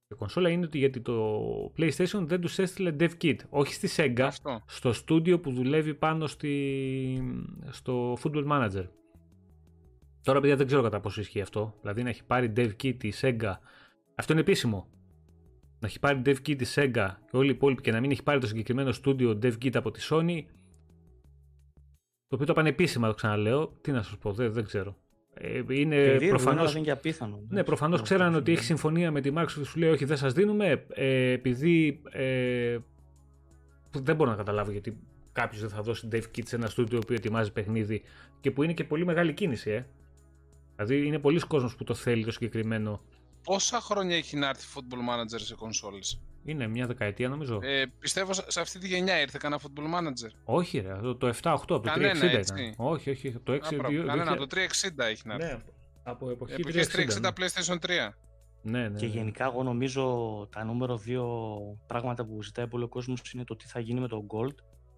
[0.08, 1.40] Η κονσόλα είναι ότι γιατί το
[1.76, 3.36] PlayStation δεν τους έστειλε dev kit.
[3.48, 4.62] Όχι στη Sega, Αυτό.
[4.66, 6.54] στο στούντιο που δουλεύει πάνω στη,
[7.70, 8.84] στο Football Manager.
[10.24, 11.74] Τώρα, παιδιά, δεν ξέρω κατά πόσο ισχύει αυτό.
[11.80, 13.52] Δηλαδή να έχει πάρει dev kit τη Sega.
[14.14, 14.88] Αυτό είναι επίσημο.
[15.78, 18.22] Να έχει πάρει dev kit τη Sega και όλοι οι υπόλοιποι και να μην έχει
[18.22, 20.42] πάρει το συγκεκριμένο studio dev kit από τη Sony.
[22.28, 23.68] Το οποίο το πανεπίσημα, το ξαναλέω.
[23.80, 24.96] Τι να σας πω, δεν, δεν ξέρω.
[25.34, 27.42] Ε, είναι προφανώς, είναι για απίθανο.
[27.48, 30.86] Ναι, προφανώς ξέραν ότι έχει συμφωνία με τη Microsoft σου λέει όχι δεν σας δίνουμε
[30.88, 32.78] ε, επειδή ε,
[33.90, 34.98] δεν μπορώ να καταλάβω γιατί
[35.32, 38.02] κάποιος δεν θα δώσει Dave Kids σε ένα στούντιο που ετοιμάζει παιχνίδι
[38.40, 39.86] και που είναι και πολύ μεγάλη κίνηση ε.
[40.76, 43.00] Δηλαδή είναι πολλοί κόσμος που το θέλει το συγκεκριμένο.
[43.44, 47.58] Πόσα χρόνια έχει να έρθει Football Manager σε κονσόλες; Είναι μια δεκαετία νομίζω.
[47.62, 50.30] Ε, πιστεύω σε αυτή τη γενιά ήρθε κανένα football manager.
[50.44, 51.98] Όχι, ρε, το, το 7-8 από το 360
[52.40, 52.74] ήταν.
[52.76, 53.58] Όχι, όχι, το 6.
[54.06, 55.46] Κανένα, από το 360 έχει να έρθει.
[55.46, 55.62] Ναι,
[56.02, 57.28] από εποχή Εποχής 360 ναι.
[57.36, 58.12] PlayStation 3.
[58.62, 59.12] Ναι, ναι, και ναι.
[59.12, 61.26] γενικά εγώ νομίζω τα νούμερο δύο
[61.86, 64.54] πράγματα που ζητάει πολύ ο κόσμος είναι το τι θα γίνει με το Gold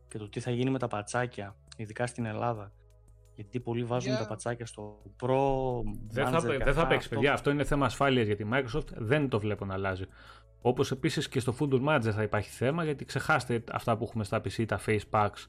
[0.09, 2.73] και το τι θα γίνει με τα πατσάκια, ειδικά στην Ελλάδα.
[3.37, 4.19] Γιατί πολλοί βάζουν yeah.
[4.19, 5.37] τα πατσάκια στο Pro.
[6.09, 7.33] Δεν θα, δεν θα παίξεις, παιδιά.
[7.33, 8.87] Αυτό είναι θέμα ασφάλειας για τη Microsoft.
[8.97, 10.05] Δεν το βλέπω να αλλάζει.
[10.61, 14.39] Όπως επίσης και στο Football Manager θα υπάρχει θέμα γιατί ξεχάστε αυτά που έχουμε στα
[14.39, 15.47] PC, τα face packs,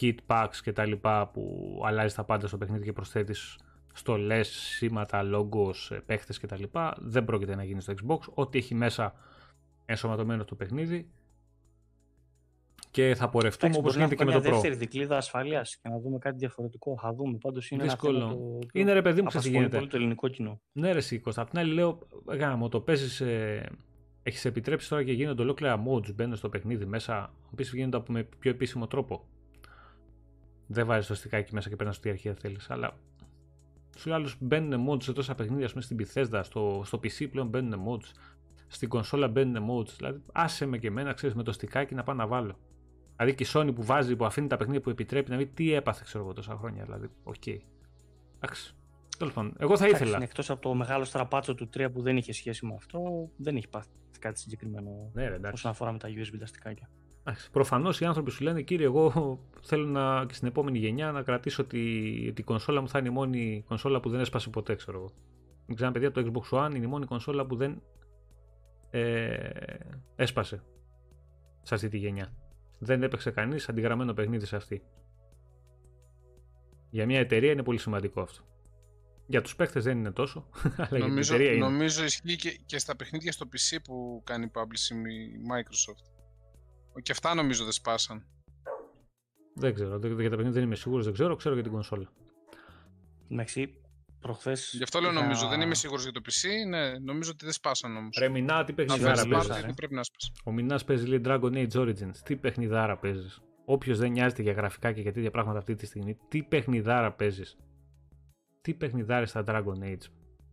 [0.00, 0.92] kit packs κτλ.
[1.32, 3.58] που αλλάζει τα πάντα στο παιχνίδι και προσθέτεις
[3.92, 6.62] στολές, σήματα, logos, παίχτες κτλ.
[6.98, 8.18] Δεν πρόκειται να γίνει στο Xbox.
[8.34, 9.14] Ό,τι έχει μέσα
[9.84, 11.10] ενσωματωμένο στο παιχνίδι
[12.92, 14.42] και θα πορευτούμε όπως γίνεται και με το Pro.
[14.42, 16.98] δεύτερη δικλίδα ασφαλείας και να δούμε κάτι διαφορετικό.
[17.00, 17.38] Θα δούμε.
[17.38, 18.18] Πάντως είναι Δύσκολο.
[18.18, 18.58] ένα θέμα το...
[18.72, 19.76] Είναι ρε παιδί μου, ξέρεις γίνεται.
[19.76, 20.60] πολύ το ελληνικό κοινό.
[20.72, 21.30] Ναι, ρε Σίκο.
[21.36, 23.20] Απ' την άλλη λέω, γάμα το, παίζεις.
[23.20, 23.70] Ε,
[24.22, 26.14] έχεις επιτρέψει τώρα και γίνονται ολόκληρα mods.
[26.14, 27.34] Μπαίνουν στο παιχνίδι μέσα.
[27.52, 29.24] Επίσης γίνονται από με πιο επίσημο τρόπο.
[30.66, 32.70] Δεν βάζεις το στικάκι μέσα και παίρνεις ό,τι αρχεία θέλεις.
[32.70, 32.96] Αλλά
[33.96, 37.46] σου άλλους μπαίνουν mods σε τόσα παιχνίδια, ας πούμε στην Bethesda, στο, στο PC πλέον
[37.46, 38.10] μπαίνουν mods.
[38.66, 39.88] Στην κονσόλα μπαίνουν mods.
[39.96, 42.56] Δηλαδή, άσε με και εμένα, ξέρεις, με το στικάκι να πάω να βάλω.
[43.24, 45.72] Δηλαδή και η Sony που βάζει, που αφήνει τα παιχνίδια που επιτρέπει να δει τι
[45.72, 46.84] έπαθε, ξέρω εγώ, τόσα χρόνια.
[46.84, 47.58] Δηλαδή, Okay.
[48.36, 48.74] Εντάξει.
[49.18, 50.22] Τέλος πάντων, εγώ θα ήθελα.
[50.22, 53.68] Εκτός από το μεγάλο στραπάτσο του 3 που δεν είχε σχέση με αυτό, δεν έχει
[53.68, 53.88] πάθει
[54.18, 56.90] κάτι συγκεκριμένο ναι, ρε, όσον αφορά με τα USB τα στικάκια.
[57.52, 61.62] Προφανώς οι άνθρωποι σου λένε, κύριε, εγώ θέλω να, και στην επόμενη γενιά να κρατήσω
[61.62, 61.78] ότι
[62.36, 65.12] η κονσόλα μου θα είναι η μόνη κονσόλα που δεν έσπασε ποτέ, ξέρω εγώ.
[65.66, 67.82] Μην ξανά, παιδιά, το Xbox One είναι η μόνη κονσόλα που δεν
[68.90, 69.50] ε,
[70.16, 70.62] έσπασε
[71.62, 72.32] σε αυτή τη γενιά.
[72.84, 74.82] Δεν έπαιξε κανείς αντιγραμμένο παιχνίδι σε αυτή.
[76.90, 78.42] Για μια εταιρεία είναι πολύ σημαντικό αυτό.
[79.26, 80.48] Για τους παίχτες δεν είναι τόσο,
[80.88, 81.64] αλλά νομίζω, για την εταιρεία είναι.
[81.64, 86.10] Νομίζω ισχύει και, και στα παιχνίδια στο PC που κάνει publishing η Microsoft.
[87.02, 88.26] Και αυτά νομίζω δεν σπάσαν.
[89.54, 92.12] Δεν ξέρω, για τα παιχνίδια δεν είμαι σίγουρος, δεν ξέρω, ξέρω για την κονσόλα.
[93.30, 93.81] Εντάξει,
[94.22, 94.72] προχθές...
[94.76, 97.96] Γι' αυτό λέω νομίζω, δεν είμαι σίγουρος για το PC, ναι, νομίζω ότι δεν σπάσαν
[97.96, 98.16] όμως.
[98.18, 99.74] Ρε Μινά, τι παιχνιδάρα παίζεις.
[99.74, 100.00] Πρέπει να
[100.44, 103.40] Ο Μινάς παίζει λέει Dragon Age Origins, τι παιχνιδάρα παίζεις.
[103.64, 107.56] Όποιος δεν νοιάζεται για γραφικά και για τέτοια πράγματα αυτή τη στιγμή, τι παιχνιδάρα παίζεις.
[108.60, 110.06] Τι παιχνιδάρες στα Dragon Age.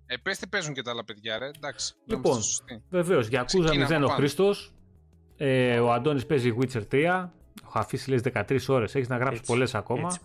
[0.05, 1.47] Ε, πες τι παίζουν και τα άλλα παιδιά, ρε.
[1.55, 1.93] Εντάξει.
[2.05, 2.39] Λοιπόν,
[2.89, 4.53] βεβαίως, για Ακούζα 0 ο Χρήστο.
[5.37, 7.29] Ε, ο Αντώνης παίζει Witcher 3.
[7.63, 8.95] Έχω αφήσει λες 13 ώρες.
[8.95, 10.17] Έχεις να γράψεις πολλές ακόμα.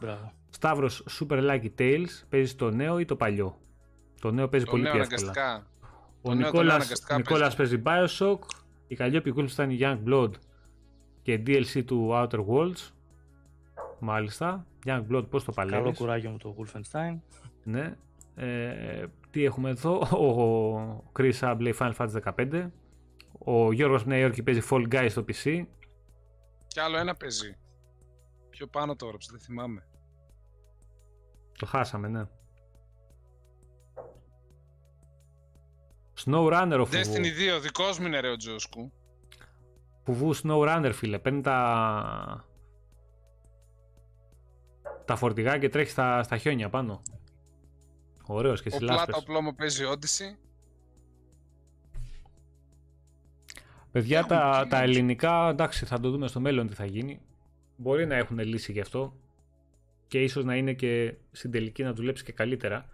[0.50, 2.08] Σταύρος Super Lucky Tales.
[2.28, 3.58] Παίζεις το νέο ή το παλιό;
[4.20, 5.66] Το νέο παίζει το πολύ πιο εύκολα.
[6.22, 6.34] Ο
[7.16, 8.38] Νικόλα παίζει Bioshock.
[8.86, 10.30] Η Καλλιόπη Wolfenstein Young Blood
[11.22, 12.90] και DLC του Outer Worlds.
[13.98, 14.66] Μάλιστα.
[14.86, 17.18] Young Blood, πώς το παλεύεις; Καλό κουράγιο με το Wolfenstein.
[17.64, 17.96] Ναι.
[18.34, 22.70] Ε, τι έχουμε εδώ; Ο Chris Ab λέει Final Fantasy 15.
[23.38, 25.62] Ο Γιώργος από Νέα Υόρκη παίζει Fall Guys στο PC.
[26.74, 27.56] Κι άλλο ένα παίζει.
[28.50, 29.86] Πιο πάνω το έγραψε, δεν θυμάμαι.
[31.58, 32.24] Το χάσαμε, ναι.
[36.24, 37.12] SnowRunner ο Φουβού.
[37.14, 38.92] Destiny 2, δικός μου είναι ρε ο Τζόσκου.
[40.04, 42.48] Φουβού SnowRunner φίλε, παίρνει τα...
[45.04, 47.02] τα φορτηγά και τρέχει στα, στα χιόνια πάνω.
[48.26, 50.36] Ωραίος και Ο Πλάτα ο Πλόμο παίζει Odyssey.
[53.94, 57.20] Παιδιά, τα, τα ελληνικά, εντάξει, θα το δούμε στο μέλλον τι θα γίνει.
[57.76, 59.16] Μπορεί να έχουν λύση γι' αυτό
[60.06, 62.88] και ίσως να είναι και στην τελική να δουλέψει και καλύτερα.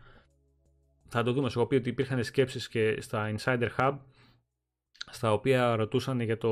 [1.08, 1.50] Θα το δούμε.
[1.50, 3.98] Σου έχω πει ότι υπήρχαν σκέψεις και στα Insider Hub
[5.10, 6.50] στα οποία ρωτούσαν για το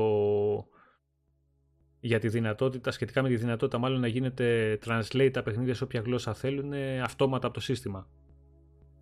[1.99, 6.01] για τη δυνατότητα, σχετικά με τη δυνατότητα μάλλον να γίνεται translate τα παιχνίδια σε όποια
[6.01, 6.73] γλώσσα θέλουν
[7.03, 8.07] αυτόματα από το σύστημα.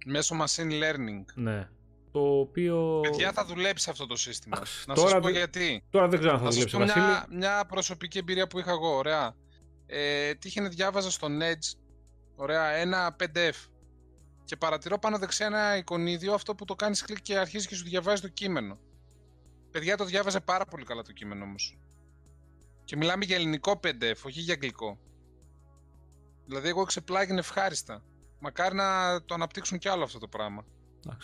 [0.06, 1.26] Μέσω machine learning.
[1.36, 1.70] Ναι.
[2.18, 3.00] Το οποίο...
[3.02, 4.62] Παιδιά θα δουλέψει αυτό το σύστημα.
[4.86, 5.84] να τώρα, σας πω γιατί.
[5.90, 7.06] Τώρα δεν ξέρω αν θα, θα δουλέψει, Βασίλη.
[7.06, 9.36] Μια, μια προσωπική εμπειρία που είχα εγώ, ωραία.
[9.86, 11.80] Ε, τύχαινε διάβαζα στο Edge,
[12.36, 13.70] ωραία, ένα PDF.
[14.44, 17.84] Και παρατηρώ πάνω δεξιά ένα εικονίδιο, αυτό που το κάνεις κλικ και αρχίζεις και σου
[17.84, 18.80] διαβάζει το κείμενο.
[19.72, 21.78] Παιδιά το διάβαζε πάρα πολύ καλά το κείμενο όμως.
[22.84, 25.00] Και μιλάμε για ελληνικό PDF, όχι για αγγλικό.
[26.46, 28.04] Δηλαδή εγώ ξεπλάγινε ευχάριστα.
[28.40, 30.66] Μακάρι να το αναπτύξουν κι άλλο αυτό το πράγμα.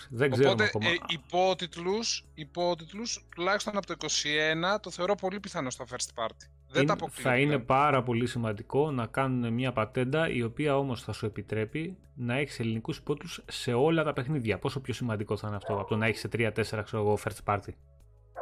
[0.10, 0.90] Δεν ξέρω Οπότε ακόμα.
[0.90, 6.48] Ε, υπότιτλους, υπότιτλους, τουλάχιστον από το 21 το θεωρώ πολύ πιθανό στα first party.
[6.74, 11.14] Δεν είναι, θα είναι πάρα πολύ σημαντικό να κάνουν μια πατέντα η οποία όμως θα
[11.14, 14.60] σου επιτρέπει να έχεις ελληνικούς υπότιτλους σε όλα τα παιχνίδια.
[14.60, 17.54] Πόσο πιο σημαντικό θα είναι αυτό από το να έχεις σε 3-4 ξέρω εγώ first
[17.54, 17.74] party.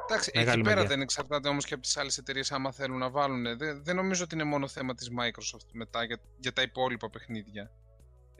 [0.09, 3.57] Εντάξει, εκεί πέρα δεν εξαρτάται όμως και από τις άλλες εταιρείες άμα θέλουν να βάλουν.
[3.57, 7.71] Δεν, δεν νομίζω ότι είναι μόνο θέμα της Microsoft μετά για, για τα υπόλοιπα παιχνίδια.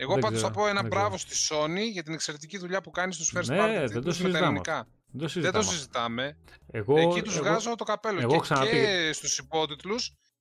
[0.02, 3.34] Εγώ πάντως θα πω ένα μπράβο στη Sony για την εξαιρετική δουλειά που κάνει στους
[3.36, 4.88] first ναι, party δεν το με τα ελληνικά.
[5.08, 5.52] Δεν το συζητάμε.
[5.52, 6.38] Δεν το συζητάμε.
[6.72, 9.96] Εγώ, Εκεί τους βγάζω το καπέλο εγώ και, και στους υπότιτλου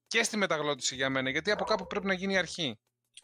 [0.07, 1.31] και στη μεταγλώτηση για μένα.
[1.31, 2.79] Γιατί από κάπου πρέπει να γίνει η αρχή.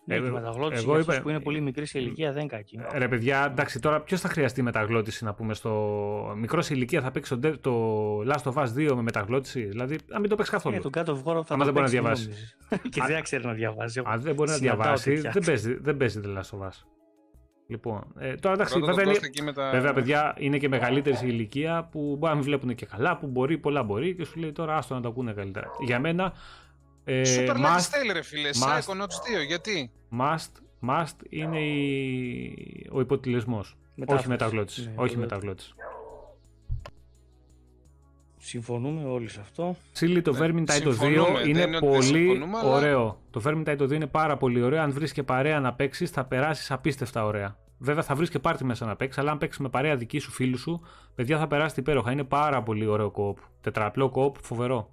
[0.09, 1.20] Ναι, η μεταγλώτηση εγώ είπα...
[1.20, 2.81] που είναι πολύ μικρής σε ηλικία δεν είναι κακή.
[2.93, 6.35] Ε, ρε παιδιά, εντάξει, τώρα ποιος θα χρειαστεί μεταγλώτηση να πούμε στο.
[6.37, 10.20] Μικρός σε ηλικία θα παίξει το, το Last of Us 2 με μεταγλώτηση; Δηλαδή, να
[10.20, 10.74] μην το παίξεις καθόλου.
[10.74, 12.57] Για τον κάτω βγόρο θα το δεν μπορεί να διαβάσεις.
[12.91, 14.03] και δεν ξέρει να διαβάσει.
[14.05, 16.85] Αν δεν μπορεί να διαβάσει, δεν παίζει, δεν παίζει το Last of Us.
[17.69, 19.05] Λοιπόν, ε, τώρα εντάξει, βέβαια,
[19.41, 19.70] είναι, τα...
[19.70, 23.27] βέβαια, παιδιά, είναι και μεγαλύτερη η ηλικία που μπορεί να μην βλέπουν και καλά, που
[23.27, 25.70] μπορεί, πολλά μπορεί και σου λέει τώρα άστο να το ακούνε καλύτερα.
[25.85, 26.33] Για μένα,
[27.09, 30.51] ε, Super must, ρε φίλε, Psychonauts 2, γιατί; Must,
[30.89, 33.77] must είναι η, ο υποτιλεσμός,
[34.07, 34.87] όχι μεταγλώτης.
[34.87, 35.74] Ναι, όχι μεταγλώτης.
[38.39, 39.77] Συμφωνούμε όλοι σε αυτό.
[39.93, 40.39] Σίλι, το ναι.
[40.41, 43.20] Vermintide 2 είναι πολύ ωραίο.
[43.31, 44.83] Το Vermintide 2 είναι πάρα πολύ ωραίο.
[44.83, 47.57] Αν βρεις και παρέα να παίξεις, θα περάσεις απίστευτα ωραία.
[47.78, 50.31] Βέβαια θα βρεις και πάρτι μέσα να παίξεις, αλλά αν παίξεις με παρέα δική σου
[50.31, 50.81] φίλου σου,
[51.15, 52.12] παιδιά θα περάσεις υπέροχα.
[52.12, 53.39] Είναι πάρα πολύ ωραίο κόπ.
[53.61, 54.91] Τετραπλό κόπ, φοβερό.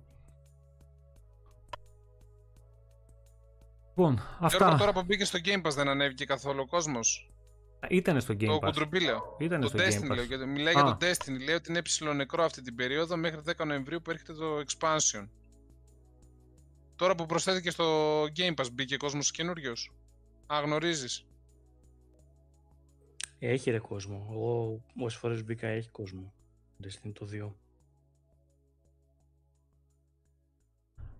[3.95, 4.75] Λοιπόν, αυτά.
[4.77, 7.31] τώρα που μπήκε στο Game Pass δεν ανέβηκε καθόλου ο κόσμος.
[7.89, 8.47] Ήταν στο Game Pass.
[8.47, 9.35] Το κουντρουμπίλαιο.
[9.39, 10.45] Ήταν στο Destiny, Game Pass.
[10.47, 11.43] μιλάει για το Destiny.
[11.45, 15.27] Λέει ότι είναι ψηλό νεκρό αυτή την περίοδο μέχρι 10 Νοεμβρίου που έρχεται το expansion.
[16.95, 19.91] Τώρα που προσθέθηκε στο Game Pass μπήκε κόσμος καινούριος.
[20.53, 21.25] Α, γνωρίζεις.
[23.39, 24.27] Έχει ρε κόσμο.
[24.31, 26.33] Εγώ όσες φορές μπήκα έχει κόσμο.
[26.83, 27.55] Destiny το 2.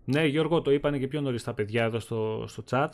[0.06, 2.90] Ναι, Γιώργο, το είπανε και πιο νωρίς τα παιδιά εδώ στο, στο chat.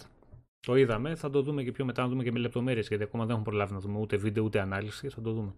[0.60, 1.16] Το είδαμε.
[1.16, 3.50] Θα το δούμε και πιο μετά, να δούμε και με λεπτομέρειες, γιατί ακόμα δεν έχουμε
[3.50, 5.10] προλάβει να δούμε ούτε βίντεο ούτε ανάλυση.
[5.10, 5.54] Θα το δούμε.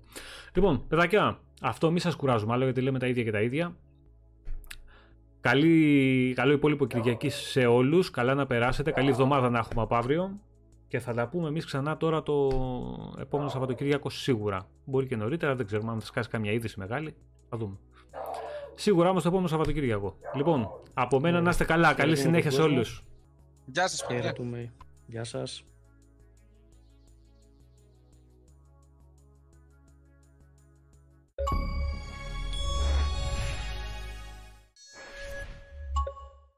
[0.55, 3.75] Λοιπόν, παιδάκια, αυτό μη σας κουράζουμε άλλο, γιατί λέμε τα ίδια και τα ίδια.
[5.39, 8.09] Καλή, καλό υπόλοιπο Κυριακή σε όλους.
[8.09, 8.91] Καλά να περάσετε.
[8.91, 10.39] Καλή εβδομάδα να έχουμε από αύριο.
[10.87, 12.49] Και θα τα πούμε εμείς ξανά τώρα το
[13.19, 14.67] επόμενο Σαββατοκύριακο σίγουρα.
[14.85, 17.15] Μπορεί και νωρίτερα, δεν ξέρουμε αν θα σκάσει καμιά είδηση μεγάλη.
[17.49, 17.77] Θα δούμε.
[18.75, 20.15] Σίγουρα όμως το επόμενο Σαββατοκύριακο.
[20.35, 21.93] Λοιπόν, από μένα να είστε καλά.
[21.93, 23.03] Καλή συνέχεια σε όλους.
[23.65, 24.35] Γεια σας, παιδιά.
[25.05, 25.63] Γεια σας.